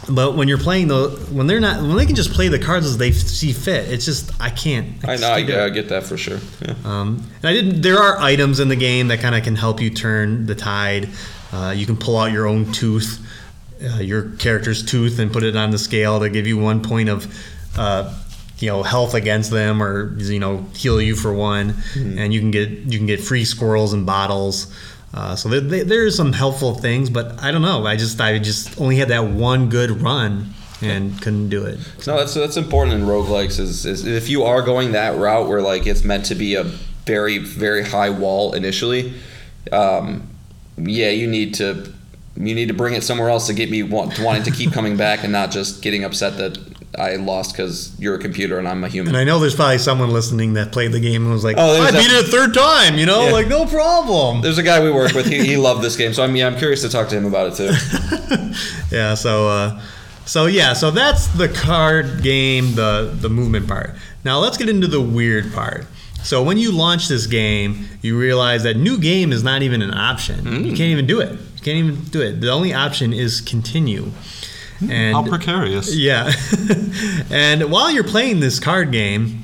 but 0.09 0.37
when 0.37 0.47
you're 0.47 0.57
playing 0.57 0.87
the 0.87 1.09
when 1.31 1.47
they're 1.47 1.59
not 1.59 1.81
when 1.81 1.97
they 1.97 2.05
can 2.05 2.15
just 2.15 2.31
play 2.31 2.47
the 2.47 2.59
cards 2.59 2.85
as 2.85 2.97
they 2.97 3.11
see 3.11 3.51
fit, 3.51 3.89
it's 3.89 4.05
just 4.05 4.31
I 4.39 4.49
can't. 4.49 5.03
I 5.03 5.17
just 5.17 5.21
know. 5.21 5.29
I, 5.29 5.39
it. 5.39 5.49
I 5.49 5.69
get 5.69 5.89
that 5.89 6.03
for 6.03 6.17
sure. 6.17 6.39
Yeah. 6.61 6.75
Um, 6.85 7.29
and 7.41 7.45
I 7.45 7.53
didn't. 7.53 7.81
There 7.81 7.97
are 7.97 8.17
items 8.19 8.59
in 8.59 8.69
the 8.69 8.75
game 8.75 9.09
that 9.09 9.19
kind 9.19 9.35
of 9.35 9.43
can 9.43 9.55
help 9.55 9.81
you 9.81 9.89
turn 9.89 10.45
the 10.45 10.55
tide. 10.55 11.09
Uh, 11.51 11.73
you 11.75 11.85
can 11.85 11.97
pull 11.97 12.17
out 12.17 12.31
your 12.31 12.47
own 12.47 12.71
tooth, 12.71 13.25
uh, 13.83 13.97
your 13.97 14.29
character's 14.37 14.85
tooth, 14.85 15.19
and 15.19 15.31
put 15.31 15.43
it 15.43 15.55
on 15.55 15.71
the 15.71 15.77
scale 15.77 16.19
to 16.19 16.29
give 16.29 16.47
you 16.47 16.57
one 16.57 16.81
point 16.81 17.09
of, 17.09 17.27
uh, 17.77 18.13
you 18.59 18.69
know, 18.69 18.83
health 18.83 19.13
against 19.13 19.51
them, 19.51 19.83
or 19.83 20.17
you 20.19 20.39
know, 20.39 20.65
heal 20.73 21.01
you 21.01 21.15
for 21.15 21.33
one. 21.33 21.75
And 21.95 22.33
you 22.33 22.39
can 22.39 22.51
get 22.51 22.69
you 22.69 22.97
can 22.97 23.07
get 23.07 23.19
free 23.19 23.43
squirrels 23.45 23.91
and 23.93 24.05
bottles. 24.05 24.73
Uh, 25.13 25.35
so 25.35 25.49
there, 25.49 25.61
there, 25.61 25.83
there's 25.83 26.15
some 26.15 26.33
helpful 26.33 26.75
things, 26.75 27.09
but 27.09 27.41
I 27.41 27.51
don't 27.51 27.61
know. 27.61 27.85
I 27.85 27.95
just 27.95 28.19
I 28.19 28.37
just 28.39 28.79
only 28.79 28.97
had 28.97 29.07
that 29.09 29.25
one 29.25 29.69
good 29.69 30.01
run 30.01 30.53
and 30.81 31.19
couldn't 31.21 31.49
do 31.49 31.65
it. 31.65 31.79
No, 32.05 32.17
that's 32.17 32.33
that's 32.33 32.57
important 32.57 33.01
in 33.01 33.07
roguelikes 33.07 33.59
is, 33.59 33.85
is 33.85 34.05
if 34.05 34.29
you 34.29 34.43
are 34.43 34.61
going 34.61 34.91
that 34.91 35.17
route 35.17 35.47
where 35.47 35.61
like 35.61 35.87
it's 35.87 36.03
meant 36.03 36.25
to 36.25 36.35
be 36.35 36.55
a 36.55 36.63
very 36.63 37.37
very 37.37 37.83
high 37.83 38.09
wall 38.09 38.53
initially, 38.53 39.13
um, 39.71 40.29
yeah, 40.77 41.09
you 41.09 41.27
need 41.27 41.53
to 41.55 41.93
you 42.35 42.53
need 42.53 42.67
to 42.67 42.73
bring 42.73 42.93
it 42.93 43.03
somewhere 43.03 43.29
else 43.29 43.47
to 43.47 43.53
get 43.53 43.71
me 43.71 43.81
want, 43.83 44.19
wanting 44.19 44.43
to 44.43 44.51
keep 44.51 44.71
coming 44.71 44.95
back 44.95 45.23
and 45.23 45.31
not 45.31 45.49
just 45.51 45.81
getting 45.81 46.03
upset 46.03 46.37
that 46.37 46.66
I 46.97 47.15
lost 47.17 47.53
because 47.53 47.93
you're 47.99 48.15
a 48.15 48.19
computer 48.19 48.57
and 48.57 48.67
I'm 48.67 48.83
a 48.83 48.87
human. 48.87 49.09
And 49.09 49.17
I 49.17 49.23
know 49.23 49.39
there's 49.39 49.55
probably 49.55 49.77
someone 49.77 50.09
listening 50.09 50.53
that 50.53 50.71
played 50.71 50.91
the 50.91 50.99
game 50.99 51.23
and 51.23 51.31
was 51.31 51.43
like, 51.43 51.55
Oh, 51.59 51.81
"I 51.81 51.91
beat 51.91 52.11
it 52.11 52.27
a 52.27 52.27
third 52.27 52.53
time," 52.53 52.97
you 52.97 53.05
know, 53.05 53.25
Yeah. 53.27 53.31
like 53.31 53.47
no 53.47 53.65
problem. 53.65 54.41
There's 54.41 54.57
a 54.57 54.63
guy 54.63 54.83
we 54.83 54.91
work 54.91 55.13
with. 55.13 55.27
He, 55.27 55.45
he 55.45 55.57
loved 55.57 55.81
this 55.83 55.95
game, 55.95 56.13
so 56.13 56.23
I'm 56.23 56.35
yeah, 56.35 56.47
I'm 56.47 56.57
curious 56.57 56.81
to 56.81 56.89
talk 56.89 57.09
to 57.09 57.15
him 57.17 57.25
about 57.25 57.47
it 57.51 57.55
too. 57.55 58.51
Yeah, 58.91 59.15
so 59.15 59.47
uh, 59.49 59.81
so 60.25 60.45
yeah, 60.45 60.73
so 60.73 60.91
that's 60.91 61.27
the 61.27 61.49
card 61.49 62.23
game, 62.23 62.75
the 62.75 63.13
the 63.19 63.29
movement 63.29 63.67
part. 63.67 63.95
Now 64.23 64.39
let's 64.39 64.57
get 64.57 64.69
into 64.69 64.87
the 64.87 65.01
weird 65.01 65.53
part. 65.53 65.85
So 66.23 66.41
when 66.43 66.57
you 66.57 66.71
launch 66.71 67.07
this 67.07 67.27
game, 67.27 67.87
you 68.01 68.17
realize 68.19 68.63
that 68.63 68.75
new 68.75 68.97
game 68.97 69.31
is 69.31 69.43
not 69.43 69.61
even 69.61 69.81
an 69.81 69.93
option. 69.93 70.45
You 70.65 70.71
can't 70.75 70.91
even 70.91 71.05
do 71.05 71.19
it. 71.21 71.31
You 71.31 71.61
can't 71.61 71.77
even 71.77 72.03
do 72.05 72.21
it. 72.21 72.41
The 72.41 72.49
only 72.51 72.73
option 72.73 73.13
is 73.13 73.39
continue. 73.39 74.11
And 74.81 75.15
How 75.15 75.27
precarious. 75.27 75.95
Yeah. 75.95 76.31
and 77.31 77.71
while 77.71 77.91
you're 77.91 78.03
playing 78.03 78.39
this 78.39 78.59
card 78.59 78.91
game, 78.91 79.43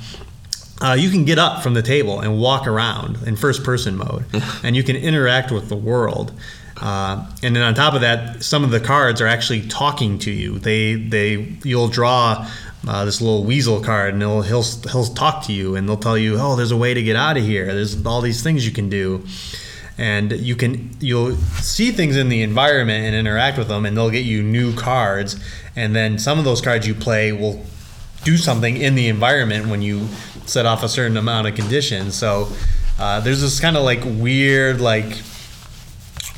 uh, 0.81 0.93
you 0.93 1.09
can 1.09 1.25
get 1.25 1.39
up 1.39 1.63
from 1.63 1.73
the 1.73 1.81
table 1.81 2.19
and 2.19 2.39
walk 2.39 2.67
around 2.67 3.17
in 3.25 3.35
first 3.35 3.63
person 3.63 3.97
mode, 3.97 4.25
and 4.63 4.75
you 4.75 4.83
can 4.83 4.95
interact 4.95 5.51
with 5.51 5.69
the 5.69 5.75
world. 5.75 6.33
Uh, 6.81 7.31
and 7.41 7.55
then 7.55 7.63
on 7.63 7.73
top 7.73 7.93
of 7.93 8.01
that, 8.01 8.43
some 8.43 8.63
of 8.63 8.71
the 8.71 8.79
cards 8.79 9.21
are 9.21 9.27
actually 9.27 9.65
talking 9.67 10.19
to 10.19 10.31
you. 10.31 10.59
They 10.59 10.95
they 10.95 11.55
you'll 11.63 11.87
draw 11.87 12.49
uh, 12.87 13.05
this 13.05 13.21
little 13.21 13.43
weasel 13.43 13.81
card, 13.81 14.13
and 14.13 14.21
he'll 14.21 14.41
he'll 14.41 14.63
he'll 14.63 15.05
talk 15.05 15.45
to 15.45 15.53
you, 15.53 15.75
and 15.75 15.87
they'll 15.87 15.97
tell 15.97 16.17
you, 16.17 16.37
oh, 16.37 16.55
there's 16.55 16.71
a 16.71 16.77
way 16.77 16.93
to 16.93 17.01
get 17.01 17.15
out 17.15 17.37
of 17.37 17.43
here. 17.43 17.67
There's 17.73 18.05
all 18.05 18.21
these 18.21 18.43
things 18.43 18.65
you 18.65 18.73
can 18.73 18.89
do 18.89 19.25
and 19.97 20.31
you 20.31 20.55
can 20.55 20.89
you'll 20.99 21.35
see 21.61 21.91
things 21.91 22.17
in 22.17 22.29
the 22.29 22.41
environment 22.41 23.05
and 23.05 23.15
interact 23.15 23.57
with 23.57 23.67
them 23.67 23.85
and 23.85 23.95
they'll 23.95 24.09
get 24.09 24.25
you 24.25 24.41
new 24.41 24.75
cards. 24.75 25.39
And 25.75 25.95
then 25.95 26.17
some 26.17 26.39
of 26.39 26.45
those 26.45 26.61
cards 26.61 26.87
you 26.87 26.95
play 26.95 27.31
will 27.31 27.63
do 28.23 28.37
something 28.37 28.77
in 28.77 28.95
the 28.95 29.07
environment 29.07 29.67
when 29.67 29.81
you 29.81 30.07
set 30.45 30.65
off 30.65 30.83
a 30.83 30.89
certain 30.89 31.17
amount 31.17 31.47
of 31.47 31.55
conditions. 31.55 32.15
So 32.15 32.49
uh, 32.99 33.19
there's 33.19 33.41
this 33.41 33.59
kind 33.59 33.77
of 33.77 33.83
like 33.83 34.01
weird 34.03 34.81
like 34.81 35.21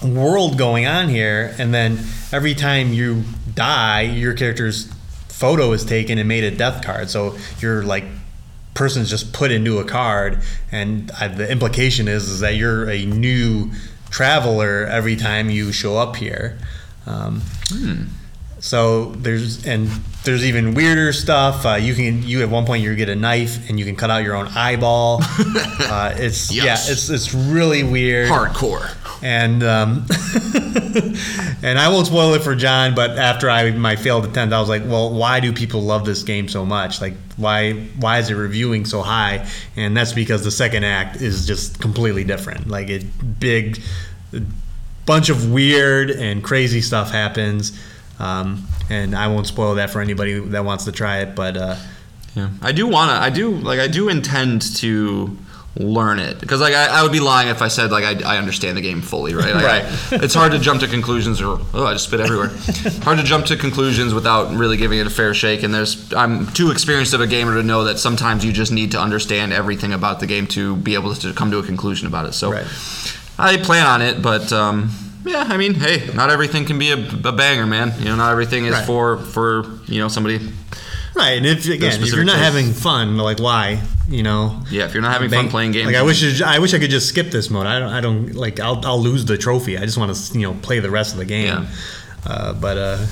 world 0.04 0.58
going 0.58 0.86
on 0.86 1.10
here. 1.10 1.56
And 1.58 1.74
then 1.74 2.00
every 2.32 2.56
time 2.56 2.92
you 2.92 3.24
die 3.54 4.02
your 4.02 4.34
character's 4.34 4.92
photo 5.30 5.72
is 5.72 5.86
taken 5.86 6.18
and 6.18 6.28
made 6.28 6.44
a 6.44 6.52
death 6.52 6.84
card. 6.84 7.10
So 7.10 7.38
you're 7.60 7.84
like 7.84 8.06
person's 8.76 9.10
just 9.10 9.34
put 9.34 9.52
into 9.52 9.80
a 9.80 9.86
card 9.86 10.40
and 10.72 11.10
uh, 11.20 11.28
the 11.28 11.50
implication 11.50 12.08
is, 12.08 12.30
is 12.30 12.40
that 12.42 12.56
you're 12.56 12.88
a 12.90 13.06
new 13.06 13.72
traveler 14.12 14.86
every 14.86 15.16
time 15.16 15.50
you 15.50 15.72
show 15.72 15.98
up 15.98 16.16
here. 16.16 16.58
Um, 17.08 17.42
so 18.60 19.12
there's 19.12 19.66
and 19.66 19.88
there's 20.24 20.44
even 20.46 20.74
weirder 20.74 21.14
stuff. 21.14 21.66
Uh, 21.66 21.76
you 21.76 21.94
can 21.94 22.24
you 22.24 22.42
at 22.42 22.50
one 22.50 22.66
point 22.66 22.84
you 22.84 22.96
get 22.96 23.10
a 23.10 23.16
knife 23.16 23.70
and 23.70 23.78
you 23.80 23.86
can 23.86 23.96
cut 23.96 24.10
out 24.10 24.24
your 24.24 24.36
own 24.36 24.48
eyeball. 24.48 25.22
Uh, 25.88 26.14
it's 26.18 26.52
yeah 26.52 26.74
it's 26.74 27.10
it's 27.10 27.34
really 27.34 27.84
weird. 27.84 28.28
Hardcore. 28.30 28.90
and 29.22 29.62
um, 29.64 30.06
and 31.64 31.78
I 31.78 31.90
won't 31.90 32.08
spoil 32.08 32.34
it 32.34 32.42
for 32.42 32.56
Jon, 32.56 32.96
but 32.96 33.12
after 33.12 33.50
I 33.50 33.70
my 33.72 33.96
failed 33.96 34.26
attempt, 34.26 34.54
I 34.54 34.60
was 34.60 34.68
like, 34.68 34.84
well, 34.84 35.14
why 35.14 35.40
do 35.40 35.54
people 35.54 35.82
love 35.82 36.06
this 36.06 36.24
game 36.24 36.48
so 36.48 36.66
much? 36.66 37.02
Like, 37.02 37.14
why 37.38 37.74
why 37.74 38.20
is 38.20 38.30
it 38.30 38.36
reviewing 38.36 38.86
so 38.86 39.02
high? 39.02 39.48
And 39.76 39.96
that's 39.96 40.14
because 40.14 40.44
the 40.44 40.52
second 40.52 40.84
act 40.86 41.22
is 41.22 41.46
just 41.46 41.82
completely 41.82 42.24
different. 42.24 42.68
Like, 42.68 42.90
it 42.90 43.40
big 43.40 43.82
bunch 45.06 45.30
of 45.30 45.52
weird 45.52 46.10
and 46.10 46.44
crazy 46.44 46.82
stuff 46.82 47.12
happens. 47.12 47.80
Um, 48.20 48.68
and 48.90 49.16
I 49.16 49.28
won't 49.28 49.48
spoil 49.48 49.76
that 49.76 49.90
for 49.90 50.02
anybody 50.02 50.40
that 50.40 50.64
wants 50.66 50.86
to 50.86 50.92
try 50.92 51.20
it, 51.20 51.36
but 51.36 51.58
uh, 51.58 51.76
Yeah, 52.36 52.50
I 52.62 52.72
do 52.72 52.88
wanna. 52.88 53.14
I 53.14 53.30
do 53.30 53.52
like. 53.52 53.80
I 53.80 53.88
do 53.88 54.10
intend 54.10 54.62
to 54.78 55.38
learn 55.78 56.20
it 56.20 56.40
because 56.40 56.62
like 56.62 56.74
I, 56.74 57.00
I 57.00 57.04
would 57.04 57.12
be 57.12 57.20
lying 57.20 57.50
if 57.50 57.62
I 57.62 57.68
said 57.68 57.92
like 57.92 58.04
I, 58.06 58.36
I 58.36 58.38
understand 58.38 58.78
the 58.78 58.82
game 58.82 59.02
fully, 59.02 59.34
right? 59.34 59.54
Like, 59.54 59.64
Right. 59.66 59.84
I, 60.22 60.24
it's 60.24 60.34
hard 60.34 60.54
to 60.54 60.60
jump 60.60 60.80
to 60.82 60.88
conclusions 60.88 61.42
or 61.42 61.60
oh 61.74 61.86
I 61.86 61.94
just 61.94 62.06
spit 62.06 62.22
everywhere. 62.22 62.50
hard 63.04 63.18
to 63.18 63.24
jump 63.24 63.48
to 63.48 63.58
conclusions 63.58 64.14
without 64.14 64.56
really 64.56 64.78
giving 64.78 65.00
it 65.00 65.08
a 65.08 65.10
fair 65.10 65.34
shake. 65.34 65.64
And 65.64 65.74
there's 65.74 66.14
I'm 66.14 66.48
too 66.54 66.72
experienced 66.72 67.14
of 67.14 67.20
a 67.22 67.28
gamer 67.28 67.56
to 67.56 67.64
know 67.64 67.84
that 67.86 68.00
sometimes 68.00 68.46
you 68.46 68.54
just 68.54 68.72
need 68.72 68.92
to 68.92 69.00
understand 69.02 69.52
everything 69.52 69.92
about 69.92 70.22
the 70.22 70.28
game 70.28 70.48
to 70.48 70.78
be 70.78 70.94
able 70.94 71.14
to 71.14 71.34
come 71.34 71.52
to 71.52 71.58
a 71.60 71.64
conclusion 71.64 72.08
about 72.08 72.26
it. 72.26 72.34
So 72.34 72.52
Right. 72.52 72.66
I 73.38 73.58
plan 73.58 73.86
on 73.86 74.02
it, 74.02 74.22
but. 74.22 74.54
Um, 74.54 74.92
yeah, 75.28 75.44
I 75.50 75.58
mean, 75.58 75.74
hey, 75.74 76.08
not 76.14 76.30
everything 76.30 76.66
can 76.66 76.78
be 76.78 76.92
a, 76.92 76.98
a 76.98 77.32
banger, 77.32 77.66
man. 77.66 77.94
You 77.98 78.06
know, 78.06 78.16
not 78.16 78.32
everything 78.32 78.66
is 78.66 78.74
Right. 78.74 78.86
for 78.86 79.18
for 79.18 79.66
you 79.88 80.00
know 80.00 80.08
somebody 80.08 80.38
right. 81.16 81.38
And 81.38 81.46
if 81.46 81.68
again, 81.68 82.02
if 82.02 82.14
you're 82.14 82.24
not 82.24 82.38
having 82.40 82.74
fun, 82.74 83.18
like 83.18 83.40
why? 83.40 83.82
You 84.08 84.22
know, 84.24 84.62
Yeah, 84.70 84.86
if 84.86 84.94
you're 84.94 85.02
not 85.02 85.14
having 85.14 85.30
fun 85.30 85.50
playing 85.50 85.72
games, 85.72 85.88
Like 85.88 85.96
I 85.96 86.04
wish, 86.04 86.42
I 86.42 86.60
wish 86.60 86.74
I 86.74 86.80
could 86.80 86.92
just 86.92 87.10
skip 87.10 87.32
this 87.32 87.50
mode. 87.50 87.66
I 87.66 87.80
don't, 87.80 87.90
I 87.92 88.02
don't 88.02 88.34
like. 88.36 88.60
I'll, 88.60 88.86
I'll 88.86 89.02
lose 89.02 89.26
the 89.26 89.38
trophy. 89.38 89.78
I 89.78 89.82
just 89.86 89.98
want 89.98 90.16
to, 90.16 90.40
you 90.40 90.48
know, 90.48 90.58
play 90.62 90.80
the 90.80 90.92
rest 90.92 91.14
of 91.14 91.18
the 91.18 91.26
game. 91.26 91.46
Yeah. 91.48 91.68
Uh, 92.26 92.54
but 92.54 92.78
uh, 92.78 93.06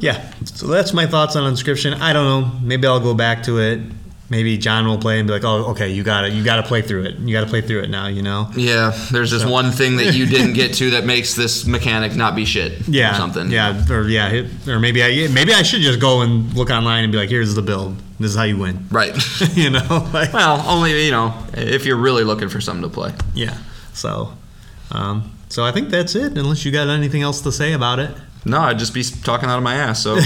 yeah. 0.00 0.32
So 0.44 0.66
that's 0.66 0.92
my 0.94 1.06
thoughts 1.06 1.36
on 1.36 1.52
Inscryption. 1.52 2.00
I 2.00 2.12
don't 2.12 2.24
know. 2.24 2.58
Maybe 2.62 2.86
I'll 2.86 3.00
go 3.00 3.14
back 3.14 3.42
to 3.44 3.58
it. 3.58 3.80
Maybe 4.30 4.56
Jon 4.56 4.86
will 4.86 4.96
play 4.98 5.18
and 5.18 5.28
be 5.28 5.34
like, 5.34 5.44
"Oh, 5.44 5.70
okay, 5.72 5.90
you 5.90 6.02
got 6.02 6.24
it. 6.24 6.32
You 6.32 6.42
got 6.42 6.56
to 6.56 6.62
play 6.62 6.80
through 6.80 7.04
it. 7.04 7.16
You 7.16 7.34
got 7.34 7.42
to 7.42 7.46
play 7.46 7.60
through 7.60 7.82
it 7.82 7.90
now." 7.90 8.06
You 8.06 8.22
know. 8.22 8.50
Yeah, 8.56 8.92
there's 9.12 9.30
this 9.30 9.44
one 9.44 9.70
thing 9.70 9.96
that 9.96 10.14
you 10.14 10.24
didn't 10.26 10.54
get 10.54 10.74
to 10.74 10.90
that 10.92 11.04
makes 11.04 11.34
this 11.34 11.66
mechanic 11.66 12.16
not 12.16 12.34
be 12.34 12.44
shit. 12.46 12.88
Yeah. 12.88 13.12
or 13.12 13.14
something. 13.16 13.50
Yeah. 13.50 13.84
Or 13.90 14.08
yeah. 14.08 14.28
It, 14.30 14.68
or 14.68 14.80
maybe 14.80 15.02
I 15.04 15.28
maybe 15.28 15.52
I 15.52 15.62
should 15.62 15.82
just 15.82 16.00
go 16.00 16.22
and 16.22 16.52
look 16.54 16.70
online 16.70 17.04
and 17.04 17.12
be 17.12 17.18
like, 17.18 17.28
"Here's 17.28 17.54
the 17.54 17.62
build. 17.62 17.96
This 18.18 18.30
is 18.30 18.36
how 18.36 18.44
you 18.44 18.56
win." 18.56 18.86
Right. 18.90 19.14
you 19.54 19.70
know. 19.70 20.08
Like, 20.14 20.32
well, 20.32 20.64
only 20.68 21.04
you 21.04 21.10
know 21.10 21.34
if 21.52 21.84
you're 21.84 21.96
really 21.98 22.24
looking 22.24 22.48
for 22.48 22.60
something 22.60 22.82
to 22.88 22.88
play. 22.94 23.12
yeah. 23.34 23.58
So. 23.92 24.32
Um, 24.90 25.32
so 25.48 25.64
I 25.64 25.72
think 25.72 25.90
that's 25.90 26.14
it. 26.14 26.36
Unless 26.38 26.64
you 26.64 26.72
got 26.72 26.88
anything 26.88 27.22
else 27.22 27.40
to 27.42 27.52
say 27.52 27.72
about 27.74 27.98
it. 27.98 28.10
No, 28.44 28.60
I'd 28.60 28.78
just 28.78 28.94
be 28.94 29.02
talking 29.02 29.48
out 29.48 29.56
of 29.58 29.62
my 29.64 29.74
ass. 29.74 30.02
So 30.02 30.16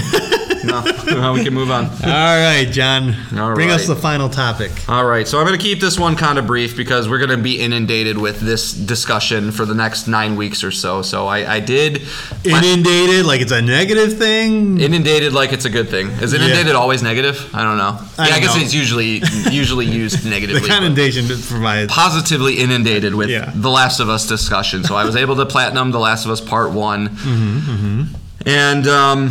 no, 0.63 0.81
no, 1.07 1.33
we 1.33 1.43
can 1.43 1.53
move 1.53 1.71
on. 1.71 1.85
All 1.85 1.89
right, 2.03 2.67
Jon. 2.69 3.15
All 3.37 3.53
Bring 3.55 3.69
us 3.71 3.87
the 3.87 3.95
final 3.95 4.29
topic. 4.29 4.71
All 4.89 5.05
right, 5.05 5.27
so 5.27 5.39
I'm 5.39 5.45
going 5.45 5.57
to 5.57 5.63
keep 5.63 5.79
this 5.79 5.97
one 5.99 6.15
kind 6.15 6.37
of 6.37 6.45
brief 6.47 6.75
because 6.75 7.07
we're 7.09 7.17
going 7.19 7.29
to 7.29 7.37
be 7.37 7.59
inundated 7.59 8.17
with 8.17 8.39
this 8.39 8.73
discussion 8.73 9.51
for 9.51 9.65
the 9.65 9.75
next 9.75 10.07
nine 10.07 10.35
weeks 10.35 10.63
or 10.63 10.71
so. 10.71 11.01
So 11.01 11.27
I, 11.27 11.55
I 11.55 11.59
did 11.59 12.01
Inundated, 12.43 13.25
like 13.25 13.41
it's 13.41 13.51
a 13.51 13.61
negative 13.61 14.17
thing. 14.17 14.79
inundated 14.79 15.33
like 15.33 15.53
it's 15.53 15.65
a 15.65 15.69
good 15.69 15.89
thing. 15.89 16.07
Is 16.07 16.33
inundated 16.33 16.75
always 16.75 17.01
negative? 17.03 17.53
I 17.53 17.63
don't 17.63 17.77
know. 17.77 17.97
I 18.17 18.27
yeah, 18.29 18.35
I 18.35 18.39
guess 18.39 18.55
know. 18.55 18.61
it's 18.61 18.73
usually 18.73 19.21
usually 19.51 19.85
used 19.85 20.23
the 20.23 20.29
negatively. 20.29 20.61
but- 20.61 20.69
connotation 20.69 21.25
provides. 21.27 21.91
positively 21.91 22.59
inundated 22.59 23.15
with 23.15 23.29
Yeah. 23.29 23.51
The 23.55 23.69
Last 23.69 23.99
of 23.99 24.09
Us 24.09 24.27
discussion. 24.27 24.83
So 24.83 24.95
I 24.95 25.05
was 25.05 25.15
able 25.15 25.35
to 25.37 25.45
platinum 25.45 25.91
The 25.91 25.99
Last 25.99 26.25
of 26.25 26.31
Us 26.31 26.41
Part 26.41 26.71
One, 26.71 27.09
Mm-hmm, 27.09 28.03
and 28.45 28.87
um, 28.87 29.29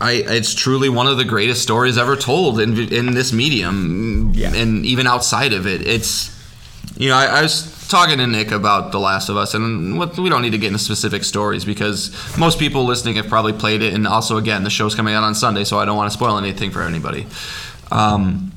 I 0.00 0.12
it's 0.26 0.54
truly 0.54 0.88
one 0.88 1.06
of 1.08 1.16
the 1.16 1.24
greatest 1.24 1.62
stories 1.62 1.98
ever 1.98 2.16
told 2.16 2.60
in 2.60 2.78
in 2.92 3.14
this 3.14 3.32
medium, 3.32 4.32
Yeah. 4.34 4.54
and 4.54 4.86
even 4.86 5.06
outside 5.06 5.52
of 5.52 5.66
it. 5.66 5.86
It's 5.86 6.30
you 6.96 7.08
know 7.08 7.16
I, 7.16 7.26
I 7.26 7.42
was 7.42 7.76
talking 7.88 8.18
to 8.18 8.26
Nick 8.26 8.50
about 8.52 8.92
The 8.92 9.00
Last 9.00 9.28
of 9.28 9.36
Us, 9.36 9.54
and 9.54 9.98
what, 9.98 10.16
we 10.18 10.28
don't 10.28 10.42
need 10.42 10.50
to 10.52 10.58
get 10.58 10.68
into 10.68 10.78
specific 10.78 11.24
stories 11.24 11.64
because 11.64 12.12
most 12.38 12.58
people 12.58 12.84
listening 12.84 13.16
have 13.16 13.28
probably 13.28 13.52
played 13.54 13.82
it, 13.82 13.92
and 13.94 14.06
also 14.06 14.36
again 14.36 14.62
the 14.62 14.70
show's 14.70 14.94
coming 14.94 15.14
out 15.14 15.24
on 15.24 15.34
Sunday, 15.34 15.64
so 15.64 15.78
I 15.78 15.84
don't 15.84 15.96
want 15.96 16.10
to 16.12 16.16
spoil 16.16 16.38
anything 16.38 16.70
for 16.70 16.82
anybody. 16.82 17.26
Um, 17.90 18.52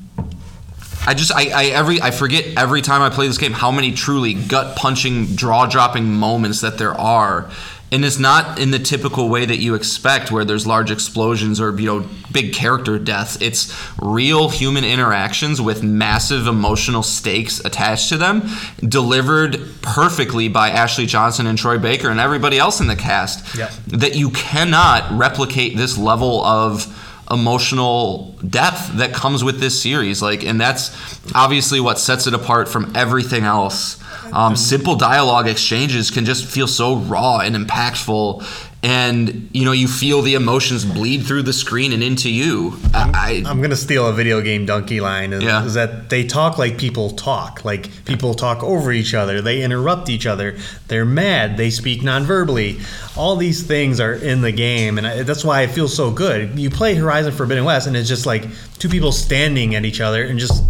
I 1.04 1.14
just 1.14 1.32
I, 1.32 1.48
I 1.50 1.64
every 1.70 2.00
I 2.00 2.12
forget 2.12 2.56
every 2.56 2.82
time 2.82 3.02
I 3.02 3.10
play 3.10 3.26
this 3.26 3.38
game 3.38 3.52
how 3.52 3.72
many 3.72 3.92
truly 3.92 4.34
gut 4.34 4.76
punching, 4.76 5.36
jaw 5.36 5.66
dropping 5.66 6.04
moments 6.12 6.60
that 6.60 6.78
there 6.78 6.94
are. 6.94 7.50
And 7.92 8.04
it's 8.04 8.18
not 8.18 8.58
in 8.58 8.70
the 8.70 8.78
typical 8.78 9.28
way 9.28 9.44
that 9.44 9.58
you 9.58 9.74
expect 9.74 10.32
where 10.32 10.44
there's 10.44 10.66
large 10.66 10.90
explosions 10.90 11.60
or 11.60 11.78
you 11.78 11.86
know 11.86 12.08
big 12.32 12.54
character 12.54 12.98
deaths. 12.98 13.40
It's 13.40 13.78
real 14.00 14.48
human 14.48 14.84
interactions 14.84 15.60
with 15.60 15.82
massive 15.82 16.46
emotional 16.46 17.02
stakes 17.02 17.60
attached 17.60 18.08
to 18.08 18.16
them, 18.16 18.48
delivered 18.80 19.60
perfectly 19.82 20.48
by 20.48 20.70
Ashley 20.70 21.06
Johnson 21.06 21.46
and 21.46 21.58
Troy 21.58 21.78
Baker 21.78 22.08
and 22.08 22.18
everybody 22.18 22.58
else 22.58 22.80
in 22.80 22.86
the 22.86 22.96
cast. 22.96 23.56
Yep. 23.56 23.70
That 23.88 24.16
you 24.16 24.30
cannot 24.30 25.12
replicate 25.12 25.76
this 25.76 25.98
level 25.98 26.42
of 26.44 26.86
emotional 27.32 28.34
depth 28.48 28.92
that 28.98 29.14
comes 29.14 29.42
with 29.42 29.58
this 29.58 29.80
series 29.80 30.20
like 30.20 30.44
and 30.44 30.60
that's 30.60 30.90
obviously 31.34 31.80
what 31.80 31.98
sets 31.98 32.26
it 32.26 32.34
apart 32.34 32.68
from 32.68 32.92
everything 32.94 33.44
else. 33.44 33.98
Um, 34.32 34.56
simple 34.56 34.96
dialogue 34.96 35.46
exchanges 35.48 36.10
can 36.10 36.24
just 36.24 36.44
feel 36.44 36.66
so 36.66 36.96
raw 36.96 37.38
and 37.38 37.54
impactful 37.56 38.42
and 38.84 39.48
you 39.52 39.64
know 39.64 39.72
you 39.72 39.86
feel 39.86 40.22
the 40.22 40.34
emotions 40.34 40.84
bleed 40.84 41.22
through 41.24 41.42
the 41.42 41.52
screen 41.52 41.92
and 41.92 42.02
into 42.02 42.28
you 42.28 42.76
i, 42.94 43.42
I'm 43.46 43.62
gonna 43.62 43.76
steal 43.76 44.08
a 44.08 44.12
video 44.12 44.40
game 44.40 44.66
Dunkey 44.66 45.00
line. 45.00 45.32
Is, 45.32 45.42
Yeah. 45.42 45.64
is 45.64 45.74
that 45.74 46.10
they 46.10 46.24
talk 46.26 46.58
like 46.58 46.78
people 46.78 47.10
talk, 47.10 47.64
like 47.64 48.04
people 48.04 48.34
talk 48.34 48.62
over 48.62 48.90
each 48.92 49.14
other. 49.14 49.40
They 49.40 49.62
interrupt 49.62 50.08
each 50.08 50.26
other. 50.26 50.56
They're 50.88 51.04
mad. 51.04 51.56
They 51.56 51.70
speak 51.70 52.02
non-verbally. 52.02 52.80
All 53.16 53.36
these 53.36 53.62
things 53.62 54.00
are 54.00 54.14
in 54.14 54.40
the 54.42 54.52
game, 54.52 54.98
and 54.98 55.06
I, 55.06 55.22
that's 55.22 55.44
why 55.44 55.62
it 55.62 55.68
feels 55.70 55.94
so 55.94 56.10
good. 56.10 56.58
You 56.58 56.70
play 56.70 56.94
Horizon 56.94 57.32
Forbidden 57.32 57.64
West, 57.64 57.86
and 57.86 57.96
it's 57.96 58.08
just 58.08 58.26
like 58.26 58.44
two 58.78 58.88
people 58.88 59.12
standing 59.12 59.74
at 59.74 59.84
each 59.84 60.00
other 60.00 60.24
and 60.24 60.38
just 60.38 60.62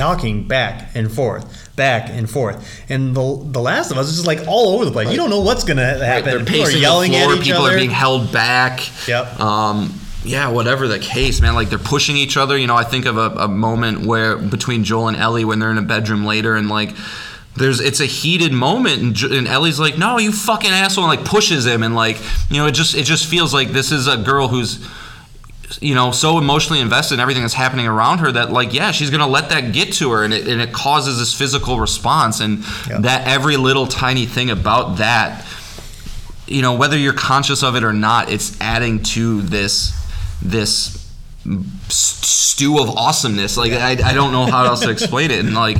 talking 0.00 0.48
back 0.48 0.90
and 0.94 1.12
forth, 1.12 1.74
back 1.76 2.08
and 2.10 2.28
forth. 2.28 2.56
And 2.88 3.14
the 3.14 3.42
the 3.44 3.60
Last 3.60 3.90
of 3.90 3.98
Us 3.98 4.08
is 4.08 4.14
just 4.16 4.26
like 4.26 4.46
all 4.48 4.74
over 4.74 4.84
the 4.84 4.90
place. 4.90 5.10
You 5.10 5.16
don't 5.16 5.30
know 5.30 5.40
what's 5.40 5.64
gonna 5.64 6.04
happen. 6.04 6.24
they're 6.30 6.44
people 6.44 6.66
are 6.66 6.70
yelling 6.70 7.12
the 7.12 7.18
floor 7.18 7.32
at 7.32 7.38
each 7.38 7.44
people 7.44 7.60
other. 7.62 7.70
People 7.70 7.76
are 7.76 7.76
being 7.78 7.90
held 7.90 8.32
back 8.32 8.80
Yep. 9.06 9.40
um 9.40 9.94
yeah 10.24 10.48
whatever 10.50 10.86
the 10.88 10.98
case 10.98 11.40
man 11.40 11.54
like 11.54 11.70
they're 11.70 11.78
pushing 11.78 12.14
each 12.16 12.36
other 12.36 12.58
you 12.58 12.66
know 12.66 12.76
i 12.76 12.84
think 12.84 13.06
of 13.06 13.16
a, 13.16 13.30
a 13.44 13.48
moment 13.48 14.04
where 14.04 14.36
between 14.36 14.84
joel 14.84 15.08
and 15.08 15.16
ellie 15.16 15.46
when 15.46 15.58
they're 15.58 15.70
in 15.70 15.78
a 15.78 15.82
bedroom 15.82 16.26
later 16.26 16.56
and 16.56 16.68
like 16.68 16.90
there's 17.56 17.80
it's 17.80 18.00
a 18.00 18.06
heated 18.06 18.52
moment 18.52 19.00
and, 19.00 19.32
and 19.32 19.48
Ellie's 19.48 19.80
like 19.80 19.96
no 19.96 20.18
you 20.18 20.30
fucking 20.30 20.70
asshole 20.70 21.08
and 21.10 21.18
like 21.18 21.26
pushes 21.26 21.64
him 21.66 21.82
and 21.82 21.94
like 21.94 22.18
you 22.50 22.58
know 22.58 22.66
it 22.66 22.72
just 22.72 22.94
it 22.94 23.04
just 23.04 23.24
feels 23.26 23.54
like 23.54 23.68
this 23.68 23.90
is 23.92 24.06
a 24.08 24.18
girl 24.18 24.48
who's 24.48 24.86
you 25.80 25.94
know 25.94 26.10
so 26.10 26.38
emotionally 26.38 26.80
invested 26.80 27.14
in 27.14 27.20
everything 27.20 27.42
that's 27.42 27.54
happening 27.54 27.86
around 27.86 28.18
her 28.18 28.32
that 28.32 28.50
like 28.50 28.74
yeah 28.74 28.90
she's 28.90 29.10
gonna 29.10 29.26
let 29.26 29.50
that 29.50 29.72
get 29.72 29.92
to 29.92 30.10
her 30.10 30.24
and 30.24 30.34
it, 30.34 30.48
and 30.48 30.60
it 30.60 30.72
causes 30.72 31.18
this 31.18 31.32
physical 31.32 31.78
response 31.78 32.40
and 32.40 32.64
Yeah. 32.88 32.98
that 33.00 33.26
every 33.28 33.56
little 33.56 33.86
tiny 33.86 34.26
thing 34.26 34.50
about 34.50 34.98
that 34.98 35.46
you 36.46 36.62
know 36.62 36.74
whether 36.74 36.96
you're 36.98 37.12
conscious 37.12 37.62
of 37.62 37.76
it 37.76 37.84
or 37.84 37.92
not 37.92 38.30
it's 38.30 38.60
adding 38.60 39.02
to 39.02 39.42
this 39.42 39.92
this 40.42 40.96
stew 41.88 42.80
of 42.80 42.90
awesomeness 42.90 43.56
like 43.56 43.72
I, 43.72 43.92
I 43.92 44.12
don't 44.14 44.32
know 44.32 44.46
how 44.46 44.64
else 44.64 44.80
to 44.80 44.90
explain 44.96 45.30
it 45.30 45.38
and 45.40 45.54
like 45.54 45.78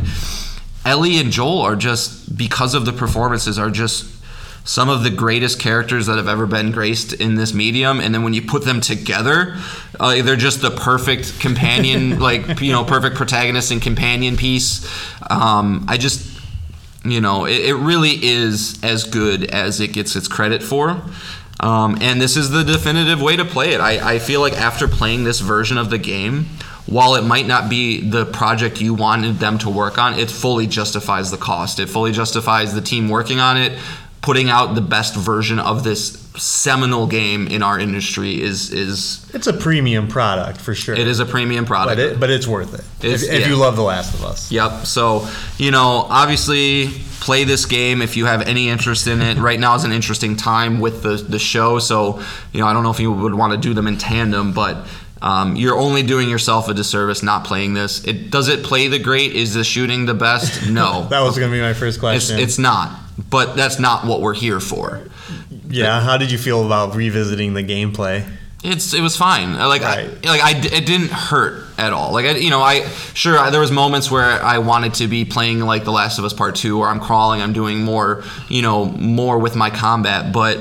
ellie 0.84 1.18
and 1.18 1.30
joel 1.32 1.60
are 1.62 1.76
just 1.76 2.36
because 2.36 2.74
of 2.74 2.84
the 2.84 2.92
performances 2.92 3.58
are 3.58 3.70
just 3.70 4.06
some 4.64 4.88
of 4.88 5.02
the 5.02 5.10
greatest 5.10 5.58
characters 5.58 6.06
that 6.06 6.16
have 6.16 6.28
ever 6.28 6.46
been 6.46 6.70
graced 6.70 7.12
in 7.14 7.34
this 7.34 7.54
medium 7.54 8.00
and 8.00 8.14
then 8.14 8.22
when 8.22 8.34
you 8.34 8.42
put 8.42 8.64
them 8.64 8.80
together 8.80 9.56
uh, 9.98 10.22
they're 10.22 10.36
just 10.36 10.62
the 10.62 10.70
perfect 10.70 11.38
companion 11.40 12.18
like 12.20 12.60
you 12.60 12.72
know 12.72 12.84
perfect 12.84 13.16
protagonist 13.16 13.70
and 13.70 13.82
companion 13.82 14.36
piece. 14.36 14.86
Um, 15.28 15.84
i 15.88 15.96
just 15.96 16.26
you 17.04 17.20
know 17.20 17.46
it, 17.46 17.60
it 17.60 17.74
really 17.74 18.22
is 18.22 18.82
as 18.82 19.04
good 19.04 19.44
as 19.44 19.80
it 19.80 19.88
gets 19.88 20.16
its 20.16 20.28
credit 20.28 20.62
for. 20.62 21.02
Um, 21.60 21.98
and 22.00 22.18
this 22.18 22.38
is 22.38 22.48
the 22.48 22.64
definitive 22.64 23.20
way 23.20 23.36
to 23.36 23.44
play 23.44 23.74
it. 23.74 23.80
I, 23.80 24.14
I 24.14 24.18
feel 24.18 24.40
like 24.40 24.54
after 24.54 24.88
playing 24.88 25.24
this 25.24 25.40
version 25.40 25.76
of 25.76 25.90
the 25.90 25.98
game 25.98 26.46
while 26.86 27.16
it 27.16 27.22
might 27.22 27.46
not 27.46 27.68
be 27.68 28.00
the 28.00 28.24
project 28.24 28.80
you 28.80 28.94
wanted 28.94 29.38
them 29.38 29.58
to 29.58 29.68
work 29.68 29.98
on 29.98 30.14
it 30.14 30.30
fully 30.30 30.66
justifies 30.66 31.30
the 31.30 31.36
cost. 31.36 31.78
It 31.78 31.88
fully 31.88 32.12
justifies 32.12 32.74
the 32.74 32.80
team 32.80 33.08
working 33.08 33.40
on 33.40 33.58
it 33.58 33.78
putting 34.22 34.50
out 34.50 34.74
the 34.74 34.80
best 34.80 35.14
version 35.14 35.58
of 35.58 35.82
this 35.84 36.20
seminal 36.36 37.06
game 37.06 37.46
in 37.48 37.62
our 37.62 37.78
industry 37.78 38.40
is 38.40 38.70
is 38.70 39.28
it's 39.34 39.46
a 39.46 39.52
premium 39.52 40.06
product 40.08 40.60
for 40.60 40.74
sure. 40.74 40.94
it 40.94 41.06
is 41.06 41.18
a 41.20 41.26
premium 41.26 41.64
product 41.64 41.96
but 41.96 41.98
it, 41.98 42.20
but 42.20 42.30
it's 42.30 42.46
worth 42.46 42.72
it 42.74 43.04
It's- 43.04 43.22
if, 43.22 43.32
if 43.32 43.40
yeah. 43.40 43.48
you 43.48 43.56
love 43.56 43.76
The 43.76 43.82
Last 43.82 44.14
of 44.14 44.24
Us. 44.24 44.50
Yep. 44.52 44.86
So, 44.86 45.28
you 45.58 45.70
know, 45.70 46.06
obviously 46.08 46.88
play 47.20 47.44
this 47.44 47.66
game 47.66 48.00
if 48.00 48.16
you 48.16 48.26
have 48.26 48.42
any 48.42 48.68
interest 48.68 49.06
in 49.06 49.20
it. 49.20 49.36
Right 49.38 49.60
now 49.60 49.74
is 49.74 49.84
an 49.84 49.92
interesting 49.92 50.36
time 50.36 50.80
with 50.80 51.02
the, 51.02 51.16
the 51.16 51.38
show. 51.38 51.78
So, 51.78 52.22
you 52.52 52.60
know, 52.60 52.66
I 52.66 52.72
don't 52.72 52.82
know 52.82 52.90
if 52.90 53.00
you 53.00 53.12
would 53.12 53.34
want 53.34 53.52
to 53.52 53.58
do 53.58 53.74
them 53.74 53.86
in 53.86 53.98
tandem, 53.98 54.52
but 54.52 54.86
um, 55.22 55.56
you're 55.56 55.76
only 55.76 56.02
doing 56.02 56.30
yourself 56.30 56.68
a 56.68 56.74
disservice 56.74 57.22
not 57.22 57.44
playing 57.44 57.74
this. 57.74 58.04
It 58.06 58.30
does 58.30 58.48
it 58.48 58.64
play 58.64 58.88
the 58.88 58.98
great? 58.98 59.32
Is 59.32 59.52
the 59.54 59.64
shooting 59.64 60.06
the 60.06 60.14
best? 60.14 60.70
No. 60.70 61.06
That 61.10 61.20
was 61.20 61.38
going 61.38 61.50
to 61.50 61.56
be 61.56 61.60
my 61.60 61.74
first 61.74 61.96
it's, 61.96 62.00
question. 62.00 62.38
it's 62.38 62.58
not. 62.58 62.98
But 63.28 63.56
that's 63.56 63.78
not 63.78 64.06
what 64.06 64.20
we're 64.20 64.34
here 64.34 64.60
for. 64.60 65.02
yeah. 65.68 66.00
How 66.00 66.16
did 66.16 66.30
you 66.30 66.38
feel 66.38 66.64
about 66.64 66.94
revisiting 66.94 67.54
the 67.54 67.62
gameplay? 67.62 68.26
It's 68.62 68.92
it 68.92 69.00
was 69.00 69.16
fine. 69.16 69.54
Like 69.54 69.82
Right. 69.82 70.10
I, 70.24 70.28
like 70.28 70.42
I 70.42 70.50
it 70.58 70.84
didn't 70.86 71.10
hurt 71.10 71.64
at 71.78 71.92
all. 71.94 72.12
Like 72.12 72.26
I, 72.26 72.32
you 72.36 72.50
know 72.50 72.60
I 72.60 72.86
sure 73.14 73.38
I, 73.38 73.48
there 73.50 73.60
was 73.60 73.70
moments 73.70 74.10
where 74.10 74.42
I 74.42 74.58
wanted 74.58 74.94
to 74.94 75.08
be 75.08 75.24
playing 75.24 75.60
like 75.60 75.84
The 75.84 75.92
Last 75.92 76.18
of 76.18 76.24
Us 76.26 76.34
Part 76.34 76.56
Two, 76.56 76.78
where 76.78 76.88
I'm 76.88 77.00
crawling, 77.00 77.40
I'm 77.40 77.54
doing 77.54 77.82
more, 77.82 78.22
you 78.48 78.60
know, 78.60 78.84
more 78.84 79.38
with 79.38 79.56
my 79.56 79.70
combat. 79.70 80.32
But 80.32 80.58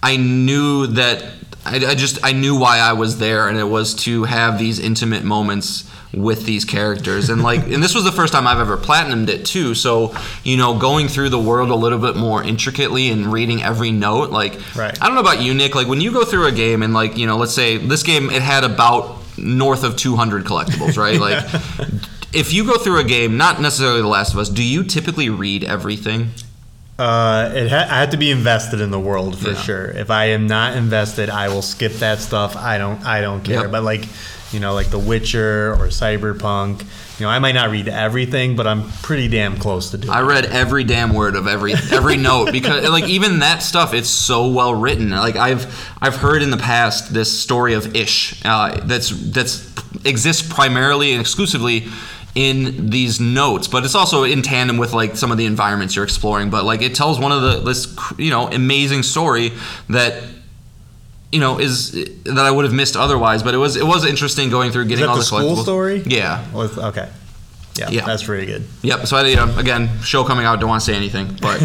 I 0.00 0.16
knew 0.16 0.86
that 0.88 1.24
I, 1.66 1.76
I 1.86 1.94
just 1.96 2.24
I 2.24 2.32
knew 2.32 2.56
why 2.56 2.78
I 2.78 2.92
was 2.92 3.18
there, 3.18 3.48
and 3.48 3.58
it 3.58 3.64
was 3.64 3.94
to 4.04 4.24
have 4.24 4.58
these 4.58 4.78
intimate 4.78 5.24
moments 5.24 5.90
with 6.14 6.44
these 6.44 6.64
characters 6.66 7.30
and 7.30 7.42
like 7.42 7.60
and 7.68 7.82
this 7.82 7.94
was 7.94 8.04
the 8.04 8.12
first 8.12 8.34
time 8.34 8.46
I've 8.46 8.58
ever 8.60 8.76
platinumed 8.76 9.28
it 9.28 9.46
too 9.46 9.74
so 9.74 10.14
you 10.44 10.58
know 10.58 10.78
going 10.78 11.08
through 11.08 11.30
the 11.30 11.38
world 11.38 11.70
a 11.70 11.74
little 11.74 11.98
bit 11.98 12.16
more 12.16 12.42
intricately 12.44 13.08
and 13.08 13.32
reading 13.32 13.62
every 13.62 13.92
note 13.92 14.30
like 14.30 14.60
Right. 14.76 14.96
I 15.02 15.06
don't 15.06 15.14
know 15.14 15.22
about 15.22 15.40
you 15.40 15.54
Nick 15.54 15.74
like 15.74 15.86
when 15.88 16.02
you 16.02 16.12
go 16.12 16.24
through 16.26 16.46
a 16.48 16.52
game 16.52 16.82
and 16.82 16.92
like 16.92 17.16
you 17.16 17.26
know 17.26 17.38
let's 17.38 17.54
say 17.54 17.78
this 17.78 18.02
game 18.02 18.28
it 18.28 18.42
had 18.42 18.62
about 18.62 19.16
north 19.38 19.84
of 19.84 19.96
200 19.96 20.44
collectibles 20.44 20.98
right 20.98 21.18
like 21.18 21.42
if 22.34 22.52
you 22.52 22.66
go 22.66 22.76
through 22.76 23.00
a 23.00 23.04
game 23.04 23.38
not 23.38 23.60
necessarily 23.62 24.02
The 24.02 24.08
Last 24.08 24.34
of 24.34 24.38
Us 24.38 24.50
do 24.50 24.62
you 24.62 24.84
typically 24.84 25.30
read 25.30 25.64
everything 25.64 26.28
Uh, 26.98 27.50
it 27.54 27.70
ha- 27.70 27.88
I 27.90 28.00
have 28.00 28.10
to 28.10 28.18
be 28.18 28.30
invested 28.30 28.80
in 28.82 28.90
the 28.90 29.00
world 29.00 29.38
for 29.38 29.52
Yeah. 29.52 29.62
sure. 29.62 29.86
If 29.86 30.10
I 30.10 30.26
am 30.26 30.46
not 30.46 30.76
invested, 30.76 31.30
I 31.30 31.48
will 31.48 31.62
skip 31.62 31.92
that 31.94 32.20
stuff. 32.20 32.54
I 32.54 32.76
don't. 32.78 33.02
I 33.04 33.22
don't 33.22 33.42
care. 33.42 33.62
Yep. 33.62 33.70
But 33.72 33.82
like, 33.82 34.04
you 34.52 34.60
know, 34.60 34.74
like 34.74 34.90
The 34.90 34.98
Witcher 34.98 35.72
or 35.72 35.88
Cyberpunk. 35.88 36.82
You 37.18 37.26
know, 37.26 37.30
I 37.30 37.38
might 37.38 37.52
not 37.52 37.70
read 37.70 37.88
everything, 37.88 38.56
but 38.56 38.66
I'm 38.66 38.90
pretty 39.02 39.28
damn 39.28 39.56
close 39.56 39.90
to 39.90 39.98
doing. 39.98 40.12
I 40.12 40.20
it. 40.20 40.24
read 40.24 40.44
every 40.46 40.84
damn 40.84 41.14
word 41.14 41.36
of 41.36 41.46
every 41.46 41.74
every 41.90 42.16
note 42.18 42.52
because 42.52 42.88
like 42.88 43.08
even 43.08 43.40
that 43.40 43.62
stuff 43.62 43.94
it's 43.94 44.08
so 44.08 44.48
well 44.48 44.74
written. 44.74 45.10
Like 45.10 45.36
I've 45.36 45.66
I've 46.00 46.16
heard 46.16 46.42
in 46.42 46.50
the 46.50 46.56
past 46.56 47.12
this 47.12 47.36
story 47.36 47.74
of 47.74 47.94
Ish 47.94 48.44
uh, 48.44 48.80
that's 48.84 49.10
that's 49.32 49.72
exists 50.04 50.46
primarily 50.46 51.12
and 51.12 51.20
exclusively 51.20 51.86
in 52.34 52.88
these 52.88 53.20
notes, 53.20 53.68
but 53.68 53.84
it's 53.84 53.94
also 53.94 54.24
in 54.24 54.42
tandem 54.42 54.78
with 54.78 54.92
like 54.94 55.16
some 55.16 55.30
of 55.30 55.38
the 55.38 55.44
environments 55.46 55.94
you're 55.94 56.04
exploring. 56.04 56.50
But 56.50 56.64
like 56.64 56.82
it 56.82 56.94
tells 56.94 57.18
one 57.18 57.32
of 57.32 57.42
the 57.42 57.60
this 57.60 57.94
you 58.18 58.30
know 58.30 58.48
amazing 58.48 59.02
story 59.02 59.52
that 59.88 60.22
you 61.32 61.40
know, 61.40 61.58
is 61.58 61.92
that 62.24 62.38
I 62.38 62.50
would 62.50 62.64
have 62.64 62.74
missed 62.74 62.94
otherwise. 62.96 63.42
But 63.42 63.54
it 63.54 63.58
was 63.58 63.76
it 63.76 63.86
was 63.86 64.04
interesting 64.04 64.50
going 64.50 64.70
through 64.70 64.84
getting 64.86 65.06
all 65.06 65.14
the 65.14 65.20
the 65.20 65.24
school 65.24 65.40
collectibles. 65.40 65.62
story? 65.62 66.02
Yeah, 66.06 66.44
With, 66.52 66.78
okay. 66.78 67.08
Yeah, 67.74 67.88
Yeah. 67.88 68.04
that's 68.04 68.22
pretty 68.22 68.44
good. 68.46 68.64
Yep. 68.82 69.06
So 69.06 69.16
I, 69.16 69.26
you 69.26 69.36
know, 69.36 69.56
again, 69.56 69.88
show 70.02 70.24
coming 70.24 70.44
out. 70.44 70.60
Don't 70.60 70.68
want 70.68 70.82
to 70.82 70.84
say 70.84 70.94
anything, 70.94 71.34
but 71.40 71.58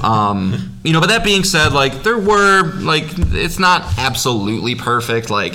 um, 0.04 0.78
you 0.84 0.92
know. 0.92 1.00
But 1.00 1.08
that 1.08 1.24
being 1.24 1.42
said, 1.42 1.72
like 1.72 2.04
there 2.04 2.16
were 2.16 2.62
like 2.76 3.06
it's 3.16 3.58
not 3.58 3.82
absolutely 3.98 4.76
perfect. 4.76 5.30
Like 5.30 5.54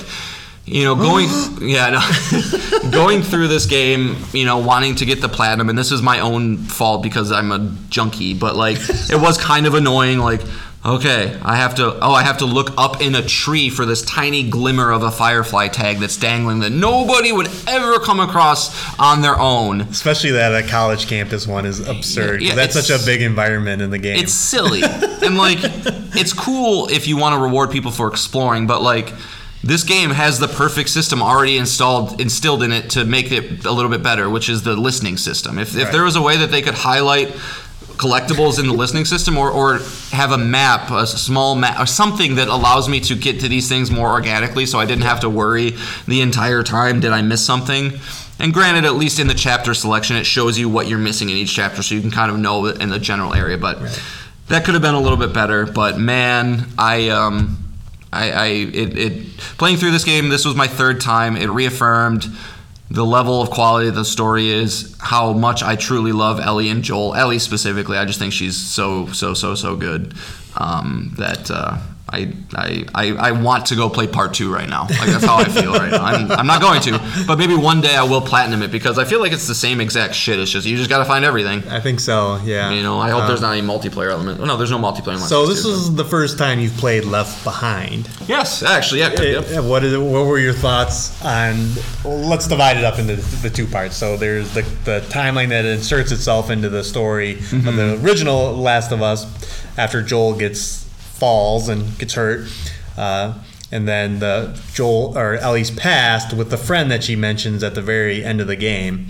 you 0.66 0.84
know, 0.84 0.94
going 0.94 1.28
yeah, 1.62 1.88
no, 1.88 2.90
going 2.90 3.22
through 3.22 3.48
this 3.48 3.64
game, 3.64 4.16
you 4.34 4.44
know, 4.44 4.58
wanting 4.58 4.94
to 4.96 5.06
get 5.06 5.22
the 5.22 5.28
platinum, 5.30 5.70
and 5.70 5.78
this 5.78 5.90
is 5.90 6.02
my 6.02 6.20
own 6.20 6.58
fault 6.58 7.02
because 7.02 7.32
I'm 7.32 7.50
a 7.50 7.74
junkie. 7.88 8.34
But 8.34 8.56
like, 8.56 8.76
it 9.08 9.18
was 9.18 9.38
kind 9.38 9.66
of 9.66 9.72
annoying. 9.74 10.18
Like. 10.18 10.42
Okay, 10.86 11.38
I 11.42 11.56
have 11.56 11.76
to. 11.76 11.98
Oh, 12.02 12.12
I 12.12 12.22
have 12.24 12.38
to 12.38 12.46
look 12.46 12.74
up 12.76 13.00
in 13.00 13.14
a 13.14 13.22
tree 13.22 13.70
for 13.70 13.86
this 13.86 14.02
tiny 14.02 14.42
glimmer 14.50 14.90
of 14.90 15.02
a 15.02 15.10
firefly 15.10 15.68
tag 15.68 15.98
that's 15.98 16.18
dangling 16.18 16.60
that 16.60 16.72
nobody 16.72 17.32
would 17.32 17.48
ever 17.66 17.98
come 18.00 18.20
across 18.20 18.98
on 18.98 19.22
their 19.22 19.38
own. 19.38 19.80
Especially 19.82 20.32
that 20.32 20.52
a 20.52 20.66
college 20.68 21.06
campus 21.06 21.46
one 21.46 21.64
is 21.64 21.80
absurd. 21.80 22.42
Yeah, 22.42 22.54
that's 22.54 22.78
such 22.78 22.90
a 22.90 23.02
big 23.06 23.22
environment 23.22 23.80
in 23.80 23.88
the 23.88 23.98
game. 23.98 24.18
It's 24.18 24.34
silly. 24.34 24.82
and 24.82 25.38
like 25.38 25.58
it's 25.62 26.34
cool 26.34 26.88
if 26.88 27.08
you 27.08 27.16
want 27.16 27.34
to 27.34 27.40
reward 27.40 27.70
people 27.70 27.90
for 27.90 28.08
exploring, 28.08 28.66
but 28.66 28.82
like 28.82 29.10
this 29.62 29.84
game 29.84 30.10
has 30.10 30.38
the 30.38 30.48
perfect 30.48 30.90
system 30.90 31.22
already 31.22 31.56
installed 31.56 32.20
instilled 32.20 32.62
in 32.62 32.70
it 32.72 32.90
to 32.90 33.06
make 33.06 33.32
it 33.32 33.64
a 33.64 33.72
little 33.72 33.90
bit 33.90 34.02
better, 34.02 34.28
which 34.28 34.50
is 34.50 34.62
the 34.62 34.76
listening 34.76 35.16
system. 35.16 35.58
If 35.58 35.74
if 35.74 35.90
there 35.90 36.04
was 36.04 36.16
a 36.16 36.22
way 36.22 36.36
that 36.36 36.50
they 36.50 36.60
could 36.60 36.74
highlight 36.74 37.34
collectibles 38.04 38.58
in 38.60 38.66
the 38.66 38.72
listening 38.72 39.06
system 39.06 39.38
or, 39.38 39.50
or 39.50 39.78
have 40.10 40.30
a 40.30 40.36
map 40.36 40.90
a 40.90 41.06
small 41.06 41.54
map 41.54 41.80
or 41.80 41.86
something 41.86 42.34
that 42.34 42.48
allows 42.48 42.86
me 42.86 43.00
to 43.00 43.14
get 43.14 43.40
to 43.40 43.48
these 43.48 43.66
things 43.66 43.90
more 43.90 44.10
organically 44.10 44.66
so 44.66 44.78
i 44.78 44.84
didn't 44.84 45.04
have 45.04 45.20
to 45.20 45.30
worry 45.30 45.72
the 46.06 46.20
entire 46.20 46.62
time 46.62 47.00
did 47.00 47.12
i 47.12 47.22
miss 47.22 47.44
something? 47.44 47.92
And 48.36 48.52
granted 48.52 48.84
at 48.84 48.94
least 48.96 49.20
in 49.20 49.28
the 49.28 49.34
chapter 49.34 49.72
selection 49.72 50.16
it 50.16 50.26
shows 50.26 50.58
you 50.58 50.68
what 50.68 50.86
you're 50.86 50.98
missing 50.98 51.30
in 51.30 51.36
each 51.36 51.54
chapter 51.54 51.82
so 51.82 51.94
you 51.94 52.02
can 52.02 52.10
kind 52.10 52.30
of 52.30 52.38
know 52.38 52.66
in 52.66 52.90
the 52.90 52.98
general 52.98 53.32
area 53.32 53.56
but 53.56 53.78
that 54.48 54.64
could 54.66 54.74
have 54.74 54.82
been 54.82 54.94
a 54.94 55.00
little 55.00 55.18
bit 55.18 55.32
better 55.32 55.64
but 55.64 55.98
man 55.98 56.66
i 56.78 57.08
um 57.08 57.58
I, 58.12 58.30
I 58.30 58.46
it, 58.46 58.98
it 58.98 59.36
playing 59.58 59.78
through 59.78 59.92
this 59.92 60.04
game 60.04 60.28
this 60.28 60.44
was 60.44 60.54
my 60.54 60.68
third 60.68 61.00
time 61.00 61.36
it 61.36 61.48
reaffirmed 61.48 62.26
the 62.94 63.04
level 63.04 63.42
of 63.42 63.50
quality 63.50 63.88
of 63.88 63.96
the 63.96 64.04
story 64.04 64.50
is 64.50 64.96
how 65.00 65.32
much 65.32 65.62
I 65.62 65.74
truly 65.74 66.12
love 66.12 66.38
Ellie 66.38 66.68
and 66.68 66.82
Joel. 66.84 67.14
Ellie 67.14 67.40
specifically, 67.40 67.98
I 67.98 68.04
just 68.04 68.20
think 68.20 68.32
she's 68.32 68.56
so 68.56 69.06
so 69.08 69.34
so 69.34 69.56
so 69.56 69.74
good 69.74 70.14
um, 70.56 71.12
that 71.18 71.50
uh, 71.50 71.78
I, 72.14 72.84
I 72.94 73.28
I 73.28 73.32
want 73.32 73.66
to 73.66 73.76
go 73.76 73.88
play 73.90 74.06
part 74.06 74.34
two 74.34 74.52
right 74.52 74.68
now. 74.68 74.82
Like 74.82 75.08
that's 75.10 75.24
how 75.24 75.36
I 75.36 75.44
feel 75.44 75.72
right 75.72 75.90
now. 75.90 76.04
I'm, 76.04 76.30
I'm 76.32 76.46
not 76.46 76.60
going 76.62 76.80
to, 76.82 77.24
but 77.26 77.38
maybe 77.38 77.54
one 77.56 77.80
day 77.80 77.94
I 77.96 78.02
will 78.04 78.20
platinum 78.20 78.62
it 78.62 78.70
because 78.70 78.98
I 78.98 79.04
feel 79.04 79.20
like 79.20 79.32
it's 79.32 79.46
the 79.48 79.54
same 79.54 79.80
exact 79.80 80.14
shit. 80.14 80.38
It's 80.38 80.50
just 80.50 80.66
you 80.66 80.76
just 80.76 80.88
got 80.90 80.98
to 80.98 81.04
find 81.04 81.24
everything. 81.24 81.66
I 81.68 81.80
think 81.80 82.00
so. 82.00 82.40
Yeah. 82.44 82.70
You 82.70 82.82
know, 82.82 82.98
I 82.98 83.10
hope 83.10 83.22
Um, 83.22 83.28
there's 83.28 83.40
not 83.40 83.52
any 83.56 83.66
multiplayer 83.66 84.10
element. 84.10 84.40
Oh, 84.40 84.44
no, 84.44 84.56
there's 84.56 84.70
no 84.70 84.78
multiplayer. 84.78 85.18
So 85.18 85.46
this 85.46 85.62
4 85.62 85.72
Dead 85.72 85.76
2, 85.76 85.82
is 85.82 85.94
the 85.96 86.04
first 86.04 86.38
time 86.38 86.60
you've 86.60 86.76
played 86.76 87.04
Left 87.04 87.42
Behind. 87.44 88.08
yes, 88.28 88.62
actually, 88.62 89.00
yeah. 89.00 89.20
yep. 89.20 89.44
Uh, 89.58 89.62
What 89.62 89.82
is 89.84 89.92
it, 89.92 89.98
what 89.98 90.26
were 90.26 90.38
your 90.38 90.52
thoughts 90.54 91.22
on? 91.24 91.56
well, 92.04 92.18
let's 92.18 92.46
divide 92.46 92.76
it 92.76 92.84
up 92.84 92.98
into 92.98 93.16
the 93.16 93.50
two 93.50 93.66
parts. 93.66 93.96
So 93.96 94.16
there's 94.16 94.52
the 94.54 94.62
the 94.84 95.00
timeline 95.08 95.48
that 95.48 95.64
inserts 95.64 96.12
itself 96.12 96.50
into 96.50 96.68
the 96.68 96.84
story 96.84 97.32
of 97.52 97.74
the 97.76 97.98
original 98.04 98.54
Last 98.56 98.92
of 98.92 99.02
Us 99.02 99.26
after 99.76 100.02
Joel 100.02 100.34
gets 100.34 100.83
falls 101.24 101.70
and 101.70 101.98
gets 101.98 102.12
hurt. 102.12 102.46
Uh, 102.98 103.32
and 103.72 103.88
then 103.88 104.18
the 104.18 104.60
Joel 104.74 105.16
or 105.16 105.36
Ellie's 105.36 105.70
past 105.70 106.34
with 106.34 106.50
the 106.50 106.58
friend 106.58 106.90
that 106.90 107.02
she 107.02 107.16
mentions 107.16 107.62
at 107.62 107.74
the 107.74 107.80
very 107.80 108.22
end 108.22 108.42
of 108.42 108.46
the 108.46 108.56
game. 108.56 109.06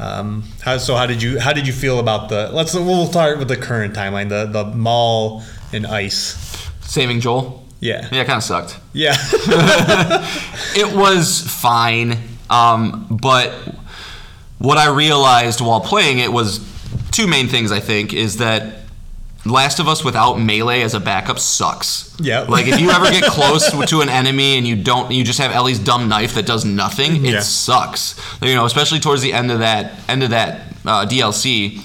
Um, 0.00 0.42
how, 0.62 0.78
so 0.78 0.96
how 0.96 1.06
did 1.06 1.22
you 1.22 1.38
how 1.38 1.52
did 1.52 1.68
you 1.68 1.72
feel 1.72 2.00
about 2.00 2.28
the? 2.28 2.50
Let's 2.52 2.74
we'll 2.74 3.06
start 3.06 3.38
with 3.38 3.46
the 3.46 3.56
current 3.56 3.94
timeline. 3.94 4.28
The 4.30 4.46
the 4.46 4.64
mall 4.64 5.44
and 5.72 5.86
ice. 5.86 6.36
Saving 6.80 7.20
Joel. 7.20 7.64
Yeah. 7.78 8.08
Yeah, 8.10 8.22
it 8.22 8.26
kind 8.26 8.38
of 8.38 8.42
sucked. 8.42 8.80
Yeah. 8.92 9.14
it 10.74 10.96
was 10.96 11.40
fine, 11.40 12.18
um, 12.50 13.06
but 13.22 13.52
what 14.58 14.76
I 14.76 14.88
realized 14.88 15.60
while 15.60 15.80
playing 15.80 16.18
it 16.18 16.32
was 16.32 16.58
two 17.12 17.28
main 17.28 17.46
things. 17.46 17.70
I 17.70 17.78
think 17.78 18.12
is 18.12 18.38
that 18.38 18.83
Last 19.46 19.78
of 19.78 19.88
Us 19.88 20.02
without 20.04 20.36
melee 20.40 20.80
as 20.82 20.94
a 20.94 21.00
backup 21.00 21.38
sucks. 21.38 22.14
Yeah. 22.18 22.40
Like 22.40 22.66
if 22.66 22.80
you 22.80 22.90
ever 22.90 23.10
get 23.10 23.24
close 23.30 23.70
to 23.90 24.00
an 24.00 24.08
enemy 24.08 24.56
and 24.56 24.66
you 24.66 24.74
don't, 24.76 25.10
you 25.12 25.22
just 25.22 25.38
have 25.38 25.52
Ellie's 25.52 25.78
dumb 25.78 26.08
knife 26.08 26.34
that 26.34 26.46
does 26.46 26.64
nothing. 26.64 27.24
It 27.26 27.32
Yeah. 27.34 27.40
sucks. 27.40 28.18
You 28.40 28.54
know, 28.54 28.64
especially 28.64 29.00
towards 29.00 29.20
the 29.22 29.32
end 29.34 29.50
of 29.50 29.58
that 29.58 29.92
end 30.08 30.22
of 30.22 30.30
that 30.30 30.62
uh, 30.86 31.06
DLC. 31.06 31.80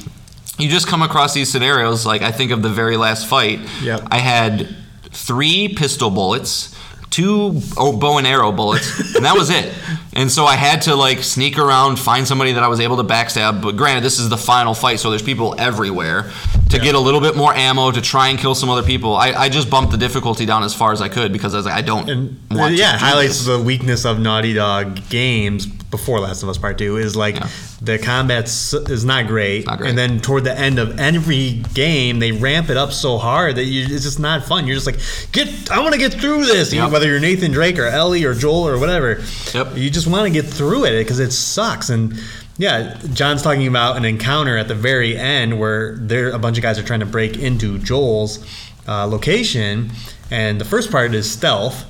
You 0.58 0.70
just 0.70 0.88
come 0.88 1.02
across 1.02 1.34
these 1.34 1.52
scenarios. 1.52 2.06
Like 2.06 2.22
I 2.22 2.32
think 2.32 2.52
of 2.52 2.62
the 2.62 2.70
very 2.70 2.96
last 2.98 3.28
fight. 3.28 3.60
Yep. 3.82 4.08
I 4.12 4.18
had 4.20 4.76
three 5.12 5.68
pistol 5.70 6.10
bullets, 6.10 6.76
two 7.10 7.60
oh, 7.78 7.98
bow 7.98 8.18
and 8.18 8.28
arrow 8.28 8.52
bullets, 8.52 9.16
and 9.16 9.26
that 9.26 9.36
was 9.36 9.50
it. 9.50 9.74
And 10.14 10.32
so 10.32 10.46
I 10.46 10.56
had 10.56 10.82
to 10.84 10.96
like 10.96 11.20
sneak 11.20 11.58
around, 11.58 11.98
find 11.98 12.28
somebody 12.28 12.54
that 12.54 12.64
I 12.64 12.68
was 12.68 12.80
able 12.80 12.98
to 12.98 13.04
backstab. 13.04 13.62
But 13.62 13.76
granted, 13.78 14.04
this 14.04 14.20
is 14.20 14.30
the 14.30 14.38
final 14.38 14.74
fight, 14.74 15.00
so 15.00 15.10
there's 15.10 15.22
people 15.22 15.56
everywhere. 15.58 16.32
To 16.70 16.78
get 16.78 16.94
a 16.94 17.00
little 17.00 17.20
bit 17.22 17.36
more 17.36 17.52
ammo 17.54 17.90
to 17.90 18.00
try 18.00 18.28
and 18.28 18.38
kill 18.38 18.54
some 18.54 18.70
other 18.70 18.84
people, 18.84 19.16
I, 19.16 19.32
I 19.32 19.50
just 19.50 19.72
bumped 19.72 19.92
the 19.92 19.98
difficulty 19.98 20.46
down 20.46 20.62
as 20.64 20.74
far 20.76 20.92
as 20.92 21.02
I 21.02 21.10
could 21.10 21.34
because 21.34 21.56
I 21.56 21.58
was 21.58 21.66
like, 21.66 21.74
I 21.76 21.82
don't 21.82 22.08
And 22.10 22.38
want. 22.52 22.76
yeah, 22.76 22.92
to 22.94 23.00
do 23.00 23.06
highlights 23.06 23.38
this. 23.40 23.48
the 23.48 23.60
weakness 23.60 24.06
of 24.06 24.20
Naughty 24.20 24.54
Dog 24.54 25.00
games 25.10 25.66
before 25.66 26.20
Last 26.20 26.44
of 26.44 26.50
Us 26.50 26.60
Part 26.60 26.78
Two 26.78 26.98
is 26.98 27.16
like 27.16 27.36
Yeah. 27.38 27.50
The 27.82 27.98
combat 27.98 28.46
is 28.46 29.06
not 29.06 29.28
great, 29.28 29.66
Not 29.66 29.78
great. 29.78 29.90
and 29.90 29.98
then 29.98 30.20
toward 30.20 30.44
the 30.44 30.58
end 30.58 30.80
of 30.80 31.00
every 31.00 31.64
game 31.74 32.20
they 32.20 32.34
ramp 32.34 32.70
it 32.70 32.76
up 32.76 32.92
so 32.92 33.18
hard 33.18 33.56
that 33.56 33.64
you, 33.64 33.84
it's 33.94 34.04
just 34.04 34.20
not 34.20 34.44
fun. 34.44 34.68
You're 34.68 34.76
just 34.76 34.86
like, 34.86 35.00
get, 35.32 35.72
I 35.72 35.80
want 35.80 35.94
to 35.94 36.00
get 36.00 36.14
through 36.14 36.46
this, 36.46 36.74
You 36.74 36.82
Yep. 36.82 36.92
whether 36.92 37.08
you're 37.08 37.22
Nathan 37.22 37.52
Drake 37.54 37.80
or 37.80 37.86
Ellie 37.86 38.26
or 38.26 38.34
Joel 38.34 38.68
or 38.68 38.78
whatever. 38.80 39.22
Yep. 39.54 39.78
You 39.78 39.90
just 39.90 40.08
want 40.08 40.26
to 40.26 40.30
get 40.42 40.46
through 40.52 40.86
it 40.86 40.98
because 41.00 41.20
it 41.20 41.32
sucks 41.32 41.90
and. 41.90 42.14
Yeah, 42.62 43.00
Jon's 43.14 43.42
talking 43.42 43.68
about 43.68 43.96
an 43.96 44.04
encounter 44.04 44.58
at 44.58 44.68
the 44.68 44.76
very 44.76 45.18
end 45.18 45.58
where 45.62 45.96
there 45.96 46.32
a 46.32 46.38
bunch 46.40 46.58
of 46.58 46.62
guys 46.62 46.78
are 46.78 46.84
trying 46.84 47.00
to 47.00 47.06
break 47.06 47.38
into 47.38 47.78
Joel's 47.80 48.46
uh, 48.86 49.08
location, 49.08 49.92
and 50.30 50.60
the 50.60 50.66
first 50.66 50.92
part 50.92 51.14
is 51.14 51.32
stealth, 51.32 51.86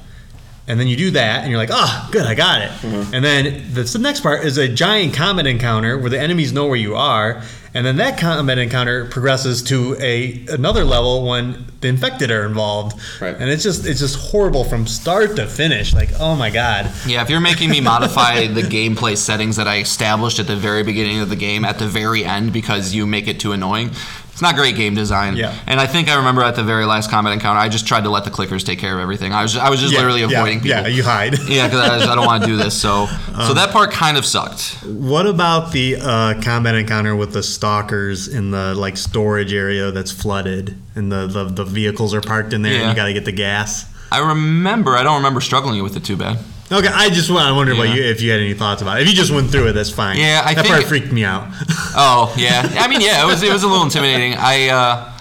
and 0.70 0.80
then 0.80 0.88
you 0.88 0.96
do 0.96 1.12
that, 1.12 1.42
and 1.42 1.50
you're 1.50 1.58
like, 1.58 1.72
oh, 1.72 2.10
good, 2.12 2.28
I 2.28 2.36
got 2.36 2.62
it. 2.62 2.70
Mm-hmm. 2.70 3.16
And 3.16 3.26
then 3.26 3.74
the, 3.74 3.82
the 3.82 3.98
next 3.98 4.22
part 4.22 4.46
is 4.46 4.58
a 4.58 4.68
giant 4.70 5.16
combat 5.16 5.48
encounter 5.48 5.98
where 5.98 6.12
the 6.12 6.20
enemies 6.20 6.54
know 6.54 6.68
where 6.68 6.78
you 6.78 6.96
are, 6.96 7.42
and 7.74 7.86
then 7.86 7.98
that 7.98 8.20
combat 8.20 8.58
encounter 8.58 9.06
progresses 9.06 9.62
to 9.64 9.96
a 10.00 10.46
another 10.50 10.84
level 10.84 11.28
when 11.28 11.66
the 11.82 11.88
infected 11.88 12.32
are 12.32 12.46
involved. 12.46 13.00
Right. 13.22 13.36
And 13.36 13.50
it's 13.50 13.64
just 13.64 13.86
it's 13.86 14.00
just 14.00 14.16
horrible 14.32 14.64
from 14.64 14.88
start 14.88 15.36
to 15.36 15.48
finish. 15.48 15.94
Like, 15.94 16.12
oh 16.20 16.36
my 16.36 16.50
god. 16.50 16.92
Yeah, 17.06 17.22
if 17.22 17.30
you're 17.30 17.40
making 17.40 17.70
me 17.70 17.82
modify 17.96 18.48
the 18.48 18.62
gameplay 18.62 19.18
settings 19.18 19.56
that 19.58 19.68
I 19.68 19.80
established 19.80 20.40
at 20.40 20.48
the 20.48 20.56
very 20.56 20.84
beginning 20.84 21.20
of 21.20 21.30
the 21.30 21.36
game 21.36 21.64
at 21.64 21.80
the 21.80 21.88
very 21.88 22.26
end 22.26 22.54
because 22.54 22.94
you 22.94 23.06
make 23.06 23.28
it 23.28 23.40
too 23.40 23.52
annoying, 23.52 23.92
it's 24.40 24.42
not 24.42 24.56
great 24.56 24.78
game 24.78 24.96
design. 24.96 25.36
Yeah. 25.36 25.54
And 25.68 25.82
I 25.82 25.86
think 25.86 26.08
I 26.08 26.16
remember 26.16 26.42
at 26.44 26.56
the 26.56 26.64
very 26.64 26.86
last 26.86 27.12
combat 27.12 27.34
encounter, 27.34 27.60
I 27.60 27.68
just 27.68 27.86
tried 27.86 28.06
to 28.06 28.10
let 28.10 28.24
the 28.24 28.32
clickers 28.32 28.66
take 28.66 28.80
care 28.80 28.94
of 28.96 29.02
everything. 29.02 29.34
I 29.34 29.42
was 29.42 29.58
I 29.58 29.70
was 29.70 29.82
just 29.82 29.92
Yeah, 29.92 30.00
literally 30.00 30.22
yeah, 30.22 30.28
avoiding 30.40 30.60
people. 30.62 30.70
Yeah, 30.80 30.88
you 30.88 31.04
hide. 31.04 31.38
Yeah, 31.50 31.68
because 31.68 32.08
I, 32.08 32.10
I 32.10 32.16
don't 32.16 32.26
want 32.26 32.44
to 32.44 32.48
do 32.48 32.56
this. 32.56 32.80
So, 32.82 33.08
so 33.48 33.54
that 33.54 33.72
part 33.72 33.92
kind 33.92 34.16
of 34.18 34.26
sucked. 34.26 34.78
What 34.86 35.28
about 35.28 35.74
the 35.74 35.98
uh, 36.00 36.42
combat 36.42 36.76
encounter 36.76 37.18
with 37.18 37.34
the 37.34 37.44
stalkers 37.44 38.30
in 38.30 38.52
the 38.52 38.76
like 38.76 38.96
storage 38.96 39.52
area 39.54 39.92
that's 39.92 40.12
flooded 40.12 40.78
and 40.96 41.12
the, 41.12 41.28
the, 41.28 41.44
the 41.44 41.66
vehicles 41.66 42.14
are 42.14 42.22
parked 42.22 42.54
in 42.54 42.62
there 42.62 42.72
and 42.76 42.82
Yeah. 42.84 42.90
you 42.92 42.96
got 42.96 43.08
to 43.08 43.14
get 43.14 43.26
the 43.26 43.34
gas? 43.34 43.86
I 44.10 44.20
remember. 44.30 44.96
I 44.96 45.04
don't 45.04 45.18
remember 45.18 45.42
struggling 45.42 45.84
with 45.84 45.98
it 45.98 46.06
too 46.06 46.16
bad. 46.16 46.38
Okay, 46.72 46.88
I 46.88 47.10
just 47.10 47.30
I 47.32 47.52
wondered 47.52 47.78
what 47.78 47.90
Yeah. 47.90 47.96
you, 47.96 48.04
if 48.04 48.22
you 48.22 48.30
had 48.32 48.40
any 48.40 48.54
thoughts 48.54 48.82
about 48.82 49.00
it. 49.00 49.04
If 49.04 49.10
you 49.10 49.16
just 49.16 49.32
went 49.32 49.50
through 49.50 49.68
it, 49.70 49.74
that's 49.74 49.90
fine. 49.90 50.18
Yeah, 50.18 50.42
I 50.46 50.54
that 50.54 50.62
think- 50.64 50.74
part 50.76 50.86
freaked 50.88 51.12
me 51.12 51.24
out. 51.24 51.48
Oh 51.96 52.34
yeah, 52.38 52.62
I 52.80 52.88
mean 52.88 53.02
yeah, 53.02 53.24
it 53.24 53.26
was 53.26 53.42
it 53.42 53.52
was 53.52 53.64
a 53.64 53.68
little 53.68 53.84
intimidating. 53.84 54.36
I 54.38 54.70
uh, 54.70 55.12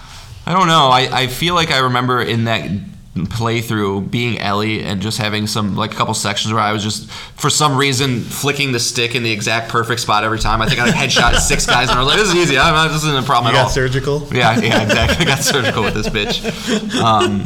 I 0.46 0.52
don't 0.52 0.66
know. 0.68 0.88
I, 0.88 1.08
I 1.22 1.26
feel 1.26 1.54
like 1.54 1.70
I 1.70 1.78
remember 1.78 2.20
in 2.20 2.44
that 2.44 2.68
playthrough 3.16 4.10
being 4.10 4.38
Ellie 4.38 4.82
and 4.84 5.00
just 5.02 5.18
having 5.18 5.46
some 5.46 5.74
like 5.76 5.92
a 5.92 5.96
couple 5.96 6.14
sections 6.14 6.52
where 6.52 6.62
I 6.62 6.72
was 6.72 6.82
just 6.84 7.10
for 7.10 7.50
some 7.50 7.76
reason 7.76 8.20
flicking 8.20 8.70
the 8.72 8.78
stick 8.78 9.14
in 9.14 9.22
the 9.22 9.32
exact 9.32 9.70
perfect 9.70 10.00
spot 10.00 10.24
every 10.24 10.38
time. 10.38 10.62
I 10.62 10.68
think 10.68 10.80
I 10.80 10.90
headshot 10.90 11.36
six 11.40 11.66
guys 11.66 11.88
and 11.90 11.98
I 11.98 12.02
was 12.02 12.08
like, 12.08 12.18
this 12.18 12.28
is 12.28 12.34
easy. 12.36 12.58
I'm 12.58 12.74
not, 12.74 12.88
this 12.92 13.02
isn't 13.04 13.16
a 13.24 13.26
problem 13.26 13.52
you 13.52 13.58
at 13.58 13.62
got 13.62 13.64
all. 13.64 13.70
surgical. 13.70 14.20
Yeah, 14.32 14.58
yeah, 14.60 14.82
exactly. 14.82 15.26
I 15.26 15.28
got 15.28 15.42
surgical 15.42 15.82
with 15.82 15.94
this 15.94 16.08
bitch. 16.08 16.94
Um, 17.02 17.44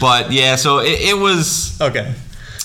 but 0.00 0.32
yeah, 0.32 0.56
so 0.56 0.78
it, 0.78 1.00
it 1.00 1.18
was 1.18 1.78
Okay. 1.80 2.14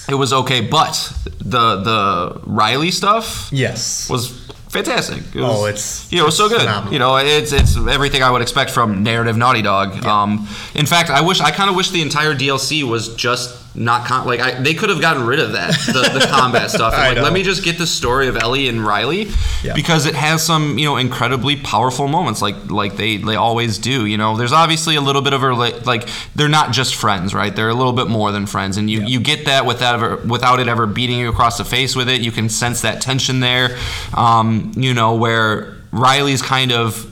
It 0.10 0.16
was 0.16 0.32
okay. 0.34 0.62
But 0.62 0.94
the 1.40 1.78
the 1.84 2.42
Riley 2.46 2.92
stuff 2.92 3.50
Yes. 3.52 4.10
was 4.10 4.30
fantastic. 4.70 5.24
It 5.34 5.42
was, 5.42 5.52
Oh, 5.60 5.66
it's- 5.68 6.08
you 6.10 6.18
know, 6.18 6.24
it 6.24 6.28
was 6.28 6.38
so 6.38 6.50
good. 6.50 6.60
phenomenal. 6.62 6.94
You 6.94 7.00
know, 7.00 7.16
it's 7.18 7.52
it's 7.52 7.76
everything 7.78 8.22
I 8.24 8.30
would 8.32 8.42
expect 8.42 8.72
from 8.72 9.04
narrative 9.04 9.38
Naughty 9.38 9.62
Dog. 9.62 10.06
Um, 10.06 10.48
in 10.74 10.86
fact, 10.86 11.10
I 11.10 11.22
wish 11.22 11.40
I 11.42 11.52
kind 11.52 11.70
of 11.70 11.76
wish 11.76 11.90
the 11.92 12.02
entire 12.02 12.34
DLC 12.36 12.84
was 12.84 13.16
just 13.16 13.50
not 13.76 14.06
com- 14.08 14.26
like 14.26 14.40
I, 14.40 14.52
they 14.62 14.74
could 14.74 14.90
have 14.90 15.02
gotten 15.02 15.26
rid 15.26 15.40
of 15.40 15.52
that 15.54 15.72
the, 15.88 16.18
the 16.20 16.26
combat 16.32 16.70
stuff. 16.72 16.94
And 16.94 17.16
like, 17.16 17.24
let 17.24 17.34
me 17.34 17.44
just 17.44 17.64
get 17.64 17.78
the 17.78 17.86
story 17.88 18.28
of 18.28 18.38
Ellie 18.38 18.68
and 18.70 18.86
Riley 18.86 19.28
Yeah. 19.64 19.74
because 19.74 20.06
it 20.06 20.16
has 20.16 20.46
some 20.46 20.78
you 20.78 20.86
know 20.86 20.98
incredibly 20.98 21.56
powerful 21.56 22.08
moments 22.08 22.42
like 22.42 22.56
like 22.72 22.96
they 22.96 23.18
they 23.18 23.36
always 23.36 23.78
do. 23.78 24.06
You 24.06 24.18
know, 24.18 24.38
there's 24.38 24.54
obviously 24.54 24.96
a 24.96 25.02
little 25.02 25.22
bit 25.22 25.34
of 25.34 25.44
a 25.44 25.54
like 25.54 26.08
they're 26.36 26.48
not 26.50 26.72
just 26.72 26.96
friends, 26.96 27.34
right? 27.34 27.56
They're 27.56 27.70
a 27.70 27.74
little 27.74 27.94
bit 27.94 28.08
more 28.08 28.32
than 28.32 28.46
friends, 28.46 28.78
and 28.78 28.90
you 28.90 29.02
you 29.04 29.20
get 29.20 29.46
that 29.46 29.66
without 29.66 29.96
ever 29.96 30.16
without 30.18 30.60
it 30.60 30.68
ever 30.68 30.86
beating 30.88 31.20
you 31.20 31.30
across 31.30 31.58
the 31.58 31.66
face 31.66 31.96
with 31.96 32.10
it. 32.10 32.22
You 32.22 32.32
can 32.32 32.50
sense 32.50 32.82
that 32.82 33.02
tension 33.02 33.40
there. 33.40 33.78
Um, 34.14 34.72
you 34.76 34.94
know 34.94 35.16
where 35.16 35.76
Riley's 35.92 36.42
kind 36.42 36.72
of 36.72 37.12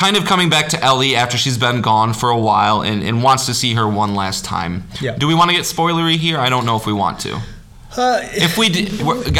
kind 0.00 0.16
of 0.16 0.24
coming 0.24 0.48
back 0.48 0.68
to 0.70 0.82
Ellie 0.82 1.14
after 1.14 1.36
she's 1.36 1.58
been 1.58 1.80
gone 1.82 2.12
for 2.14 2.30
a 2.30 2.38
while 2.38 2.82
and, 2.82 3.02
and 3.02 3.22
wants 3.22 3.46
to 3.46 3.54
see 3.54 3.74
her 3.74 3.86
one 3.88 4.14
last 4.14 4.44
time. 4.44 4.84
Yeah. 5.00 5.14
Do 5.16 5.26
we 5.28 5.34
want 5.34 5.50
to 5.50 5.56
get 5.56 5.64
spoilery 5.66 6.16
here? 6.16 6.38
I 6.38 6.48
don't 6.48 6.64
know 6.64 6.76
if 6.76 6.86
we 6.86 6.92
want 6.94 7.20
to. 7.20 7.34
Uh, 7.96 8.20
If 8.46 8.56
we, 8.56 8.66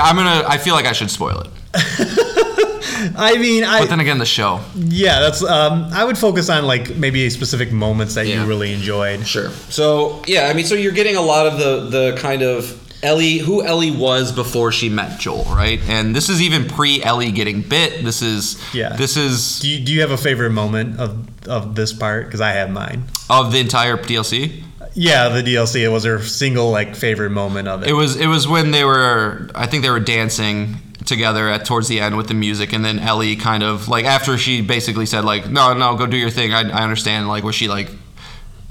I'm 0.01 0.17
gonna. 0.17 0.45
I 0.47 0.59
feel 0.59 0.75
like 0.75 0.87
I 0.87 0.93
should 0.93 1.11
spoil 1.11 1.41
it. 1.45 1.51
I 3.17 3.37
mean, 3.39 3.65
I 3.65 3.81
But 3.81 3.89
then 3.89 4.01
again, 4.01 4.19
the 4.19 4.27
show. 4.27 4.61
yeah, 4.77 5.21
that's. 5.21 5.43
Um, 5.43 5.89
I 5.93 6.05
would 6.05 6.19
focus 6.19 6.49
on 6.51 6.67
like 6.67 6.97
maybe 6.97 7.31
specific 7.31 7.73
moments 7.73 8.15
that 8.15 8.27
Yeah. 8.27 8.43
you 8.43 8.49
really 8.49 8.73
enjoyed. 8.73 9.27
Sure. 9.27 9.51
So 9.71 10.23
yeah, 10.27 10.49
I 10.49 10.53
mean, 10.55 10.65
so 10.67 10.75
you're 10.75 10.93
getting 10.93 11.17
a 11.17 11.21
lot 11.23 11.47
of 11.47 11.59
the 11.59 11.89
the 11.89 12.17
kind 12.19 12.43
of 12.43 12.77
Ellie, 13.03 13.39
who 13.39 13.65
Ellie 13.65 13.91
was 13.91 14.31
before 14.33 14.73
she 14.73 14.89
met 14.89 15.19
Joel, 15.19 15.45
right? 15.45 15.81
And 15.89 16.15
this 16.15 16.29
is 16.29 16.43
even 16.43 16.67
pre 16.69 17.03
Ellie 17.03 17.33
getting 17.33 17.63
bit. 17.63 18.05
This 18.05 18.21
is 18.23 18.63
Yeah. 18.75 18.95
This 18.97 19.17
is 19.17 19.61
Do 19.61 19.69
you, 19.69 19.85
do 19.85 19.93
you 19.93 20.01
have 20.03 20.11
a 20.11 20.19
favorite 20.19 20.51
moment 20.51 21.01
of 21.01 21.27
of 21.49 21.75
this 21.75 21.93
part? 21.93 22.27
Because 22.27 22.41
I 22.41 22.53
have 22.53 22.71
mine. 22.71 23.05
of 23.31 23.53
the 23.53 23.59
entire 23.59 23.97
DLC. 23.97 24.63
Yeah, 24.95 25.29
the 25.29 25.43
DLC. 25.43 25.83
It 25.83 25.89
was 25.89 26.05
her 26.05 26.21
single 26.21 26.71
like 26.71 26.95
favorite 26.97 27.31
moment 27.31 27.69
of 27.69 27.83
it. 27.83 27.89
It 27.91 27.93
was 27.95 28.17
it 28.17 28.27
was 28.27 28.47
when 28.47 28.71
they 28.73 28.85
were 28.85 29.49
I 29.55 29.67
think 29.67 29.83
they 29.83 29.91
were 29.91 30.01
dancing 30.01 30.77
together 31.07 31.49
at 31.49 31.65
towards 31.65 31.89
the 31.89 32.01
end 32.01 32.17
with 32.17 32.29
the 32.29 32.35
music 32.35 32.73
and 32.75 32.85
then 32.85 32.99
Ellie 32.99 33.35
kind 33.35 33.63
of 33.63 33.89
like 33.89 34.05
after 34.05 34.37
she 34.37 34.61
basically 34.61 35.07
said 35.07 35.25
like 35.25 35.49
no 35.49 35.73
no 35.73 35.97
go 35.97 36.07
do 36.07 36.17
your 36.17 36.29
thing 36.31 36.53
I, 36.53 36.61
I 36.69 36.83
understand 36.83 37.27
like 37.27 37.43
where 37.43 37.53
she 37.55 37.69
like 37.69 37.91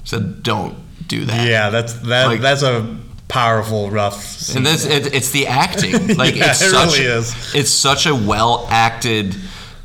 said 0.04 0.42
don't 0.42 0.76
do 1.06 1.24
that 1.24 1.46
yeah, 1.48 1.70
that's 1.70 1.94
that. 1.94 2.26
Like- 2.26 2.40
that's 2.40 2.62
a 2.62 2.96
powerful, 3.30 3.90
rough. 3.90 4.22
Scene. 4.22 4.58
and 4.58 4.66
this 4.66 4.84
it, 4.84 5.14
it's 5.14 5.30
the 5.30 5.46
acting 5.46 5.92
like 6.16 6.34
Yeah, 6.36 6.50
it's 6.50 6.60
it 6.62 6.70
such 6.70 6.98
really 6.98 7.04
is. 7.10 7.54
it's 7.54 7.70
such 7.70 8.06
a 8.06 8.14
well 8.14 8.66
acted 8.70 9.34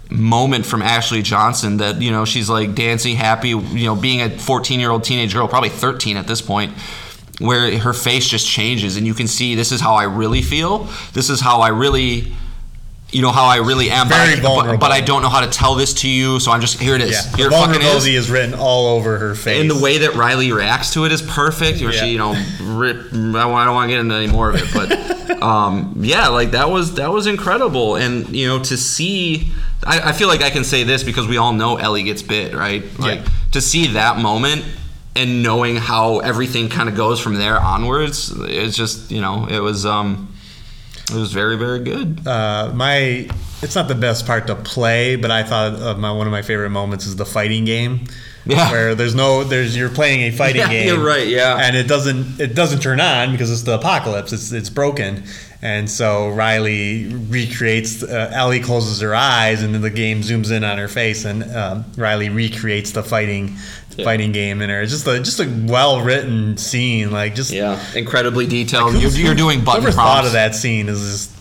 moment 0.10 0.66
from 0.66 0.82
Ashley 0.82 1.22
Johnson 1.22 1.78
that 1.78 2.02
you 2.02 2.12
know 2.12 2.26
she's 2.26 2.50
like 2.50 2.76
dancing 2.76 3.16
happy 3.16 3.50
you 3.50 3.86
know 3.86 3.96
being 3.96 4.22
a 4.22 4.30
14 4.38 4.80
year 4.80 4.92
old 4.92 5.04
teenage 5.04 5.34
girl 5.34 5.48
probably 5.48 5.70
13 5.70 6.18
at 6.18 6.28
this 6.28 6.42
point 6.42 6.74
where 7.40 7.78
her 7.80 7.92
face 7.94 8.28
just 8.28 8.48
changes 8.48 8.98
and 8.98 9.06
you 9.08 9.14
can 9.14 9.28
see 9.28 9.56
this 9.56 9.72
is 9.72 9.82
how 9.82 9.96
I 9.96 10.04
really 10.04 10.42
feel 10.42 10.88
this 11.14 11.30
is 11.30 11.42
how 11.42 11.62
I 11.62 11.70
really 11.70 12.34
you 13.16 13.22
know 13.22 13.32
how 13.32 13.46
I 13.46 13.58
really 13.58 13.90
am 13.90 14.10
but, 14.10 14.18
I, 14.18 14.36
vulnerable. 14.40 14.78
but 14.80 14.92
I 14.92 15.02
don't 15.02 15.22
know 15.22 15.30
how 15.30 15.42
to 15.42 15.48
tell 15.48 15.76
this 15.76 15.94
to 16.02 16.10
you 16.10 16.40
so 16.40 16.52
I'm 16.52 16.62
just 16.62 16.80
here 16.80 16.96
it 16.96 17.02
is 17.02 17.12
yeah, 17.26 17.32
the 17.32 17.38
here 17.38 17.48
it 17.48 17.52
fucking 17.52 17.70
is 17.76 17.78
vulnerability 17.78 18.16
is 18.16 18.30
written 18.30 18.54
all 18.54 18.88
over 18.96 19.18
her 19.18 19.36
face. 19.36 19.62
and 19.62 19.70
the 19.72 19.80
way 19.80 20.00
that 20.00 20.16
Riley 20.16 20.52
reacts 20.52 20.94
to 20.94 21.06
it 21.06 21.12
is 21.12 21.22
perfect. 21.22 21.82
Where 21.82 21.94
Yeah. 21.94 22.02
she, 22.02 22.10
you 22.12 22.18
know, 22.18 22.34
rip, 22.62 22.98
I 23.08 23.12
don't 23.14 23.52
want 23.52 23.90
to 23.90 23.94
get 23.96 24.00
into 24.02 24.16
any 24.16 24.28
more 24.28 24.50
of 24.50 24.56
it, 24.58 24.68
but 24.74 25.42
um, 25.42 25.94
yeah, 26.00 26.28
like 26.28 26.52
that 26.52 26.70
was 26.70 26.96
that 26.96 27.12
was 27.12 27.26
incredible. 27.28 27.96
And 27.96 28.28
you 28.36 28.48
know, 28.48 28.60
to 28.64 28.78
see, 28.78 29.52
I, 29.86 30.10
I 30.10 30.12
feel 30.12 30.28
like 30.28 30.42
I 30.42 30.50
can 30.50 30.64
say 30.64 30.84
this 30.84 31.04
because 31.04 31.28
we 31.28 31.38
all 31.38 31.54
know 31.54 31.78
Ellie 31.78 32.04
gets 32.04 32.22
bit, 32.22 32.54
right? 32.54 32.84
Like 33.00 33.20
Yeah. 33.22 33.28
to 33.52 33.62
see 33.62 33.88
that 33.94 34.18
moment 34.18 34.66
and 35.16 35.42
knowing 35.42 35.78
how 35.78 36.20
everything 36.20 36.68
kind 36.68 36.90
of 36.90 36.96
goes 36.96 37.20
from 37.22 37.36
there 37.36 37.58
onwards, 37.60 38.34
it's 38.36 38.76
just 38.76 39.10
you 39.12 39.22
know, 39.22 39.48
it 39.50 39.60
was 39.60 39.86
um, 39.86 40.35
it 41.12 41.16
was 41.16 41.32
very 41.34 41.58
very 41.58 41.80
good. 41.80 42.26
uh, 42.28 42.72
my 42.74 43.28
it's 43.62 43.74
not 43.76 43.88
the 43.88 43.96
best 43.96 44.26
part 44.28 44.48
to 44.48 44.56
play, 44.56 45.16
but 45.16 45.32
I 45.32 45.44
thought 45.44 45.74
of 45.76 45.98
my 46.00 46.12
one 46.12 46.28
of 46.28 46.32
my 46.32 46.42
favorite 46.42 46.70
moments 46.72 47.06
is 47.06 47.16
the 47.16 47.26
fighting 47.26 47.66
game. 47.66 48.08
Yeah. 48.48 48.70
Where 48.72 48.94
there's 48.96 49.16
no 49.16 49.44
there's 49.44 49.76
you're 49.76 49.90
playing 49.90 50.22
a 50.22 50.32
fighting 50.32 50.62
Yeah, 50.62 50.70
game. 50.70 50.88
you're 50.88 51.04
right, 51.04 51.28
yeah. 51.28 51.58
And 51.60 51.76
it 51.76 51.88
doesn't 51.88 52.40
it 52.40 52.54
doesn't 52.54 52.80
turn 52.80 53.00
on 53.00 53.32
because 53.32 53.52
it's 53.52 53.64
the 53.64 53.74
apocalypse. 53.76 54.34
It's 54.34 54.52
it's 54.52 54.70
broken. 54.70 55.24
And 55.66 55.90
so 55.90 56.30
Riley 56.30 57.08
recreates. 57.08 58.04
Uh, 58.04 58.30
Ellie 58.32 58.60
closes 58.60 59.02
her 59.02 59.16
eyes, 59.16 59.64
and 59.64 59.74
then 59.74 59.82
the 59.82 59.90
game 59.90 60.22
zooms 60.22 60.52
in 60.56 60.64
on 60.64 60.78
her 60.78 60.88
face, 60.88 61.26
and 61.26 61.42
um, 61.56 61.86
Riley 61.98 62.30
recreates 62.30 62.92
the 62.92 63.02
fighting, 63.02 63.56
fighting 64.04 64.32
game 64.32 64.62
in 64.62 64.70
her. 64.70 64.82
It's 64.84 64.92
just 64.92 65.08
a 65.08 65.18
just 65.18 65.40
a 65.40 65.52
well 65.68 66.02
written 66.02 66.58
scene, 66.58 67.10
like 67.10 67.34
just 67.34 67.50
Yeah, 67.52 67.84
incredibly 67.96 68.46
detailed. 68.46 68.94
You're, 68.94 69.10
you're 69.10 69.34
doing 69.34 69.64
button 69.66 69.82
Whoever 69.82 69.96
prompts. 69.96 70.14
thought 70.16 70.26
of 70.28 70.34
that 70.34 70.54
scene 70.54 70.88
is 70.88 71.00
just 71.02 71.35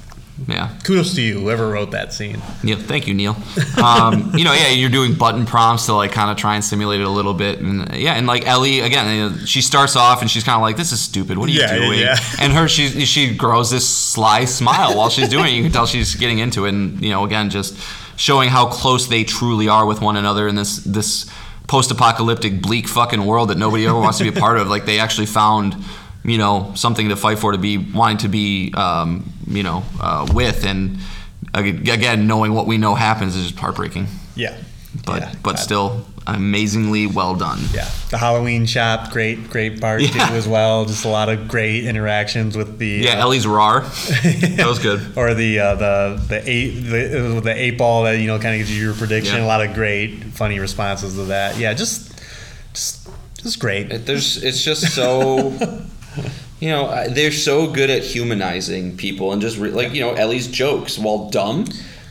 Yeah. 0.49 0.69
kudos 0.83 1.15
to 1.15 1.23
you. 1.23 1.39
Whoever 1.39 1.69
wrote 1.71 1.93
that 1.93 2.13
scene. 2.13 2.43
Neil, 2.65 2.77
thank 2.77 3.07
you, 3.07 3.15
Neil. 3.15 3.37
Um, 3.83 4.33
you 4.37 4.45
know, 4.45 4.53
yeah, 4.53 4.69
you're 4.71 4.91
doing 4.91 5.15
button 5.15 5.47
prompts 5.47 5.87
to 5.87 5.95
like 5.95 6.11
kind 6.11 6.31
of 6.31 6.37
try 6.37 6.57
and 6.57 6.65
simulate 6.65 7.01
it 7.01 7.07
a 7.07 7.11
little 7.11 7.35
bit, 7.35 7.61
and 7.61 7.95
yeah, 7.95 8.15
and 8.15 8.27
like 8.27 8.45
Ellie 8.47 8.81
again, 8.81 9.17
you 9.17 9.31
know, 9.31 9.37
she 9.47 9.63
starts 9.63 9.95
off 9.95 10.23
and 10.23 10.31
she's 10.31 10.43
kind 10.43 10.57
of 10.57 10.63
like, 10.63 10.77
"This 10.77 10.91
is 10.91 11.01
stupid. 11.01 11.39
What 11.39 11.49
are 11.49 11.53
you 11.53 11.61
Yeah, 11.61 11.77
doing?" 11.79 12.01
yeah. 12.01 12.17
And 12.41 12.53
her, 12.53 12.67
she 12.67 13.05
she 13.07 13.35
grows 13.37 13.71
this 13.71 13.89
sly 13.89 14.45
smile 14.45 14.97
while 14.97 15.09
she's 15.09 15.29
doing 15.29 15.47
it. 15.47 15.51
You 15.57 15.63
can 15.63 15.71
tell 15.73 15.87
she's 15.87 16.17
getting 16.17 16.41
into 16.41 16.65
it, 16.67 16.71
and 16.71 17.01
you 17.01 17.11
know, 17.11 17.25
again, 17.25 17.49
just 17.49 17.79
showing 18.17 18.49
how 18.49 18.67
close 18.67 19.07
they 19.07 19.23
truly 19.25 19.69
are 19.69 19.87
with 19.87 20.01
one 20.01 20.17
another 20.17 20.49
in 20.49 20.57
this 20.57 20.79
this 20.79 21.31
post-apocalyptic 21.69 22.61
bleak 22.61 22.87
fucking 22.89 23.25
world 23.25 23.49
that 23.51 23.57
nobody 23.59 23.87
ever 23.87 23.99
wants 23.99 24.19
to 24.19 24.25
be 24.25 24.37
a 24.37 24.41
part 24.41 24.59
of. 24.59 24.69
Like 24.69 24.85
they 24.85 24.99
actually 24.99 25.27
found 25.27 25.77
you 26.25 26.39
know 26.39 26.73
something 26.75 27.09
to 27.11 27.17
fight 27.17 27.39
for 27.39 27.53
to 27.53 27.59
be 27.59 27.77
wanting 27.79 28.19
to 28.19 28.29
be 28.29 28.73
um, 28.77 29.31
you 29.47 29.63
know 29.63 29.83
uh, 30.01 30.27
with 30.33 30.65
and 30.65 30.99
again 31.53 32.27
knowing 32.27 32.53
what 32.55 32.67
we 32.67 32.79
know 32.79 32.95
happens 32.95 33.37
is 33.37 33.49
just 33.49 33.59
heartbreaking 33.59 34.07
Yeah. 34.35 34.57
but 35.05 35.21
yeah. 35.23 35.35
but 35.43 35.59
still 35.59 36.07
amazingly 36.27 37.07
well 37.07 37.35
done 37.35 37.61
Yeah. 37.75 37.87
The 38.09 38.17
Halloween 38.17 38.65
shop, 38.65 39.11
great, 39.13 39.51
great 39.51 39.79
part 39.81 40.01
Yeah. 40.01 40.09
too 40.29 40.35
as 40.35 40.49
well. 40.49 40.87
Just 40.87 41.05
a 41.05 41.09
lot 41.09 41.29
of 41.29 41.49
great 41.49 41.85
interactions 41.85 42.57
with 42.57 42.79
the 42.79 42.87
yeah 43.05 43.19
uh, 43.19 43.21
ellie's 43.21 43.47
rar 43.47 43.81
that 44.23 44.65
was 44.67 44.79
good 44.79 45.01
or 45.19 45.35
the 45.35 45.59
uh, 45.61 45.75
the 45.75 46.23
the 46.29 46.43
eight 46.51 46.71
the, 46.81 47.41
the 47.45 47.55
eight 47.55 47.77
ball 47.77 48.05
that 48.05 48.19
you 48.19 48.27
know 48.27 48.39
kind 48.39 48.55
of 48.55 48.59
gives 48.61 48.75
you 48.75 48.83
your 48.83 48.95
prediction. 48.95 49.37
Yeah. 49.37 49.45
A 49.45 49.47
lot 49.47 49.61
of 49.65 49.75
great 49.75 50.25
funny 50.33 50.59
responses 50.59 51.15
to 51.17 51.25
that. 51.27 51.59
Yeah, 51.59 51.75
just 51.75 52.19
just 52.73 53.07
just 53.37 53.59
great. 53.61 53.93
It- 53.93 54.07
There's, 54.07 54.43
it's 54.43 54.65
just 54.65 54.95
so, 54.95 55.51
you 56.61 56.69
know, 56.69 57.09
they're 57.09 57.33
so 57.33 57.67
good 57.71 57.91
at 57.91 58.03
humanizing 58.03 58.97
people 58.97 59.33
and 59.33 59.43
just 59.43 59.59
re- 59.59 59.71
like 59.71 59.93
you 59.93 60.01
know 60.01 60.13
Ellie's 60.13 60.47
jokes, 60.49 60.99
while 60.99 61.29
dumb, 61.31 61.67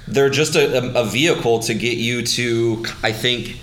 they're 0.08 0.30
just 0.30 0.56
a, 0.56 1.00
a, 1.00 1.06
vehicle 1.06 1.60
to 1.60 1.74
get 1.74 1.98
you 1.98 2.22
to, 2.24 2.86
I 3.02 3.12
think, 3.14 3.58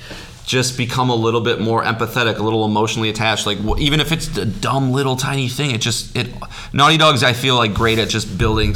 just 0.47 0.77
become 0.77 1.11
a 1.11 1.15
little 1.15 1.41
bit 1.43 1.61
more 1.61 1.85
empathetic 1.85 2.39
a 2.39 2.43
little 2.43 2.65
emotionally 2.65 3.09
attached 3.09 3.47
like 3.47 3.59
even 3.79 4.01
if 4.01 4.11
it's 4.11 4.37
a 4.37 4.45
dumb 4.45 4.91
little 4.91 5.15
tiny 5.15 5.49
thing 5.49 5.71
it 5.71 5.81
just 5.81 6.17
it 6.17 6.27
naughty 6.73 6.97
dogs 6.99 7.23
i 7.23 7.33
feel 7.33 7.55
like 7.55 7.73
great 7.73 8.01
at 8.01 8.09
just 8.09 8.37
building 8.37 8.75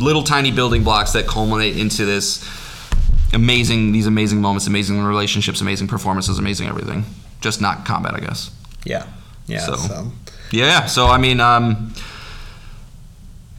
little 0.00 0.22
tiny 0.22 0.50
building 0.52 0.84
blocks 0.84 1.12
that 1.14 1.26
culminate 1.26 1.78
into 1.78 2.04
this 2.04 2.44
amazing 3.32 3.92
these 3.92 4.06
amazing 4.06 4.38
moments 4.42 4.66
amazing 4.66 5.02
relationships 5.02 5.62
amazing 5.62 5.88
performances 5.88 6.38
amazing 6.38 6.68
everything 6.68 7.06
just 7.40 7.58
not 7.58 7.86
combat 7.86 8.14
i 8.14 8.20
guess 8.20 8.50
Yeah, 8.84 9.06
yeah. 9.46 9.60
So- 9.60 9.76
so. 9.76 10.12
Yeah, 10.50 10.86
so 10.86 11.06
I 11.06 11.18
mean, 11.18 11.40
um, 11.40 11.92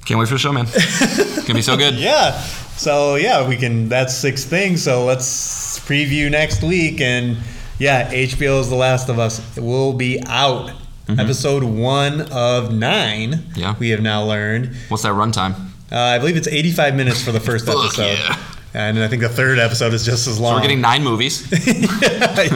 can't 0.06 0.20
wait 0.20 0.28
for 0.28 0.36
the 0.36 0.40
show, 0.40 0.52
man. 0.54 0.66
it's 0.74 1.42
gonna 1.42 1.56
be 1.56 1.62
so 1.62 1.76
good. 1.78 1.96
Yeah. 1.96 2.40
So 2.78 3.16
yeah, 3.16 3.48
we 3.48 3.58
can. 3.58 3.90
That's 3.90 4.16
six 4.16 4.46
things. 4.46 4.84
So 4.84 5.04
let's 5.06 5.80
preview 5.80 6.30
next 6.30 6.62
week. 6.64 7.02
And 7.02 7.38
yeah, 7.80 8.12
HBO's 8.12 8.70
The 8.70 8.76
Last 8.76 9.10
of 9.10 9.20
Us 9.20 9.58
will 9.58 9.94
be 9.94 10.22
out. 10.28 10.72
Episode 11.08 11.64
one 11.64 12.22
of 12.32 12.74
nine. 12.74 13.32
Mm-hmm. 13.34 13.60
Yeah. 13.60 13.76
We 13.78 13.90
have 13.90 14.02
now 14.02 14.24
learned. 14.24 14.76
What's 14.90 15.04
that 15.04 15.14
runtime? 15.14 15.54
Uh, 15.92 15.98
I 16.00 16.18
believe 16.18 16.36
it's 16.36 16.48
85 16.48 16.96
minutes 16.96 17.22
for 17.24 17.32
the 17.32 17.40
first 17.40 17.68
episode. 17.70 18.18
yeah. 18.18 18.42
And 18.76 19.00
I 19.00 19.08
think 19.08 19.22
the 19.22 19.30
third 19.30 19.58
episode 19.58 19.94
is 19.94 20.06
just 20.06 20.28
as 20.28 20.38
long. 20.40 20.52
So 20.52 20.56
we're 20.58 20.62
getting 20.64 20.82
nine 20.82 21.04
movies. 21.04 21.48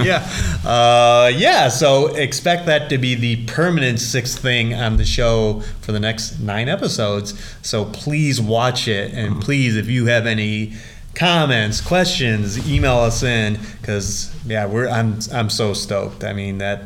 yeah. 0.05 0.27
Uh, 0.65 1.31
yeah. 1.33 1.69
So 1.69 2.07
expect 2.07 2.65
that 2.65 2.89
to 2.89 2.97
be 2.97 3.15
the 3.15 3.45
permanent 3.45 3.99
sixth 3.99 4.39
thing 4.39 4.73
on 4.73 4.97
the 4.97 5.05
show 5.05 5.61
for 5.81 5.93
the 5.93 5.99
next 5.99 6.39
nine 6.39 6.67
episodes. 6.67 7.33
So 7.61 7.85
please 7.85 8.41
watch 8.41 8.87
it. 8.87 9.13
And 9.13 9.41
please, 9.41 9.77
if 9.77 9.87
you 9.87 10.07
have 10.07 10.25
any 10.25 10.73
comments, 11.15 11.79
questions, 11.81 12.69
email 12.69 12.97
us 12.97 13.23
in 13.23 13.57
because, 13.81 14.35
yeah, 14.45 14.65
we're, 14.65 14.89
I'm, 14.89 15.19
I'm 15.33 15.49
so 15.49 15.73
stoked. 15.73 16.23
I 16.23 16.33
mean, 16.33 16.57
that 16.57 16.81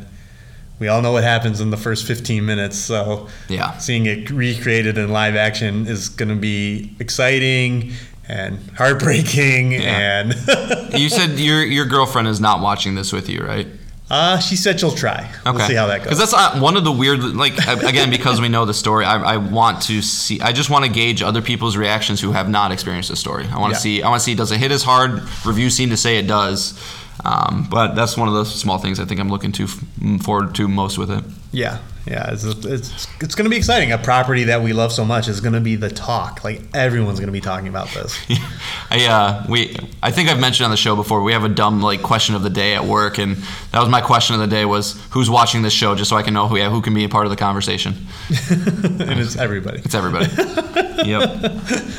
we 0.79 0.87
all 0.87 1.01
know 1.01 1.11
what 1.11 1.23
happens 1.23 1.59
in 1.61 1.69
the 1.71 1.77
first 1.77 2.05
15 2.05 2.45
minutes. 2.45 2.77
So 2.77 3.27
Yeah. 3.49 3.77
seeing 3.77 4.05
it 4.05 4.29
recreated 4.29 4.97
in 4.97 5.09
live 5.09 5.35
action 5.35 5.87
is 5.87 6.09
going 6.09 6.29
to 6.29 6.35
be 6.35 6.95
exciting 6.99 7.93
and 8.27 8.59
heartbreaking 8.77 9.73
Yeah. 9.73 10.21
and 10.23 10.93
you 10.99 11.09
said 11.09 11.39
your 11.39 11.63
your 11.63 11.85
girlfriend 11.85 12.27
is 12.27 12.39
not 12.39 12.61
watching 12.61 12.95
this 12.95 13.11
with 13.11 13.29
you, 13.29 13.41
right? 13.43 13.67
Uh, 14.09 14.37
she 14.37 14.55
said 14.55 14.79
she'll 14.79 14.91
try. 14.91 15.31
We'll 15.45 15.57
see 15.59 15.73
how 15.73 15.87
that 15.87 15.99
goes. 15.99 16.03
Because 16.05 16.19
that's 16.19 16.33
uh, 16.33 16.59
one 16.59 16.77
of 16.77 16.83
the 16.83 16.91
weird, 16.91 17.23
like 17.23 17.53
again, 17.83 18.11
because 18.11 18.39
we 18.39 18.47
know 18.47 18.63
the 18.65 18.73
story. 18.73 19.05
I, 19.05 19.33
I 19.35 19.37
want 19.37 19.81
to 19.83 20.01
see. 20.03 20.39
I 20.39 20.51
just 20.51 20.69
want 20.69 20.85
to 20.85 20.91
gauge 20.91 21.23
other 21.23 21.41
people's 21.41 21.77
reactions 21.77 22.21
who 22.21 22.31
have 22.31 22.47
not 22.47 22.71
experienced 22.71 23.09
the 23.09 23.15
story. 23.15 23.47
I 23.47 23.57
want 23.59 23.71
to 23.73 23.77
Yeah. 23.77 23.81
see. 23.81 24.03
I 24.03 24.09
want 24.09 24.19
to 24.19 24.23
see 24.25 24.35
does 24.35 24.51
it 24.51 24.59
hit 24.59 24.71
as 24.71 24.83
hard? 24.83 25.23
Reviews 25.45 25.73
seem 25.75 25.89
to 25.89 25.97
say 25.97 26.17
it 26.17 26.27
does. 26.27 26.79
Um, 27.25 27.65
but 27.71 27.95
that's 27.95 28.15
one 28.17 28.27
of 28.27 28.33
the 28.35 28.43
small 28.45 28.77
things 28.77 28.99
I 28.99 29.05
think 29.05 29.19
I'm 29.19 29.29
looking 29.29 29.51
to 29.53 29.63
f- 29.63 30.21
forward 30.21 30.53
to 30.55 30.67
most 30.67 30.97
with 30.97 31.09
it. 31.09 31.23
Yeah, 31.51 31.79
yeah, 32.05 32.31
it's 32.31 32.43
it's, 32.43 33.07
it's 33.21 33.35
going 33.35 33.45
to 33.45 33.49
be 33.49 33.55
exciting. 33.55 33.93
A 33.93 33.97
property 33.97 34.45
that 34.45 34.61
we 34.61 34.73
love 34.73 34.91
so 34.91 35.05
much 35.05 35.29
is 35.29 35.39
going 35.39 35.53
to 35.53 35.61
be 35.61 35.77
the 35.77 35.89
talk. 35.89 36.43
Like 36.43 36.61
everyone's 36.73 37.19
going 37.19 37.27
to 37.27 37.33
be 37.33 37.39
talking 37.39 37.69
about 37.69 37.87
this. 37.89 38.19
I 38.91 39.05
uh, 39.05 39.45
we 39.47 39.77
I 40.01 40.11
think 40.11 40.27
I've 40.27 40.39
mentioned 40.39 40.65
on 40.65 40.71
the 40.71 40.77
show 40.77 40.97
before. 40.97 41.23
We 41.23 41.31
have 41.31 41.45
a 41.45 41.49
dumb 41.49 41.81
like 41.81 42.01
question 42.01 42.35
of 42.35 42.43
the 42.43 42.49
day 42.49 42.75
at 42.75 42.83
work, 42.83 43.19
and 43.19 43.37
that 43.71 43.79
was 43.79 43.87
my 43.87 44.01
question 44.01 44.33
of 44.33 44.41
the 44.41 44.47
day 44.47 44.65
was 44.65 45.01
who's 45.11 45.29
watching 45.29 45.61
this 45.61 45.71
show, 45.71 45.95
just 45.95 46.09
so 46.09 46.17
I 46.17 46.23
can 46.23 46.33
know 46.33 46.49
who 46.49 46.57
yeah, 46.57 46.69
who 46.69 46.81
can 46.81 46.93
be 46.93 47.05
a 47.05 47.09
part 47.09 47.25
of 47.25 47.29
the 47.29 47.37
conversation. 47.37 47.93
and 48.49 49.19
it's 49.19 49.37
everybody. 49.37 49.79
It's 49.79 49.95
everybody. 49.95 50.25
yep. 51.09 51.39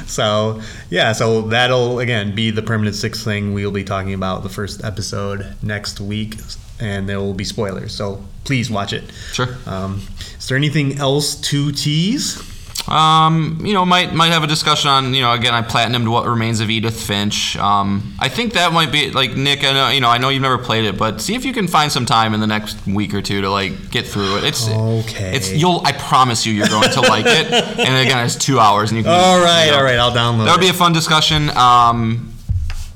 So 0.06 0.60
yeah, 0.90 1.12
so 1.12 1.42
that'll 1.42 2.00
again 2.00 2.34
be 2.34 2.50
the 2.50 2.62
permanent 2.62 2.94
six 2.94 3.24
thing 3.24 3.54
we'll 3.54 3.70
be 3.70 3.84
talking 3.84 4.12
about 4.12 4.42
the 4.42 4.50
first 4.50 4.84
episode 4.84 5.56
next 5.62 5.98
week, 5.98 6.36
and 6.80 7.08
there 7.08 7.18
will 7.20 7.34
be 7.34 7.44
spoilers. 7.44 7.92
So 7.92 8.24
please 8.44 8.70
watch 8.70 8.92
it. 8.92 9.04
Sure. 9.32 9.56
Um, 9.66 10.02
is 10.38 10.48
there 10.48 10.56
anything 10.56 10.98
else 10.98 11.34
to 11.36 11.72
tease? 11.72 12.50
Um, 12.86 13.60
you 13.64 13.72
know, 13.72 13.86
might 13.86 14.12
might 14.12 14.30
have 14.30 14.44
a 14.44 14.46
discussion 14.46 14.90
on 14.90 15.14
you 15.14 15.22
know 15.22 15.32
again 15.32 15.54
I 15.54 15.62
platinumed 15.62 16.06
what 16.06 16.26
remains 16.26 16.60
of 16.60 16.68
Edith 16.68 17.02
Finch. 17.02 17.56
Um, 17.56 18.12
I 18.18 18.28
think 18.28 18.52
that 18.54 18.74
might 18.74 18.92
be 18.92 19.10
like 19.10 19.34
Nick. 19.36 19.64
I 19.64 19.72
know 19.72 19.88
you 19.88 20.00
know 20.02 20.10
I 20.10 20.18
know 20.18 20.28
you've 20.28 20.42
never 20.42 20.58
played 20.58 20.84
it, 20.84 20.98
but 20.98 21.22
see 21.22 21.34
if 21.34 21.46
you 21.46 21.54
can 21.54 21.66
find 21.66 21.90
some 21.90 22.04
time 22.04 22.34
in 22.34 22.40
the 22.40 22.46
next 22.46 22.86
week 22.86 23.14
or 23.14 23.22
two 23.22 23.40
to 23.40 23.48
like 23.48 23.90
get 23.90 24.06
through 24.06 24.36
it. 24.36 24.44
It's 24.44 24.68
Okay. 24.68 25.34
It's 25.34 25.50
you'll 25.50 25.80
I 25.86 25.92
promise 25.92 26.44
you 26.44 26.52
you're 26.52 26.68
going 26.68 26.90
to 26.90 27.00
like 27.00 27.24
it. 27.26 27.46
And 27.84 28.06
again, 28.06 28.24
it's 28.26 28.36
two 28.36 28.58
hours 28.58 28.90
and 28.90 28.98
you 28.98 29.04
can. 29.04 29.12
All 29.12 29.40
right, 29.42 29.64
you 29.64 29.70
know, 29.70 29.78
all 29.78 29.84
right, 29.84 29.98
I'll 29.98 30.12
download. 30.12 30.44
That 30.44 30.52
would 30.52 30.60
be 30.60 30.68
a 30.68 30.74
fun 30.74 30.92
discussion. 30.92 31.48
Um, 31.56 32.34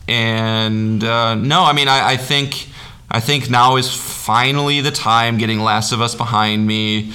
and 0.06 1.02
uh, 1.02 1.34
no, 1.34 1.62
I 1.64 1.72
mean, 1.72 1.88
I, 1.88 2.10
I 2.12 2.16
think 2.16 2.68
I 3.10 3.20
think 3.20 3.48
now 3.48 3.76
is 3.76 3.92
finally 3.92 4.80
the 4.80 4.90
time 4.90 5.38
getting 5.38 5.60
Last 5.60 5.92
of 5.92 6.00
Us 6.00 6.14
behind 6.14 6.66
me 6.66 7.12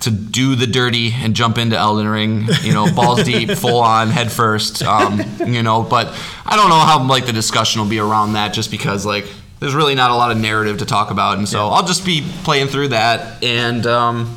to 0.00 0.10
do 0.10 0.54
the 0.54 0.66
dirty 0.66 1.12
and 1.12 1.34
jump 1.34 1.58
into 1.58 1.76
Elden 1.76 2.06
Ring. 2.06 2.46
You 2.62 2.72
know, 2.72 2.92
balls 2.92 3.22
deep, 3.24 3.50
full 3.50 3.80
on, 3.80 4.08
head 4.08 4.30
first. 4.30 4.82
Um, 4.82 5.20
you 5.44 5.62
know, 5.62 5.82
but 5.82 6.08
I 6.44 6.56
don't 6.56 6.68
know 6.68 6.78
how 6.78 7.02
like 7.08 7.26
the 7.26 7.32
discussion 7.32 7.80
will 7.80 7.88
be 7.88 7.98
around 7.98 8.34
that, 8.34 8.52
just 8.52 8.70
because 8.70 9.04
like. 9.04 9.26
There's 9.58 9.74
really 9.74 9.94
not 9.94 10.10
a 10.10 10.14
lot 10.14 10.30
of 10.30 10.36
narrative 10.36 10.76
to 10.80 10.84
talk 10.84 11.10
about, 11.10 11.38
and 11.38 11.48
so 11.48 11.68
I'll 11.68 11.86
just 11.86 12.04
be 12.04 12.22
playing 12.44 12.66
through 12.66 12.88
that, 12.88 13.42
and 13.42 13.86
um, 13.86 14.36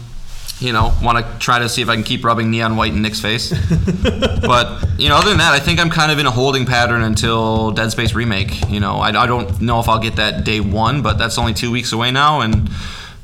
you 0.59 0.73
know, 0.73 0.93
want 1.01 1.17
to 1.25 1.39
try 1.39 1.59
to 1.59 1.69
see 1.69 1.81
if 1.81 1.89
I 1.89 1.95
can 1.95 2.03
keep 2.03 2.23
rubbing 2.25 2.51
neon 2.51 2.75
white 2.75 2.91
in 2.93 3.01
Nick's 3.01 3.21
face. 3.21 3.49
but 4.41 4.85
you 4.99 5.09
know, 5.09 5.15
other 5.15 5.29
than 5.29 5.37
that, 5.39 5.53
I 5.53 5.59
think 5.59 5.79
I'm 5.79 5.89
kind 5.89 6.11
of 6.11 6.19
in 6.19 6.25
a 6.25 6.31
holding 6.31 6.65
pattern 6.65 7.01
until 7.01 7.71
Dead 7.71 7.91
Space 7.91 8.13
remake. 8.13 8.69
You 8.69 8.79
know, 8.79 8.95
I, 8.97 9.09
I 9.09 9.25
don't 9.27 9.61
know 9.61 9.79
if 9.79 9.87
I'll 9.87 9.99
get 9.99 10.15
that 10.17 10.43
day 10.43 10.59
one, 10.59 11.01
but 11.01 11.17
that's 11.17 11.37
only 11.37 11.53
two 11.53 11.71
weeks 11.71 11.91
away 11.93 12.11
now, 12.11 12.41
and 12.41 12.69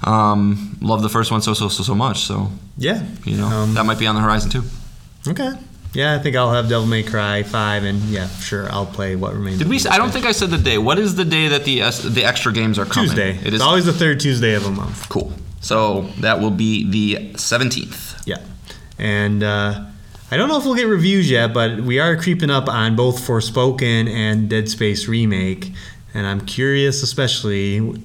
um, 0.03 0.77
love 0.81 1.01
the 1.01 1.09
first 1.09 1.31
one 1.31 1.41
so 1.41 1.53
so 1.53 1.67
so 1.67 1.83
so 1.83 1.95
much. 1.95 2.19
So 2.25 2.51
Yeah. 2.77 3.03
you 3.25 3.37
know, 3.37 3.47
Um, 3.47 3.73
that 3.73 3.85
might 3.85 3.99
be 3.99 4.07
on 4.07 4.15
the 4.15 4.21
horizon 4.21 4.49
too. 4.49 4.63
Okay. 5.27 5.51
Yeah, 5.93 6.13
I 6.13 6.19
think 6.19 6.35
I'll 6.35 6.51
have 6.51 6.67
Devil 6.67 6.87
May 6.87 7.03
Cry 7.03 7.43
five, 7.43 7.85
and 7.85 8.01
yeah, 8.09 8.27
sure, 8.27 8.69
I'll 8.69 8.85
play 8.85 9.15
what 9.15 9.33
remains. 9.33 9.59
Did 9.59 9.69
we? 9.69 9.79
I 9.89 9.97
don't 9.97 10.11
think 10.11 10.25
I 10.25 10.33
said 10.33 10.49
the 10.49 10.57
day. 10.57 10.77
What 10.77 10.99
is 10.99 11.15
the 11.15 11.23
day 11.23 11.47
that 11.47 11.63
the 11.63 11.79
the 12.09 12.25
extra 12.25 12.51
games 12.51 12.77
are 12.77 12.85
coming? 12.85 13.09
Tuesday. 13.11 13.37
It 13.43 13.53
It's 13.53 13.63
always 13.63 13.85
the 13.85 13.93
third 13.93 14.19
Tuesday 14.19 14.55
of 14.55 14.65
a 14.65 14.71
month. 14.71 15.07
cool. 15.07 15.31
So 15.65 16.01
that 16.19 16.39
will 16.41 16.51
be 16.51 16.87
the 16.87 17.31
17th. 17.33 18.27
Yeah. 18.27 18.37
And 18.99 19.41
uh, 19.41 19.85
I 20.29 20.37
don't 20.37 20.47
know 20.47 20.59
if 20.59 20.63
we'll 20.63 20.75
get 20.75 20.85
reviews 20.85 21.27
yet, 21.27 21.55
but 21.55 21.79
we 21.79 21.97
are 21.97 22.15
creeping 22.15 22.51
up 22.51 22.69
on 22.69 22.95
both 22.95 23.19
Forspoken 23.19 24.07
and 24.07 24.47
Dead 24.47 24.69
Space 24.69 25.07
Remake. 25.07 25.71
And 26.13 26.27
I'm 26.27 26.41
curious, 26.41 27.01
especially 27.01 27.99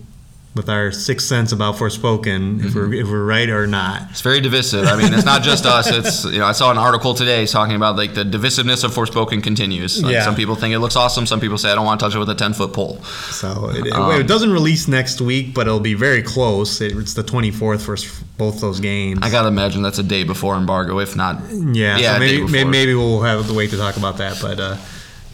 with 0.53 0.69
our 0.69 0.91
sixth 0.91 1.29
sense 1.29 1.53
about 1.53 1.77
Forspoken, 1.77 2.65
if 2.65 2.75
we're 2.75 2.93
if 2.93 3.07
we're 3.09 3.25
right 3.25 3.49
or 3.49 3.69
not. 3.69 4.11
It's 4.11 4.21
very 4.21 4.41
divisive. 4.41 4.85
I 4.87 4.97
mean, 4.97 5.15
it's 5.15 5.25
not 5.25 5.43
just 5.43 5.65
us. 5.65 5.87
It's 5.89 6.25
you 6.25 6.41
know, 6.41 6.45
I 6.47 6.53
saw 6.53 6.73
an 6.73 6.79
article 6.79 7.15
today 7.15 7.47
talking 7.47 7.77
about 7.77 7.95
like 7.97 8.15
the 8.15 8.25
divisiveness 8.25 8.83
of 8.83 8.91
Forspoken 8.93 9.43
continues. 9.45 10.03
Like, 10.03 10.13
Yeah. 10.13 10.25
Some 10.25 10.35
people 10.35 10.57
think 10.57 10.75
it 10.75 10.81
looks 10.81 10.97
awesome. 10.97 11.25
Some 11.27 11.39
people 11.39 11.57
say 11.57 11.71
I 11.71 11.77
don't 11.77 11.85
want 11.87 12.01
to 12.01 12.07
touch 12.07 12.17
it 12.17 12.19
with 12.19 12.29
a 12.31 12.35
ten 12.35 12.53
foot 12.53 12.73
pole. 12.73 13.01
So 13.31 13.71
it, 13.71 13.87
it- 13.87 14.21
it 14.21 14.27
doesn't 14.27 14.51
release 14.53 14.89
next 14.89 15.21
week, 15.21 15.55
but 15.55 15.67
it'll 15.69 15.79
be 15.79 15.95
very 15.95 16.23
close. 16.23 16.81
It, 16.81 16.97
it's 16.97 17.15
the 17.15 17.23
24th 17.23 17.83
for 17.83 17.97
both 18.37 18.61
those 18.61 18.81
games. 18.81 19.21
I 19.23 19.31
gotta 19.31 19.49
imagine 19.49 19.83
that's 19.83 19.99
a 20.01 20.03
day 20.03 20.25
before 20.25 20.57
embargo, 20.57 20.99
if 20.99 21.15
not. 21.15 21.41
Yeah, 21.53 21.97
Yeah, 21.97 22.15
so 22.15 22.19
maybe, 22.19 22.43
maybe 22.49 22.71
maybe 22.71 22.95
we'll 22.95 23.21
have 23.23 23.47
to 23.47 23.55
wait 23.55 23.71
to 23.71 23.77
talk 23.77 23.97
about 23.97 24.17
that, 24.19 24.39
but 24.43 24.59
uh, 24.59 24.77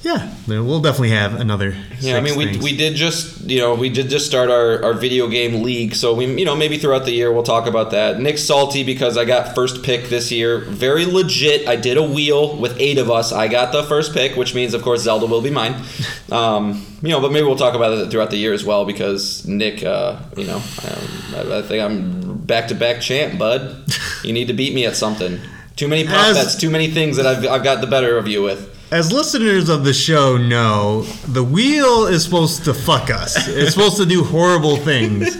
yeah, 0.07 0.33
we'll 0.47 0.81
definitely 0.81 1.11
have 1.11 1.41
another. 1.41 1.75
Yeah, 1.99 2.17
I 2.17 2.21
mean, 2.21 2.39
we, 2.39 2.45
things. 2.45 2.63
we 2.63 2.77
did 2.77 2.95
just 2.95 3.41
you 3.51 3.59
know 3.59 3.75
we 3.75 3.89
did 3.89 4.09
just 4.09 4.25
start 4.25 4.51
our, 4.51 4.83
our 4.85 4.95
video 4.95 5.27
game 5.27 5.65
league, 5.65 5.97
so 5.97 6.15
we 6.15 6.27
you 6.27 6.45
know 6.45 6.55
maybe 6.55 6.79
throughout 6.79 7.05
the 7.05 7.11
year 7.11 7.33
we'll 7.33 7.43
talk 7.43 7.67
about 7.67 7.91
that. 7.91 8.21
Nick 8.21 8.39
salty 8.39 8.85
because 8.85 9.19
I 9.19 9.25
got 9.25 9.57
first 9.57 9.83
pick 9.83 10.05
this 10.05 10.31
year, 10.31 10.61
very 10.61 11.07
legit. 11.07 11.67
I 11.67 11.75
did 11.75 11.97
a 11.97 12.05
wheel 12.05 12.57
with 12.57 12.77
eight 12.79 12.99
of 12.99 13.11
us. 13.11 13.33
I 13.33 13.49
got 13.49 13.73
the 13.73 13.83
first 13.83 14.15
pick, 14.15 14.37
which 14.37 14.55
means 14.55 14.75
of 14.75 14.83
course 14.83 15.03
Zelda 15.03 15.27
will 15.27 15.43
be 15.43 15.51
mine. 15.51 15.83
Um, 16.27 16.85
you 17.03 17.11
know, 17.11 17.21
but 17.21 17.31
maybe 17.31 17.47
we'll 17.47 17.55
talk 17.55 17.75
about 17.75 17.93
it 17.93 18.11
throughout 18.11 18.31
the 18.31 18.37
year 18.37 18.53
as 18.53 18.65
well 18.65 18.85
because 18.85 19.47
Nick, 19.47 19.85
uh, 19.85 20.19
you 20.37 20.45
know, 20.45 20.57
um, 20.57 21.35
I, 21.37 21.59
I 21.59 21.63
think 21.63 21.85
I'm 21.85 22.39
back 22.39 22.67
to 22.69 22.75
back 22.75 23.01
champ, 23.01 23.39
bud. 23.39 23.85
You 24.25 24.33
need 24.33 24.49
to 24.49 24.55
beat 24.55 24.75
me 24.75 24.85
at 24.87 24.97
something. 24.97 25.39
Too 25.77 25.87
many 25.87 26.05
prop 26.05 26.27
As- 26.27 26.37
bets, 26.37 26.57
too 26.57 26.69
many 26.69 26.91
things 26.91 27.17
that 27.17 27.27
I've, 27.27 27.47
I've 27.47 27.63
got 27.63 27.81
the 27.81 27.87
better 27.87 28.19
of 28.19 28.27
you 28.27 28.43
with. 28.43 28.76
As 28.91 29.13
listeners 29.13 29.69
of 29.69 29.85
the 29.85 29.93
show 29.93 30.37
know, 30.37 31.03
the 31.27 31.43
wheel 31.43 32.07
is 32.07 32.23
supposed 32.25 32.65
to 32.67 32.75
fuck 32.75 33.11
us. 33.11 33.49
It's 33.49 33.73
supposed 33.73 33.97
to 33.97 34.07
do 34.07 34.23
horrible 34.23 34.77
things, 34.77 35.35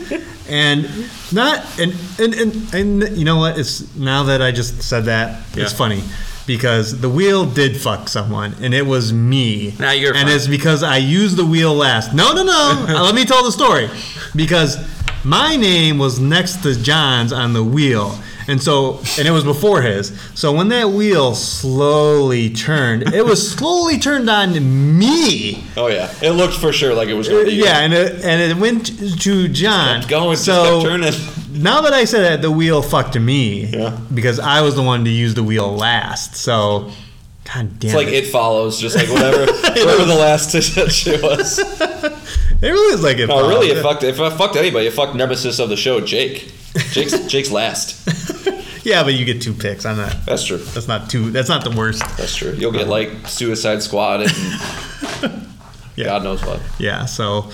and 0.49 0.89
not 1.33 1.65
and 1.79 1.95
and 2.19 2.35
and, 2.35 2.75
and 2.75 3.17
you 3.17 3.25
know 3.25 3.37
what? 3.37 3.57
It's 3.57 3.95
now 3.95 4.25
that 4.25 4.43
I 4.43 4.51
just 4.51 4.83
said 4.83 5.05
that, 5.05 5.45
it's 5.55 5.73
funny 5.73 6.03
because 6.47 7.01
the 7.01 7.09
wheel 7.09 7.45
did 7.45 7.77
fuck 7.77 8.09
someone, 8.09 8.55
and 8.61 8.75
it 8.75 8.87
was 8.87 9.13
me. 9.13 9.75
Nah, 9.79 9.93
you're 9.93 10.15
and 10.15 10.27
fine. 10.29 10.37
it's 10.37 10.49
because 10.49 10.83
I 10.83 10.97
used 10.97 11.37
the 11.37 11.47
wheel 11.47 11.75
last. 11.75 12.15
No, 12.15 12.33
no, 12.33 12.43
no. 12.43 12.85
Let 13.05 13.15
me 13.15 13.25
tell 13.25 13.45
the 13.45 13.53
story, 13.53 13.89
because 14.35 14.77
my 15.25 15.57
name 15.57 15.99
was 15.99 16.19
next 16.19 16.63
to 16.63 16.81
Jon's 16.81 17.33
on 17.33 17.53
the 17.53 17.65
wheel. 17.65 18.19
And 18.49 18.63
so, 18.63 18.99
and 19.19 19.27
it 19.27 19.33
was 19.33 19.43
before 19.45 19.83
his. 19.83 20.19
So 20.35 20.53
when 20.53 20.69
that 20.69 20.91
wheel 20.91 21.35
slowly 21.35 22.51
turned, 22.51 23.13
it 23.15 23.25
was 23.25 23.51
slowly 23.57 23.99
turned 23.99 24.31
on 24.31 24.99
me. 24.99 25.65
Oh 25.77 25.89
yeah, 25.89 26.13
it 26.23 26.31
looked 26.31 26.55
for 26.55 26.73
sure 26.73 26.95
like 26.95 27.09
it 27.09 27.15
was. 27.15 27.29
Gonna 27.29 27.41
uh, 27.41 27.45
you. 27.45 27.65
Yeah, 27.65 27.81
and 27.81 27.93
it, 27.93 28.25
and 28.25 28.41
it 28.41 28.57
went 28.57 28.87
to 29.23 29.49
Jon. 29.49 29.99
Kept 30.01 30.11
going, 30.11 30.35
just 30.35 30.45
so 30.45 30.83
kept 30.83 30.85
turning. 30.85 31.63
now 31.63 31.81
that 31.81 31.93
I 31.93 32.05
said 32.05 32.23
that, 32.23 32.43
the 32.43 32.51
wheel 32.51 32.83
fucked 32.83 33.19
me. 33.19 33.67
Yeah. 33.67 33.99
Because 34.15 34.39
I 34.39 34.61
was 34.63 34.77
the 34.77 34.83
one 34.83 35.05
to 35.05 35.11
use 35.11 35.35
the 35.35 35.43
wheel 35.43 35.75
last. 35.75 36.37
So, 36.37 36.91
god 37.53 37.79
damn 37.81 37.89
It's 37.91 37.95
like 37.95 38.09
it. 38.09 38.15
it 38.15 38.27
follows, 38.29 38.81
just 38.81 38.95
like 38.97 39.09
whatever, 39.09 39.41
whatever 39.53 40.05
the 40.05 40.15
last 40.15 40.51
shit 40.93 41.23
was. 41.23 41.59
It 42.63 42.71
really 42.71 42.95
is 42.95 43.03
like 43.03 43.19
it. 43.19 43.27
No, 43.27 43.49
really, 43.49 43.69
it 43.69 43.83
fucked. 43.83 44.03
If 44.03 44.19
I 44.21 44.31
fucked 44.31 44.57
anybody, 44.57 44.87
it 44.87 44.93
fucked 44.93 45.15
nemesis 45.15 45.59
of 45.59 45.69
the 45.69 45.77
show, 45.77 46.01
Jake. 46.01 46.53
Jake's 46.93 47.27
Jake's 47.27 47.51
last. 47.51 48.07
Yeah, 48.85 49.03
but 49.03 49.15
you 49.15 49.25
get 49.25 49.43
two 49.43 49.53
picks. 49.53 49.85
I'm 49.85 49.97
not. 49.97 50.17
That's 50.25 50.45
true. 50.45 50.59
That's 50.59 50.89
not 50.89 51.11
two. 51.11 51.31
That's 51.31 51.49
not 51.49 51.65
the 51.65 51.71
worst. 51.71 52.01
That's 52.17 52.35
true. 52.35 52.53
You'll 52.53 52.73
get 52.73 52.89
like 52.89 53.27
Suicide 53.27 53.83
Squad 53.83 54.23
and 54.23 54.31
Yeah. 55.97 56.05
God 56.07 56.25
knows 56.25 56.45
what. 56.45 56.61
Yeah. 56.79 57.05
So. 57.07 57.51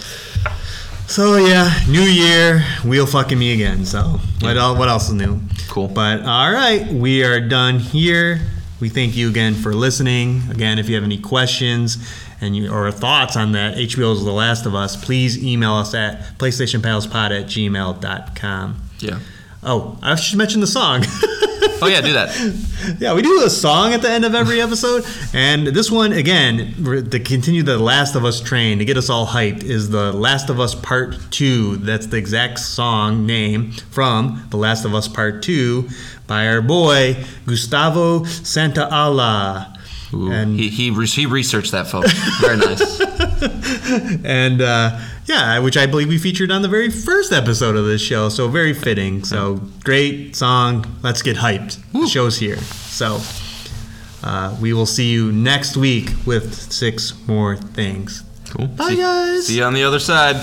So 1.06 1.36
yeah, 1.36 1.70
new 1.88 2.00
year, 2.00 2.64
wheel 2.86 3.04
fucking 3.06 3.38
me 3.38 3.52
again. 3.52 3.84
So 3.84 4.18
what 4.40 4.56
else? 4.56 4.78
What 4.78 4.88
else 4.88 5.08
is 5.08 5.14
new? 5.14 5.40
Cool. 5.68 5.88
But 5.88 6.22
all 6.22 6.50
right, 6.50 6.86
we 6.86 7.22
are 7.22 7.40
done 7.40 7.80
here. 7.80 8.40
We 8.80 8.88
thank 8.88 9.14
you 9.14 9.28
again 9.28 9.54
for 9.54 9.74
listening. 9.74 10.42
Again, 10.50 10.78
if 10.78 10.88
you 10.88 10.94
have 10.94 11.04
any 11.04 11.18
questions 11.18 11.98
and 12.42 12.54
you 12.56 12.70
or 12.70 12.90
thoughts 12.90 13.36
on 13.36 13.52
that 13.52 13.76
HBO's 13.76 14.24
The 14.24 14.32
Last 14.32 14.66
of 14.66 14.74
Us, 14.74 15.02
please 15.02 15.42
email 15.42 15.74
us 15.74 15.94
at 15.94 16.38
PlayStationPalsPod 16.38 17.40
at 17.40 17.46
gmail.com. 17.46 18.76
Yeah. 18.98 19.20
Oh, 19.62 19.98
I 20.02 20.16
should 20.16 20.38
mention 20.38 20.60
the 20.60 20.66
song. 20.66 21.04
Oh 21.80 21.88
yeah, 21.88 22.00
do 22.00 22.12
that. 22.12 22.96
yeah, 23.00 23.12
we 23.12 23.22
do 23.22 23.42
a 23.44 23.50
song 23.50 23.92
at 23.92 24.02
the 24.02 24.08
end 24.10 24.24
of 24.24 24.36
every 24.36 24.60
episode. 24.60 25.04
And 25.34 25.66
this 25.66 25.90
one, 25.90 26.12
again, 26.12 26.74
to 27.10 27.18
continue 27.18 27.64
the 27.64 27.76
Last 27.76 28.14
of 28.14 28.24
Us 28.24 28.40
train, 28.40 28.78
to 28.78 28.84
get 28.84 28.96
us 28.96 29.10
all 29.10 29.26
hyped, 29.26 29.64
is 29.64 29.90
The 29.90 30.12
Last 30.12 30.48
of 30.48 30.60
Us 30.60 30.76
Part 30.76 31.16
2. 31.32 31.78
That's 31.78 32.06
the 32.06 32.18
exact 32.18 32.60
song 32.60 33.26
name 33.26 33.72
from 33.72 34.46
The 34.50 34.58
Last 34.58 34.84
of 34.84 34.94
Us 34.94 35.08
Part 35.08 35.42
2 35.42 35.88
by 36.28 36.46
our 36.46 36.62
boy, 36.62 37.16
Gustavo 37.46 38.20
Santaolalla. 38.20 39.71
Ooh, 40.14 40.30
And- 40.30 40.58
he 40.58 40.68
he, 40.68 40.90
re- 40.90 41.06
he 41.06 41.26
researched 41.26 41.72
that, 41.72 41.86
folks. 41.86 42.12
Very 42.40 42.56
nice. 42.58 43.00
And 44.24 44.60
uh, 44.62 44.98
Yeah, 45.26 45.58
which 45.58 45.76
I 45.76 45.86
believe 45.86 46.08
we 46.08 46.18
featured 46.18 46.50
on 46.50 46.62
the 46.62 46.68
very 46.68 46.90
first 46.90 47.32
episode 47.32 47.76
of 47.76 47.84
this 47.84 48.00
show. 48.00 48.28
So 48.28 48.48
very 48.48 48.72
fitting. 48.74 49.24
So 49.24 49.60
great 49.84 50.36
song. 50.36 50.86
Let's 51.02 51.22
get 51.22 51.36
hyped. 51.36 51.78
The 51.92 52.06
show's 52.06 52.38
here. 52.38 52.58
So 52.58 53.20
uh, 54.22 54.56
we 54.60 54.72
will 54.72 54.86
see 54.86 55.10
you 55.10 55.32
next 55.32 55.76
week 55.76 56.10
with 56.26 56.54
six 56.54 57.14
more 57.26 57.56
things. 57.56 58.22
Cool. 58.50 58.68
Bye, 58.68 58.88
see, 58.88 58.96
guys. 58.96 59.46
See 59.46 59.56
you 59.58 59.64
on 59.64 59.74
the 59.74 59.84
other 59.84 59.98
side. 59.98 60.36